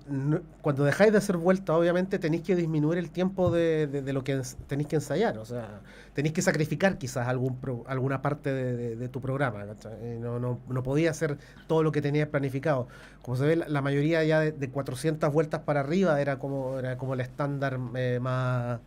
cuando 0.62 0.84
dejáis 0.84 1.12
de 1.12 1.18
hacer 1.18 1.36
vuelta, 1.36 1.76
obviamente 1.76 2.18
tenéis 2.18 2.42
que 2.42 2.56
disminuir 2.56 2.98
el 2.98 3.10
tiempo 3.10 3.50
de, 3.50 3.86
de- 3.86 4.02
de 4.02 4.12
lo 4.12 4.24
que 4.24 4.40
tenéis 4.66 4.88
que 4.88 4.96
ensayar, 4.96 5.38
o 5.38 5.44
sea, 5.44 5.80
tenéis 6.14 6.32
que 6.34 6.42
sacrificar 6.42 6.98
quizás 6.98 7.28
algún 7.28 7.56
pro- 7.56 7.84
alguna 7.86 8.22
parte 8.22 8.52
de, 8.52 8.96
de- 8.96 9.08
tu 9.08 9.20
programa. 9.20 9.64
Eh, 10.02 10.18
no, 10.20 10.38
no, 10.38 10.58
no 10.68 10.82
podía 10.82 11.10
hacer 11.10 11.38
todo 11.66 11.82
lo 11.82 11.92
que 11.92 12.02
tenías 12.02 12.28
planificado. 12.28 12.88
Como 13.22 13.36
se 13.36 13.44
ve, 13.46 13.56
la, 13.56 13.80
mayoría 13.82 14.24
ya 14.24 14.40
de 14.40 14.70
400 14.70 15.32
vueltas 15.32 15.60
para 15.62 15.80
arriba 15.80 16.20
era 16.20 16.38
como, 16.38 16.78
era 16.78 16.96
como 16.96 17.14
el 17.14 17.20
estándar 17.20 17.78
eh, 17.96 18.18
más, 18.20 18.80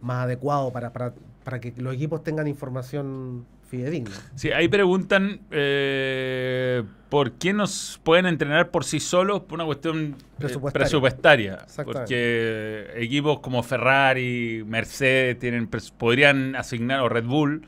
más 0.00 0.24
adecuado 0.24 0.72
para, 0.72 0.92
para, 0.92 1.12
para 1.44 1.60
que 1.60 1.72
los 1.78 1.94
equipos 1.94 2.22
tengan 2.22 2.46
información 2.48 3.46
fidedigna. 3.70 4.10
Sí, 4.34 4.50
ahí 4.50 4.66
preguntan 4.68 5.40
eh, 5.50 6.82
por 7.08 7.32
qué 7.32 7.52
nos 7.52 8.00
pueden 8.02 8.26
entrenar 8.26 8.70
por 8.70 8.84
sí 8.84 8.98
solos 9.00 9.40
por 9.42 9.54
una 9.54 9.64
cuestión 9.64 10.16
eh, 10.40 10.58
Presupuestaria. 10.72 11.58
Porque 11.84 12.90
equipos 12.96 13.38
como 13.40 13.62
Ferrari, 13.62 14.64
Mercedes 14.66 15.38
tienen 15.38 15.68
podrían 15.96 16.56
asignar, 16.56 17.00
o 17.00 17.08
Red 17.08 17.24
Bull, 17.24 17.62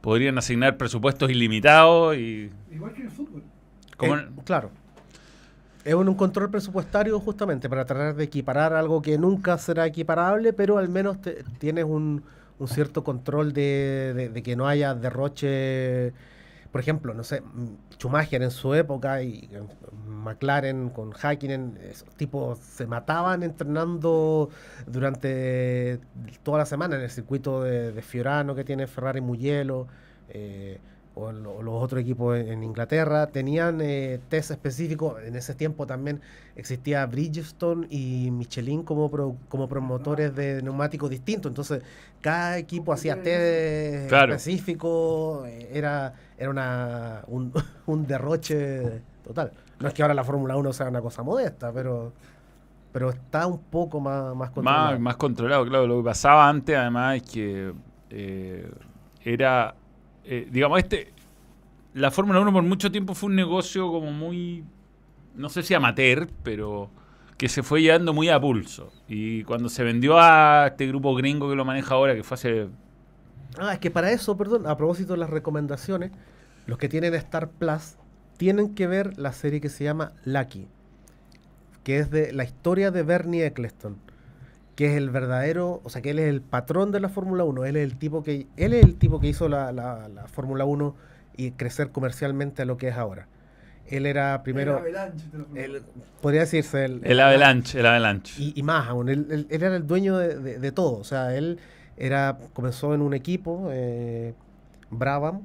podrían 0.00 0.38
asignar 0.38 0.76
presupuestos 0.76 1.30
ilimitados 1.30 2.16
y... 2.16 2.50
Igual 2.72 2.92
que 2.94 3.00
en 3.02 3.06
el 3.08 3.12
fútbol. 3.12 3.42
como- 3.96 4.16
Eh, 4.16 4.26
claro. 4.44 4.70
Es 5.84 5.92
un, 5.92 6.08
un 6.08 6.14
control 6.14 6.50
presupuestario 6.50 7.20
justamente 7.20 7.68
para 7.68 7.84
tratar 7.84 8.14
de 8.14 8.24
equiparar 8.24 8.72
algo 8.72 9.02
que 9.02 9.18
nunca 9.18 9.58
será 9.58 9.84
equiparable, 9.86 10.54
pero 10.54 10.78
al 10.78 10.88
menos 10.88 11.20
te- 11.20 11.44
tienes 11.58 11.84
un, 11.84 12.22
un 12.64 12.68
cierto 12.68 13.04
control 13.04 13.52
de, 13.52 14.40
que 14.42 14.56
no 14.56 14.66
haya 14.66 14.94
derroche 14.94 16.12
por 16.72 16.80
ejemplo, 16.80 17.14
no 17.14 17.22
sé, 17.22 17.40
Schumacher 17.92 18.42
en 18.42 18.50
su 18.50 18.74
época 18.74 19.22
y 19.22 19.48
McLaren 20.08 20.90
con 20.90 21.12
Hakkinen, 21.12 21.78
esos 21.88 22.08
tipos 22.16 22.58
se 22.58 22.84
mataban 22.88 23.44
entrenando 23.44 24.50
durante 24.84 26.00
toda 26.42 26.58
la 26.58 26.66
semana 26.66 26.96
en 26.96 27.02
el 27.02 27.10
circuito 27.10 27.62
de, 27.62 27.92
de 27.92 28.02
Fiorano 28.02 28.56
que 28.56 28.64
tiene 28.64 28.88
Ferrari 28.88 29.20
Mugello. 29.20 29.86
Eh, 30.28 30.80
o, 31.16 31.30
lo- 31.32 31.62
los 31.62 31.82
otros 31.82 32.00
equipos 32.02 32.36
en, 32.36 32.48
en 32.48 32.64
Inglaterra 32.64 33.26
tenían 33.28 33.80
eh, 33.80 34.20
test 34.28 34.50
específicos. 34.50 35.22
En 35.22 35.36
ese 35.36 35.54
tiempo 35.54 35.86
también 35.86 36.20
existía 36.56 37.06
Bridgestone 37.06 37.86
y 37.90 38.30
Michelin 38.30 38.82
como, 38.82 39.10
pro- 39.10 39.36
como 39.48 39.68
promotores 39.68 40.34
de 40.34 40.60
neumáticos 40.62 41.10
distintos. 41.10 41.50
Entonces, 41.50 41.82
cada 42.20 42.58
equipo 42.58 42.92
hacía 42.92 43.22
test 43.22 44.08
Claro. 44.08 44.32
específico. 44.34 45.44
eh, 45.46 45.70
Era, 45.72 46.14
era 46.38 46.50
una, 46.50 47.22
un, 47.28 47.52
un 47.86 48.06
derroche 48.06 49.02
total. 49.22 49.52
No 49.80 49.88
es 49.88 49.94
que 49.94 50.02
ahora 50.02 50.14
la 50.14 50.24
Fórmula 50.24 50.56
1 50.56 50.72
sea 50.72 50.88
una 50.88 51.00
cosa 51.00 51.22
modesta, 51.22 51.72
pero, 51.72 52.12
pero 52.92 53.10
está 53.10 53.46
un 53.46 53.58
poco 53.58 54.00
más, 54.00 54.34
más 54.34 54.50
controlado. 54.50 54.90
Más, 54.92 55.00
más 55.00 55.16
controlado, 55.16 55.64
claro. 55.66 55.86
Lo 55.86 55.98
que 55.98 56.04
pasaba 56.04 56.48
antes, 56.48 56.76
además, 56.76 57.16
es 57.16 57.22
que 57.22 57.72
eh, 58.10 58.70
era, 59.24 59.74
eh, 60.24 60.48
digamos, 60.50 60.78
este, 60.78 61.12
la 61.94 62.10
Fórmula 62.10 62.40
1 62.40 62.52
por 62.52 62.62
mucho 62.62 62.90
tiempo 62.90 63.14
fue 63.14 63.28
un 63.28 63.36
negocio 63.36 63.90
como 63.90 64.10
muy, 64.10 64.64
no 65.34 65.48
sé 65.48 65.62
si 65.62 65.74
amateur, 65.74 66.28
pero 66.42 66.90
que 67.36 67.48
se 67.48 67.62
fue 67.62 67.82
llevando 67.82 68.12
muy 68.12 68.28
a 68.28 68.40
pulso. 68.40 68.92
Y 69.08 69.44
cuando 69.44 69.68
se 69.68 69.84
vendió 69.84 70.18
a 70.18 70.68
este 70.68 70.86
grupo 70.86 71.14
gringo 71.14 71.48
que 71.48 71.56
lo 71.56 71.64
maneja 71.64 71.94
ahora, 71.94 72.14
que 72.14 72.22
fue 72.22 72.34
hace... 72.36 72.68
Ah, 73.58 73.74
es 73.74 73.78
que 73.78 73.90
para 73.90 74.10
eso, 74.10 74.36
perdón, 74.36 74.66
a 74.66 74.76
propósito 74.76 75.12
de 75.12 75.18
las 75.18 75.30
recomendaciones, 75.30 76.10
los 76.66 76.78
que 76.78 76.88
tienen 76.88 77.14
Star 77.14 77.50
Plus 77.50 77.96
tienen 78.36 78.74
que 78.74 78.86
ver 78.86 79.18
la 79.18 79.32
serie 79.32 79.60
que 79.60 79.68
se 79.68 79.84
llama 79.84 80.12
Lucky, 80.24 80.66
que 81.84 81.98
es 81.98 82.10
de 82.10 82.32
la 82.32 82.44
historia 82.44 82.90
de 82.90 83.02
Bernie 83.02 83.46
Eccleston, 83.46 83.98
que 84.76 84.86
es 84.86 84.96
el 84.96 85.10
verdadero, 85.10 85.80
o 85.84 85.88
sea, 85.88 86.02
que 86.02 86.10
él 86.10 86.18
es 86.18 86.28
el 86.28 86.40
patrón 86.42 86.90
de 86.92 87.00
la 87.00 87.08
Fórmula 87.08 87.44
1, 87.44 87.64
él 87.64 87.76
es 87.76 87.84
el 87.84 87.96
tipo 87.96 88.22
que 88.24 88.46
él 88.56 88.72
es 88.74 88.84
el 88.84 88.96
tipo 88.96 89.20
que 89.20 89.28
hizo 89.28 89.48
la, 89.48 89.70
la- 89.72 90.08
la 90.08 90.26
Fórmula 90.26 90.64
1 90.64 90.94
y 91.36 91.52
crecer 91.52 91.90
comercialmente 91.90 92.62
a 92.62 92.64
lo 92.64 92.76
que 92.76 92.88
es 92.88 92.96
ahora. 92.96 93.28
Él 93.86 94.06
era 94.06 94.42
primero, 94.42 94.78
El 94.84 94.96
avalanche 94.96 95.26
él, 95.54 95.82
podría 96.22 96.40
decirse 96.40 96.84
el, 96.86 97.00
El 97.04 97.20
Avalanche, 97.20 97.78
el 97.78 97.86
Avalanche. 97.86 98.42
y, 98.42 98.52
y 98.56 98.62
más 98.62 98.88
aún, 98.88 99.08
él, 99.10 99.26
él- 99.30 99.46
él 99.50 99.62
era 99.62 99.76
el 99.76 99.86
dueño 99.86 100.16
de, 100.16 100.38
de- 100.38 100.58
de 100.58 100.72
todo. 100.72 100.98
O 100.98 101.04
sea, 101.04 101.36
él 101.36 101.58
era 101.96 102.38
comenzó 102.54 102.94
en 102.94 103.02
un 103.02 103.14
equipo, 103.14 103.68
eh, 103.70 104.34
Brabham, 104.90 105.42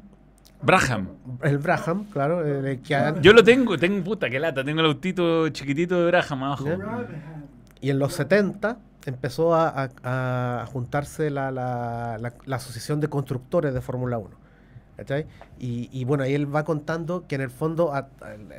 Braham. 0.61 1.09
el 1.43 1.57
Braham, 1.57 2.05
claro, 2.11 2.45
el, 2.45 2.65
el 2.65 2.81
que 2.81 2.95
ha- 2.95 3.19
Yo 3.21 3.33
lo 3.33 3.43
tengo, 3.43 3.77
tengo 3.77 4.03
puta, 4.03 4.29
qué 4.29 4.39
lata, 4.39 4.63
tengo 4.63 4.79
el 4.79 4.87
autito 4.87 5.49
chiquitito 5.49 5.99
de 5.99 6.07
Braham 6.07 6.43
abajo. 6.43 6.65
Y 7.81 7.89
en 7.89 7.99
los 7.99 8.13
70 8.13 8.77
empezó 9.05 9.53
a, 9.55 9.69
a- 10.03 10.61
a 10.61 10.65
juntarse 10.65 11.29
la, 11.29 11.51
la- 11.51 12.17
la- 12.19 12.33
la 12.45 12.55
Asociación 12.57 12.99
de 12.99 13.07
Constructores 13.07 13.73
de 13.73 13.81
Fórmula 13.81 14.17
1. 14.17 14.29
¿cachai? 14.97 15.27
Y, 15.57 15.89
y 15.93 16.03
bueno, 16.03 16.25
ahí 16.25 16.33
él 16.33 16.53
va 16.53 16.65
contando 16.65 17.25
que 17.25 17.35
en 17.35 17.41
el 17.41 17.49
fondo 17.49 17.93
a- 17.93 18.09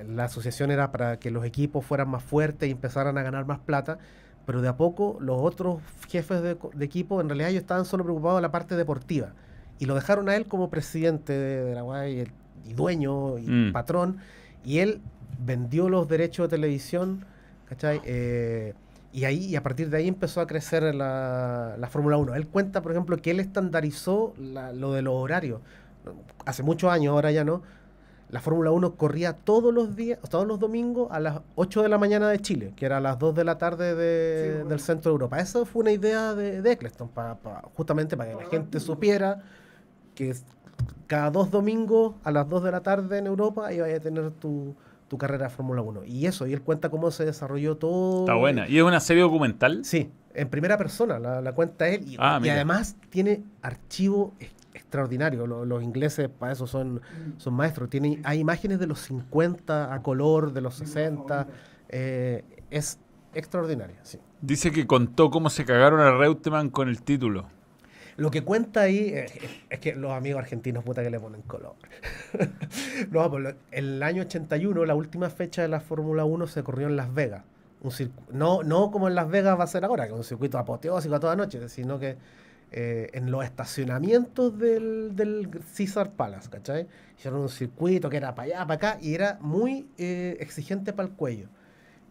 la 0.09 0.25
asociación 0.25 0.71
era 0.71 0.91
para 0.91 1.19
que 1.19 1.31
los 1.31 1.45
equipos 1.45 1.85
fueran 1.85 2.09
más 2.09 2.23
fuertes 2.23 2.67
y 2.67 2.73
empezaran 2.73 3.19
a 3.19 3.23
ganar 3.23 3.45
más 3.45 3.59
plata, 3.59 3.99
pero 4.47 4.63
de 4.63 4.69
a 4.69 4.77
poco 4.79 5.19
los 5.21 5.37
otros 5.39 5.81
jefes 6.09 6.41
de, 6.43 6.57
equipo 6.81 7.21
en 7.21 7.29
realidad 7.29 7.51
ellos 7.51 7.61
estaban 7.61 7.85
solo 7.85 8.05
preocupados 8.05 8.39
de 8.39 8.43
la 8.43 8.51
parte 8.51 8.75
deportiva 8.75 9.35
y 9.79 9.85
lo 9.85 9.95
dejaron 9.95 10.31
a 10.31 10.37
él 10.37 10.47
como 10.47 10.71
presidente 10.71 11.35
de, 11.35 11.63
de 11.63 11.75
la 11.75 11.85
UAE 11.85 12.11
y, 12.11 12.21
el- 12.21 12.33
y 12.65 12.73
dueño 12.73 13.37
y 13.37 13.47
Mm. 13.47 13.73
patrón 13.75 14.17
y 14.65 14.79
él 14.79 15.03
vendió 15.45 15.91
los 15.91 16.09
derechos 16.09 16.49
de 16.49 16.57
televisión, 16.57 17.27
¿cachai? 17.69 18.01
Eh, 18.05 18.73
y 19.13 19.25
ahí, 19.25 19.45
y 19.47 19.57
a 19.57 19.63
partir 19.63 19.91
de 19.91 19.97
ahí 19.99 20.09
empezó 20.09 20.41
a 20.41 20.47
crecer 20.47 20.95
la, 20.95 21.75
la 21.79 21.89
Fórmula 21.89 22.17
1. 22.17 22.35
Él 22.35 22.47
cuenta, 22.47 22.81
por 22.83 22.93
ejemplo, 22.93 23.17
que 23.17 23.31
él 23.33 23.41
estandarizó 23.41 24.35
la- 24.39 24.73
lo 24.73 24.93
de 24.93 25.03
los 25.03 25.15
horarios. 25.15 25.61
Hace 26.47 26.63
muchos 26.63 26.91
años, 26.93 27.13
ahora 27.13 27.31
ya 27.33 27.45
no. 27.45 27.63
La 28.31 28.41
Fórmula 28.41 28.71
1 28.71 28.95
corría 28.95 29.33
todos 29.33 29.75
los 29.75 29.97
días, 29.97 30.21
todos 30.31 30.47
los 30.47 30.61
domingos 30.61 31.09
a 31.11 31.19
las 31.19 31.41
8 31.57 31.83
de 31.83 31.89
la 31.89 31.99
mañana 31.99 32.29
de 32.29 32.39
Chile, 32.39 32.73
que 32.77 32.87
era 32.87 32.99
a 32.99 33.01
las 33.01 33.19
2 33.19 33.35
de 33.35 33.43
la 33.43 33.59
tarde 33.59 33.97
de- 33.97 34.45
Sí, 34.45 34.53
bueno. 34.55 34.69
del 34.71 34.79
centro 34.81 35.11
de 35.11 35.15
Europa. 35.15 35.41
Esa 35.41 35.65
fue 35.67 35.81
una 35.83 35.91
idea 35.91 36.35
de, 36.35 36.63
de 36.63 36.73
Eccleston, 36.73 37.09
pa- 37.09 37.35
pa- 37.35 37.63
justamente 37.75 38.17
para 38.17 38.31
que 38.31 38.37
la 38.37 38.49
gente 38.49 38.79
supiera 38.79 39.43
que 40.15 40.33
cada 41.09 41.31
dos 41.33 41.51
domingos 41.51 42.15
a 42.23 42.31
las 42.31 42.49
2 42.49 42.63
de 42.63 42.71
la 42.71 42.81
tarde 42.83 43.19
en 43.19 43.27
Europa 43.27 43.73
ibas 43.73 43.93
a 43.93 43.99
tener 43.99 44.31
tu, 44.31 44.77
tu 45.11 45.19
carrera 45.19 45.49
de 45.49 45.51
Fórmula 45.51 45.83
1. 45.83 46.05
Y 46.05 46.27
eso, 46.27 46.47
y 46.47 46.53
él 46.53 46.63
cuenta 46.63 46.89
cómo 46.89 47.11
se 47.11 47.25
desarrolló 47.25 47.77
todo. 47.77 48.21
Está 48.21 48.35
buena. 48.37 48.69
¿Y 48.69 48.79
es 48.79 48.85
una 48.85 49.01
serie 49.01 49.25
documental? 49.25 49.85
Sí, 49.85 50.09
en 50.35 50.49
primera 50.49 50.79
persona, 50.79 51.19
la, 51.19 51.41
la 51.41 51.53
cuenta 51.53 51.89
él. 51.89 52.05
Y, 52.07 52.17
Ah, 52.21 52.39
y 52.41 52.49
además 52.49 52.97
tiene 53.11 53.43
archivo 53.61 54.33
ex- 54.39 54.53
extraordinario. 54.73 55.49
Lo- 55.49 55.65
los 55.65 55.83
ingleses 55.83 56.29
para 56.29 56.53
eso 56.53 56.69
son, 56.69 57.01
son 57.39 57.55
maestros. 57.55 57.91
Tiene, 57.91 58.21
hay 58.23 58.39
imágenes 58.39 58.79
de 58.79 58.87
los 58.87 59.01
50 59.01 59.93
a 59.93 60.01
color, 60.01 60.53
de 60.53 60.61
los 60.61 60.77
60. 60.77 61.49
eh, 61.89 62.45
es 62.71 63.01
extraordinaria, 63.35 63.97
sí. 64.05 64.19
Dice 64.41 64.71
que 64.71 64.87
contó 64.87 65.31
cómo 65.31 65.51
se 65.51 65.65
cagaron 65.65 65.99
a 66.01 66.13
Reutemann 66.13 66.71
con 66.71 66.89
el 66.89 67.03
título. 67.03 67.47
Lo 68.21 68.31
que 68.31 68.43
cuenta 68.43 68.83
ahí 68.83 69.15
es, 69.15 69.33
es 69.71 69.79
que 69.79 69.95
los 69.95 70.13
amigos 70.13 70.41
argentinos, 70.43 70.85
puta 70.85 71.03
que 71.03 71.09
le 71.09 71.19
ponen 71.19 71.41
color. 71.41 71.73
no, 73.11 73.31
pues 73.31 73.55
el 73.71 74.03
año 74.03 74.21
81, 74.21 74.85
la 74.85 74.95
última 74.95 75.31
fecha 75.31 75.63
de 75.63 75.69
la 75.69 75.81
Fórmula 75.81 76.27
1 76.27 76.47
se 76.47 76.63
corrió 76.63 76.87
en 76.87 76.97
Las 76.97 77.15
Vegas. 77.15 77.45
Un 77.81 77.91
no, 78.31 78.63
no 78.63 78.91
como 78.91 79.09
en 79.09 79.15
Las 79.15 79.31
Vegas 79.31 79.59
va 79.59 79.65
a 79.65 79.67
ser 79.67 79.87
ahora, 79.87 80.05
que 80.05 80.13
es 80.13 80.19
un 80.19 80.25
circuito 80.25 80.59
apoteósico 80.59 81.15
a 81.15 81.21
toda 81.21 81.35
noche, 81.35 81.67
sino 81.71 81.99
que 81.99 82.19
eh, 82.73 83.09
en 83.15 83.31
los 83.31 83.43
estacionamientos 83.43 84.59
del, 84.59 85.17
del 85.17 85.49
Caesar 85.75 86.11
Palace, 86.11 86.51
¿cachai? 86.51 86.89
Hicieron 87.17 87.41
un 87.41 87.49
circuito 87.49 88.11
que 88.11 88.19
era 88.19 88.35
para 88.35 88.49
allá, 88.49 88.67
para 88.67 88.75
acá, 88.75 88.99
y 89.01 89.15
era 89.15 89.39
muy 89.41 89.89
eh, 89.97 90.37
exigente 90.41 90.93
para 90.93 91.09
el 91.09 91.15
cuello. 91.15 91.49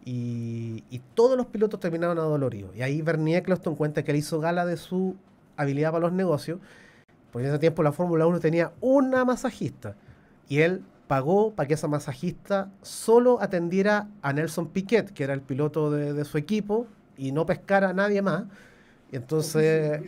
Y, 0.04 0.82
y 0.90 1.00
todos 1.14 1.36
los 1.36 1.46
pilotos 1.46 1.78
terminaron 1.78 2.18
adoloridos. 2.18 2.74
Y 2.74 2.82
ahí 2.82 3.00
Bernie 3.00 3.36
Eccleston 3.36 3.76
cuenta 3.76 4.02
que 4.02 4.10
él 4.10 4.16
hizo 4.16 4.40
gala 4.40 4.66
de 4.66 4.76
su 4.76 5.14
habilidad 5.62 5.90
para 5.90 6.02
los 6.02 6.12
negocios. 6.12 6.58
Porque 7.30 7.46
en 7.46 7.52
ese 7.52 7.60
tiempo 7.60 7.82
la 7.82 7.92
Fórmula 7.92 8.26
1 8.26 8.40
tenía 8.40 8.72
una 8.80 9.24
masajista. 9.24 9.96
Y 10.48 10.60
él 10.60 10.82
pagó 11.06 11.52
para 11.52 11.66
que 11.66 11.74
esa 11.74 11.88
masajista 11.88 12.70
solo 12.82 13.40
atendiera 13.40 14.08
a 14.22 14.32
Nelson 14.32 14.68
Piquet, 14.68 15.10
que 15.12 15.24
era 15.24 15.34
el 15.34 15.40
piloto 15.40 15.90
de, 15.90 16.12
de 16.12 16.24
su 16.24 16.38
equipo, 16.38 16.86
y 17.16 17.32
no 17.32 17.46
pescara 17.46 17.90
a 17.90 17.92
nadie 17.92 18.22
más. 18.22 18.44
Y 19.12 19.16
entonces... 19.16 20.00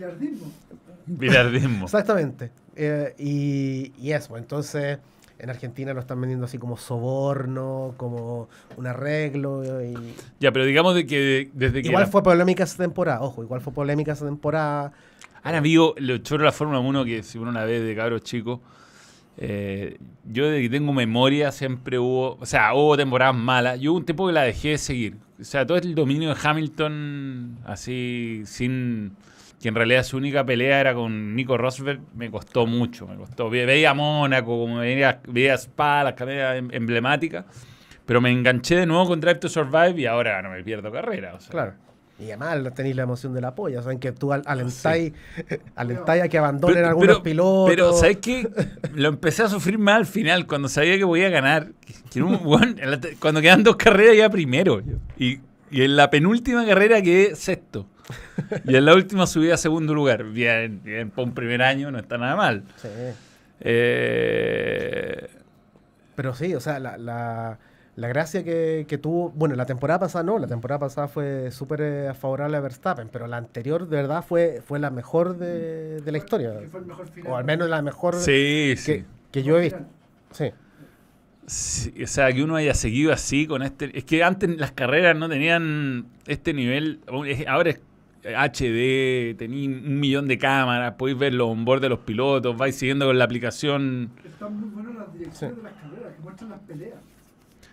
Bilardismo. 1.07 1.85
Exactamente. 1.85 2.51
Eh, 2.77 3.15
y, 3.19 3.93
y 3.99 4.13
eso, 4.13 4.37
entonces 4.37 4.99
en 5.39 5.51
Argentina 5.51 5.93
lo 5.93 6.01
están 6.01 6.21
vendiendo 6.21 6.47
así 6.47 6.57
como 6.57 6.77
soborno, 6.77 7.95
como 7.97 8.49
un 8.77 8.87
arreglo. 8.87 9.83
Y... 9.83 10.15
Ya, 10.39 10.53
pero 10.53 10.65
digamos 10.65 10.95
de 10.95 11.05
que 11.05 11.51
desde 11.53 11.83
que 11.83 11.89
Igual 11.89 12.07
fue 12.07 12.23
polémica 12.23 12.63
esa 12.63 12.79
temporada, 12.79 13.21
ojo, 13.23 13.43
igual 13.43 13.61
fue 13.61 13.73
polémica 13.73 14.13
esa 14.13 14.25
temporada. 14.25 14.93
Han 15.43 15.55
habido 15.55 15.95
los 15.99 16.23
choros 16.23 16.43
de 16.43 16.47
la 16.47 16.53
Fórmula 16.53 16.79
1 16.81 17.05
que 17.05 17.23
si 17.23 17.39
uno 17.39 17.51
una 17.51 17.65
vez 17.65 17.83
de 17.85 17.95
cabros 17.97 18.23
chicos, 18.23 18.61
eh, 19.39 19.97
yo 20.25 20.47
desde 20.49 20.63
que 20.63 20.71
tengo 20.71 20.93
memoria 20.93 21.51
siempre 21.53 21.99
hubo, 21.99 22.37
o 22.41 22.47
sea, 22.47 22.75
hubo 22.75 22.97
temporadas 22.97 23.35
malas. 23.35 23.81
Yo 23.81 23.93
hubo 23.93 23.99
un 23.99 24.05
tiempo 24.05 24.27
que 24.27 24.33
la 24.33 24.43
dejé 24.43 24.71
de 24.71 24.79
seguir. 24.79 25.17
O 25.41 25.45
sea, 25.45 25.67
todo 25.67 25.79
el 25.79 25.95
dominio 25.95 26.35
de 26.35 26.37
Hamilton, 26.43 27.59
así, 27.65 28.43
sin. 28.45 29.13
que 29.61 29.69
en 29.69 29.75
realidad 29.75 30.03
su 30.03 30.17
única 30.17 30.45
pelea 30.45 30.81
era 30.81 30.93
con 30.95 31.35
Nico 31.35 31.57
Rosberg, 31.57 32.01
me 32.15 32.31
costó 32.31 32.67
mucho. 32.67 33.07
Me 33.07 33.17
costó. 33.17 33.49
Ve- 33.49 33.65
Veía 33.67 33.95
Mónaco, 33.95 34.47
como 34.61 34.79
veía, 34.79 35.21
veía 35.29 35.55
Spa, 35.55 36.05
las 36.05 36.15
carreras 36.15 36.59
em- 36.59 36.69
emblemáticas. 36.73 37.45
Pero 38.05 38.21
me 38.21 38.31
enganché 38.31 38.77
de 38.77 38.87
nuevo 38.87 39.07
con 39.07 39.21
Drive 39.21 39.37
to 39.37 39.49
Survive 39.49 39.95
y 40.01 40.07
ahora 40.07 40.43
no 40.43 40.51
me 40.51 40.63
pierdo 40.65 40.91
carrera. 40.93 41.39
Claro. 41.49 41.75
Y 42.19 42.27
además 42.31 42.75
tenéis 42.75 42.95
la 42.95 43.03
emoción 43.03 43.35
de 43.35 43.41
la 43.41 43.55
polla, 43.55 43.83
saben 43.83 43.99
que 43.99 44.13
tú 44.13 44.33
al- 44.33 44.43
alentáis 44.47 45.13
alentáis 45.75 46.23
a 46.23 46.29
que 46.29 46.39
abandonen 46.39 46.85
algunos 46.85 47.21
pilotos. 47.21 47.69
Pero, 47.71 47.93
¿sabes 47.95 48.19
qué? 48.19 48.49
Lo 48.95 49.09
empecé 49.09 49.43
a 49.43 49.49
sufrir 49.49 49.79
más 49.79 49.97
al 49.97 50.07
final, 50.07 50.47
cuando 50.47 50.69
sabía 50.69 50.97
que 50.99 51.05
podía 51.07 51.31
ganar. 51.31 51.73
Que- 52.11 52.23
un 52.23 52.35
en 52.79 53.01
cuando 53.19 53.41
quedan 53.41 53.65
dos 53.65 53.77
carreras, 53.77 54.17
ya 54.17 54.31
primero. 54.31 54.83
Y, 55.19 55.41
y 55.71 55.83
en 55.83 55.97
la 55.97 56.11
penúltima 56.11 56.65
carrera 56.65 57.03
quedé 57.03 57.35
sexto. 57.35 57.87
Y 58.67 58.77
en 58.77 58.85
la 58.85 58.95
última 58.95 59.27
subí 59.27 59.51
a 59.51 59.57
segundo 59.57 59.95
lugar. 59.95 60.25
Bien, 60.25 60.81
bien, 60.85 61.11
por 61.11 61.25
un 61.25 61.35
primer 61.35 61.63
año 61.63 61.91
no 61.91 61.99
está 61.99 62.19
nada 62.19 62.37
mal. 62.37 62.63
Sí. 62.77 62.89
Eh, 63.85 65.29
Pero 66.15 66.35
sí, 66.35 66.55
o 66.55 66.61
sea, 66.61 66.79
la, 66.79 66.99
la, 66.99 67.59
la 67.95 68.09
gracia 68.09 68.43
que, 68.43 68.87
que 68.89 68.97
tuvo, 68.97 69.31
bueno, 69.31 69.55
la 69.55 69.67
temporada 69.67 70.01
pasada 70.01 70.25
no, 70.25 70.39
la 70.39 70.47
temporada 70.47 70.79
pasada 70.79 71.09
fue 71.09 71.51
súper 71.51 71.81
eh, 71.83 72.15
favorable 72.15 72.57
a 72.57 72.61
Verstappen, 72.61 73.09
pero 73.13 73.27
la 73.27 73.37
anterior 73.37 73.87
de 73.87 73.97
verdad 73.97 74.25
fue, 74.27 74.63
fue 74.65 74.79
la 74.79 74.91
mejor 74.91 75.37
de, 75.37 76.01
de 76.01 76.13
la 76.13 76.19
historia. 76.19 76.59
Que 76.59 76.69
fue 76.69 76.81
el 76.81 76.87
mejor 76.87 77.09
final. 77.09 77.33
O 77.33 77.37
al 77.37 77.45
menos 77.45 77.69
la 77.69 77.83
mejor 77.83 78.15
sí, 78.15 78.75
sí. 78.77 78.93
que, 78.93 79.05
que 79.31 79.43
yo 79.43 79.59
he 79.59 79.63
visto. 79.63 79.81
Sí. 80.31 80.53
Sí, 81.45 81.93
o 82.03 82.07
sea, 82.07 82.33
que 82.33 82.43
uno 82.43 82.57
haya 82.57 82.73
seguido 82.73 83.13
así 83.13 83.47
con 83.47 83.63
este. 83.63 83.97
Es 83.99 84.05
que 84.05 84.23
antes 84.23 84.49
las 84.59 84.73
carreras 84.73 85.17
no 85.17 85.29
tenían 85.29 86.07
este 86.27 86.55
nivel. 86.55 87.01
Ahora 87.49 87.71
es 87.71 87.81
HD, 88.25 89.37
tenéis 89.37 89.69
un 89.69 89.99
millón 89.99 90.29
de 90.29 90.39
cámaras, 90.39 90.95
podéis 90.95 91.19
ver 91.19 91.35
los 91.35 91.49
onboard 91.49 91.81
de 91.81 91.89
los 91.89 91.99
pilotos, 91.99 92.57
vais 92.57 92.75
siguiendo 92.77 93.07
con 93.07 93.19
la 93.19 93.25
aplicación. 93.25 94.13
Están 94.25 94.59
muy 94.59 94.71
buenas 94.71 94.95
las 94.95 95.13
direcciones 95.13 95.57
de 95.57 95.63
las 95.65 95.73
carreras, 95.73 96.15
que 96.15 96.23
muestran 96.23 96.51
las 96.51 96.61
peleas. 96.61 96.99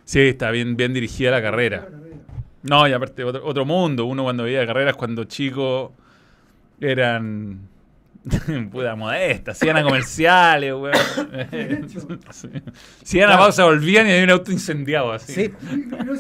Sí, 0.09 0.21
está 0.21 0.49
bien, 0.49 0.75
bien 0.75 0.91
dirigida 0.91 1.29
la 1.29 1.39
carrera. 1.39 1.87
No, 2.63 2.87
y 2.87 2.93
aparte, 2.93 3.23
otro, 3.23 3.45
otro 3.45 3.63
mundo. 3.63 4.05
Uno 4.05 4.23
cuando 4.23 4.41
veía 4.41 4.65
carreras 4.65 4.95
cuando 4.95 5.25
chicos 5.25 5.91
eran. 6.81 7.59
Puta 8.71 8.95
modesta, 8.95 9.51
hacían 9.51 9.77
a 9.77 9.83
comerciales, 9.83 10.73
weón. 10.73 10.93
Sí. 12.31 12.49
Si 13.03 13.17
Claro. 13.17 13.37
pausa, 13.37 13.63
volvían 13.65 14.07
y 14.07 14.11
había 14.11 14.23
un 14.25 14.29
auto 14.31 14.51
incendiado 14.51 15.11
así. 15.13 15.33
Sí. 15.33 15.53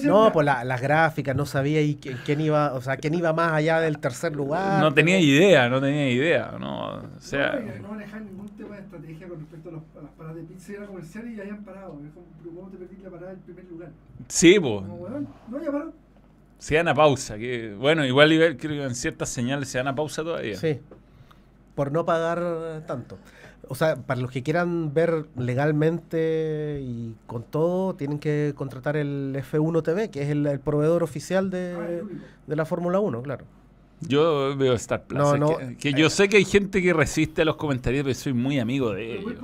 No, 0.03 0.31
pues 0.31 0.45
la- 0.45 0.63
las 0.63 0.81
gráficas, 0.81 1.35
no 1.35 1.45
sabía 1.45 1.81
y 1.81 1.95
qui- 1.97 2.17
quién 2.25 2.41
iba, 2.41 2.73
o 2.73 2.81
sea, 2.81 2.97
quién 2.97 3.13
iba 3.15 3.33
más 3.33 3.51
allá 3.53 3.79
del 3.81 3.99
tercer 3.99 4.35
lugar. 4.35 4.81
No 4.81 4.93
tenía 4.93 5.19
idea, 5.19 5.67
no 5.69 5.81
tenía 5.81 6.09
idea. 6.09 6.55
No, 6.59 6.95
o 6.95 7.03
sea, 7.19 7.59
no, 7.59 7.81
no 7.83 7.87
manejaban 7.89 8.25
ningún 8.25 8.47
tema 8.49 8.75
de 8.75 8.81
estrategia 8.81 9.27
con 9.27 9.39
respecto 9.39 9.69
a, 9.69 9.71
los- 9.73 9.83
a 9.99 10.01
las 10.03 10.11
paradas 10.11 10.35
de 10.37 10.43
pizza. 10.43 10.73
Era 10.73 10.85
comercial 10.87 11.27
y 11.31 11.35
ya 11.35 11.41
habían 11.43 11.63
parado. 11.63 11.99
¿cómo 12.55 12.69
te 12.69 12.77
perdiste 12.77 13.03
la 13.03 13.09
parada 13.11 13.31
en 13.33 13.39
primer 13.39 13.65
lugar? 13.65 13.89
sí, 14.27 14.59
pues. 14.59 14.83
No, 14.85 15.59
ya 15.63 15.65
pararon. 15.71 15.93
Se 16.57 16.75
dan 16.75 16.87
a 16.89 16.93
pausa. 16.93 17.37
Que, 17.37 17.73
bueno, 17.77 18.05
igual 18.05 18.31
igual 18.33 18.57
creo 18.57 18.71
que 18.81 18.83
en 18.85 18.95
ciertas 18.95 19.29
señales 19.29 19.69
se 19.69 19.77
dan 19.77 19.87
a 19.89 19.95
pausa 19.95 20.23
todavía. 20.23 20.57
Sí. 20.57 20.79
Por 21.79 21.93
no 21.93 22.03
pagar 22.03 22.83
tanto. 22.87 23.17
O 23.69 23.73
sea, 23.73 23.95
para 23.95 24.19
los 24.19 24.31
que 24.31 24.43
quieran 24.43 24.93
ver 24.93 25.27
legalmente 25.37 26.81
y 26.83 27.15
con 27.25 27.43
todo, 27.43 27.93
tienen 27.93 28.19
que 28.19 28.51
contratar 28.53 28.97
el 28.97 29.33
F1 29.49 29.81
TV, 29.81 30.09
que 30.09 30.23
es 30.23 30.27
el, 30.27 30.45
el 30.45 30.59
proveedor 30.59 31.03
oficial 31.03 31.45
Ah, 31.45 31.49
de, 31.55 32.03
de 32.47 32.55
la 32.57 32.65
Fórmula 32.65 32.99
1, 32.99 33.21
claro. 33.21 33.45
Yo 34.01 34.57
veo 34.57 34.73
Star 34.73 35.03
Plus. 35.03 35.19
No, 35.19 35.37
no. 35.37 35.57
Que, 35.57 35.77
que 35.77 35.93
yo 35.93 36.09
sé 36.09 36.27
que 36.27 36.35
hay 36.35 36.43
gente 36.43 36.81
que 36.81 36.91
resiste 36.91 37.43
a 37.43 37.45
los 37.45 37.55
comentarios, 37.55 38.03
pero 38.03 38.13
soy 38.13 38.33
muy 38.33 38.59
amigo 38.59 38.91
de 38.91 39.19
ellos. 39.19 39.35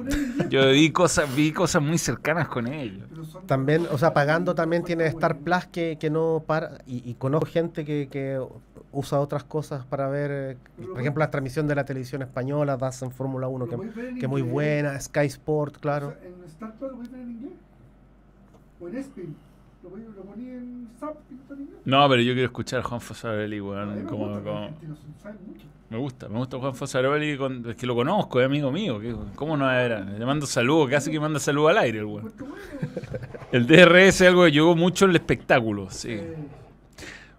Yo 0.50 0.72
vi 0.72 0.92
cosas, 0.92 1.34
vi 1.34 1.54
cosas 1.54 1.82
muy 1.82 1.98
cercanas 1.98 2.50
con 2.50 2.68
ellos. 2.68 3.08
También, 3.46 3.88
o 3.90 3.98
sea, 3.98 4.14
pagando 4.14 4.56
también 4.56 4.84
tiene 4.84 5.06
Star 5.08 5.38
Plus 5.38 5.68
que, 5.68 5.98
que 5.98 6.10
no 6.10 6.44
para. 6.46 6.80
Y, 6.86 7.10
y 7.10 7.14
conozco 7.14 7.48
gente 7.48 7.86
que, 7.86 8.10
que 8.12 8.42
usa 8.96 9.20
otras 9.20 9.44
cosas 9.44 9.86
para 9.86 10.08
ver, 10.08 10.32
eh, 10.32 10.58
por 10.88 11.00
ejemplo, 11.00 11.20
la 11.20 11.30
transmisión 11.30 11.68
de 11.68 11.76
la 11.76 11.86
televisión 11.86 12.22
española, 12.22 12.78
Das 12.78 13.02
en 13.02 13.12
Fórmula 13.12 13.48
1, 13.48 13.66
Lo 13.66 13.70
que, 13.70 14.20
que 14.20 14.28
muy 14.28 14.42
inglés. 14.42 14.54
buena, 14.54 15.00
Sky 15.00 15.26
Sport, 15.28 15.78
claro. 15.78 16.08
O 16.08 16.12
sea, 16.12 16.20
en 16.28 16.44
Star 16.48 16.74
Plus 16.76 16.90
lo 16.92 16.96
podéis 16.98 17.12
ver 17.12 17.22
en 17.22 17.30
inglés. 17.32 17.54
O 18.80 18.88
en 18.88 18.96
Spin. 18.98 19.36
Lo, 19.84 19.90
podéis- 19.92 20.08
lo 20.16 20.22
poní 20.24 20.50
en 20.50 20.64
inglés. 20.64 20.90
No, 21.86 22.10
pero 22.10 22.22
yo 22.22 22.34
quiero 22.34 22.48
escuchar 22.48 22.80
a 22.80 22.84
Juan 22.84 23.02
Fosarelli, 23.02 23.60
A 23.60 23.64
weón. 23.64 23.96
me 23.96 24.04
Como, 24.04 24.28
gusta, 24.30 24.44
como- 24.44 24.70
me 25.90 25.98
gusta, 25.98 26.28
me 26.30 26.38
gusta 26.40 26.58
Juan 26.58 26.74
Fosarelli, 26.74 27.38
con- 27.38 27.70
es 27.70 27.76
que 27.76 27.86
lo 27.86 27.94
conozco, 27.96 28.40
es 28.40 28.46
amigo 28.48 28.72
mío. 28.72 29.00
que- 29.00 29.16
¿Cómo 29.36 29.56
no 29.56 29.70
era? 29.72 30.00
Le 30.02 30.26
mando 30.26 30.46
saludos, 30.48 30.90
casi 30.90 31.12
que 31.12 31.20
manda 31.20 31.40
saludos 31.40 31.72
al 31.72 31.78
aire, 31.80 32.00
el 32.00 32.06
weón. 32.06 32.34
El 33.52 33.68
DRS 33.68 34.22
es 34.24 34.30
algo 34.30 34.46
que 34.46 34.52
llegó 34.52 34.76
mucho 34.76 35.06
en 35.06 35.12
el 35.12 35.18
espectáculo, 35.18 35.90
sí. 35.92 36.12
Eh, 36.14 36.36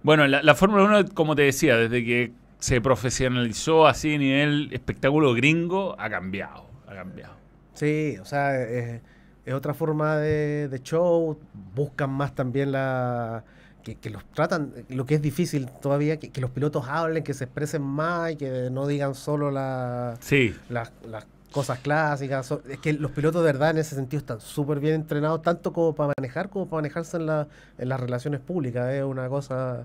Bueno, 0.02 0.26
la, 0.26 0.42
la 0.42 0.54
Fórmula 0.54 0.84
1, 0.84 1.14
como 1.14 1.34
te 1.34 1.42
decía, 1.42 1.76
desde 1.76 2.04
que 2.04 2.32
se 2.58 2.80
profesionalizó 2.80 3.86
así 3.86 4.14
a 4.14 4.18
nivel 4.18 4.68
espectáculo 4.72 5.34
gringo, 5.34 5.96
ha 5.98 6.08
cambiado, 6.08 6.66
ha 6.86 6.94
cambiado. 6.94 7.34
Sí, 7.74 8.16
o 8.20 8.24
sea, 8.24 8.60
es, 8.62 9.00
es 9.44 9.54
otra 9.54 9.74
forma 9.74 10.16
de, 10.16 10.68
de 10.68 10.80
show. 10.80 11.38
Buscan 11.74 12.10
más 12.10 12.34
también 12.34 12.72
la. 12.72 13.44
Que, 13.82 13.94
que 13.94 14.10
los 14.10 14.24
tratan, 14.32 14.72
lo 14.88 15.06
que 15.06 15.14
es 15.14 15.22
difícil 15.22 15.68
todavía, 15.80 16.18
que, 16.18 16.30
que 16.30 16.40
los 16.40 16.50
pilotos 16.50 16.88
hablen, 16.88 17.22
que 17.22 17.34
se 17.34 17.44
expresen 17.44 17.82
más 17.82 18.32
y 18.32 18.36
que 18.36 18.68
no 18.72 18.84
digan 18.88 19.14
solo 19.14 19.52
la- 19.52 20.16
Sí, 20.18 20.56
las 20.70 20.92
las 21.08 21.24
cosas 21.56 21.78
clásicas. 21.80 22.46
So- 22.46 22.62
Es 22.68 22.78
que 22.78 22.92
los 22.92 23.10
pilotos 23.10 23.42
de 23.42 23.46
verdad 23.52 23.70
en 23.70 23.78
ese 23.78 23.94
sentido 23.96 24.18
están 24.20 24.40
súper 24.40 24.78
bien 24.78 24.94
entrenados, 24.94 25.42
tanto 25.42 25.72
como 25.72 25.94
para 25.94 26.12
manejar 26.16 26.48
como 26.50 26.66
para 26.68 26.78
manejarse 26.82 27.16
en, 27.16 27.26
la, 27.26 27.48
en 27.78 27.88
las 27.88 27.98
relaciones 27.98 28.40
públicas. 28.40 28.92
Es 28.92 29.02
una 29.02 29.28
cosa. 29.28 29.84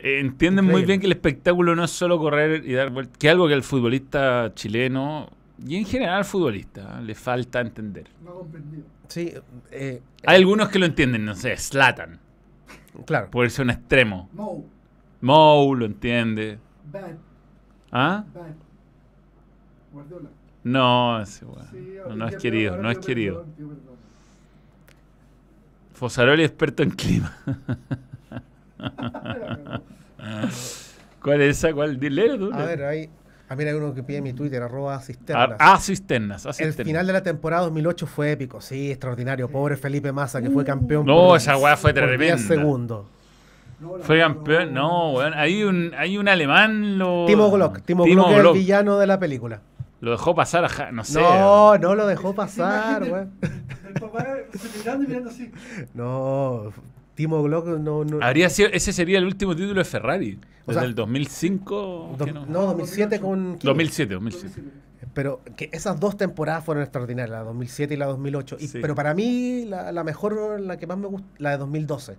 entienden 0.00 0.66
muy 0.66 0.84
bien 0.84 1.00
que 1.00 1.06
el 1.06 1.12
espectáculo 1.12 1.74
no 1.74 1.84
es 1.84 1.90
solo 1.90 2.18
correr 2.18 2.64
y 2.66 2.74
dar 2.74 2.90
vueltas, 2.90 3.16
que 3.18 3.26
es 3.28 3.32
algo 3.32 3.48
que 3.48 3.54
al 3.54 3.62
futbolista 3.62 4.52
chileno 4.54 5.28
y 5.66 5.76
en 5.76 5.86
general 5.86 6.18
al 6.18 6.24
futbolista 6.26 6.98
¿eh? 7.00 7.02
le 7.02 7.14
falta 7.14 7.60
entender. 7.60 8.06
no 8.22 8.30
ha 8.30 8.34
comprendido. 8.34 8.84
Sí, 9.08 9.32
eh, 9.70 10.02
Hay 10.26 10.36
algunos 10.36 10.68
que 10.68 10.78
lo 10.78 10.84
entienden, 10.86 11.24
no 11.24 11.34
sé, 11.34 11.56
Slatan, 11.56 12.18
claro. 13.06 13.30
puede 13.30 13.48
ser 13.50 13.64
un 13.64 13.70
extremo. 13.70 14.28
Mo, 14.34 14.64
Mou 15.22 15.74
lo 15.74 15.86
entiende. 15.86 16.58
bad, 16.92 17.14
¿Ah? 17.90 18.24
bad. 18.34 18.52
Guardiola. 19.92 20.28
No, 20.66 21.22
ese 21.22 21.44
weón. 21.44 21.64
Sí, 21.70 21.96
no, 22.16 22.26
es 22.26 22.36
querido, 22.38 22.76
no 22.76 22.90
es 22.90 22.98
querido. 22.98 23.46
Fosaroli 25.94 26.42
experto 26.42 26.82
en 26.82 26.90
clima. 26.90 27.32
¿Cuál 31.22 31.40
es 31.42 31.58
esa? 31.58 31.72
¿Cuál? 31.72 32.00
Dile 32.00 32.36
tú. 32.36 32.52
A 32.52 32.64
ver, 32.64 32.82
hay. 32.84 33.08
Ah, 33.48 33.54
mira, 33.54 33.70
hay 33.70 33.76
uno 33.76 33.94
que 33.94 34.02
pide 34.02 34.20
mi 34.20 34.32
Twitter, 34.32 34.60
arroba 34.60 34.96
Ah, 34.96 35.00
cisternas. 35.00 35.56
ah, 35.60 35.78
cisternas. 35.80 36.46
ah, 36.46 36.50
El 36.58 36.72
final 36.72 37.06
de 37.06 37.12
la 37.12 37.22
temporada 37.22 37.62
2008 37.62 38.06
fue 38.08 38.32
épico, 38.32 38.60
sí, 38.60 38.90
extraordinario. 38.90 39.48
Pobre 39.48 39.76
Felipe 39.76 40.10
Massa, 40.10 40.42
que 40.42 40.50
fue 40.50 40.64
campeón. 40.64 41.06
No, 41.06 41.28
por- 41.28 41.36
esa 41.36 41.56
weá 41.56 41.76
fue 41.76 41.94
por 41.94 42.18
10 42.18 42.44
tremenda. 42.48 42.96
la- 42.96 44.02
Fue 44.02 44.18
campeón. 44.18 44.74
No, 44.74 45.12
weón. 45.12 45.32
Hay 45.34 45.62
un, 45.62 45.92
hay 45.96 46.18
un 46.18 46.26
alemán. 46.26 46.98
Lo, 46.98 47.24
Timo 47.26 47.52
Glock. 47.52 47.82
Timo, 47.82 48.02
Glock 48.04 48.30
es 48.32 48.44
el 48.46 48.52
villano 48.54 48.98
de 48.98 49.06
la 49.06 49.20
película. 49.20 49.60
Lo 50.00 50.10
dejó 50.10 50.34
pasar 50.34 50.64
a. 50.64 50.68
Ja- 50.68 50.92
No 50.92 51.04
sé. 51.04 51.20
No, 51.20 51.78
no 51.78 51.94
lo 51.94 52.06
dejó 52.06 52.34
pasar, 52.34 53.02
del- 53.04 53.30
del 53.82 53.92
papá 54.00 54.26
se 54.52 54.78
mirando 54.78 55.04
y 55.04 55.06
mirando 55.08 55.30
así. 55.30 55.50
No, 55.94 56.72
Timo 57.14 57.42
Glock 57.42 57.66
no. 57.66 58.04
no 58.04 58.18
Habría 58.24 58.50
sido, 58.50 58.68
ese 58.72 58.92
sería 58.92 59.18
el 59.18 59.24
último 59.24 59.56
título 59.56 59.78
de 59.80 59.84
Ferrari. 59.84 60.38
O 60.66 60.68
Desde 60.68 60.80
sea, 60.80 60.88
el 60.88 60.94
2005. 60.94 62.14
do- 62.18 62.24
¿qué 62.24 62.32
no, 62.32 62.44
no? 62.46 62.62
2007 62.66 63.20
con. 63.20 63.56
Kimi. 63.58 63.68
2007, 63.70 64.14
2007. 64.14 64.62
Pero 65.14 65.40
que 65.56 65.70
esas 65.72 65.98
dos 65.98 66.16
temporadas 66.18 66.62
fueron 66.62 66.82
extraordinarias, 66.82 67.30
la 67.30 67.42
2007 67.44 67.94
y 67.94 67.96
la 67.96 68.06
2008. 68.06 68.56
Y- 68.60 68.68
Sí. 68.68 68.78
Pero 68.82 68.94
para 68.94 69.14
mí, 69.14 69.64
la, 69.64 69.92
la 69.92 70.04
mejor, 70.04 70.60
la 70.60 70.76
que 70.76 70.86
más 70.86 70.98
me 70.98 71.06
gusta, 71.06 71.26
la 71.38 71.50
de 71.52 71.56
2012. 71.58 72.16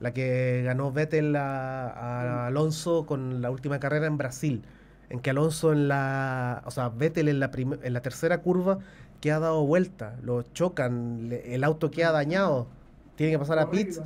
La 0.00 0.12
que 0.12 0.60
ganó 0.66 0.92
Vettel 0.92 1.34
a, 1.36 1.88
a 1.88 2.46
Alonso 2.48 3.06
con 3.06 3.40
la 3.40 3.50
última 3.50 3.78
carrera 3.80 4.06
en 4.06 4.18
Brasil. 4.18 4.62
En 5.10 5.20
que 5.20 5.30
Alonso 5.30 5.72
en 5.72 5.88
la. 5.88 6.62
O 6.66 6.70
sea, 6.70 6.88
Vettel 6.88 7.28
en 7.28 7.38
la, 7.40 7.50
prim- 7.50 7.78
en 7.82 7.92
la 7.92 8.00
tercera 8.00 8.38
curva 8.38 8.78
que 9.20 9.30
ha 9.32 9.38
dado 9.38 9.64
vuelta. 9.64 10.16
Lo 10.22 10.42
chocan, 10.42 11.28
le- 11.28 11.54
el 11.54 11.62
auto 11.64 11.90
queda 11.90 12.12
dañado. 12.12 12.66
Tiene 13.14 13.32
que 13.32 13.38
pasar 13.38 13.58
a 13.58 13.70
pits. 13.70 14.00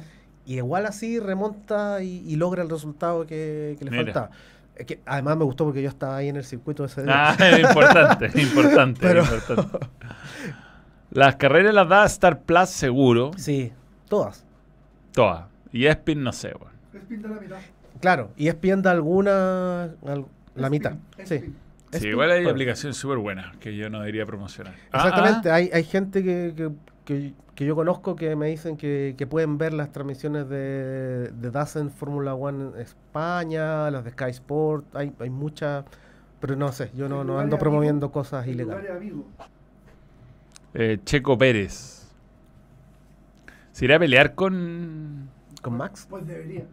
Y 0.47 0.57
igual 0.57 0.87
así 0.87 1.19
remonta 1.21 2.03
y, 2.03 2.23
y 2.27 2.37
logra 2.37 2.63
el 2.63 2.69
resultado 2.71 3.27
que, 3.27 3.77
que 3.79 3.85
le 3.85 3.91
Mira. 3.91 4.05
faltaba. 4.05 4.31
Es 4.77 4.87
que 4.87 5.01
además 5.05 5.37
me 5.37 5.45
gustó 5.45 5.65
porque 5.65 5.83
yo 5.83 5.89
estaba 5.91 6.17
ahí 6.17 6.29
en 6.29 6.37
el 6.37 6.45
circuito 6.45 6.85
ese 6.85 7.03
día. 7.03 7.31
Ah, 7.31 7.37
es 7.39 7.59
importante, 7.61 8.31
importante, 8.41 9.01
Pero- 9.01 9.23
importante. 9.23 9.79
Las 11.11 11.37
carreras 11.37 11.75
las 11.75 11.89
da 11.89 12.05
Star 12.07 12.41
Plus 12.43 12.69
seguro. 12.69 13.33
Sí, 13.37 13.73
todas. 14.09 14.45
Todas. 15.13 15.45
Y 15.73 15.87
Espin 15.87 16.23
no 16.23 16.33
sé, 16.33 16.53
weón. 16.59 16.73
Es 16.95 17.01
pinta 17.09 17.29
la 17.29 17.41
mitad. 17.41 17.59
Claro, 18.01 18.31
y 18.37 18.49
ESPN 18.49 18.81
da 18.83 18.93
alguna. 18.93 19.83
al- 20.07 20.27
la 20.55 20.67
Es 20.67 20.71
mitad. 20.71 20.95
es 21.19 21.29
Sí. 21.29 22.09
igual 22.09 22.31
hay 22.31 22.47
aplicaciones 22.47 22.97
súper 22.97 23.19
buenas 23.19 23.57
que 23.57 23.77
yo 23.77 23.91
no 23.91 23.99
debería 24.01 24.25
promocionar. 24.27 24.75
Ah, 24.93 25.09
Exactamente, 25.09 25.51
ah. 25.51 25.55
Hay, 25.57 25.71
hay 25.73 25.85
gente 25.85 26.23
que, 26.23 26.53
que, 26.57 26.71
que- 27.05 27.35
que 27.55 27.67
yo 27.67 27.75
conozco 27.75 28.17
que 28.17 28.37
me 28.37 28.47
dicen 28.47 28.79
que, 28.79 29.15
que 29.19 29.27
pueden 29.27 29.59
ver 29.59 29.75
las 29.75 29.93
transmisiones 29.93 30.49
de, 30.49 31.31
de 31.31 31.51
DAS 31.51 31.77
en 31.77 31.91
Fórmula 31.91 32.33
One 32.35 32.71
en 32.75 32.81
España, 32.81 33.91
las 33.91 34.03
de 34.05 34.13
Sky 34.13 34.31
Sport, 34.31 34.97
hay, 34.97 35.13
hay 35.19 35.29
muchas, 35.29 35.85
pero 36.41 36.57
no 36.57 36.73
sé, 36.73 36.91
yo 36.95 37.07
no, 37.07 37.23
no 37.23 37.39
ando 37.39 37.59
promoviendo 37.59 38.11
cosas 38.11 38.47
ilegales. 38.47 38.91
Eh, 40.73 40.99
Checo 41.05 41.37
Pérez. 41.37 42.09
¿Se 43.73 43.85
irá 43.85 43.97
a 43.97 43.99
pelear 43.99 44.35
con...? 44.35 45.29
¿Con 45.61 45.77
Max? 45.77 46.07
Pues 46.09 46.27
debería. 46.27 46.65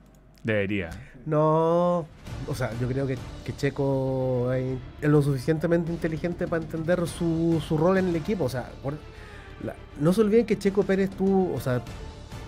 Debería. 0.47 0.89
No, 1.25 2.05
o 2.47 2.55
sea, 2.55 2.71
yo 2.79 2.87
creo 2.87 3.05
que, 3.05 3.17
que 3.43 3.53
Checo 3.53 4.49
es, 4.53 4.77
lo 5.01 5.21
suficientemente 5.21 5.91
inteligente 5.91 6.47
para 6.47 6.63
entender 6.63 7.05
su, 7.05 7.61
su 7.67 7.77
rol 7.77 7.97
en 7.97 8.07
el 8.07 8.15
equipo. 8.15 8.45
O 8.45 8.49
sea, 8.49 8.69
no 9.99 10.13
se 10.13 10.21
olviden 10.21 10.45
que 10.45 10.57
Checo 10.57 10.83
Pérez 10.83 11.09
tuvo, 11.09 11.53
o 11.53 11.59
sea, 11.59 11.81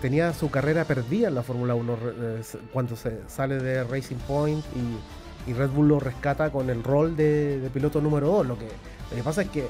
tenía 0.00 0.32
su 0.32 0.50
carrera 0.50 0.86
perdida 0.86 1.28
en 1.28 1.34
la 1.34 1.42
Fórmula 1.42 1.74
1 1.74 1.96
re- 1.96 2.12
eh, 2.18 2.42
cuando 2.72 2.96
se 2.96 3.18
sale 3.28 3.56
de 3.56 3.84
Racing 3.84 4.16
Point 4.26 4.64
y, 4.74 5.50
y 5.50 5.52
Red 5.52 5.68
Bull 5.68 5.88
lo 5.88 6.00
rescata 6.00 6.48
con 6.50 6.70
el 6.70 6.82
rol 6.82 7.16
de, 7.16 7.68
piloto 7.74 8.00
número 8.00 8.28
2. 8.28 8.46
Lo 8.46 8.58
que, 8.58 8.64
lo 9.10 9.16
que 9.16 9.22
pasa 9.22 9.42
es 9.42 9.50
que 9.50 9.68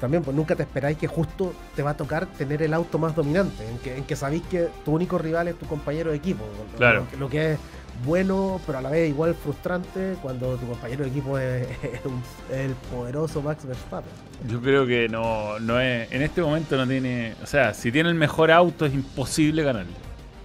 también, 0.00 0.22
pues 0.22 0.36
nunca 0.36 0.54
te 0.56 0.62
esperáis 0.62 0.96
que 0.98 1.06
justo 1.06 1.52
te 1.74 1.82
va 1.82 1.90
a 1.90 1.96
tocar 1.96 2.26
tener 2.26 2.62
el 2.62 2.74
auto 2.74 2.98
más 2.98 3.14
dominante, 3.14 3.66
en 3.68 3.78
que, 3.78 3.96
en 3.96 4.04
que 4.04 4.16
sabéis 4.16 4.42
que 4.50 4.68
tu 4.84 4.92
único 4.92 5.18
rival 5.18 5.48
es 5.48 5.58
tu 5.58 5.66
compañero 5.66 6.10
de 6.10 6.16
equipo. 6.16 6.44
Claro. 6.76 7.00
Lo, 7.00 7.08
que- 7.10 7.16
lo 7.16 7.28
que 7.28 7.52
es 7.52 7.58
bueno, 8.04 8.60
pero 8.66 8.78
a 8.78 8.80
la 8.82 8.90
vez 8.90 9.08
igual 9.08 9.34
frustrante 9.36 10.16
cuando 10.20 10.56
tu 10.56 10.66
compañero 10.66 11.04
de 11.04 11.10
equipo 11.10 11.38
es, 11.38 11.62
es 11.82 12.04
un- 12.04 12.22
el 12.52 12.72
poderoso 12.92 13.40
Max 13.40 13.64
Verstappen. 13.64 14.10
Yo 14.48 14.60
creo 14.60 14.84
que 14.86 15.08
no, 15.08 15.58
no 15.60 15.80
es. 15.80 16.10
En 16.12 16.20
este 16.22 16.42
momento 16.42 16.76
no 16.76 16.86
tiene. 16.86 17.34
O 17.42 17.46
sea, 17.46 17.72
si 17.72 17.90
tiene 17.92 18.08
el 18.08 18.14
mejor 18.16 18.50
auto 18.50 18.84
es 18.84 18.92
imposible 18.94 19.62
ganarle. 19.62 19.92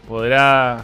Podrá. 0.08 0.84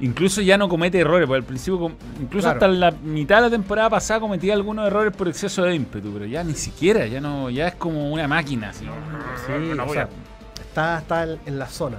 Incluso 0.00 0.42
ya 0.42 0.58
no 0.58 0.68
comete 0.68 0.98
errores, 1.00 1.26
porque 1.26 1.38
al 1.38 1.44
principio, 1.44 1.90
incluso 2.20 2.44
Claro. 2.48 2.56
hasta 2.56 2.68
la 2.68 2.90
mitad 2.90 3.36
de 3.36 3.42
la 3.42 3.50
temporada 3.50 3.88
pasada 3.88 4.20
cometía 4.20 4.52
algunos 4.52 4.86
errores 4.86 5.16
por 5.16 5.26
exceso 5.26 5.62
de 5.62 5.74
ímpetu, 5.74 6.12
pero 6.12 6.26
ya 6.26 6.44
ni 6.44 6.52
siquiera, 6.54 7.06
ya 7.06 7.18
no, 7.20 7.48
ya 7.48 7.68
es 7.68 7.74
como 7.76 8.12
una 8.12 8.28
máquina. 8.28 8.70
así. 8.70 8.84
Sí, 8.84 9.74
No 9.74 9.84
o 9.84 9.86
voy 9.86 9.94
sea, 9.94 10.02
a- 10.04 10.60
está, 10.60 10.98
está 10.98 11.22
en, 11.46 11.58
la 11.58 11.66
zona. 11.66 11.96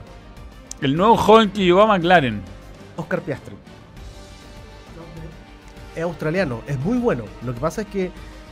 El 0.79 0.95
nuevo 0.95 1.17
joven 1.17 1.49
que 1.49 1.63
llegó 1.63 1.81
a 1.81 1.87
McLaren. 1.87 2.41
Oscar 2.97 3.21
Piastri. 3.21 3.55
es 5.95 6.03
australiano, 6.03 6.61
es 6.67 6.77
muy 6.79 6.99
bueno. 6.99 7.23
Lo 7.43 7.53
que 7.55 7.59
pasa 7.59 7.81
es 7.81 7.87
que 7.87 8.11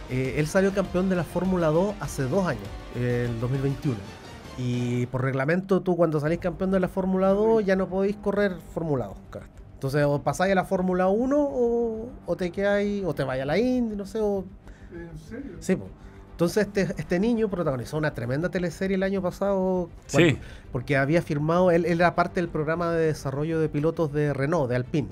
eh, 0.10 0.36
él 0.38 0.48
salió 0.48 0.74
campeón 0.74 1.10
de 1.10 1.16
la 1.16 1.24
Fórmula 1.24 1.68
2 1.68 1.94
hace 2.00 2.24
dos 2.24 2.48
años, 2.48 2.64
en 2.96 3.04
el 3.04 3.40
2021. 3.40 3.98
Y 4.58 5.06
por 5.08 5.22
reglamento, 5.24 5.82
tú 5.82 5.96
cuando 5.98 6.20
salís 6.20 6.40
campeón 6.40 6.72
de 6.72 6.80
la 6.80 6.88
Fórmula 6.88 7.30
2 7.30 7.66
ya 7.66 7.76
no 7.76 7.88
podéis 7.88 8.16
correr 8.18 8.54
Fórmula 8.74 9.08
2. 9.08 9.18
cagaste. 9.30 9.64
Entonces, 9.74 10.06
o 10.06 10.22
pasáis 10.22 10.54
a 10.54 10.56
la 10.56 10.64
Fórmula 10.64 11.08
1 11.08 11.38
o, 11.38 12.10
o 12.26 12.36
te 12.36 12.52
quedáis, 12.52 13.04
o 13.04 13.14
te 13.14 13.24
vais 13.24 13.42
a 13.42 13.46
la 13.46 13.58
Indy, 13.58 13.96
no 13.96 14.06
sé, 14.06 14.20
o 14.22 14.46
¿En 14.92 15.18
serio? 15.18 15.58
Sí, 15.60 15.76
po. 15.76 15.88
Entonces 16.32 16.68
este, 16.68 16.82
este 16.98 17.18
niño 17.18 17.50
protagonizó 17.50 17.98
una 17.98 18.14
tremenda 18.14 18.50
teleserie 18.50 18.96
el 18.96 19.04
año 19.04 19.22
pasado. 19.22 19.90
Sí. 20.08 20.38
Porque 20.74 20.98
había 20.98 21.22
firmado, 21.22 21.72
él, 21.72 21.86
él 21.86 22.02
era 22.02 22.14
parte 22.14 22.42
del 22.42 22.50
programa 22.50 22.92
de 22.92 23.08
desarrollo 23.08 23.60
de 23.60 23.70
pilotos 23.70 24.12
de 24.12 24.34
Renault, 24.34 24.70
de 24.70 24.76
Alpine. 24.76 25.08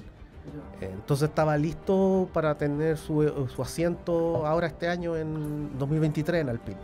Entonces 0.82 1.30
estaba 1.30 1.57
listo 1.57 2.30
para 2.34 2.57
tener 2.57 2.98
su, 2.98 3.24
eh, 3.24 3.32
su 3.56 3.61
asiento 3.61 4.45
ahora 4.45 4.68
este 4.68 4.90
año 4.90 5.15
en 5.15 5.78
2023 5.80 6.41
en 6.41 6.49
Alpine. 6.49 6.78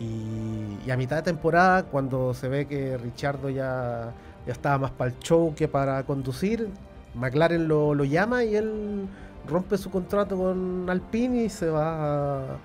Y, 0.00 0.90
a 0.90 0.96
mitad 0.96 1.16
de 1.16 1.22
temporada, 1.22 1.84
cuando 1.84 2.34
se 2.34 2.48
ve 2.48 2.66
que 2.66 2.96
Richardo 2.98 3.48
ya, 3.48 4.12
ya 4.46 4.52
estaba 4.52 4.78
más 4.78 4.90
para 4.90 5.10
el 5.10 5.18
show 5.20 5.54
que 5.54 5.68
para 5.68 6.02
conducir, 6.04 6.68
McLaren 7.14 7.68
lo, 7.68 7.94
lo 7.94 8.04
llama 8.04 8.44
y 8.44 8.56
él 8.56 9.06
rompe 9.48 9.78
su 9.78 9.90
contrato 9.90 10.36
con 10.36 10.86
Alpine 10.90 11.44
y 11.44 11.48
se 11.48 11.68
va 11.70 12.56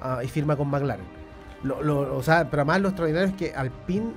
a- 0.00 0.24
y 0.24 0.28
firma 0.28 0.56
con 0.56 0.68
McLaren. 0.68 1.04
Lo- 1.62 2.16
o 2.16 2.22
sea, 2.22 2.48
pero 2.50 2.62
además 2.62 2.80
lo 2.80 2.88
extraordinario 2.88 3.28
es 3.28 3.34
que 3.34 3.54
Alpine, 3.54 4.12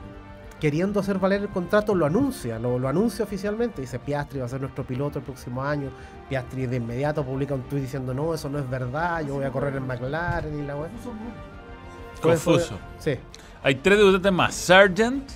queriendo 0.62 1.02
hacer 1.02 1.20
valer 1.20 1.42
el 1.42 1.50
contrato, 1.50 1.94
lo 1.94 2.06
anuncia, 2.06 2.58
lo, 2.60 2.88
anuncia 2.88 3.26
oficialmente. 3.26 3.82
Dice 3.82 4.00
Piastri 4.00 4.40
va 4.40 4.46
a 4.46 4.50
ser 4.50 4.62
nuestro 4.62 4.86
piloto 4.86 5.20
el 5.20 5.26
próximo 5.26 5.62
año. 5.64 5.92
Piastri 6.30 6.68
de 6.68 6.78
inmediato 6.78 7.26
publica 7.26 7.54
un 7.54 7.64
tweet 7.64 7.82
diciendo 7.82 8.14
no, 8.14 8.34
eso 8.34 8.50
no 8.50 8.60
es 8.60 8.70
verdad, 8.70 9.22
yo 9.26 9.36
voy 9.36 9.46
a 9.46 9.52
correr 9.52 9.76
en 9.76 9.86
McLaren 9.86 10.58
y 10.58 10.64
la 10.66 10.78
wea. 10.78 10.90
Fue- 12.24 12.32
Confuso. 12.32 12.80
Sí, 13.00 13.16
Hay 13.64 13.76
tres 13.76 13.98
debutantes 13.98 14.32
más. 14.32 14.54
Sargent, 14.56 15.30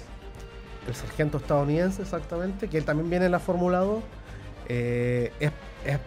el 0.88 0.96
sargento 0.96 1.38
estadounidense 1.38 2.02
exactamente, 2.02 2.68
que 2.68 2.78
él 2.78 2.86
también 2.86 3.10
viene 3.10 3.26
en 3.26 3.32
la 3.32 3.40
Fórmula 3.40 3.80
2. 3.80 4.04
eh, 4.70 5.32
es, 5.40 5.52
es 5.86 6.00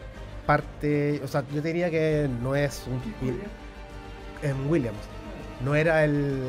parte, 0.46 1.20
o 1.24 1.28
sea, 1.28 1.44
yo 1.52 1.62
diría 1.62 1.90
que 1.90 2.28
no 2.42 2.54
es 2.56 2.84
un 2.86 3.00
en 4.42 4.70
Williams. 4.70 4.98
No 5.64 5.74
era 5.74 6.04
el 6.04 6.40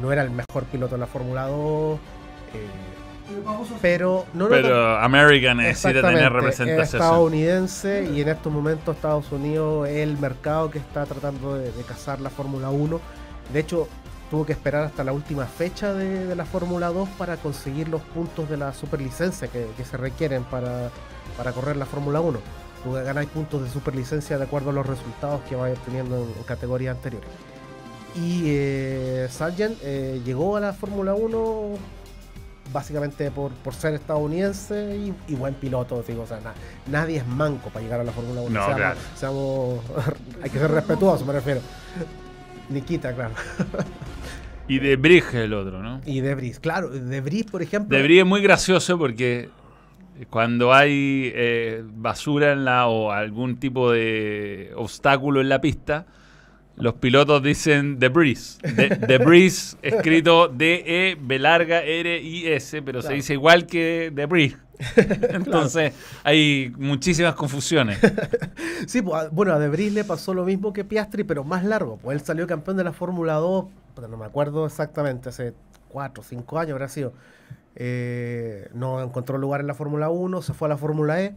no 0.00 0.12
era 0.12 0.22
el 0.22 0.30
mejor 0.30 0.64
piloto 0.70 0.94
en 0.94 1.00
la 1.02 1.06
Fórmula 1.06 1.46
2. 1.46 1.98
eh, 2.54 2.66
Pero 3.80 4.26
no 4.34 4.48
pero 4.48 4.98
American 4.98 5.58
necesita 5.58 5.88
tener 6.02 6.04
Exactamente, 6.06 6.26
Es 6.26 6.32
representación. 6.32 7.02
estadounidense 7.02 8.10
y 8.12 8.20
en 8.20 8.28
estos 8.28 8.52
momentos 8.52 8.96
Estados 8.96 9.30
Unidos 9.32 9.88
es 9.88 9.96
el 9.98 10.18
mercado 10.18 10.70
que 10.70 10.78
está 10.78 11.04
tratando 11.06 11.54
de, 11.54 11.70
de 11.72 11.82
cazar 11.84 12.20
la 12.20 12.30
Fórmula 12.30 12.70
1. 12.70 13.00
De 13.52 13.60
hecho, 13.60 13.88
tuvo 14.30 14.46
que 14.46 14.52
esperar 14.52 14.84
hasta 14.84 15.04
la 15.04 15.12
última 15.12 15.46
fecha 15.46 15.92
de, 15.92 16.26
de 16.26 16.36
la 16.36 16.44
Fórmula 16.44 16.88
2 16.88 17.08
para 17.18 17.36
conseguir 17.36 17.88
los 17.88 18.02
puntos 18.02 18.48
de 18.48 18.56
la 18.56 18.72
superlicencia 18.72 19.48
que, 19.48 19.66
que 19.76 19.84
se 19.84 19.96
requieren 19.96 20.44
para, 20.44 20.90
para 21.36 21.52
correr 21.52 21.76
la 21.76 21.86
Fórmula 21.86 22.20
1. 22.20 22.38
Tú 22.84 22.92
ganáis 22.92 23.28
puntos 23.28 23.62
de 23.62 23.70
superlicencia 23.70 24.38
de 24.38 24.44
acuerdo 24.44 24.70
a 24.70 24.72
los 24.72 24.86
resultados 24.86 25.40
que 25.48 25.54
vayas 25.54 25.78
teniendo 25.84 26.16
en, 26.16 26.22
en 26.36 26.42
categorías 26.44 26.96
anteriores. 26.96 27.28
Y 28.16 28.42
eh, 28.46 29.28
Sargent 29.30 29.78
eh, 29.82 30.20
llegó 30.24 30.56
a 30.56 30.60
la 30.60 30.72
Fórmula 30.72 31.14
1 31.14 31.70
básicamente 32.72 33.30
por, 33.30 33.52
por 33.52 33.74
ser 33.74 33.94
estadounidense 33.94 34.96
y, 34.96 35.32
y 35.32 35.34
buen 35.34 35.54
piloto. 35.54 36.02
Digo, 36.06 36.22
o 36.22 36.26
sea, 36.26 36.40
na- 36.40 36.54
nadie 36.90 37.18
es 37.18 37.26
manco 37.26 37.68
para 37.70 37.82
llegar 37.84 38.00
a 38.00 38.04
la 38.04 38.12
Fórmula 38.12 38.40
1. 38.42 38.50
No, 38.50 38.60
seamos, 38.60 38.76
claro. 38.76 39.00
seamos- 39.14 39.80
hay 40.42 40.50
que 40.50 40.58
ser 40.58 40.70
respetuosos, 40.70 41.26
me 41.26 41.32
refiero. 41.34 41.60
Nikita, 42.72 43.14
claro. 43.14 43.34
Y 44.68 44.78
de 44.78 44.96
Bridge 44.96 45.34
el 45.34 45.52
otro, 45.54 45.82
¿no? 45.82 46.00
Y 46.06 46.20
Debris, 46.20 46.60
claro, 46.60 46.88
Debris, 46.88 47.44
por 47.44 47.62
ejemplo. 47.62 47.96
De 47.96 48.02
Brie 48.02 48.20
es 48.20 48.26
muy 48.26 48.40
gracioso 48.40 48.96
porque 48.96 49.48
cuando 50.30 50.72
hay 50.72 51.32
eh, 51.34 51.82
basura 51.84 52.52
en 52.52 52.64
la 52.64 52.86
o 52.86 53.10
algún 53.10 53.56
tipo 53.56 53.90
de 53.90 54.72
obstáculo 54.76 55.40
en 55.40 55.48
la 55.48 55.60
pista, 55.60 56.06
los 56.76 56.94
pilotos 56.94 57.42
dicen 57.42 57.98
debris. 57.98 58.58
De, 58.62 58.88
debris 59.08 59.76
escrito 59.82 60.48
D-E, 60.48 61.16
B 61.20 61.38
larga, 61.38 61.82
R-I-S, 61.82 62.82
pero 62.82 63.02
se 63.02 63.14
dice 63.14 63.34
igual 63.34 63.66
que 63.66 64.10
debris. 64.14 64.56
Entonces 65.30 65.92
hay 66.24 66.72
muchísimas 66.78 67.34
confusiones. 67.34 67.98
Sí, 68.86 69.00
pues, 69.00 69.22
a- 69.24 69.28
bueno, 69.28 69.52
a 69.52 69.58
Debris 69.60 69.92
le 69.92 70.02
pasó 70.02 70.34
lo 70.34 70.44
mismo 70.44 70.72
que 70.72 70.84
Piastri, 70.84 71.22
pero 71.22 71.44
más 71.44 71.64
largo. 71.64 71.98
Pues 72.02 72.18
él 72.20 72.26
salió 72.26 72.46
campeón 72.48 72.76
de 72.76 72.82
la 72.84 72.92
Fórmula 72.92 73.34
2, 73.34 73.66
pero 73.94 74.08
no 74.08 74.16
me 74.16 74.26
acuerdo 74.26 74.66
exactamente, 74.66 75.28
hace 75.28 75.54
4 75.88 76.20
o 76.20 76.24
5 76.24 76.58
años 76.58 76.72
habrá 76.72 76.88
sido. 76.88 77.12
Eh, 77.76 78.68
no 78.74 79.00
encontró 79.02 79.38
lugar 79.38 79.60
en 79.60 79.68
la 79.68 79.74
Fórmula 79.74 80.10
1, 80.10 80.42
se 80.42 80.52
fue 80.52 80.66
a 80.66 80.70
la 80.70 80.76
Fórmula 80.76 81.22
E, 81.22 81.34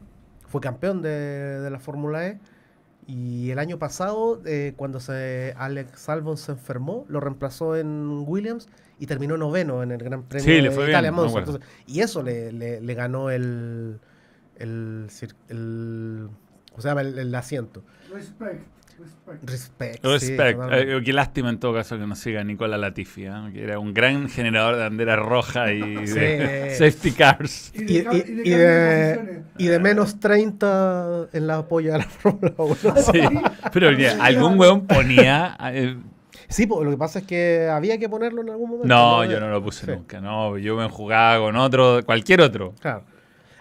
fue 0.48 0.60
campeón 0.60 1.02
de, 1.04 1.10
de 1.62 1.70
la 1.70 1.80
Fórmula 1.80 2.28
E. 2.28 2.40
Y 3.08 3.52
el 3.52 3.60
año 3.60 3.78
pasado, 3.78 4.42
eh, 4.46 4.74
cuando 4.76 5.00
se 5.00 5.54
Alex 5.58 6.10
Albon 6.10 6.38
se 6.38 6.54
enfermó, 6.54 7.06
lo 7.08 7.20
reemplazó 7.20 7.76
en 7.76 8.24
Williams 8.28 8.68
y 9.00 9.06
terminó 9.06 9.38
noveno 9.38 9.84
en 9.84 9.92
el 9.92 10.00
Gran 10.04 10.24
Premio 10.24 10.46
Sí, 10.46 10.62
le 10.62 10.70
de 10.70 10.76
fue 10.76 10.90
Italia 10.90 11.12
bien, 11.12 11.22
Monza. 11.22 11.40
Entonces, 11.40 11.64
y 11.86 12.00
eso 12.00 12.24
le, 12.24 12.52
le- 12.52 12.82
le 12.82 12.94
ganó 12.96 13.30
el, 13.30 14.00
el, 14.56 15.08
el, 15.50 16.30
¿cómo 16.72 16.82
se 16.82 16.88
llama? 16.88 17.02
El, 17.02 17.20
el 17.20 17.36
asiento. 17.36 17.84
Respect. 18.12 18.64
Respect. 19.44 20.04
Respect. 20.06 20.58
sí. 20.58 20.68
Eh, 20.72 21.02
qué 21.04 21.14
lástima 21.14 21.50
en 21.50 21.60
todo 21.60 21.74
caso 21.74 21.98
que 21.98 22.06
no 22.08 22.16
siga 22.16 22.44
Nicola 22.44 22.78
Latifi, 22.78 23.26
¿eh? 23.26 23.32
que 23.54 23.64
era 23.64 23.80
un 23.80 23.94
gran 23.94 24.30
generador 24.30 24.76
de 24.76 24.84
bandera 24.84 25.16
roja 25.16 25.74
y 25.74 25.82
Sí. 26.08 26.14
de 26.20 26.76
safety 26.78 27.12
cars. 27.12 27.72
Y 27.76 27.84
de, 27.84 27.98
y- 28.44 28.50
y 28.50 28.52
de 28.52 29.42
y 29.58 29.68
de 29.68 29.80
menos 29.80 30.20
30 30.20 31.28
en 31.34 31.48
la 31.48 31.58
apoyo 31.58 31.92
de 31.94 31.98
la 32.00 32.04
Fórmula 32.06 32.54
1. 32.58 32.76
Sí, 33.12 33.20
pero 33.74 33.92
ya, 33.92 34.18
algún 34.24 34.60
weón 34.60 34.86
ponía. 34.88 35.58
eh, 35.74 35.98
Sí, 36.48 36.68
pues, 36.68 36.86
lo 36.86 36.92
que 36.92 36.98
pasa 36.98 37.20
es 37.20 37.26
que 37.26 37.68
había 37.72 37.98
que 37.98 38.08
ponerlo 38.08 38.42
en 38.42 38.50
algún 38.52 38.70
momento. 38.70 38.88
no, 38.88 39.26
yo 39.26 39.40
no 39.40 39.50
lo 39.50 39.64
puse 39.64 39.86
Sí. 39.88 39.92
nunca. 39.92 40.22
No, 40.22 40.58
yo 40.58 40.76
me 40.76 40.88
jugaba 40.90 41.40
con 41.44 41.56
otro, 41.56 42.02
cualquier 42.06 42.42
otro. 42.42 42.74
Claro. 42.80 43.04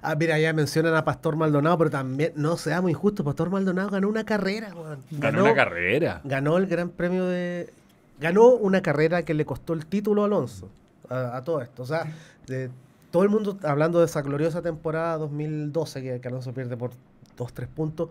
Ah, 0.05 0.15
mira, 0.17 0.39
ya 0.39 0.53
mencionan 0.53 0.95
a 0.95 1.05
Pastor 1.05 1.37
Maldonado, 1.37 1.79
pero 1.79 1.91
también, 1.91 2.33
no 2.37 2.57
seamos 2.57 2.91
injustos, 2.91 3.25
Pastor 3.25 3.51
Maldonado 3.51 3.89
ganó 3.91 4.09
una 4.09 4.25
carrera, 4.25 4.75
weón. 4.75 4.99
Ganó 5.13 5.43
una 5.45 5.55
carrera. 5.55 6.21
Ganó 6.25 6.59
el 6.59 6.67
Gran 6.67 6.91
Premio 6.91 7.25
de. 7.27 7.73
Ganó 8.21 8.49
una 8.51 8.81
carrera 8.83 9.25
que 9.25 9.35
le 9.35 9.45
costó 9.45 9.73
el 9.73 9.87
título 9.87 10.23
a 10.23 10.27
Alonso. 10.27 10.69
A, 11.09 11.37
a 11.39 11.45
todo 11.45 11.61
esto. 11.63 11.83
O 11.83 11.87
sea, 11.87 12.05
de- 12.47 12.71
todo 13.11 13.23
el 13.23 13.29
mundo 13.29 13.59
hablando 13.63 14.01
de 14.01 14.07
esa 14.07 14.23
gloriosa 14.23 14.61
temporada 14.63 15.17
2012 15.19 16.03
que, 16.03 16.21
que 16.21 16.29
Alonso 16.29 16.53
pierde 16.53 16.77
por 16.77 16.91
2-3 17.39 17.67
puntos. 17.69 18.09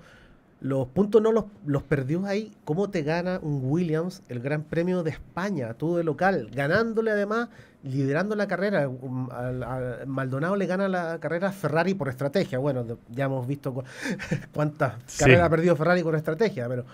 Los 0.61 0.88
puntos 0.88 1.22
no 1.22 1.32
los, 1.34 1.45
los 1.65 1.84
perdió 1.84 2.26
ahí. 2.26 2.53
¿Cómo 2.64 2.90
te 2.90 3.03
gana 3.03 3.38
un 3.41 3.60
Williams 3.64 4.24
el 4.30 4.40
Gran 4.40 4.64
Premio 4.64 5.03
de 5.03 5.10
España, 5.11 5.74
tú 5.74 5.98
de 5.98 6.06
local? 6.06 6.49
Ganándole 6.53 7.11
además, 7.11 7.49
liderando 7.84 8.36
la 8.36 8.48
carrera. 8.48 8.88
Um, 8.88 9.30
al- 9.32 9.64
al- 9.64 10.08
Maldonado 10.08 10.56
le 10.56 10.66
gana 10.66 10.88
la 10.88 11.20
carrera 11.20 11.50
a 11.50 11.52
Ferrari 11.52 11.94
por 11.94 12.10
estrategia. 12.10 12.58
Bueno, 12.60 12.86
ya 13.10 13.26
hemos 13.26 13.46
visto 13.48 13.74
cu- 13.74 13.84
cuántas 14.54 14.94
Sí. 15.06 15.20
carreras 15.20 15.44
ha 15.46 15.50
perdido 15.50 15.76
Ferrari 15.76 16.02
por 16.04 16.16
estrategia, 16.16 16.68
pero 16.68 16.86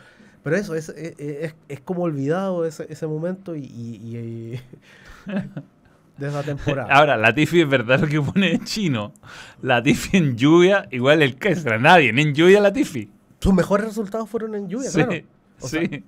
pero 0.41 0.55
eso, 0.55 0.73
es, 0.73 0.89
es, 0.89 1.53
es- 1.67 1.79
como 1.81 2.03
olvidado 2.03 2.65
ese, 2.65 2.85
ese 2.89 3.05
momento 3.07 3.55
y, 3.55 3.59
y- 3.65 4.17
y- 4.17 4.61
de 6.17 6.27
esa 6.27 6.43
temporada. 6.43 6.87
Ahora, 6.95 7.17
Latifi 7.17 7.61
es 7.61 7.69
verdad 7.69 7.99
lo 7.99 8.07
que 8.07 8.21
pone 8.21 8.53
en 8.53 8.63
chino. 8.63 9.13
Latifi 9.61 10.17
en 10.17 10.35
lluvia, 10.37 10.87
igual 10.91 11.21
el 11.21 11.35
Kestra. 11.37 11.77
Nadie, 11.77 12.09
en 12.09 12.33
lluvia 12.33 12.59
Latifi. 12.61 13.09
Sus 13.39 13.53
mejores 13.53 13.85
resultados 13.87 14.29
fueron 14.29 14.55
en 14.55 14.67
lluvia, 14.69 14.89
Sí, 14.89 15.03
claro. 15.03 15.21
O 15.61 15.67
sea, 15.67 15.81
sí. 15.81 16.03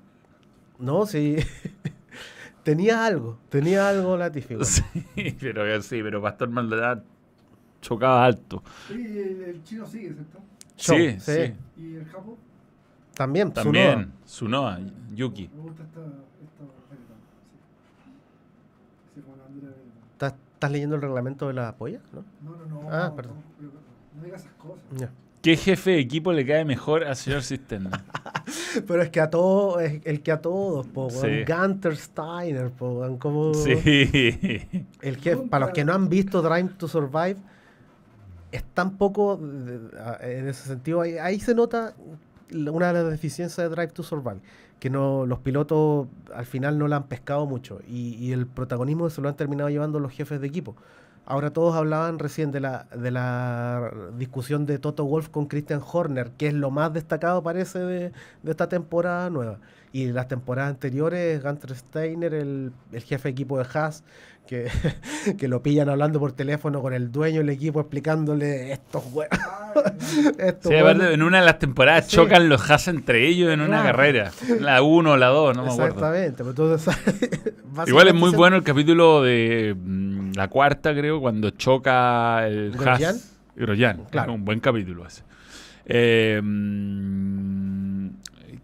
no, 0.80 1.06
sí. 1.06 1.38
Tenía 2.64 3.06
algo, 3.06 3.40
tenía 3.50 3.90
algo 3.90 4.16
Latifi. 4.18 4.56
Sí, 4.66 4.84
pero 5.40 5.82
sí, 5.82 6.02
pero 6.04 6.22
Pastor 6.22 6.50
Maldonado 6.50 7.04
chocaba 7.82 8.24
alto. 8.26 8.62
Sí, 8.88 8.94
el, 8.94 9.44
el 9.44 9.64
chino 9.64 9.86
sigue, 9.88 10.14
¿cierto? 10.14 10.40
Sí, 10.76 11.20
sí. 11.20 11.54
Y 11.78 11.96
el 11.96 12.06
Japo. 12.06 12.38
También, 13.16 13.52
También, 13.52 14.14
Sunoa, 14.26 14.80
Yuki. 15.14 15.50
Me 15.54 15.62
gusta 15.62 15.84
esta. 15.84 16.00
esta. 16.00 16.64
¿Estás, 20.14 20.34
estás 20.54 20.72
leyendo 20.72 20.96
el 20.96 21.02
reglamento 21.02 21.48
de 21.48 21.54
la 21.54 21.76
polla? 21.76 22.00
¿no? 22.14 22.24
No, 22.44 22.58
no, 22.66 22.84
no. 22.84 22.90
Ah, 22.92 23.12
perdón. 23.16 23.36
No, 23.38 23.44
pero- 23.58 23.72
no 24.18 24.24
digas 24.24 24.42
esas 24.42 24.54
cosas. 24.54 24.80
Ya. 24.98 25.10
¿Qué 25.42 25.58
jefe 25.58 25.92
de 25.92 26.00
equipo 26.00 26.32
le 26.34 26.46
cae 26.46 26.66
mejor 26.66 27.04
al 27.04 27.16
señor 27.16 27.42
Cisterna? 27.42 28.04
Pero 28.88 29.02
es 29.02 29.10
que 29.10 29.20
a 29.20 29.30
todos, 29.30 29.82
el 29.82 30.22
que 30.22 30.32
a 30.32 30.40
todos, 30.42 30.86
po. 30.88 31.10
Sí. 31.10 31.44
Gunter 31.48 31.98
Steiner, 31.98 32.70
po, 32.70 33.18
como 33.20 33.54
Sí. 33.54 33.72
el 35.02 35.18
que, 35.18 35.38
para 35.38 35.66
los 35.66 35.74
que 35.74 35.84
no 35.84 35.94
han 35.94 36.10
visto 36.10 36.42
Drive 36.42 36.70
to 36.78 36.88
Survive, 36.88 37.38
es 38.52 38.64
tan 38.74 38.98
poco, 38.98 39.40
en 39.42 40.48
ese 40.48 40.68
sentido, 40.68 41.02
ahí, 41.02 41.18
ahí 41.18 41.40
se 41.40 41.56
nota 41.56 41.96
una 42.52 42.88
de 42.88 42.94
las 43.02 43.10
deficiencias 43.10 43.58
de 43.58 43.74
Drive 43.74 43.94
to 43.94 44.04
Survive, 44.04 44.42
que 44.80 44.90
no 44.90 45.26
los 45.26 45.40
pilotos 45.40 46.08
al 46.36 46.46
final 46.46 46.78
no 46.78 46.88
la 46.88 46.98
han 46.98 47.08
pescado 47.08 47.46
mucho 47.46 47.80
y, 47.88 48.16
y 48.16 48.34
el 48.34 48.46
protagonismo 48.46 49.10
se 49.10 49.22
lo 49.22 49.30
han 49.30 49.38
terminado 49.38 49.70
llevando 49.70 50.00
los 50.00 50.12
jefes 50.12 50.42
de 50.42 50.48
equipo. 50.48 50.76
Ahora 51.26 51.52
todos 51.52 51.76
hablaban 51.76 52.20
recién 52.20 52.52
de 52.52 52.60
la, 52.60 52.88
de 52.96 53.12
la 53.12 53.92
discusión 54.18 54.66
de 54.66 54.80
Toto 54.80 55.06
Wolf 55.06 55.30
con 55.30 55.46
Christian 55.46 55.82
Horner, 55.86 56.32
que 56.38 56.48
es 56.48 56.54
lo 56.54 56.72
más 56.72 56.92
destacado 56.94 57.42
parece 57.44 57.80
de, 57.80 58.12
de 58.44 58.52
esta 58.52 58.68
temporada 58.68 59.30
nueva. 59.30 59.58
Y 59.94 60.08
las 60.08 60.28
temporadas 60.28 60.72
anteriores, 60.72 61.42
Gunter 61.44 61.76
Steiner, 61.76 62.34
el, 62.34 62.72
el 62.92 63.02
jefe 63.04 63.30
de 63.30 63.32
equipo 63.32 63.58
de 63.60 63.66
Haas, 63.74 64.04
que, 64.48 64.68
que 65.38 65.48
lo 65.48 65.62
pillan 65.62 65.90
hablando 65.90 66.20
por 66.20 66.32
teléfono 66.32 66.82
con 66.82 66.94
el 66.94 67.12
dueño 67.12 67.40
del 67.40 67.50
equipo 67.50 67.80
explicándole 67.82 68.72
estos 68.74 69.04
hue- 69.14 69.28
Ay, 69.30 70.32
estos 70.40 70.72
Sí, 70.72 70.78
aparte, 70.78 71.00
hueones". 71.00 71.14
en 71.14 71.22
una 71.24 71.40
de 71.40 71.46
las 71.46 71.60
temporadas 71.60 72.08
Sí. 72.08 72.16
chocan 72.18 72.50
los 72.50 72.70
Haas 72.70 72.88
entre 72.88 73.28
ellos 73.28 73.52
en 73.54 73.62
una 73.62 73.82
Claro. 73.82 73.86
carrera. 73.98 74.32
La 74.60 74.82
1 74.82 75.12
o 75.12 75.18
la 75.18 75.28
2, 75.28 75.56
no 75.56 75.64
me 75.66 75.72
acuerdo. 75.72 75.88
Exactamente. 75.94 76.44
pues 76.44 76.50
entonces, 76.58 77.54
Igual 77.88 78.08
es 78.10 78.14
muy 78.16 78.32
bueno 78.32 78.56
el 78.58 78.64
capítulo 78.64 79.22
de 79.22 79.76
mm, 79.78 80.21
la 80.36 80.48
cuarta, 80.50 80.94
creo, 80.94 81.20
cuando 81.22 81.50
choca 81.52 82.48
el 82.48 82.72
¿Grosjean? 82.72 83.16
Haas. 83.16 83.38
Grosjean, 83.56 84.06
Claro. 84.10 84.34
un 84.34 84.46
buen 84.46 84.60
capítulo 84.60 85.06
ese. 85.06 85.24
Eh, 85.86 86.40
mm, 86.42 88.10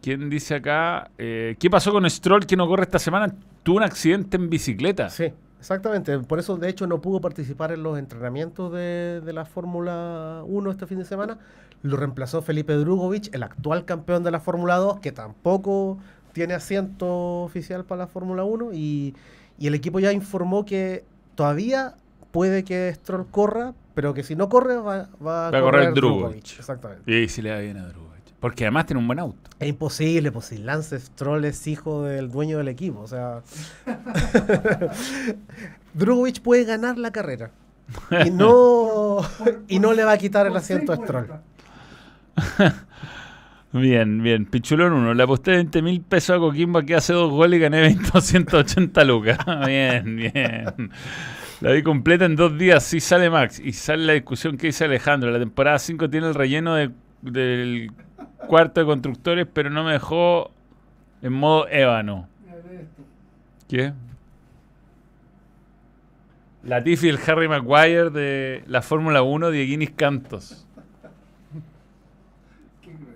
¿Quién 0.02 0.30
dice 0.30 0.56
acá? 0.56 1.10
Eh, 1.18 1.56
¿Qué 1.60 1.70
pasó 1.70 1.92
con 1.92 2.10
Stroll 2.10 2.46
que 2.46 2.56
no 2.56 2.68
corre 2.68 2.84
esta 2.84 3.00
semana? 3.00 3.34
Tuvo 3.64 3.78
un 3.78 3.84
accidente 3.84 4.38
en 4.38 4.50
bicicleta. 4.50 5.10
Sí, 5.10 5.34
exactamente. 5.60 6.18
Por 6.20 6.40
eso, 6.40 6.56
de 6.58 6.70
hecho, 6.70 6.88
no 6.88 7.02
pudo 7.02 7.20
participar 7.20 7.72
en 7.72 7.84
los 7.84 7.98
entrenamientos 8.00 8.72
de, 8.72 9.22
de 9.26 9.34
la 9.34 9.46
Fórmula 9.46 10.44
1 10.46 10.72
este 10.72 10.86
fin 10.86 11.00
de 11.00 11.06
semana. 11.06 11.38
Lo 11.84 11.98
reemplazó 11.98 12.42
Felipe 12.42 12.74
Drugovich, 12.74 13.30
el 13.34 13.44
actual 13.44 13.86
campeón 13.86 14.24
de 14.24 14.32
la 14.32 14.40
Fórmula 14.40 14.76
2, 14.78 15.00
que 15.00 15.12
tampoco 15.12 15.98
tiene 16.32 16.54
asiento 16.54 17.44
oficial 17.44 17.84
para 17.86 18.00
la 18.04 18.08
Fórmula 18.08 18.44
1. 18.44 18.72
Y, 18.74 19.16
y 19.60 19.68
el 19.68 19.74
equipo 19.76 20.00
ya 20.00 20.14
informó 20.14 20.64
que 20.66 21.04
todavía 21.38 21.94
puede 22.32 22.66
que 22.66 22.92
Stroll 22.96 23.28
corra, 23.32 23.74
pero 23.94 24.14
que 24.14 24.24
si 24.24 24.36
no 24.36 24.50
corre 24.50 24.76
va, 24.76 25.08
va 25.26 25.48
a, 25.48 25.52
Va 25.52 25.60
a 25.60 25.62
correr 25.62 25.94
Drugovich. 25.94 26.60
Exactamente. 26.60 27.10
Y 27.10 27.30
si 27.30 27.42
le 27.42 27.52
da 27.52 27.60
bien 27.60 27.78
a 27.78 27.88
Drugovich. 27.88 28.34
Porque 28.42 28.66
además 28.66 28.88
tiene 28.88 29.00
un 29.00 29.08
buen 29.08 29.20
auto. 29.20 29.38
Es 29.60 29.70
imposible, 29.70 30.32
pues 30.32 30.46
si 30.46 30.58
Lance 30.58 31.00
Stroll 31.00 31.46
es 31.46 31.66
hijo 31.68 32.04
del 32.04 32.30
dueño 32.30 32.58
del 32.58 32.68
equipo. 32.68 33.00
O 33.00 33.08
sea, 33.08 33.42
Drugovich 35.94 36.42
puede 36.42 36.64
ganar 36.66 36.98
la 36.98 37.12
carrera. 37.12 37.52
Y 38.26 38.32
no, 38.32 39.20
por- 39.38 39.62
y 39.68 39.80
no 39.80 39.94
le 39.94 40.04
va 40.04 40.14
a 40.14 40.18
quitar 40.18 40.46
el 40.48 40.56
asiento 40.56 40.94
a 40.94 40.98
Stroll. 40.98 41.28
Bien, 43.80 44.22
bien. 44.24 44.46
Pichulón 44.46 44.94
1. 44.94 45.14
Le 45.14 45.24
aposté 45.24 45.52
20 45.52 45.82
mil 45.82 46.02
pesos 46.02 46.36
a 46.38 46.40
Coquimbo 46.40 46.82
que 46.84 46.96
hace 46.96 47.14
dos 47.14 47.30
goles 47.32 47.58
y 47.58 47.62
gané 47.62 47.82
20 47.82 48.10
280 48.14 49.04
lucas. 49.04 49.38
bien, 49.66 50.16
bien. 50.16 50.92
La 51.62 51.72
vi 51.72 51.84
completa 51.84 52.26
en 52.26 52.36
dos 52.36 52.58
días. 52.58 52.84
Sí 52.84 53.00
sale 53.00 53.30
Max. 53.30 53.60
Y 53.60 53.74
sale 53.74 54.06
la 54.06 54.14
discusión 54.14 54.58
que 54.58 54.68
dice 54.68 54.86
Alejandro. 54.86 55.32
La 55.32 55.40
temporada 55.40 55.80
5 55.80 56.10
tiene 56.10 56.28
el 56.28 56.36
relleno 56.36 56.76
de- 56.76 56.92
del 57.22 57.92
cuarto 58.48 58.80
de 58.80 58.86
constructores, 58.86 59.48
pero 59.52 59.70
no 59.70 59.84
me 59.84 59.94
dejó 59.94 60.52
en 61.22 61.34
modo 61.34 61.68
ébano. 61.68 62.30
¿Qué? 63.68 63.92
Latifi 66.64 67.08
y 67.08 67.10
el 67.10 67.20
Harry 67.28 67.48
Maguire 67.48 68.10
de 68.10 68.64
la 68.68 68.82
Fórmula 68.82 69.22
1 69.24 69.52
de 69.52 69.66
Guinness 69.66 69.92
Cantos. 69.96 70.66
Qué 72.82 72.92
cruel. 72.92 73.16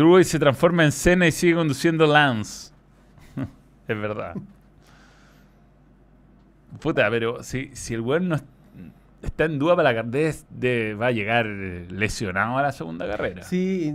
Drugovic 0.00 0.24
se 0.26 0.38
transforma 0.38 0.84
en 0.84 0.92
Senna 0.92 1.26
y 1.26 1.32
sigue 1.32 1.54
conduciendo 1.54 2.06
Lance. 2.06 2.72
es 3.88 4.00
verdad. 4.00 4.34
Puta, 6.80 7.10
pero 7.10 7.42
si, 7.42 7.70
si 7.74 7.94
el 7.94 8.00
weón 8.00 8.28
no 8.28 8.36
es- 8.36 8.44
está 9.22 9.44
en 9.44 9.58
duda 9.58 9.76
para 9.76 9.92
la 9.92 10.02
carrera, 10.02 10.34
de, 10.50 10.94
va 10.94 11.08
a 11.08 11.10
llegar 11.10 11.44
lesionado 11.46 12.56
a 12.56 12.62
la 12.62 12.72
segunda 12.72 13.06
carrera. 13.06 13.42
Sí, 13.42 13.94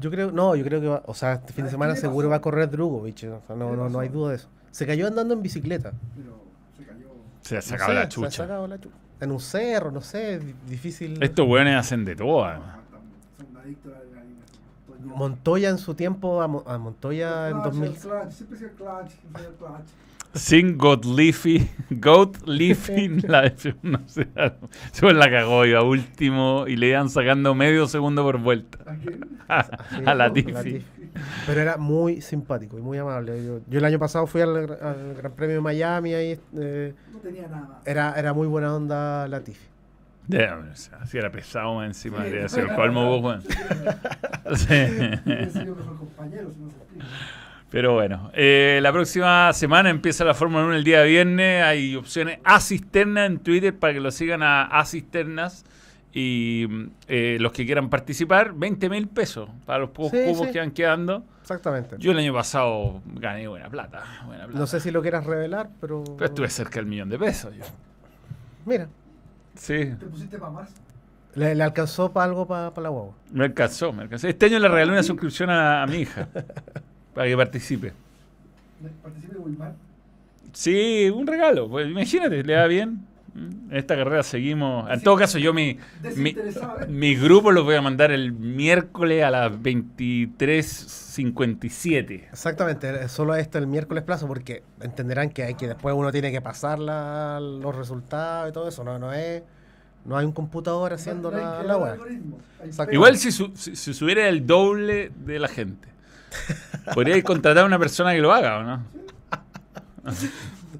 yo 0.00 0.10
creo, 0.10 0.30
no, 0.32 0.54
yo 0.56 0.64
creo 0.64 0.80
que 0.80 0.88
va, 0.88 1.02
o 1.06 1.14
sea, 1.14 1.34
este 1.34 1.52
fin 1.52 1.64
de 1.64 1.68
¿Qué 1.68 1.72
semana 1.72 1.96
seguro 1.96 2.28
va 2.30 2.36
a 2.36 2.40
correr 2.40 2.70
Drugovich. 2.70 3.24
o 3.24 3.42
sea, 3.46 3.56
no, 3.56 3.66
¿Qué 3.66 3.72
le 3.72 3.76
no, 3.82 3.88
no 3.90 3.98
hay 4.00 4.08
duda 4.08 4.30
de 4.30 4.36
eso. 4.36 4.48
Se 4.70 4.86
cayó 4.86 5.06
andando 5.06 5.34
en 5.34 5.42
bicicleta. 5.42 5.92
Pero 6.16 6.42
se 6.78 6.84
cayó. 6.84 7.08
Se 7.42 7.56
ha 7.56 7.58
No 7.58 7.62
sacado 7.62 7.88
sé, 7.90 7.94
la 7.94 8.00
se 8.00 8.06
ha 8.06 8.08
chucha. 8.08 8.30
sacado 8.30 8.66
la 8.68 8.80
chucha. 8.80 8.96
En 9.20 9.30
un 9.32 9.40
cerro, 9.40 9.90
no 9.90 10.00
sé, 10.00 10.38
di- 10.38 10.54
difícil. 10.68 11.22
Estos 11.22 11.46
weones 11.46 11.76
hacen 11.76 12.04
de 12.04 12.16
todo. 12.16 12.44
además. 12.44 12.68
Ah, 12.76 12.98
Son 13.36 13.56
adictos. 13.58 13.92
Montoya 15.04 15.68
en 15.70 15.78
su 15.78 15.94
tiempo, 15.94 16.42
a, 16.42 16.48
Mo- 16.48 16.64
a 16.66 16.78
Montoya 16.78 17.50
en 17.50 17.56
El 17.56 17.62
clutch, 17.62 17.74
2000. 17.74 17.92
el 17.92 17.98
clutch, 17.98 18.32
Siempre 18.32 18.58
clutch, 18.76 19.10
clutch. 19.58 19.88
Sin 20.34 20.78
Goat 20.78 21.04
Leafy, 21.04 21.68
la, 23.28 23.52
no 23.82 24.00
sé, 24.08 24.26
se 24.92 25.12
la 25.12 25.30
cagó, 25.30 25.66
iba 25.66 25.82
último 25.82 26.64
y 26.66 26.76
le 26.76 26.88
iban 26.88 27.10
sacando 27.10 27.54
medio 27.54 27.86
segundo 27.86 28.22
por 28.22 28.38
vuelta. 28.38 28.78
¿A 29.48 29.66
a, 30.10 30.14
la. 30.14 30.32
Tiffy. 30.32 30.82
Pero 31.46 31.60
era 31.60 31.76
muy 31.76 32.22
simpático 32.22 32.78
y 32.78 32.80
muy 32.80 32.96
amable. 32.96 33.44
Yo, 33.44 33.60
yo 33.68 33.78
el 33.78 33.84
año 33.84 33.98
pasado 33.98 34.26
fui 34.26 34.40
al, 34.40 34.56
al 34.80 35.14
Gran 35.18 35.32
Premio 35.32 35.56
de 35.56 35.60
Miami, 35.60 36.14
ahí 36.14 36.40
eh, 36.56 36.94
No 37.12 37.18
tenía 37.18 37.48
nada. 37.48 37.80
era, 37.84 38.14
era 38.18 38.32
muy 38.32 38.46
buena 38.46 38.74
onda 38.74 39.28
Latifi. 39.28 39.60
O 40.28 40.76
sea, 40.76 41.04
si 41.06 41.18
era 41.18 41.30
pesado 41.30 41.82
encima, 41.84 42.18
Sí. 42.18 42.24
debería 42.24 42.48
ser 42.48 42.64
el 42.70 42.74
colmo 42.76 43.20
vos. 43.20 43.42
Pero 47.70 47.94
bueno, 47.94 48.30
eh, 48.34 48.80
la 48.82 48.92
próxima 48.92 49.50
semana 49.54 49.88
empieza 49.88 50.24
la 50.24 50.34
Fórmula 50.34 50.64
1 50.66 50.74
el 50.74 50.84
día 50.84 51.02
viernes. 51.04 51.62
Hay 51.64 51.96
opciones 51.96 52.38
a 52.44 52.60
cisterna 52.60 53.24
en 53.24 53.38
Twitter 53.38 53.74
para 53.74 53.94
que 53.94 54.00
lo 54.00 54.10
sigan 54.10 54.42
a, 54.42 54.64
a 54.64 54.84
cisternas. 54.84 55.64
Y 56.14 56.66
eh, 57.08 57.38
los 57.40 57.52
que 57.52 57.64
quieran 57.64 57.88
participar, 57.88 58.52
20 58.52 58.90
mil 58.90 59.08
pesos 59.08 59.48
para 59.64 59.78
los 59.78 59.90
pocos 59.90 60.10
Sí, 60.10 60.34
sí. 60.34 60.52
que 60.52 60.58
van 60.58 60.70
quedando. 60.72 61.24
Exactamente. 61.40 61.96
Yo 61.98 62.12
el 62.12 62.18
año 62.18 62.34
pasado 62.34 63.00
gané 63.14 63.48
buena 63.48 63.70
plata. 63.70 64.02
Buena 64.26 64.44
plata. 64.44 64.58
no 64.58 64.66
sé 64.66 64.78
si 64.78 64.90
lo 64.90 65.00
quieras 65.00 65.24
revelar, 65.24 65.70
pero. 65.80 66.04
Pero 66.04 66.26
estuve 66.26 66.50
cerca 66.50 66.74
del 66.80 66.84
millón 66.86 67.08
de 67.08 67.18
pesos. 67.18 67.54
Yo. 67.56 67.64
Mira, 68.66 68.88
Sí, 69.54 69.94
¿Te 69.98 70.06
pusiste 70.06 70.38
para 70.38 70.50
más? 70.52 70.70
le, 71.34 71.54
le 71.54 71.62
alcanzó 71.62 72.12
para 72.12 72.24
algo 72.26 72.46
para 72.46 72.70
la 72.80 72.88
guagua. 72.88 73.14
me 73.30 73.44
alcanzó, 73.44 73.92
me 73.92 74.02
alcanzó. 74.02 74.28
Este 74.28 74.46
año 74.46 74.58
le 74.58 74.68
regalé 74.68 74.92
una 74.92 75.02
suscripción 75.02 75.50
a, 75.50 75.82
a 75.82 75.86
mi 75.86 75.98
hija 75.98 76.28
para 77.14 77.26
que 77.28 77.36
participe. 77.36 77.92
¿Participe 79.02 79.34
de 79.34 79.38
Wilmar? 79.40 79.74
Sí, 80.52 81.10
un 81.14 81.26
regalo. 81.26 81.68
Pues 81.68 81.86
imagínate, 81.88 82.42
le 82.42 82.52
da 82.54 82.66
bien. 82.66 83.06
Mm, 83.34 83.70
En 83.70 83.76
esta 83.76 83.96
carrera 83.96 84.22
seguimos. 84.22 84.90
En 84.90 85.02
todo 85.02 85.16
caso, 85.16 85.38
yo 85.38 85.52
mi, 85.54 85.78
mi, 86.16 86.30
¿eh? 86.30 86.36
mi 86.88 87.14
grupo 87.16 87.50
los 87.50 87.64
voy 87.64 87.74
a 87.76 87.82
mandar 87.82 88.10
el 88.12 88.32
miércoles 88.32 89.24
a 89.24 89.30
las 89.30 89.52
23.57. 89.52 92.28
Exactamente, 92.30 93.04
eh, 93.04 93.08
solo 93.08 93.34
esto 93.34 93.58
el 93.58 93.66
miércoles 93.66 94.04
plazo, 94.04 94.26
porque 94.26 94.62
entenderán 94.80 95.30
que 95.30 95.42
hay 95.44 95.54
que 95.54 95.66
después 95.68 95.94
uno 95.94 96.12
tiene 96.12 96.30
que 96.30 96.40
pasar 96.40 96.78
la- 96.78 97.40
los 97.40 97.74
resultados 97.74 98.50
y 98.50 98.52
todo 98.52 98.68
eso. 98.68 98.84
No, 98.84 98.98
no 98.98 99.12
es. 99.12 99.42
No 100.04 100.16
hay 100.18 100.26
un 100.26 100.32
computador 100.32 100.92
haciendo 100.92 101.30
No 101.30 101.36
hay 101.38 101.66
la, 101.66 101.76
web. 101.78 102.00
Igual 102.90 103.16
si, 103.18 103.30
su- 103.30 103.52
si, 103.54 103.76
si 103.76 103.94
subiera 103.94 104.28
el 104.28 104.46
doble 104.46 105.12
de 105.24 105.38
la 105.38 105.48
gente. 105.48 105.88
Podría 106.92 107.22
contratar 107.22 107.62
a 107.64 107.66
una 107.66 107.78
persona 107.78 108.12
que 108.12 108.18
lo 108.20 108.32
haga, 108.32 108.58
¿o 108.58 108.62
no? 108.64 108.82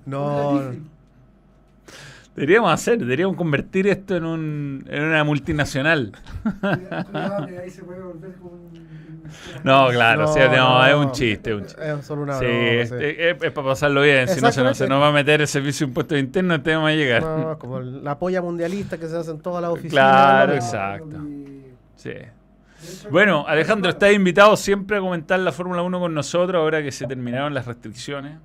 No. 0.06 0.72
Deberíamos 2.34 2.72
hacer, 2.72 2.98
deberíamos 2.98 3.36
convertir 3.36 3.86
esto 3.86 4.16
en, 4.16 4.24
un, 4.24 4.84
en 4.88 5.02
una 5.04 5.22
multinacional. 5.24 6.12
No, 9.64 9.88
claro, 9.88 10.22
No, 10.22 10.32
sí, 10.34 10.40
no, 10.40 10.78
no. 10.80 10.86
es 10.86 10.94
un 10.94 11.12
chiste. 11.12 11.50
es 11.50 11.56
un 11.56 11.64
chiste. 11.66 11.90
Es 11.92 12.04
solo 12.04 12.22
una 12.22 12.38
Sí, 12.38 12.44
broma, 12.44 12.58
es, 12.70 12.88
sí. 12.90 12.94
es- 13.00 13.42
es 13.42 13.52
para 13.52 13.66
pasarlo 13.68 14.02
bien. 14.02 14.28
Si 14.28 14.40
no, 14.42 14.52
se 14.52 14.62
nos, 14.62 14.76
se 14.76 14.86
nos 14.88 15.00
va 15.00 15.08
a 15.08 15.12
meter 15.12 15.40
el 15.40 15.46
servicio 15.48 15.86
de 15.86 15.90
impuestos 15.90 16.18
internos, 16.18 16.58
este 16.58 16.74
vamos 16.74 16.90
a 16.90 16.92
llegar. 16.92 17.22
No, 17.22 17.58
como 17.58 17.80
la 17.80 18.18
polla 18.18 18.42
mundialista 18.42 18.98
que 18.98 19.08
se 19.08 19.16
hace 19.16 19.30
en 19.30 19.40
todas 19.40 19.62
las 19.62 19.70
oficinas. 19.70 19.92
Claro, 19.92 20.54
exacto. 20.54 21.16
Sí. 21.96 22.12
Bueno, 23.10 23.44
Alejandro, 23.46 23.90
estás 23.90 24.12
invitado 24.12 24.56
siempre 24.56 24.96
a 24.98 25.00
comentar 25.00 25.38
la 25.38 25.52
Fórmula 25.52 25.82
1 25.82 26.00
con 26.00 26.12
nosotros 26.12 26.60
ahora 26.60 26.82
que 26.82 26.90
se 26.92 27.06
terminaron 27.06 27.54
las 27.54 27.66
restricciones. 27.66 28.38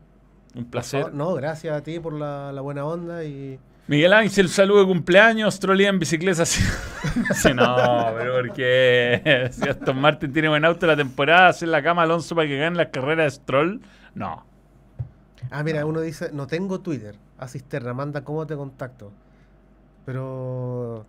Un 0.56 0.66
placer. 0.66 1.14
No, 1.14 1.34
gracias 1.34 1.76
a 1.76 1.82
ti 1.82 2.00
por 2.00 2.14
la, 2.14 2.52
la 2.54 2.62
buena 2.62 2.86
onda 2.86 3.24
y 3.26 3.60
Miguel 3.88 4.12
Ángel, 4.14 4.50
saludo 4.50 4.82
de 4.82 4.86
cumpleaños. 4.88 5.60
Trolea 5.60 5.90
en 5.90 6.00
bicicleta. 6.00 6.44
Sí, 7.36 7.54
no, 7.54 7.76
pero 8.18 8.34
¿por 8.34 8.54
qué? 8.54 9.50
Si 9.52 9.68
Aston 9.68 9.98
Martin 10.00 10.34
tiene 10.34 10.50
buen 10.50 10.66
auto 10.66 10.86
la 10.88 10.96
temporada, 10.98 11.48
hacer 11.50 11.70
la 11.70 11.82
cama 11.82 12.02
a 12.02 12.06
Alonso 12.06 12.36
para 12.36 12.48
que 12.48 12.58
gane 12.58 12.76
la 12.76 12.92
carrera 12.92 13.24
de 13.24 13.32
Stroll. 13.32 13.82
No. 14.14 14.46
Ah, 15.50 15.64
mira, 15.64 15.86
uno 15.86 16.02
dice, 16.02 16.32
no 16.34 16.48
tengo 16.48 16.82
Twitter. 16.82 17.16
A 17.38 17.48
Cisterna, 17.48 17.94
manda 17.94 18.24
cómo 18.24 18.46
te 18.46 18.56
contacto. 18.56 19.12
Pero. 20.06 21.06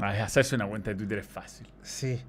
Ay, 0.00 0.18
hacerse 0.20 0.56
una 0.56 0.66
cuenta 0.66 0.90
de 0.90 0.96
Twitter 0.96 1.18
es 1.18 1.26
fácil. 1.28 1.68
sí. 1.82 2.20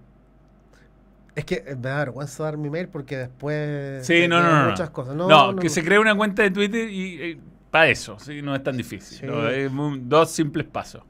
Es 1.36 1.46
que 1.46 1.64
eh, 1.66 1.76
me 1.76 1.82
da 1.90 2.00
vergüenza 2.00 2.44
dar 2.44 2.58
mi 2.58 2.70
mail 2.70 2.90
porque 2.90 3.16
después 3.18 4.06
Sí, 4.06 4.28
no, 4.28 4.42
no, 4.42 4.52
no. 4.52 4.64
no. 4.66 4.70
muchas 4.72 4.90
cosas. 4.90 5.16
No, 5.16 5.28
No, 5.28 5.54
no, 5.54 5.60
que 5.60 5.68
no. 5.68 5.74
se 5.74 5.84
cree 5.86 5.98
una 5.98 6.14
cuenta 6.16 6.42
de 6.44 6.52
Twitter 6.52 6.90
y 6.90 7.40
para 7.72 7.88
eso, 7.90 8.18
sí, 8.20 8.41
no 8.41 8.56
es 8.56 8.64
tan 8.64 8.76
difícil. 8.78 9.18
Sí. 9.20 9.26
¿no? 9.26 9.48
Es 9.50 9.72
muy- 9.72 10.00
dos 10.04 10.32
simples 10.32 10.66
pasos. 10.68 11.04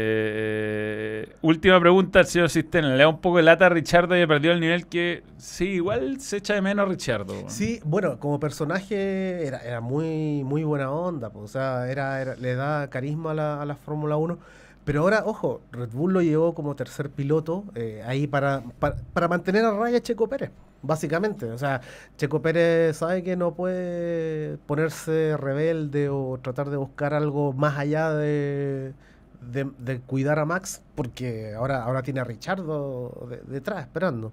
Eh, 0.00 1.34
última 1.42 1.80
pregunta 1.80 2.20
al 2.20 2.26
señor 2.26 2.48
Cisterna. 2.50 2.90
Le 2.94 3.02
da 3.02 3.08
un 3.08 3.20
poco 3.20 3.38
de 3.38 3.42
lata 3.42 3.66
a 3.66 3.68
Richardo 3.68 4.16
y 4.20 4.26
perdió 4.26 4.52
el 4.52 4.60
nivel 4.60 4.86
que. 4.86 5.22
Sí, 5.36 5.64
igual 5.70 6.20
se 6.20 6.36
echa 6.38 6.54
de 6.54 6.62
menos 6.62 6.86
a 6.86 6.88
Richardo. 6.88 7.34
Sí, 7.48 7.80
bueno, 7.84 8.18
como 8.18 8.38
personaje 8.38 9.46
era, 9.46 9.58
era 9.58 9.80
muy, 9.80 10.44
muy 10.44 10.64
buena 10.64 10.90
onda, 10.90 11.30
pues, 11.30 11.44
o 11.44 11.48
sea, 11.48 11.90
era, 11.90 12.20
era- 12.20 12.36
le 12.36 12.54
da 12.54 12.88
carisma 12.88 13.32
a 13.32 13.34
la, 13.34 13.62
a 13.62 13.66
la 13.66 13.74
Fórmula 13.76 14.16
1. 14.16 14.38
Pero 14.84 15.02
ahora, 15.02 15.22
ojo, 15.26 15.60
Red 15.72 15.90
Bull 15.90 16.12
lo 16.14 16.22
llevó 16.22 16.54
como 16.54 16.74
tercer 16.74 17.10
piloto 17.10 17.64
eh, 17.74 18.02
ahí 18.06 18.26
para, 18.26 18.62
para, 18.78 18.96
para 19.12 19.28
mantener 19.28 19.64
a 19.64 19.72
raya 19.72 19.98
a 19.98 20.00
Checo 20.00 20.28
Pérez, 20.28 20.50
básicamente. 20.82 21.46
O 21.50 21.58
sea, 21.58 21.80
Checo 22.16 22.42
Pérez 22.42 22.96
sabe 22.96 23.22
que 23.22 23.36
no 23.36 23.54
puede 23.54 24.58
ponerse 24.66 25.36
rebelde 25.36 26.08
o 26.08 26.38
tratar 26.42 26.70
de 26.70 26.76
buscar 26.76 27.14
algo 27.14 27.52
más 27.52 27.78
allá 27.78 28.12
de, 28.12 28.92
de, 29.40 30.00
cuidar 30.00 30.38
a 30.38 30.44
Max, 30.44 30.82
porque 30.94 31.54
ahora, 31.54 31.82
ahora 31.82 32.02
tiene 32.02 32.20
a 32.20 32.24
Richardo 32.24 33.26
de- 33.30 33.42
detrás 33.52 33.80
esperando. 33.80 34.32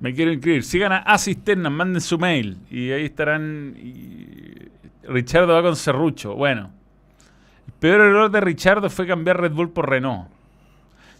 Me 0.00 0.12
quiero 0.14 0.32
inscribir. 0.32 0.64
Sigan 0.64 0.92
a 0.92 1.18
Cisterna, 1.18 1.70
manden 1.70 2.00
su 2.00 2.18
mail. 2.18 2.58
Y 2.70 2.90
ahí 2.90 3.04
estarán. 3.04 3.74
Richardo 5.04 5.54
va 5.54 5.62
con 5.62 5.76
Serrucho. 5.76 6.34
Bueno. 6.34 6.70
El 7.66 7.72
peor 7.74 8.00
error 8.00 8.30
de 8.30 8.40
Richardo 8.40 8.90
fue 8.90 9.06
cambiar 9.06 9.40
Red 9.40 9.52
Bull 9.52 9.70
por 9.70 9.88
Renault. 9.88 10.28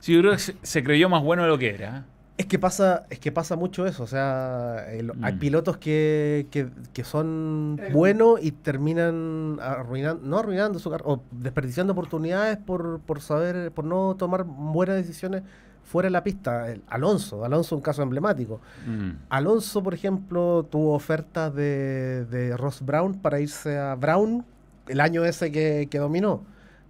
Sí, 0.01 0.15
yo 0.15 0.21
creo 0.21 0.37
se 0.37 0.83
creyó 0.83 1.09
más 1.09 1.23
bueno 1.23 1.45
de 1.45 1.49
lo 1.49 1.59
que 1.59 1.71
era. 1.71 2.05
Es 2.39 2.47
que 2.47 2.59
pasa, 2.59 3.05
es 3.11 3.19
que 3.19 3.31
pasa 3.31 3.57
mucho 3.57 3.87
eso, 3.87 4.03
o 4.05 4.07
sea, 4.07 4.87
el- 4.91 5.13
hay 5.23 5.35
Mm. 5.35 5.39
pilotos 5.39 5.77
que, 5.77 6.47
que, 6.51 6.69
que 6.95 7.05
son 7.05 7.79
buenos 7.93 8.43
y 8.43 8.53
terminan 8.53 9.59
arruinando, 9.61 10.27
no 10.27 10.39
arruinando 10.39 10.79
su 10.79 10.91
carrera, 10.91 11.11
o 11.11 11.23
desperdiciando 11.31 11.93
oportunidades 11.93 12.57
por, 12.57 13.01
por 13.01 13.21
saber, 13.21 13.71
por 13.71 13.85
no 13.85 14.17
tomar 14.17 14.45
buenas 14.45 14.97
decisiones 14.97 15.43
fuera 15.85 16.07
de 16.07 16.11
la 16.11 16.25
pista. 16.25 16.71
El- 16.71 16.83
Alonso, 16.89 17.45
Alonso 17.45 17.75
es 17.75 17.79
un 17.79 17.83
caso 17.83 18.03
emblemático. 18.03 18.61
Mm. 18.87 19.11
Alonso, 19.29 19.83
por 19.83 19.93
ejemplo, 19.93 20.67
tuvo 20.71 20.95
ofertas 20.95 21.55
de, 21.55 22.25
de 22.25 22.57
Ross 22.57 22.81
Brown 22.85 23.15
para 23.15 23.41
irse 23.41 23.79
a 23.79 23.95
Brown 23.95 24.45
el 24.89 25.01
año 25.01 25.23
ese 25.25 25.53
que, 25.53 25.87
que 25.91 25.99
dominó. 25.99 26.43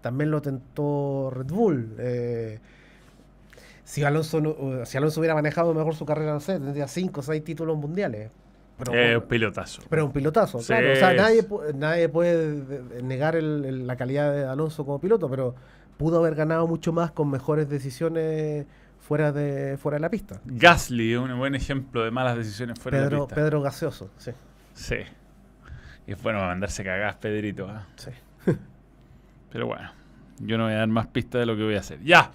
También 0.02 0.30
lo 0.30 0.40
tentó 0.40 1.30
Red 1.34 1.46
Bull. 1.46 1.94
eh, 1.98 2.60
si, 3.92 4.02
Alonso 4.04 4.40
no- 4.40 4.86
si 4.86 4.96
Alonso 4.96 5.20
hubiera 5.20 5.34
manejado 5.34 5.74
mejor 5.74 5.94
su 5.94 6.06
carrera, 6.06 6.32
no 6.32 6.40
sé, 6.40 6.54
tendría 6.54 6.88
5 6.88 7.20
o 7.20 7.22
6 7.22 7.44
títulos 7.44 7.76
mundiales. 7.76 8.30
Pero, 8.78 8.94
Eh, 8.94 9.16
un 9.18 9.24
pilotazo. 9.24 9.82
pero 9.90 10.06
un 10.06 10.12
pilotazo, 10.12 10.60
Sí. 10.60 10.68
claro. 10.68 10.92
O 10.92 10.96
sea, 10.96 11.12
nadie, 11.12 11.46
nadie 11.74 12.08
puede 12.08 12.52
de- 12.62 12.82
de- 12.82 13.02
negar 13.02 13.36
el- 13.36 13.64
el- 13.66 13.86
la 13.86 13.96
calidad 13.96 14.32
de 14.32 14.46
Alonso 14.46 14.86
como 14.86 14.98
piloto, 14.98 15.28
pero 15.28 15.54
pudo 15.98 16.18
haber 16.20 16.34
ganado 16.34 16.66
mucho 16.66 16.90
más 16.92 17.10
con 17.10 17.30
mejores 17.30 17.68
decisiones 17.68 18.64
fuera 18.98 19.30
de, 19.30 19.76
fuera 19.76 19.96
de 19.96 20.00
la 20.00 20.08
pista. 20.08 20.40
Gasly 20.46 21.12
es 21.12 21.18
un 21.18 21.38
buen 21.38 21.54
ejemplo 21.54 22.02
de 22.02 22.10
malas 22.10 22.36
decisiones 22.38 22.78
fuera 22.78 22.98
de 23.04 23.10
la 23.10 23.18
pista. 23.18 23.34
Pedro 23.34 23.60
Gaseoso, 23.60 24.08
sí. 24.16 24.30
Sí. 24.72 24.96
Y 26.06 26.12
es 26.12 26.22
bueno 26.22 26.38
mandarse 26.40 26.82
cagadas, 26.82 27.16
Pedrito. 27.16 27.68
¿ah? 27.68 27.86
sí. 27.96 28.10
Pero 29.52 29.66
bueno, 29.66 29.90
yo 30.38 30.56
no 30.56 30.64
voy 30.64 30.72
a 30.72 30.76
dar 30.78 30.88
más 30.88 31.08
pistas 31.08 31.40
de 31.40 31.46
lo 31.46 31.56
que 31.56 31.62
voy 31.62 31.74
a 31.76 31.80
hacer. 31.80 32.02
¡Ya! 32.02 32.30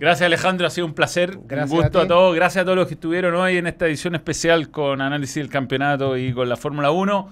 Gracias 0.00 0.26
Alejandro, 0.26 0.66
ha 0.66 0.70
sido 0.70 0.86
un 0.86 0.94
placer. 0.94 1.38
Gracias 1.44 1.70
un 1.70 1.76
gusto 1.82 2.00
a 2.00 2.06
todos. 2.06 2.34
Gracias 2.34 2.62
a 2.62 2.64
todos 2.64 2.76
los 2.78 2.86
que 2.88 2.94
estuvieron 2.94 3.34
hoy 3.34 3.56
en 3.56 3.66
esta 3.66 3.86
edición 3.86 4.14
especial 4.14 4.70
con 4.70 5.00
análisis 5.00 5.36
del 5.36 5.48
campeonato 5.48 6.16
y 6.16 6.32
con 6.32 6.48
la 6.48 6.56
Fórmula 6.56 6.90
1. 6.90 7.28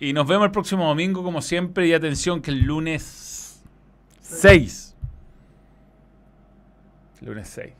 Y 0.00 0.12
nos 0.12 0.26
vemos 0.26 0.44
el 0.46 0.50
próximo 0.52 0.86
domingo, 0.86 1.22
como 1.22 1.42
siempre. 1.42 1.86
Y 1.88 1.92
atención 1.92 2.40
que 2.40 2.50
el 2.52 2.60
lunes 2.62 3.62
6. 4.20 4.96
Lunes 7.22 7.48
6. 7.48 7.72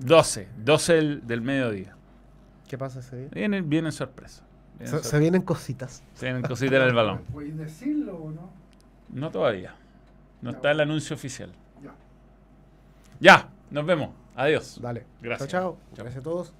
12. 0.00 0.48
12 0.58 0.92
del, 0.92 1.26
del 1.26 1.40
mediodía. 1.40 1.96
¿Qué 2.68 2.76
pasa 2.76 3.00
ese 3.00 3.16
día? 3.16 3.28
Viene, 3.32 3.62
viene 3.62 3.92
sorpresa. 3.92 4.42
Viene 4.74 4.86
Se, 4.86 4.90
sorpresa. 4.90 5.10
se 5.10 5.18
vienen 5.20 5.42
cositas. 5.42 6.02
Se 6.14 6.26
vienen 6.26 6.42
cositas 6.42 6.74
en 6.74 6.88
el 6.88 6.94
balón. 6.94 7.22
¿Puedes 7.32 7.56
decirlo 7.56 8.16
o 8.16 8.30
no? 8.30 8.50
No 9.10 9.30
todavía. 9.30 9.74
No 10.42 10.50
está 10.50 10.72
el 10.72 10.80
anuncio 10.80 11.14
oficial. 11.14 11.50
Ya. 13.20 13.48
Nos 13.70 13.86
vemos. 13.86 14.10
Adiós. 14.36 14.78
Dale. 14.80 15.04
Gracias. 15.20 15.48
Chao, 15.48 15.60
chao. 15.60 15.78
Chao. 15.94 16.04
Gracias 16.04 16.20
a 16.20 16.22
todos. 16.22 16.52